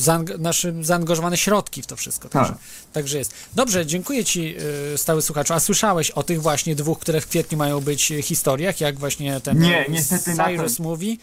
zaang- 0.00 0.38
naszym 0.38 0.84
zaangażowane 0.84 1.36
środki 1.36 1.82
w 1.82 1.86
to 1.86 1.96
wszystko. 1.96 2.28
Także, 2.28 2.52
Tak. 2.52 2.58
także 2.92 3.18
jest. 3.18 3.34
Dobrze, 3.54 3.86
dziękuję 3.86 4.24
Ci, 4.24 4.54
e, 4.94 4.98
stały 4.98 5.22
słuchaczu. 5.22 5.54
A 5.54 5.60
słyszałeś 5.60 6.10
o 6.10 6.22
tych 6.22 6.42
właśnie 6.42 6.74
dwóch, 6.74 6.98
które 6.98 7.20
w 7.20 7.26
kwietniu 7.26 7.58
mają 7.58 7.80
być 7.80 8.12
e, 8.12 8.22
historiach, 8.22 8.80
jak 8.80 8.98
właśnie 8.98 9.40
ten 9.40 9.58
Nie, 9.58 9.86
niestety 9.88 10.34
na 10.34 10.44
to- 10.44 10.50
Cyrus 10.50 10.78
mówi? 10.78 11.18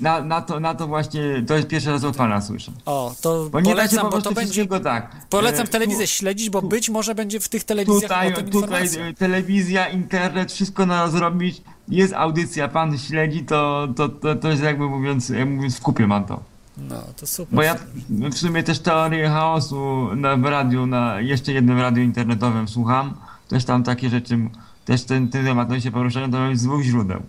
Na, 0.00 0.22
na, 0.22 0.40
to, 0.42 0.60
na 0.60 0.74
to 0.74 0.86
właśnie, 0.86 1.44
to 1.46 1.54
jest 1.54 1.68
pierwszy 1.68 1.90
raz 1.90 2.04
od 2.04 2.16
pana 2.16 2.40
słyszę. 2.40 2.72
O, 2.86 3.14
to 3.20 3.48
Bo 3.50 3.60
nie 3.60 3.70
polecam, 3.70 4.00
po 4.10 4.16
bo 4.16 4.22
to 4.22 4.32
będzie... 4.32 4.66
tak. 4.66 5.16
Polecam 5.30 5.64
E, 5.66 5.68
telewizję 5.68 6.06
tu- 6.06 6.12
śledzić, 6.12 6.50
bo 6.50 6.62
być 6.62 6.88
może 6.90 7.14
będzie 7.14 7.40
w 7.40 7.48
tych 7.48 7.64
telewizjach 7.64 8.02
Tutaj, 8.02 8.34
o 8.34 8.50
tutaj 8.50 8.88
telewizja, 9.18 9.88
internet, 9.88 10.52
wszystko 10.52 10.86
na 10.86 11.08
zrobić. 11.08 11.62
Jest 11.88 12.12
audycja, 12.12 12.68
pan 12.68 12.98
śledzi, 12.98 13.44
to, 13.44 13.88
to, 13.96 14.08
to, 14.08 14.34
to 14.36 14.48
jest 14.50 14.62
jakby 14.62 14.84
mówiąc, 14.88 15.30
mówiąc 15.46 15.76
w 15.76 15.80
kupie 15.80 16.06
mam 16.06 16.24
to. 16.24 16.40
No, 16.78 17.02
to 17.16 17.26
super. 17.26 17.56
Bo 17.56 17.62
ja 17.62 17.76
w 18.08 18.34
sumie 18.34 18.62
też 18.62 18.78
teorię 18.78 19.28
chaosu 19.28 20.08
na, 20.16 20.36
w 20.36 20.44
radiu, 20.44 20.86
na 20.86 21.20
jeszcze 21.20 21.52
jednym 21.52 21.78
radiu 21.78 22.02
internetowym 22.02 22.68
słucham. 22.68 23.14
Też 23.48 23.64
tam 23.64 23.82
takie 23.82 24.10
rzeczy, 24.10 24.38
też 24.84 25.04
ten, 25.04 25.28
ten 25.28 25.44
temat 25.44 25.70
oni 25.70 25.80
się 25.80 25.90
poruszają, 25.90 26.30
to 26.30 26.46
jest 26.46 26.62
z 26.62 26.64
dwóch 26.64 26.82
źródeł. 26.82 27.22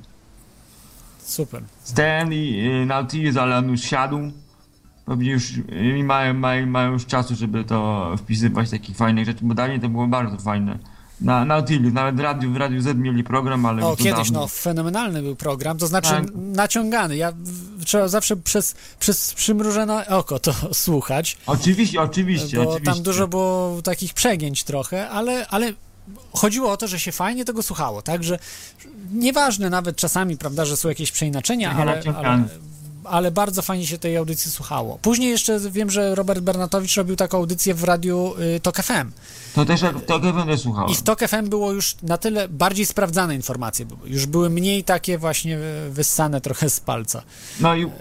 Super. 1.19 1.63
Stan 1.83 2.33
i 2.33 2.69
y, 2.83 2.85
Nautilus, 2.85 3.37
ale 3.37 3.57
on 3.57 3.69
już 3.69 3.81
siadł. 3.81 4.19
Pewnie 5.05 5.31
już 5.31 5.57
y, 5.57 6.03
mają, 6.03 6.33
mają, 6.33 6.67
mają 6.67 6.91
już 6.91 7.05
czasu, 7.05 7.35
żeby 7.35 7.63
to 7.63 8.11
wpisywać 8.17 8.69
takich 8.69 8.97
fajnych 8.97 9.25
rzeczy, 9.25 9.45
bo 9.45 9.53
dawniej 9.53 9.79
to 9.79 9.89
było 9.89 10.07
bardzo 10.07 10.37
fajne. 10.37 10.79
Na 11.21 11.45
Nautilus, 11.45 11.93
nawet 11.93 12.15
w 12.15 12.19
radiu, 12.19 12.51
w 12.51 12.55
Radiu 12.57 12.81
Z 12.81 12.97
mieli 12.97 13.23
program, 13.23 13.65
ale 13.65 13.85
O, 13.85 13.95
kiedyś, 13.95 14.11
dawno. 14.13 14.39
no, 14.39 14.47
fenomenalny 14.47 15.21
był 15.21 15.35
program, 15.35 15.77
to 15.77 15.87
znaczy 15.87 16.09
Tak. 16.09 16.25
naciągany. 16.35 17.17
Ja 17.17 17.31
w- 17.31 17.85
trzeba 17.85 18.07
zawsze 18.07 18.35
przez, 18.37 18.75
przez 18.99 19.33
przymrużone 19.33 20.07
oko 20.07 20.39
to 20.39 20.53
słuchać, 20.73 21.37
Oczywiście, 21.45 22.01
oczywiście, 22.01 22.57
bo 22.57 22.69
oczywiście. 22.71 22.93
tam 22.93 23.03
dużo 23.03 23.27
było 23.27 23.81
takich 23.81 24.13
przegięć 24.13 24.63
trochę, 24.63 25.09
ale, 25.09 25.47
ale 25.47 25.73
chodziło 26.33 26.71
o 26.71 26.77
to, 26.77 26.87
że 26.87 26.99
się 26.99 27.11
fajnie 27.11 27.45
tego 27.45 27.63
słuchało, 27.63 28.01
tak, 28.01 28.23
że 28.23 28.39
nieważne 29.13 29.69
nawet 29.69 29.95
czasami, 29.95 30.37
prawda, 30.37 30.65
że 30.65 30.77
są 30.77 30.89
jakieś 30.89 31.11
przeinaczenia, 31.11 31.71
ale, 31.75 32.01
ale, 32.23 32.43
ale 33.03 33.31
bardzo 33.31 33.61
fajnie 33.61 33.87
się 33.87 33.97
tej 33.97 34.17
audycji 34.17 34.51
słuchało. 34.51 34.99
Później 35.01 35.29
jeszcze 35.29 35.59
wiem, 35.59 35.89
że 35.89 36.15
Robert 36.15 36.39
Bernatowicz 36.39 36.95
robił 36.97 37.15
taką 37.15 37.37
audycję 37.37 37.73
w 37.73 37.83
radiu 37.83 38.33
y, 38.55 38.59
TOK 38.59 38.77
FM. 38.77 39.11
To 39.55 39.65
też 39.65 39.81
jak 39.81 40.05
to 40.05 40.19
będę 40.19 40.57
słuchał. 40.57 40.87
I 40.87 40.95
w 40.95 41.01
TOK 41.01 41.19
FM 41.19 41.49
było 41.49 41.71
już 41.71 41.95
na 42.03 42.17
tyle 42.17 42.47
bardziej 42.49 42.85
sprawdzane 42.85 43.35
informacje. 43.35 43.85
Już 44.05 44.25
były 44.25 44.49
mniej 44.49 44.83
takie 44.83 45.17
właśnie 45.17 45.59
wyssane 45.89 46.41
trochę 46.41 46.69
z 46.69 46.79
palca. 46.79 47.23
No 47.59 47.75
i, 47.75 47.91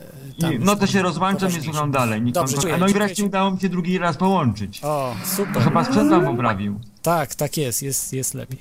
tam 0.41 0.55
i 0.55 0.59
no 0.59 0.77
to 0.77 0.87
się 0.87 1.03
rozłączam 1.03 1.51
i 1.51 1.63
słucham 1.65 1.91
dalej. 1.91 2.23
Nikt 2.23 2.35
Dobrze, 2.35 2.53
dziękuję, 2.53 2.77
no 2.79 2.89
i 2.89 2.93
wreszcie 2.93 3.17
ci. 3.17 3.23
udało 3.23 3.51
mi 3.51 3.61
się 3.61 3.69
drugi 3.69 3.99
raz 3.99 4.17
połączyć. 4.17 4.81
O, 4.85 5.15
To 5.23 5.37
super. 5.37 5.63
chyba 5.63 5.85
sprzęt 5.85 6.25
poprawił. 6.25 6.81
Tak, 7.03 7.35
tak 7.35 7.57
jest, 7.57 7.83
jest, 7.83 8.13
jest 8.13 8.35
lepiej. 8.35 8.59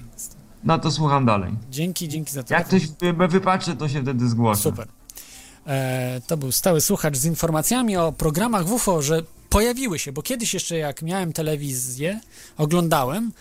No 0.63 0.79
to 0.79 0.91
słucham 0.91 1.25
dalej. 1.25 1.53
Dzięki, 1.71 2.09
dzięki 2.09 2.31
za 2.31 2.43
to. 2.43 2.53
Jak 2.53 2.67
ktoś 2.67 2.87
wy- 2.87 3.27
wypatrzy, 3.27 3.75
to 3.75 3.89
się 3.89 4.01
wtedy 4.01 4.29
zgłoszę. 4.29 4.61
Super. 4.61 4.87
E, 5.67 6.21
to 6.27 6.37
był 6.37 6.51
stały 6.51 6.81
słuchacz 6.81 7.17
z 7.17 7.25
informacjami 7.25 7.97
o 7.97 8.11
programach 8.11 8.65
w 8.65 8.71
UFO, 8.71 9.01
że 9.01 9.23
pojawiły 9.49 9.99
się, 9.99 10.11
bo 10.11 10.21
kiedyś 10.21 10.53
jeszcze 10.53 10.77
jak 10.77 11.01
miałem 11.01 11.33
telewizję, 11.33 12.19
oglądałem, 12.57 13.31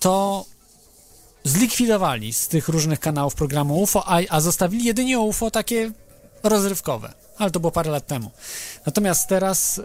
to 0.00 0.44
zlikwidowali 1.44 2.32
z 2.32 2.48
tych 2.48 2.68
różnych 2.68 3.00
kanałów 3.00 3.34
programu 3.34 3.82
UFO, 3.82 4.08
a, 4.08 4.20
a 4.28 4.40
zostawili 4.40 4.84
jedynie 4.84 5.18
UFO 5.18 5.50
takie 5.50 5.92
rozrywkowe. 6.42 7.12
Ale 7.38 7.50
to 7.50 7.60
było 7.60 7.70
parę 7.70 7.90
lat 7.90 8.06
temu. 8.06 8.30
Natomiast 8.86 9.28
teraz 9.28 9.76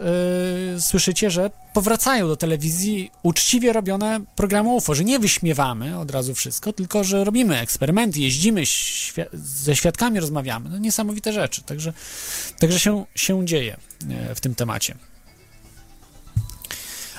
yy, 0.74 0.80
słyszycie, 0.80 1.30
że 1.30 1.50
powracają 1.72 2.28
do 2.28 2.36
telewizji 2.36 3.10
uczciwie 3.22 3.72
robione 3.72 4.20
programy 4.36 4.68
UFO, 4.68 4.94
że 4.94 5.04
nie 5.04 5.18
wyśmiewamy 5.18 5.98
od 5.98 6.10
razu 6.10 6.34
wszystko, 6.34 6.72
tylko 6.72 7.04
że 7.04 7.24
robimy 7.24 7.58
eksperymenty, 7.58 8.20
jeździmy 8.20 8.62
świ- 8.62 9.26
ze 9.32 9.76
świadkami, 9.76 10.20
rozmawiamy. 10.20 10.70
No 10.70 10.78
niesamowite 10.78 11.32
rzeczy. 11.32 11.62
Także, 11.62 11.92
także 12.58 12.78
się, 12.80 13.04
się 13.14 13.46
dzieje 13.46 13.76
e, 14.10 14.34
w 14.34 14.40
tym 14.40 14.54
temacie. 14.54 14.94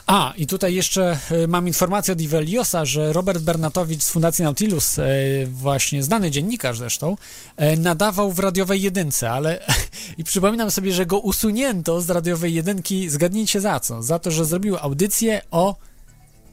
A, 0.08 0.34
i 0.38 0.48
tutaj 0.48 0.76
jeszcze 0.76 1.20
e, 1.32 1.48
mam 1.48 1.68
informację 1.68 2.12
od 2.12 2.22
Iveliosa, 2.22 2.86
że 2.86 3.14
Robert 3.14 3.44
Bernatowicz 3.44 4.04
z 4.04 4.10
Fundacji 4.10 4.44
Nautilus, 4.44 5.00
e, 5.00 5.06
właśnie 5.46 6.04
znany 6.04 6.32
dziennikarz 6.32 6.78
zresztą, 6.78 7.18
e, 7.58 7.78
nadawał 7.78 8.32
w 8.32 8.40
radiowej 8.40 8.82
jedynce, 8.82 9.32
ale 9.32 9.66
i 10.18 10.24
przypominam 10.24 10.72
sobie, 10.72 10.94
że 10.94 11.06
go 11.06 11.20
usunięto 11.20 12.02
z 12.02 12.10
radiowej 12.10 12.54
jedynki, 12.54 13.10
zgadnijcie 13.10 13.62
za 13.62 13.80
co? 13.80 14.04
Za 14.04 14.20
to, 14.20 14.32
że 14.32 14.46
zrobił 14.46 14.78
audycję 14.78 15.42
o 15.52 15.76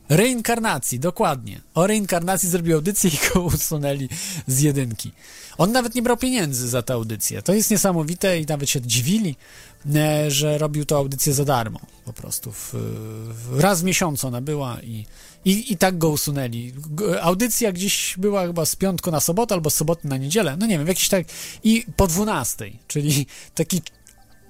reinkarnacji, 0.08 1.00
dokładnie. 1.00 1.60
O 1.74 1.86
reinkarnacji 1.86 2.48
zrobił 2.48 2.74
audycję 2.74 3.10
i 3.10 3.34
go 3.34 3.42
usunęli 3.54 4.08
z 4.46 4.60
jedynki. 4.60 5.12
On 5.58 5.72
nawet 5.72 5.94
nie 5.94 6.02
brał 6.02 6.16
pieniędzy 6.16 6.68
za 6.68 6.82
tę 6.82 6.94
audycję. 6.94 7.42
To 7.42 7.52
jest 7.52 7.70
niesamowite 7.70 8.40
i 8.40 8.46
nawet 8.46 8.70
się 8.70 8.80
dziwili, 8.80 9.36
że 10.28 10.58
robił 10.58 10.84
tę 10.84 10.96
audycję 10.96 11.32
za 11.32 11.44
darmo. 11.44 11.80
Po 12.04 12.12
prostu 12.12 12.52
w, 12.52 12.74
w 13.28 13.60
raz 13.60 13.80
w 13.80 13.84
miesiącu 13.84 14.26
ona 14.26 14.40
była 14.40 14.80
i, 14.82 15.06
i, 15.44 15.72
i 15.72 15.76
tak 15.76 15.98
go 15.98 16.08
usunęli. 16.08 16.72
Audycja 17.20 17.72
gdzieś 17.72 18.14
była 18.18 18.46
chyba 18.46 18.66
z 18.66 18.76
piątku 18.76 19.10
na 19.10 19.20
sobotę 19.20 19.54
albo 19.54 19.70
z 19.70 19.74
soboty 19.74 20.08
na 20.08 20.16
niedzielę. 20.16 20.56
No 20.56 20.66
nie 20.66 20.78
wiem, 20.78 20.88
jakiś 20.88 21.08
tak. 21.08 21.26
I 21.64 21.86
po 21.96 22.06
12, 22.06 22.70
czyli 22.88 23.26
taki 23.54 23.82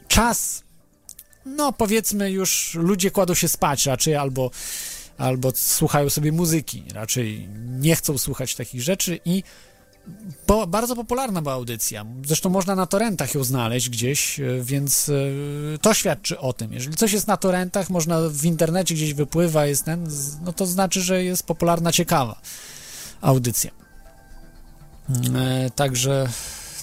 czas. 0.08 0.62
No, 1.46 1.72
powiedzmy, 1.72 2.30
już 2.30 2.74
ludzie 2.74 3.10
kładą 3.10 3.34
się 3.34 3.48
spać 3.48 3.86
raczej 3.86 4.16
albo 4.16 4.50
albo 5.18 5.52
słuchają 5.54 6.10
sobie 6.10 6.32
muzyki, 6.32 6.84
raczej 6.94 7.48
nie 7.78 7.96
chcą 7.96 8.18
słuchać 8.18 8.54
takich 8.54 8.82
rzeczy 8.82 9.20
i 9.24 9.42
po, 10.46 10.66
bardzo 10.66 10.96
popularna 10.96 11.42
była 11.42 11.54
audycja. 11.54 12.06
Zresztą 12.26 12.50
można 12.50 12.74
na 12.74 12.86
torrentach 12.86 13.34
ją 13.34 13.44
znaleźć 13.44 13.88
gdzieś, 13.88 14.40
e, 14.40 14.44
więc 14.62 15.08
e, 15.08 15.78
to 15.78 15.94
świadczy 15.94 16.38
o 16.38 16.52
tym. 16.52 16.72
Jeżeli 16.72 16.96
coś 16.96 17.12
jest 17.12 17.26
na 17.26 17.36
torrentach, 17.36 17.90
można 17.90 18.20
w 18.28 18.44
internecie 18.44 18.94
gdzieś 18.94 19.14
wypływa, 19.14 19.66
jest 19.66 19.84
ten, 19.84 20.08
no 20.44 20.52
to 20.52 20.66
znaczy, 20.66 21.00
że 21.00 21.24
jest 21.24 21.46
popularna, 21.46 21.92
ciekawa 21.92 22.40
audycja. 23.20 23.70
E, 25.34 25.70
Także, 25.70 26.28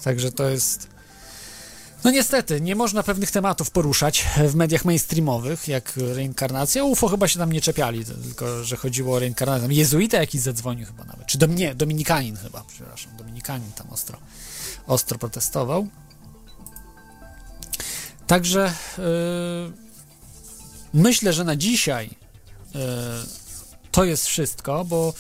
także 0.03 0.31
to 0.31 0.49
jest. 0.49 0.90
No 2.03 2.11
niestety, 2.11 2.61
nie 2.61 2.76
można 2.76 3.03
pewnych 3.03 3.32
tematów 3.32 3.72
poruszać 3.72 4.26
w 4.48 4.56
mediach 4.56 4.86
mainstreamowych, 4.86 5.68
jak 5.68 5.94
reinkarnacja. 5.98 6.84
UFO 6.84 7.07
chyba 7.07 7.28
się 7.28 7.40
tam 7.40 7.52
nie 7.52 7.61
czepiali, 7.61 8.06
tylko 8.06 8.64
że 8.64 8.78
chodziło 8.78 9.15
o 9.15 9.19
reinkarnację. 9.19 9.68
Jezuita 9.69 10.18
jakiś 10.18 10.41
zadzwonił 10.41 10.86
chyba 10.86 11.03
nawet, 11.03 11.28
czy 11.28 11.38
do 11.38 11.48
mnie, 11.48 11.76
Dominikanin 11.76 12.38
chyba, 12.38 12.64
przepraszam, 12.68 13.18
Dominikanin 13.18 13.72
tam 13.72 13.90
ostro, 13.90 14.18
ostro 14.88 15.18
protestował. 15.18 15.88
Także 18.28 18.73
yy, 18.98 19.03
myślę, 20.94 21.34
że 21.34 21.44
na 21.44 21.56
dzisiaj 21.56 22.10
yy, 22.73 22.82
to 23.91 24.03
jest 24.03 24.26
wszystko, 24.26 24.86
bo 24.86 25.14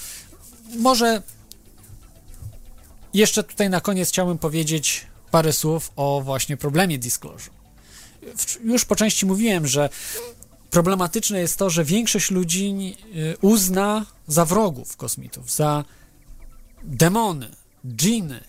może 0.77 1.21
jeszcze 3.13 3.43
tutaj 3.43 3.69
na 3.69 3.81
koniec 3.81 4.09
chciałbym 4.09 4.37
powiedzieć 4.37 5.10
parę 5.31 5.53
słów 5.53 5.91
o 5.95 6.21
właśnie 6.25 6.57
problemie 6.57 6.97
disclosure. 6.97 7.53
Już 8.63 8.85
po 8.85 8.95
części 8.95 9.25
mówiłem, 9.25 9.67
że 9.67 9.89
problematyczne 10.69 11.39
jest 11.39 11.57
to, 11.57 11.69
że 11.69 11.83
większość 11.83 12.31
ludzi 12.31 12.95
y, 13.15 13.37
uzna 13.41 14.05
za 14.27 14.45
wrogów 14.45 14.97
kosmitów, 14.97 15.51
za 15.51 15.85
demony, 16.83 17.49
dżiny, 17.85 18.43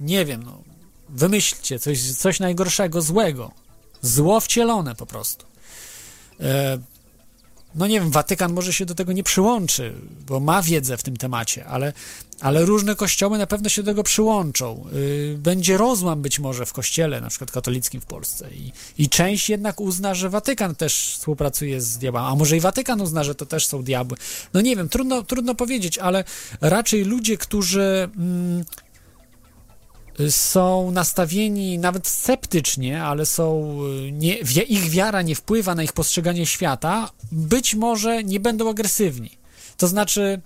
nie 0.00 0.24
wiem, 0.24 0.42
no, 0.42 0.62
wymyślcie 1.08 1.78
coś, 1.78 2.12
coś 2.12 2.40
najgorszego, 2.40 3.02
złego, 3.02 3.52
zło 4.02 4.40
wcielone 4.40 4.94
po 4.94 5.06
prostu. 5.06 5.46
No 7.74 7.86
nie 7.86 8.00
wiem, 8.00 8.10
Watykan 8.10 8.52
może 8.52 8.72
się 8.72 8.86
do 8.86 8.94
tego 8.94 9.12
nie 9.12 9.22
przyłączy, 9.22 9.94
bo 10.26 10.40
ma 10.40 10.62
wiedzę 10.62 10.96
w 10.96 11.02
tym 11.02 11.16
temacie, 11.16 11.66
ale, 11.66 11.92
ale 12.40 12.64
różne 12.64 12.96
kościoły 12.96 13.38
na 13.38 13.46
pewno 13.46 13.68
się 13.68 13.82
do 13.82 13.90
tego 13.90 14.02
przyłączą. 14.02 14.84
Yy, 14.92 15.38
Będzie 15.38 15.76
rozłam 15.76 16.22
być 16.22 16.38
może 16.38 16.66
w 16.66 16.72
kościele, 16.72 17.20
na 17.20 17.28
przykład 17.28 17.50
katolickim 17.50 18.00
w 18.00 18.06
Polsce 18.06 18.50
i, 18.54 18.72
i 18.98 19.08
część 19.08 19.50
jednak 19.50 19.80
uzna, 19.80 20.14
że 20.14 20.30
Watykan 20.30 20.74
też 20.74 21.12
współpracuje 21.12 21.80
z 21.80 21.98
diabłami, 21.98 22.32
a 22.32 22.34
może 22.34 22.56
i 22.56 22.60
Watykan 22.60 23.00
uzna, 23.00 23.24
że 23.24 23.34
to 23.34 23.46
też 23.46 23.66
są 23.66 23.82
diabły. 23.82 24.16
No 24.54 24.60
nie 24.60 24.76
wiem, 24.76 24.88
trudno, 24.88 25.22
trudno 25.22 25.54
powiedzieć, 25.54 25.98
ale 25.98 26.24
raczej 26.60 27.04
ludzie, 27.04 27.36
którzy... 27.36 28.08
Mm, 28.16 28.64
są 30.30 30.90
nastawieni 30.90 31.78
nawet 31.78 32.06
sceptycznie, 32.06 33.02
ale 33.02 33.26
są 33.26 33.78
y, 34.08 34.12
nie, 34.12 34.34
ich 34.68 34.90
wiara 34.90 35.22
nie 35.22 35.34
wpływa 35.34 35.74
na 35.74 35.82
ich 35.82 35.92
postrzeganie 35.92 36.46
świata, 36.46 37.10
być 37.32 37.74
może 37.74 38.24
nie 38.24 38.40
będą 38.40 38.70
agresywni. 38.70 39.30
To 39.76 39.88
znaczy 39.88 40.40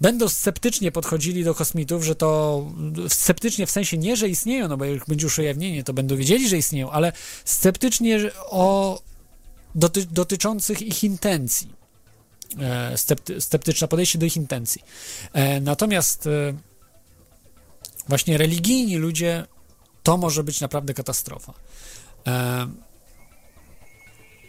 będą 0.00 0.28
sceptycznie 0.28 0.92
podchodzili 0.92 1.44
do 1.44 1.54
kosmitów, 1.54 2.04
że 2.04 2.14
to 2.14 2.64
sceptycznie 3.08 3.66
w 3.66 3.70
sensie 3.70 3.98
nie, 3.98 4.16
że 4.16 4.28
istnieją, 4.28 4.68
no 4.68 4.76
bo 4.76 4.84
jak 4.84 5.06
będzie 5.06 5.26
już 5.26 5.38
ujawnienie, 5.38 5.84
to 5.84 5.92
będą 5.92 6.16
wiedzieli, 6.16 6.48
że 6.48 6.56
istnieją, 6.56 6.90
ale 6.90 7.12
sceptycznie 7.44 8.20
o 8.50 9.00
doty, 9.74 10.06
dotyczących 10.06 10.82
ich 10.82 11.04
intencji. 11.04 11.72
E, 12.60 12.98
Scepty, 12.98 13.40
sceptyczne 13.40 13.88
podejście 13.88 14.18
do 14.18 14.26
ich 14.26 14.36
intencji. 14.36 14.82
E, 15.32 15.60
natomiast 15.60 16.26
e, 16.26 16.54
właśnie 18.10 18.38
religijni 18.38 18.96
ludzie, 18.96 19.46
to 20.02 20.16
może 20.16 20.44
być 20.44 20.60
naprawdę 20.60 20.94
katastrofa. 20.94 21.54
E, 22.26 22.66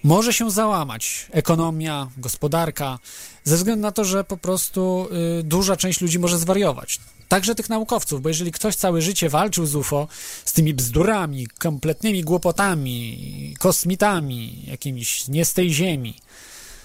może 0.03 0.33
się 0.33 0.51
załamać 0.51 1.27
ekonomia, 1.31 2.07
gospodarka, 2.17 2.99
ze 3.43 3.57
względu 3.57 3.81
na 3.81 3.91
to, 3.91 4.05
że 4.05 4.23
po 4.23 4.37
prostu 4.37 5.07
y, 5.39 5.43
duża 5.43 5.75
część 5.75 6.01
ludzi 6.01 6.19
może 6.19 6.39
zwariować. 6.39 6.99
Także 7.27 7.55
tych 7.55 7.69
naukowców, 7.69 8.21
bo 8.21 8.29
jeżeli 8.29 8.51
ktoś 8.51 8.75
całe 8.75 9.01
życie 9.01 9.29
walczył 9.29 9.65
z 9.65 9.75
UFO, 9.75 10.07
z 10.45 10.53
tymi 10.53 10.73
bzdurami, 10.73 11.47
kompletnymi 11.47 12.23
głupotami, 12.23 13.55
kosmitami, 13.59 14.63
jakimiś 14.67 15.27
nie 15.27 15.45
z 15.45 15.53
tej 15.53 15.73
ziemi, 15.73 16.15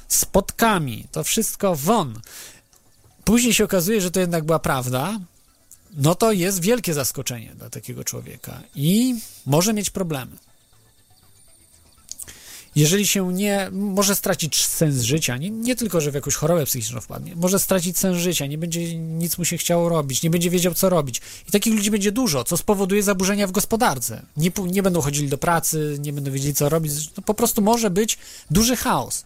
spotkami, 0.09 1.07
to 1.13 1.25
wszystko 1.25 1.75
won. 1.75 2.21
Później 3.25 3.55
się 3.55 3.65
okazuje, 3.65 4.01
że 4.01 4.11
to 4.11 4.21
jednak 4.21 4.45
była 4.45 4.59
prawda, 4.59 5.21
no 5.97 6.15
to 6.15 6.33
jest 6.33 6.61
wielkie 6.61 6.95
zaskoczenie 6.95 7.55
dla 7.55 7.71
takiego 7.71 8.05
człowieka 8.05 8.63
i 8.75 9.15
może 9.47 9.73
mieć 9.73 9.91
problemy. 9.91 10.37
Jeżeli 12.77 13.07
się 13.07 13.33
nie, 13.33 13.69
może 13.73 14.15
stracić 14.17 14.67
sens 14.67 15.03
życia, 15.03 15.37
nie, 15.37 15.51
nie 15.51 15.77
tylko, 15.77 16.01
że 16.01 16.11
w 16.11 16.15
jakąś 16.15 16.35
chorobę 16.35 16.67
psychiczną 16.67 17.01
wpadnie, 17.01 17.37
może 17.37 17.59
stracić 17.59 17.99
sens 17.99 18.17
życia, 18.17 18.47
nie 18.47 18.59
będzie 18.59 18.97
nic 18.97 19.39
mu 19.39 19.45
się 19.45 19.57
chciało 19.57 19.89
robić, 19.89 20.23
nie 20.23 20.31
będzie 20.31 20.51
wiedział, 20.51 20.75
co 20.75 20.89
robić. 20.89 21.21
I 21.49 21.53
takich 21.53 21.75
ludzi 21.75 21.91
będzie 21.91 22.13
dużo, 22.13 22.45
co 22.45 22.57
spowoduje 22.57 23.03
zaburzenia 23.03 23.47
w 23.47 23.53
gospodarce. 23.53 24.23
Nie, 24.37 24.51
nie 24.67 24.83
będą 24.83 25.01
chodzili 25.01 25.29
do 25.29 25.39
pracy, 25.39 25.99
nie 26.01 26.13
będą 26.13 26.31
wiedzieli, 26.31 26.55
co 26.55 26.69
robić. 26.69 26.93
No, 27.17 27.23
po 27.23 27.35
prostu 27.35 27.63
może 27.63 27.91
być 27.91 28.19
duży 28.51 28.77
chaos. 28.77 29.25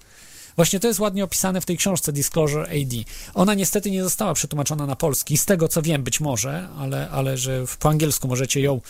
Właśnie 0.60 0.80
to 0.80 0.88
jest 0.88 1.00
ładnie 1.00 1.24
opisane 1.24 1.60
w 1.60 1.66
tej 1.66 1.76
książce 1.76 2.12
Disclosure 2.12 2.62
AD. 2.62 2.94
Ona 3.34 3.54
niestety 3.54 3.90
nie 3.90 4.02
została 4.02 4.34
przetłumaczona 4.34 4.86
na 4.86 4.96
polski, 4.96 5.38
z 5.38 5.44
tego 5.44 5.68
co 5.68 5.82
wiem, 5.82 6.02
być 6.02 6.20
może, 6.20 6.68
ale, 6.78 7.10
ale 7.10 7.38
że 7.38 7.64
po 7.78 7.88
angielsku 7.88 8.28
możecie 8.28 8.60
ją 8.60 8.80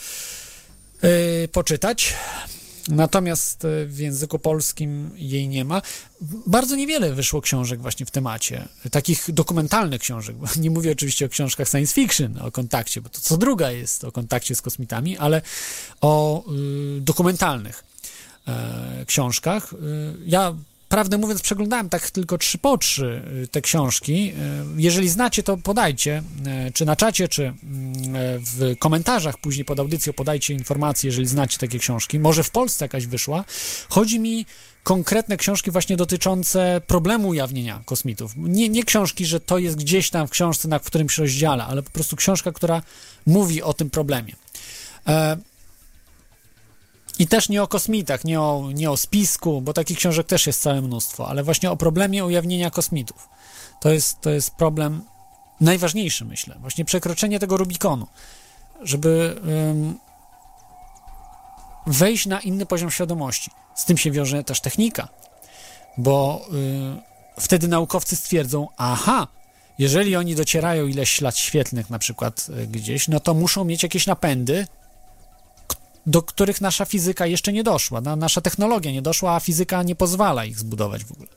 yy, 1.02 1.48
poczytać. 1.52 2.14
Natomiast 2.88 3.64
y, 3.64 3.86
w 3.86 3.98
języku 3.98 4.38
polskim 4.38 5.10
jej 5.16 5.48
nie 5.48 5.64
ma. 5.64 5.82
Bardzo 6.46 6.76
niewiele 6.76 7.14
wyszło 7.14 7.40
książek 7.40 7.80
właśnie 7.80 8.06
w 8.06 8.10
temacie, 8.10 8.68
takich 8.90 9.32
dokumentalnych 9.32 10.00
książek. 10.00 10.36
Nie 10.56 10.70
mówię 10.70 10.92
oczywiście 10.92 11.26
o 11.26 11.28
książkach 11.28 11.68
science 11.68 11.94
fiction, 11.94 12.38
o 12.38 12.50
kontakcie, 12.50 13.00
bo 13.00 13.08
to 13.08 13.20
co 13.20 13.36
druga 13.36 13.70
jest 13.70 14.04
o 14.04 14.12
kontakcie 14.12 14.54
z 14.54 14.62
kosmitami, 14.62 15.18
ale 15.18 15.42
o 16.00 16.44
y, 16.96 17.00
dokumentalnych 17.00 17.84
e, 18.48 19.04
książkach. 19.06 19.72
Y, 19.72 19.76
ja 20.26 20.54
prawdę 20.90 21.18
mówiąc 21.18 21.42
przeglądałem 21.42 21.88
tak 21.88 22.10
tylko 22.10 22.38
trzy 22.38 22.58
po 22.58 22.78
trzy 22.78 23.22
y, 23.44 23.48
te 23.48 23.60
książki. 23.60 24.32
Y, 24.76 24.82
Jeżeli 24.82 25.08
znacie, 25.08 25.42
to 25.42 25.56
podajcie, 25.56 26.22
y, 26.68 26.72
czy 26.72 26.84
na 26.84 26.96
czacie, 26.96 27.28
czy 27.28 27.42
mm, 27.42 27.56
e, 28.16 28.38
w 28.38 28.78
komentarzach 28.78 29.38
później 29.38 29.64
pod 29.64 29.80
audycją 29.80 30.12
podajcie 30.12 30.54
informacje, 30.54 31.08
jeżeli 31.08 31.26
znacie 31.26 31.58
takie 31.58 31.78
książki. 31.78 32.18
Może 32.18 32.42
w 32.42 32.50
Polsce 32.50 32.84
jakaś 32.84 33.06
wyszła. 33.06 33.44
Chodzi 33.88 34.20
mi 34.20 34.46
konkretne 34.82 35.36
książki 35.36 35.70
właśnie 35.70 35.96
dotyczące 35.96 36.80
problemu 36.86 37.28
ujawnienia 37.28 37.82
kosmitów. 37.84 38.32
Nie, 38.36 38.68
nie 38.68 38.84
książki, 38.84 39.26
że 39.26 39.40
to 39.40 39.58
jest 39.58 39.76
gdzieś 39.76 40.10
tam 40.10 40.26
w 40.26 40.30
książce 40.30 40.68
na 40.68 40.78
którymś 40.78 41.18
rozdziale, 41.18 41.64
ale 41.64 41.82
po 41.82 41.90
prostu 41.90 42.16
książka, 42.16 42.52
która 42.52 42.82
mówi 43.26 43.62
o 43.62 43.74
tym 43.74 43.90
problemie. 43.90 44.32
I 47.20 47.26
też 47.26 47.48
nie 47.48 47.62
o 47.62 47.68
kosmitach, 47.68 48.24
nie 48.24 48.40
o, 48.40 48.70
nie 48.74 48.90
o 48.90 48.96
spisku, 48.96 49.60
bo 49.60 49.72
takich 49.72 49.98
książek 49.98 50.26
też 50.26 50.46
jest 50.46 50.62
całe 50.62 50.80
mnóstwo, 50.80 51.28
ale 51.28 51.42
właśnie 51.44 51.70
o 51.70 51.76
problemie 51.76 52.24
ujawnienia 52.24 52.70
kosmitów. 52.70 53.28
To 53.80 53.90
jest, 53.90 54.20
to 54.20 54.30
jest 54.30 54.54
problem 54.54 55.02
najważniejszy, 55.60 56.24
myślę. 56.24 56.56
Właśnie 56.60 56.84
przekroczenie 56.84 57.38
tego 57.38 57.56
Rubikonu, 57.56 58.06
żeby 58.82 59.40
wejść 61.86 62.26
na 62.26 62.40
inny 62.40 62.66
poziom 62.66 62.90
świadomości. 62.90 63.50
Z 63.74 63.84
tym 63.84 63.98
się 63.98 64.10
wiąże 64.10 64.44
też 64.44 64.60
technika, 64.60 65.08
bo 65.98 66.46
y, 67.36 67.40
wtedy 67.40 67.68
naukowcy 67.68 68.16
stwierdzą, 68.16 68.68
aha, 68.76 69.28
jeżeli 69.78 70.16
oni 70.16 70.34
docierają 70.34 70.86
ileś 70.86 71.20
lat 71.20 71.36
świetlnych 71.36 71.90
na 71.90 71.98
przykład 71.98 72.46
y, 72.62 72.66
gdzieś, 72.66 73.08
no 73.08 73.20
to 73.20 73.34
muszą 73.34 73.64
mieć 73.64 73.82
jakieś 73.82 74.06
napędy, 74.06 74.66
do 76.06 76.22
których 76.22 76.60
nasza 76.60 76.84
fizyka 76.84 77.26
jeszcze 77.26 77.52
nie 77.52 77.64
doszła, 77.64 78.00
na, 78.00 78.16
nasza 78.16 78.40
technologia 78.40 78.92
nie 78.92 79.02
doszła, 79.02 79.34
a 79.34 79.40
fizyka 79.40 79.82
nie 79.82 79.94
pozwala 79.94 80.44
ich 80.44 80.58
zbudować 80.58 81.04
w 81.04 81.12
ogóle. 81.12 81.28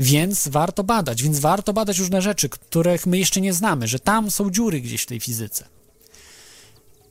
Więc 0.00 0.48
warto 0.48 0.84
badać, 0.84 1.22
więc 1.22 1.38
warto 1.38 1.72
badać 1.72 1.98
różne 1.98 2.22
rzeczy, 2.22 2.48
których 2.48 3.06
my 3.06 3.18
jeszcze 3.18 3.40
nie 3.40 3.52
znamy, 3.52 3.88
że 3.88 3.98
tam 3.98 4.30
są 4.30 4.50
dziury 4.50 4.80
gdzieś 4.80 5.02
w 5.02 5.06
tej 5.06 5.20
fizyce. 5.20 5.64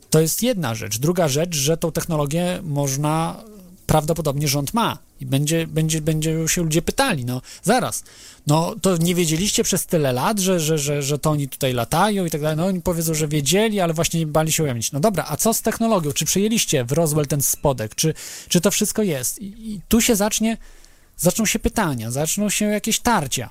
To 0.09 0.19
jest 0.19 0.43
jedna 0.43 0.76
rzecz. 0.76 0.97
Druga 0.97 1.27
rzecz, 1.27 1.55
że 1.55 1.77
tą 1.77 1.91
technologię 1.91 2.59
można, 2.63 3.43
prawdopodobnie 3.88 4.47
rząd 4.47 4.73
ma 4.73 5.05
i 5.19 5.25
będzie, 5.25 5.67
będzie, 5.67 6.01
będzie 6.01 6.47
się 6.47 6.63
ludzie 6.63 6.81
pytali, 6.81 7.25
no 7.25 7.41
zaraz, 7.63 8.03
no 8.47 8.75
to 8.81 8.97
nie 8.97 9.15
wiedzieliście 9.15 9.63
przez 9.63 9.85
tyle 9.85 10.13
lat, 10.13 10.39
że, 10.39 10.59
że, 10.59 10.77
że, 10.77 11.03
że 11.03 11.19
to 11.19 11.29
oni 11.29 11.49
tutaj 11.49 11.73
latają 11.73 12.25
i 12.25 12.29
tak 12.29 12.41
dalej, 12.41 12.57
no 12.57 12.65
oni 12.65 12.81
powiedzą, 12.81 13.13
że 13.13 13.27
wiedzieli, 13.27 13.79
ale 13.79 13.93
właśnie 13.93 14.27
bali 14.27 14.51
się 14.51 14.63
ujawnić. 14.63 14.91
No 14.91 14.99
dobra, 14.99 15.25
a 15.29 15.37
co 15.37 15.53
z 15.53 15.61
technologią? 15.61 16.11
Czy 16.11 16.25
przyjęliście 16.25 16.85
w 16.85 16.91
Roswell 16.91 17.27
ten 17.27 17.41
spodek? 17.41 17.95
Czy, 17.95 18.13
czy 18.49 18.61
to 18.61 18.71
wszystko 18.71 19.03
jest? 19.03 19.41
I, 19.41 19.73
i 19.73 19.81
tu 19.87 20.01
się 20.01 20.15
zacznie, 20.15 20.57
zaczną 21.17 21.45
się 21.45 21.59
pytania, 21.59 22.11
zaczną 22.11 22.49
się 22.49 22.65
jakieś 22.65 22.99
tarcia, 22.99 23.49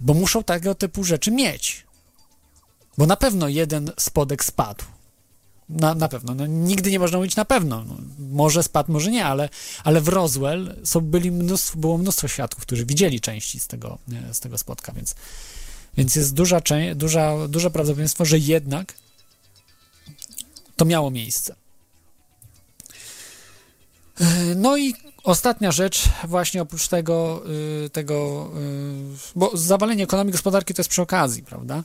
bo 0.00 0.14
muszą 0.14 0.44
tego 0.44 0.74
typu 0.74 1.04
rzeczy 1.04 1.30
mieć. 1.30 1.86
Bo 2.98 3.06
na 3.06 3.16
pewno 3.16 3.48
jeden 3.48 3.92
spodek 3.98 4.44
spadł. 4.44 4.84
Na, 5.68 5.94
na 5.94 6.08
pewno. 6.08 6.34
No, 6.34 6.46
nigdy 6.46 6.90
nie 6.90 6.98
można 6.98 7.18
mówić 7.18 7.36
na 7.36 7.44
pewno. 7.44 7.84
No, 7.84 7.96
może 8.18 8.62
spadł, 8.62 8.92
może 8.92 9.10
nie, 9.10 9.24
ale, 9.24 9.48
ale 9.84 10.00
w 10.00 10.08
Roswell 10.08 10.76
są, 10.84 11.00
byli 11.00 11.30
mnóstwo, 11.30 11.78
było 11.78 11.98
mnóstwo 11.98 12.28
świadków, 12.28 12.62
którzy 12.62 12.86
widzieli 12.86 13.20
części 13.20 13.60
z 13.60 13.66
tego, 13.66 13.98
nie, 14.08 14.34
z 14.34 14.40
tego 14.40 14.58
spotka, 14.58 14.92
więc, 14.92 15.14
więc 15.96 16.16
jest 16.16 16.34
duża, 16.34 16.60
duża, 16.94 17.48
duże 17.48 17.70
prawdopodobieństwo, 17.70 18.24
że 18.24 18.38
jednak 18.38 18.94
to 20.76 20.84
miało 20.84 21.10
miejsce. 21.10 21.54
E, 24.20 24.54
No 24.54 24.76
i 24.76 24.94
ostatnia 25.24 25.72
rzecz, 25.72 26.04
właśnie 26.24 26.62
oprócz 26.62 26.88
tego, 26.88 27.42
y, 27.86 27.90
tego 27.90 28.50
bo 29.36 29.50
zawalenie 29.54 30.04
ekonomii 30.04 30.32
gospodarki 30.32 30.74
to 30.74 30.80
jest 30.80 30.90
przy 30.90 31.02
okazji, 31.02 31.42
prawda? 31.42 31.82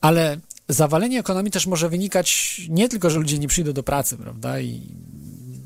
Ale 0.00 0.38
zawalenie 0.68 1.18
ekonomii 1.18 1.52
też 1.52 1.66
może 1.66 1.88
wynikać 1.88 2.60
nie 2.68 2.88
tylko, 2.88 3.10
że 3.10 3.18
ludzie 3.18 3.38
nie 3.38 3.48
przyjdą 3.48 3.72
do 3.72 3.82
pracy, 3.82 4.16
prawda? 4.16 4.60
I 4.60 4.80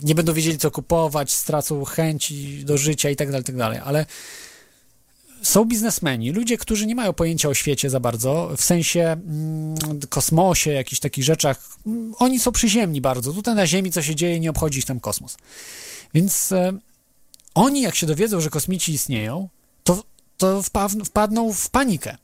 nie 0.02 0.14
będą 0.14 0.32
wiedzieli, 0.32 0.58
co 0.58 0.70
kupować, 0.70 1.32
stracą 1.32 1.84
chęci 1.84 2.64
do 2.64 2.78
życia 2.78 3.10
i 3.10 3.16
tak 3.16 3.28
dalej, 3.30 3.44
tak 3.44 3.56
dalej, 3.56 3.80
ale 3.84 4.06
są 5.42 5.64
biznesmeni, 5.64 6.30
ludzie, 6.30 6.58
którzy 6.58 6.86
nie 6.86 6.94
mają 6.94 7.12
pojęcia 7.12 7.48
o 7.48 7.54
świecie 7.54 7.90
za 7.90 8.00
bardzo, 8.00 8.50
w 8.56 8.64
sensie 8.64 9.00
mm, 9.00 9.76
kosmosie, 10.08 10.70
jakichś 10.70 11.00
takich 11.00 11.24
rzeczach. 11.24 11.68
Mm, 11.86 12.14
Oni 12.18 12.40
są 12.40 12.52
przyziemni 12.52 13.00
bardzo. 13.00 13.32
Tutaj 13.32 13.54
na 13.54 13.66
Ziemi, 13.66 13.92
co 13.92 14.02
się 14.02 14.14
dzieje, 14.14 14.40
nie 14.40 14.50
obchodzi 14.50 14.78
ich 14.78 14.84
tam 14.84 15.00
kosmos. 15.00 15.36
Więc 16.14 16.52
e, 16.52 16.72
oni, 17.54 17.80
jak 17.80 17.94
się 17.94 18.06
dowiedzą, 18.06 18.40
że 18.40 18.50
kosmici 18.50 18.92
istnieją, 18.92 19.48
to, 19.84 20.02
to 20.36 20.62
wpa- 20.62 21.04
wpadną 21.04 21.52
w 21.52 21.70
panikę. 21.70 22.16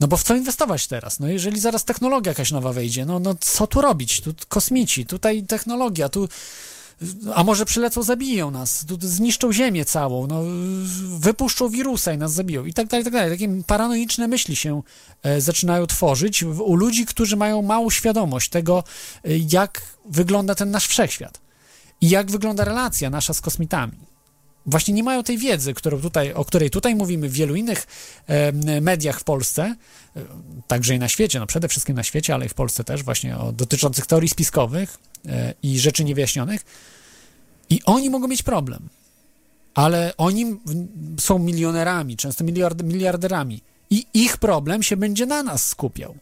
No 0.00 0.08
bo 0.08 0.16
w 0.16 0.22
co 0.22 0.34
inwestować 0.36 0.86
teraz? 0.86 1.20
No 1.20 1.28
jeżeli 1.28 1.60
zaraz 1.60 1.84
technologia 1.84 2.30
jakaś 2.30 2.50
nowa 2.50 2.72
wejdzie, 2.72 3.06
no, 3.06 3.18
no 3.18 3.34
co 3.40 3.66
tu 3.66 3.80
robić? 3.80 4.20
Tu 4.20 4.34
kosmici, 4.48 5.06
tutaj 5.06 5.42
technologia, 5.42 6.08
tu 6.08 6.28
a 7.34 7.44
może 7.44 7.64
przylecą, 7.64 8.02
zabiją 8.02 8.50
nas, 8.50 8.84
tu 8.86 8.98
zniszczą 9.00 9.52
ziemię 9.52 9.84
całą, 9.84 10.26
no, 10.26 10.42
wypuszczą 11.18 11.68
wirusa 11.68 12.12
i 12.12 12.18
nas 12.18 12.32
zabiją 12.32 12.64
i 12.64 12.74
tak 12.74 12.86
dalej, 12.86 13.04
tak 13.04 13.12
dalej. 13.12 13.38
Takie 13.38 13.62
paranoiczne 13.66 14.28
myśli 14.28 14.56
się 14.56 14.82
e, 15.22 15.40
zaczynają 15.40 15.86
tworzyć 15.86 16.42
u 16.42 16.74
ludzi, 16.74 17.06
którzy 17.06 17.36
mają 17.36 17.62
małą 17.62 17.90
świadomość 17.90 18.50
tego, 18.50 18.84
e, 19.24 19.28
jak 19.50 19.82
wygląda 20.04 20.54
ten 20.54 20.70
nasz 20.70 20.86
wszechświat 20.86 21.40
i 22.00 22.08
jak 22.08 22.30
wygląda 22.30 22.64
relacja 22.64 23.10
nasza 23.10 23.34
z 23.34 23.40
kosmitami 23.40 24.13
właśnie 24.66 24.94
nie 24.94 25.02
mają 25.02 25.22
tej 25.22 25.38
wiedzy, 25.38 25.74
którą 25.74 26.00
tutaj, 26.00 26.32
o 26.32 26.44
której 26.44 26.70
tutaj 26.70 26.94
mówimy 26.94 27.28
w 27.28 27.32
wielu 27.32 27.54
innych 27.54 27.86
mediach 28.80 29.20
w 29.20 29.24
Polsce, 29.24 29.76
e, 30.16 30.20
także 30.66 30.94
i 30.94 30.98
na 30.98 31.08
świecie, 31.08 31.38
no 31.38 31.46
przede 31.46 31.68
wszystkim 31.68 31.96
na 31.96 32.02
świecie, 32.02 32.34
ale 32.34 32.46
i 32.46 32.48
w 32.48 32.54
Polsce 32.54 32.84
też, 32.84 33.02
właśnie 33.02 33.38
o 33.38 33.52
dotyczących 33.52 34.06
teorii 34.06 34.28
spiskowych 34.28 34.98
e, 35.26 35.54
i 35.62 35.78
rzeczy 35.78 36.04
niewyjaśnionych. 36.04 36.64
I 37.70 37.80
oni 37.84 38.10
mogą 38.10 38.28
mieć 38.28 38.42
problem, 38.42 38.88
ale 39.74 40.16
oni 40.16 40.56
są 41.20 41.38
milionerami, 41.38 42.16
często 42.16 42.44
miliard, 42.44 42.82
miliarderami 42.82 43.60
i 43.90 44.06
ich 44.14 44.36
problem 44.36 44.82
się 44.82 44.96
będzie 44.96 45.26
na 45.26 45.42
nas 45.42 45.68
skupiał. 45.68 46.16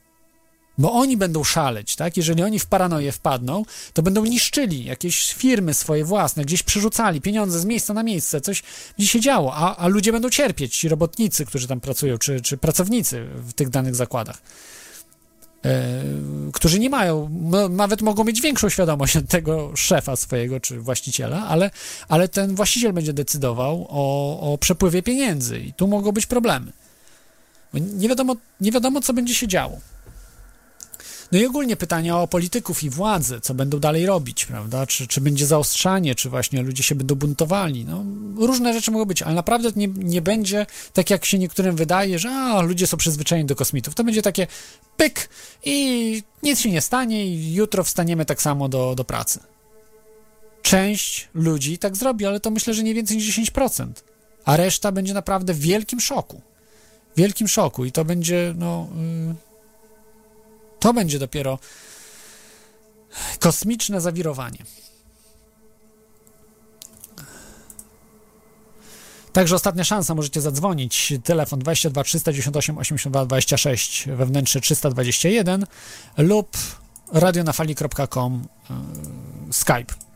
Bo 0.78 0.92
oni 0.92 1.16
będą 1.16 1.44
szaleć, 1.44 1.96
tak? 1.96 2.16
Jeżeli 2.16 2.42
oni 2.42 2.58
w 2.58 2.66
paranoję 2.66 3.12
wpadną, 3.12 3.64
to 3.92 4.02
będą 4.02 4.24
niszczyli 4.24 4.84
jakieś 4.84 5.34
firmy 5.34 5.74
swoje 5.74 6.04
własne, 6.04 6.44
gdzieś 6.44 6.62
przerzucali 6.62 7.20
pieniądze 7.20 7.60
z 7.60 7.64
miejsca 7.64 7.94
na 7.94 8.02
miejsce, 8.02 8.40
coś 8.40 8.62
gdzieś 8.98 9.10
się 9.10 9.20
działo, 9.20 9.54
a, 9.54 9.76
a 9.76 9.88
ludzie 9.88 10.12
będą 10.12 10.30
cierpieć, 10.30 10.76
ci 10.76 10.88
robotnicy, 10.88 11.46
którzy 11.46 11.68
tam 11.68 11.80
pracują, 11.80 12.18
czy, 12.18 12.40
czy 12.40 12.56
pracownicy 12.56 13.26
w 13.34 13.52
tych 13.52 13.68
danych 13.68 13.94
zakładach, 13.94 14.42
e, 15.64 16.02
którzy 16.52 16.78
nie 16.78 16.90
mają, 16.90 17.30
no, 17.42 17.68
nawet 17.68 18.02
mogą 18.02 18.24
mieć 18.24 18.40
większą 18.40 18.68
świadomość 18.68 19.16
od 19.16 19.28
tego 19.28 19.76
szefa 19.76 20.16
swojego, 20.16 20.60
czy 20.60 20.80
właściciela, 20.80 21.46
ale, 21.48 21.70
ale 22.08 22.28
ten 22.28 22.54
właściciel 22.54 22.92
będzie 22.92 23.12
decydował 23.12 23.86
o, 23.88 24.52
o 24.52 24.58
przepływie 24.58 25.02
pieniędzy 25.02 25.60
i 25.60 25.72
tu 25.72 25.88
mogą 25.88 26.12
być 26.12 26.26
problemy. 26.26 26.72
Nie 27.74 28.08
wiadomo, 28.08 28.36
nie 28.60 28.72
wiadomo, 28.72 29.00
co 29.00 29.12
będzie 29.12 29.34
się 29.34 29.48
działo. 29.48 29.80
No 31.32 31.38
i 31.38 31.46
ogólnie 31.46 31.76
pytania 31.76 32.18
o 32.18 32.28
polityków 32.28 32.82
i 32.82 32.90
władzę, 32.90 33.40
co 33.40 33.54
będą 33.54 33.78
dalej 33.78 34.06
robić, 34.06 34.46
prawda? 34.46 34.86
Czy, 34.86 35.06
czy 35.06 35.20
będzie 35.20 35.46
zaostrzanie, 35.46 36.14
czy 36.14 36.30
właśnie 36.30 36.62
ludzie 36.62 36.82
się 36.82 36.94
będą 36.94 37.14
buntowali. 37.14 37.84
No, 37.84 38.04
różne 38.46 38.74
rzeczy 38.74 38.90
mogą 38.90 39.04
być, 39.04 39.22
ale 39.22 39.34
naprawdę 39.34 39.70
nie, 39.76 39.88
nie 39.88 40.22
będzie 40.22 40.66
tak, 40.92 41.10
jak 41.10 41.24
się 41.24 41.38
niektórym 41.38 41.76
wydaje, 41.76 42.18
że 42.18 42.30
a, 42.30 42.62
ludzie 42.62 42.86
są 42.86 42.96
przyzwyczajeni 42.96 43.46
do 43.46 43.56
kosmitów. 43.56 43.94
To 43.94 44.04
będzie 44.04 44.22
takie 44.22 44.46
pyk 44.96 45.28
i 45.64 46.22
nic 46.42 46.60
się 46.60 46.70
nie 46.70 46.80
stanie 46.80 47.26
i 47.26 47.54
jutro 47.54 47.84
wstaniemy 47.84 48.24
tak 48.24 48.42
samo 48.42 48.68
do, 48.68 48.94
do 48.94 49.04
pracy. 49.04 49.40
Część 50.62 51.28
ludzi 51.34 51.78
tak 51.78 51.96
zrobi, 51.96 52.26
ale 52.26 52.40
to 52.40 52.50
myślę, 52.50 52.74
że 52.74 52.82
nie 52.82 52.94
więcej 52.94 53.16
niż 53.16 53.38
10%. 53.38 53.86
A 54.44 54.56
reszta 54.56 54.92
będzie 54.92 55.14
naprawdę 55.14 55.54
w 55.54 55.58
wielkim 55.58 56.00
szoku. 56.00 56.40
Wielkim 57.16 57.48
szoku 57.48 57.84
i 57.84 57.92
to 57.92 58.04
będzie, 58.04 58.54
no... 58.58 58.88
Yy 59.28 59.51
to 60.82 60.92
będzie 60.94 61.18
dopiero 61.18 61.58
kosmiczne 63.38 64.00
zawirowanie. 64.00 64.58
Także 69.32 69.54
ostatnia 69.54 69.84
szansa, 69.84 70.14
możecie 70.14 70.40
zadzwonić. 70.40 71.12
Telefon 71.24 71.58
22 71.58 72.04
398 72.04 72.78
82 72.78 73.26
26 73.26 74.08
wewnętrzny 74.08 74.60
321 74.60 75.66
lub 76.18 76.56
radionafali.com 77.12 78.46
yy, 78.70 79.52
Skype. 79.52 80.11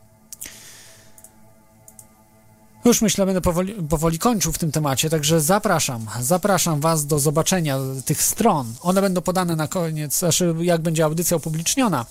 Już 2.87 3.01
myślę, 3.01 3.25
będę 3.25 3.41
powoli, 3.41 3.73
powoli 3.73 4.19
kończył 4.19 4.51
w 4.51 4.57
tym 4.57 4.71
temacie, 4.71 5.09
także 5.09 5.41
zapraszam, 5.41 6.05
zapraszam 6.21 6.79
Was 6.79 7.05
do 7.05 7.19
zobaczenia 7.19 7.77
tych 8.05 8.23
stron. 8.23 8.73
One 8.81 9.01
będą 9.01 9.21
podane 9.21 9.55
na 9.55 9.67
koniec, 9.67 10.17
znaczy 10.17 10.55
jak 10.61 10.81
będzie 10.81 11.05
audycja 11.05 11.37
upubliczniona. 11.37 12.05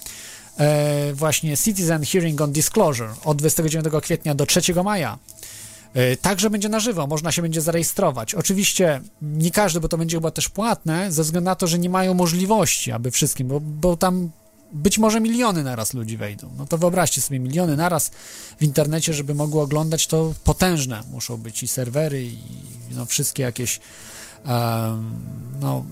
E, 0.59 1.12
właśnie 1.15 1.57
Citizen 1.57 2.05
Hearing 2.05 2.40
on 2.40 2.53
Disclosure 2.53 3.15
od 3.24 3.39
29 3.39 3.86
kwietnia 4.03 4.35
do 4.35 4.47
3 4.47 4.61
maja. 4.85 5.19
E, 5.94 6.16
Także 6.16 6.51
będzie 6.51 6.69
na 6.69 6.81
żywo, 6.81 7.07
można 7.07 7.32
się 7.32 7.43
będzie 7.43 7.61
zarejestrować. 7.61 8.35
Oczywiście 8.35 9.01
nie 9.23 9.51
każdy, 9.51 9.81
bo 9.81 9.89
to 9.89 9.98
będzie 9.98 10.16
chyba 10.16 10.31
też 10.31 10.48
płatne, 10.48 11.12
ze 11.12 11.23
względu 11.23 11.44
na 11.44 11.55
to, 11.55 11.66
że 11.66 11.78
nie 11.78 11.90
mają 11.90 12.15
możliwości, 12.15 12.93
aby 12.93 13.11
wszystkim, 13.11 13.48
bo, 13.48 13.61
bo 13.61 13.97
tam 13.97 14.31
być 14.72 14.98
może 14.98 15.20
miliony 15.20 15.64
naraz 15.64 15.94
ludzi 15.94 16.16
wejdą. 16.16 16.51
No 16.59 16.66
to 16.66 16.78
wyobraźcie 16.78 17.20
sobie, 17.20 17.38
miliony 17.38 17.76
naraz 17.76 18.10
w 18.59 18.62
internecie, 18.62 19.14
żeby 19.14 19.34
mogły 19.34 19.60
oglądać, 19.60 20.06
to 20.06 20.34
potężne 20.44 21.02
muszą 21.10 21.36
być 21.36 21.62
i 21.62 21.68
serwery, 21.68 22.24
i 22.24 22.38
no, 22.90 23.06
wszystkie 23.06 23.43
jakieś 23.43 23.80
em, 24.44 25.14
no, 25.60 25.84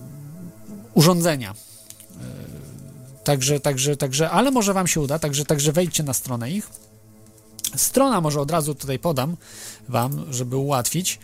urządzenia. 0.93 1.55
E, 2.21 2.55
Także, 3.25 3.59
także, 3.59 3.97
także, 3.97 4.29
ale 4.29 4.51
może 4.51 4.73
wam 4.73 4.87
się 4.87 5.01
uda, 5.01 5.19
także, 5.19 5.45
także 5.45 5.71
wejdźcie 5.71 6.03
na 6.03 6.13
stronę 6.13 6.51
ich. 6.51 6.69
Strona 7.75 8.21
może 8.21 8.41
od 8.41 8.51
razu 8.51 8.75
tutaj 8.75 8.99
podam 8.99 9.37
wam, 9.89 10.33
żeby 10.33 10.55
ułatwić. 10.55 11.19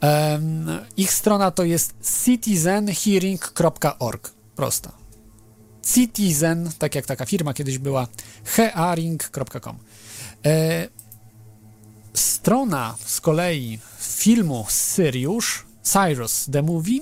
Em, 0.00 0.68
ich 0.96 1.12
strona 1.12 1.50
to 1.50 1.64
jest 1.64 1.94
citizenhearing.org. 2.24 4.30
Prosta. 4.56 4.92
Citizen, 5.94 6.70
tak 6.78 6.94
jak 6.94 7.06
taka 7.06 7.26
firma 7.26 7.54
kiedyś 7.54 7.78
była, 7.78 8.06
hearing.com. 8.44 9.78
E, 10.46 10.88
strona 12.14 12.96
z 13.04 13.20
kolei 13.20 13.78
filmu 14.00 14.66
Sirius, 14.68 15.46
Cyrus 15.82 16.46
The 16.52 16.62
Movie, 16.62 17.00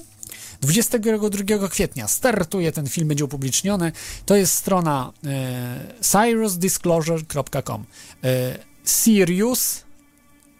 22 0.61 1.69
kwietnia 1.69 2.09
startuje 2.09 2.73
ten 2.73 2.89
film, 2.89 3.09
będzie 3.09 3.24
upubliczniony. 3.24 3.93
To 4.27 4.36
jest 4.36 4.55
strona 4.55 5.12
e, 5.24 5.94
cyrusdisclosure.com. 6.01 7.85
E, 8.24 8.59
Sirius, 8.85 9.85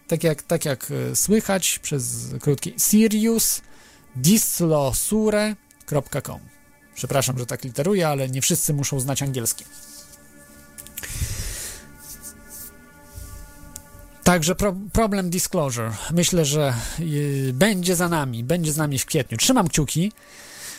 tak 0.07 0.23
jak, 0.23 0.43
tak 0.43 0.65
jak 0.65 0.91
e, 0.91 1.15
słychać 1.15 1.79
przez 1.79 2.27
krótki, 2.41 2.73
Sirius 2.77 3.61
dislosure.com. 4.15 6.54
Przepraszam, 6.95 7.37
że 7.37 7.45
tak 7.45 7.63
literuję, 7.63 8.07
ale 8.07 8.29
nie 8.29 8.41
wszyscy 8.41 8.73
muszą 8.73 8.99
znać 8.99 9.23
angielski. 9.23 9.65
Także 14.23 14.55
pro, 14.55 14.75
problem 14.93 15.29
disclosure. 15.29 15.91
Myślę, 16.11 16.45
że 16.45 16.73
y, 16.99 17.51
będzie 17.53 17.95
za 17.95 18.09
nami, 18.09 18.43
będzie 18.43 18.71
z 18.71 18.77
nami 18.77 18.99
w 18.99 19.05
kwietniu. 19.05 19.37
Trzymam 19.37 19.67
kciuki, 19.67 20.11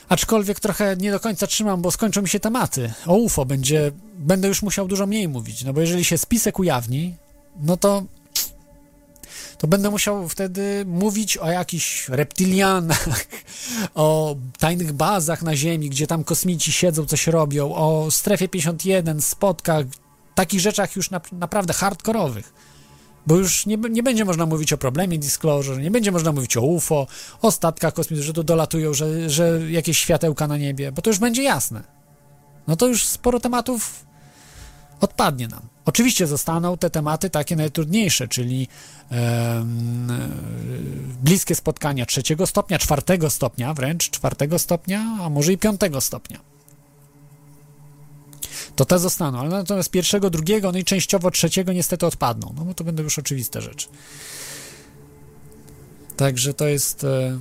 aczkolwiek 0.08 0.60
trochę 0.60 0.96
nie 0.96 1.10
do 1.10 1.20
końca 1.20 1.46
trzymam, 1.46 1.82
bo 1.82 1.90
skończą 1.90 2.22
mi 2.22 2.28
się 2.28 2.40
tematy. 2.40 2.92
O 3.06 3.14
UFO 3.16 3.44
będzie, 3.44 3.92
będę 4.18 4.48
już 4.48 4.62
musiał 4.62 4.88
dużo 4.88 5.06
mniej 5.06 5.28
mówić, 5.28 5.64
no 5.64 5.72
bo 5.72 5.80
jeżeli 5.80 6.04
się 6.04 6.18
spisek 6.18 6.58
ujawni, 6.58 7.16
no 7.60 7.76
to 7.76 8.04
to 9.58 9.66
będę 9.66 9.90
musiał 9.90 10.28
wtedy 10.28 10.84
mówić 10.86 11.36
o 11.36 11.50
jakichś 11.50 12.08
reptilianach, 12.08 13.08
o 13.94 14.36
tajnych 14.58 14.92
bazach 14.92 15.42
na 15.42 15.56
Ziemi, 15.56 15.90
gdzie 15.90 16.06
tam 16.06 16.24
kosmici 16.24 16.72
siedzą, 16.72 17.06
coś 17.06 17.26
robią, 17.26 17.74
o 17.74 18.10
strefie 18.10 18.48
51, 18.48 19.22
spotkach, 19.22 19.86
takich 20.34 20.60
rzeczach 20.60 20.96
już 20.96 21.10
na, 21.10 21.20
naprawdę 21.32 21.72
hardkorowych. 21.72 22.52
Bo 23.26 23.36
już 23.36 23.66
nie, 23.66 23.76
nie 23.76 24.02
będzie 24.02 24.24
można 24.24 24.46
mówić 24.46 24.72
o 24.72 24.78
problemie 24.78 25.18
disclosure, 25.18 25.82
nie 25.82 25.90
będzie 25.90 26.12
można 26.12 26.32
mówić 26.32 26.56
o 26.56 26.60
UFO, 26.60 27.06
o 27.42 27.50
statkach 27.50 27.94
kosmicznych, 27.94 28.26
że 28.26 28.32
tu 28.32 28.42
dolatują, 28.42 28.94
że, 28.94 29.30
że 29.30 29.60
jakieś 29.70 29.98
światełka 29.98 30.46
na 30.46 30.56
niebie, 30.56 30.92
bo 30.92 31.02
to 31.02 31.10
już 31.10 31.18
będzie 31.18 31.42
jasne. 31.42 31.82
No 32.66 32.76
to 32.76 32.86
już 32.86 33.04
sporo 33.04 33.40
tematów 33.40 34.06
odpadnie 35.00 35.48
nam. 35.48 35.60
Oczywiście 35.84 36.26
zostaną 36.26 36.78
te 36.78 36.90
tematy 36.90 37.30
takie 37.30 37.56
najtrudniejsze, 37.56 38.28
czyli 38.28 38.68
bliskie 41.22 41.54
spotkania 41.54 42.06
trzeciego 42.06 42.46
stopnia, 42.46 42.78
czwartego 42.78 43.30
stopnia, 43.30 43.74
wręcz 43.74 44.10
czwartego 44.10 44.58
stopnia, 44.58 45.18
a 45.22 45.30
może 45.30 45.52
i 45.52 45.58
piątego 45.58 46.00
stopnia. 46.00 46.40
To 48.76 48.84
te 48.84 48.98
zostaną, 48.98 49.40
ale 49.40 49.48
natomiast 49.48 49.90
pierwszego, 49.90 50.30
drugiego, 50.30 50.72
no 50.72 50.78
i 50.78 50.84
częściowo 50.84 51.30
trzeciego 51.30 51.72
niestety 51.72 52.06
odpadną, 52.06 52.54
no 52.56 52.64
bo 52.64 52.74
to 52.74 52.84
będą 52.84 53.02
już 53.02 53.18
oczywiste 53.18 53.62
rzeczy. 53.62 53.88
Także 56.16 56.54
to 56.54 56.66
jest 56.66 57.04
e, 57.04 57.38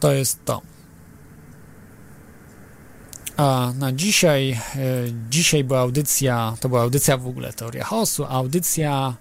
to 0.00 0.12
jest 0.12 0.44
to. 0.44 0.62
A 3.36 3.72
na 3.78 3.92
dzisiaj, 3.92 4.50
e, 4.50 4.58
dzisiaj 5.30 5.64
była 5.64 5.80
audycja, 5.80 6.56
to 6.60 6.68
była 6.68 6.82
audycja 6.82 7.16
w 7.16 7.26
ogóle 7.26 7.52
Teoria 7.52 7.84
Chaosu, 7.84 8.24
audycja 8.24 9.14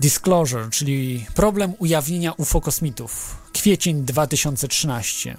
Disclosure, 0.00 0.70
czyli 0.70 1.26
problem 1.34 1.74
ujawnienia 1.78 2.32
UFO 2.32 2.60
kosmitów. 2.60 3.36
Kwiecień 3.52 4.04
2013. 4.04 5.36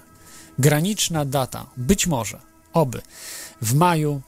Graniczna 0.58 1.24
data. 1.24 1.66
Być 1.76 2.06
może, 2.06 2.40
oby, 2.72 3.02
w 3.62 3.74
maju 3.74 4.20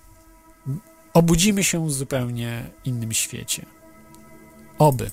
obudzimy 1.14 1.64
się 1.64 1.86
w 1.86 1.92
zupełnie 1.92 2.70
innym 2.84 3.12
świecie. 3.12 3.66
Oby. 4.78 5.10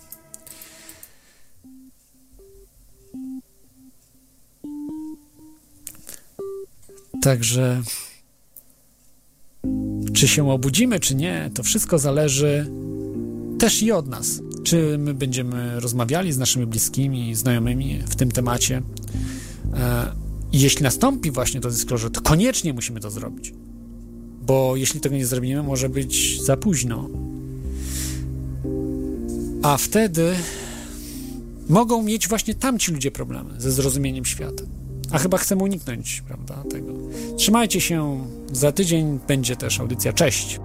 Także 7.22 7.81
czy 10.18 10.27
się 10.27 10.52
obudzimy, 10.52 10.99
czy 10.99 11.15
nie, 11.15 11.52
to 11.53 11.64
wszystko 11.64 11.99
zależy 11.99 12.72
też 13.60 13.84
i 13.84 13.91
od 13.91 14.07
nas. 14.07 14.41
Czy 14.64 14.98
my 14.98 15.14
będziemy 15.14 15.80
rozmawiali 15.80 16.34
z 16.34 16.38
naszymi 16.38 16.65
bliskimi, 16.65 17.35
znajomymi 17.35 17.99
w 18.10 18.15
tym 18.15 18.31
temacie. 18.31 18.81
E, 19.73 20.11
I 20.52 20.60
jeśli 20.60 20.84
nastąpi 20.84 21.31
właśnie 21.31 21.61
to 21.61 21.69
disclosure, 21.69 22.11
to 22.11 22.22
koniecznie 22.22 22.73
musimy 22.73 22.99
to 22.99 23.11
zrobić. 23.11 23.53
Bo 24.41 24.76
jeśli 24.76 24.99
tego 24.99 25.15
nie 25.15 25.26
zrobimy, 25.26 25.64
może 25.64 25.89
być 25.89 26.41
za 26.44 26.57
późno. 26.57 27.10
A 29.64 29.77
wtedy 29.77 30.35
mogą 31.69 32.03
mieć 32.03 32.27
właśnie 32.27 32.56
tamci 32.56 32.91
ludzie 32.91 33.11
problemy 33.11 33.61
ze 33.61 33.72
zrozumieniem 33.72 34.26
świata. 34.26 34.64
A 35.11 35.18
chyba 35.18 35.38
chcemy 35.38 35.64
uniknąć, 35.64 36.23
prawda, 36.27 36.64
tego. 36.69 36.94
Trzymajcie 37.38 37.81
się, 37.81 38.27
za 38.52 38.72
tydzień 38.72 39.19
będzie 39.28 39.56
też 39.56 39.80
audycja. 39.80 40.14
Cześć! 40.14 40.60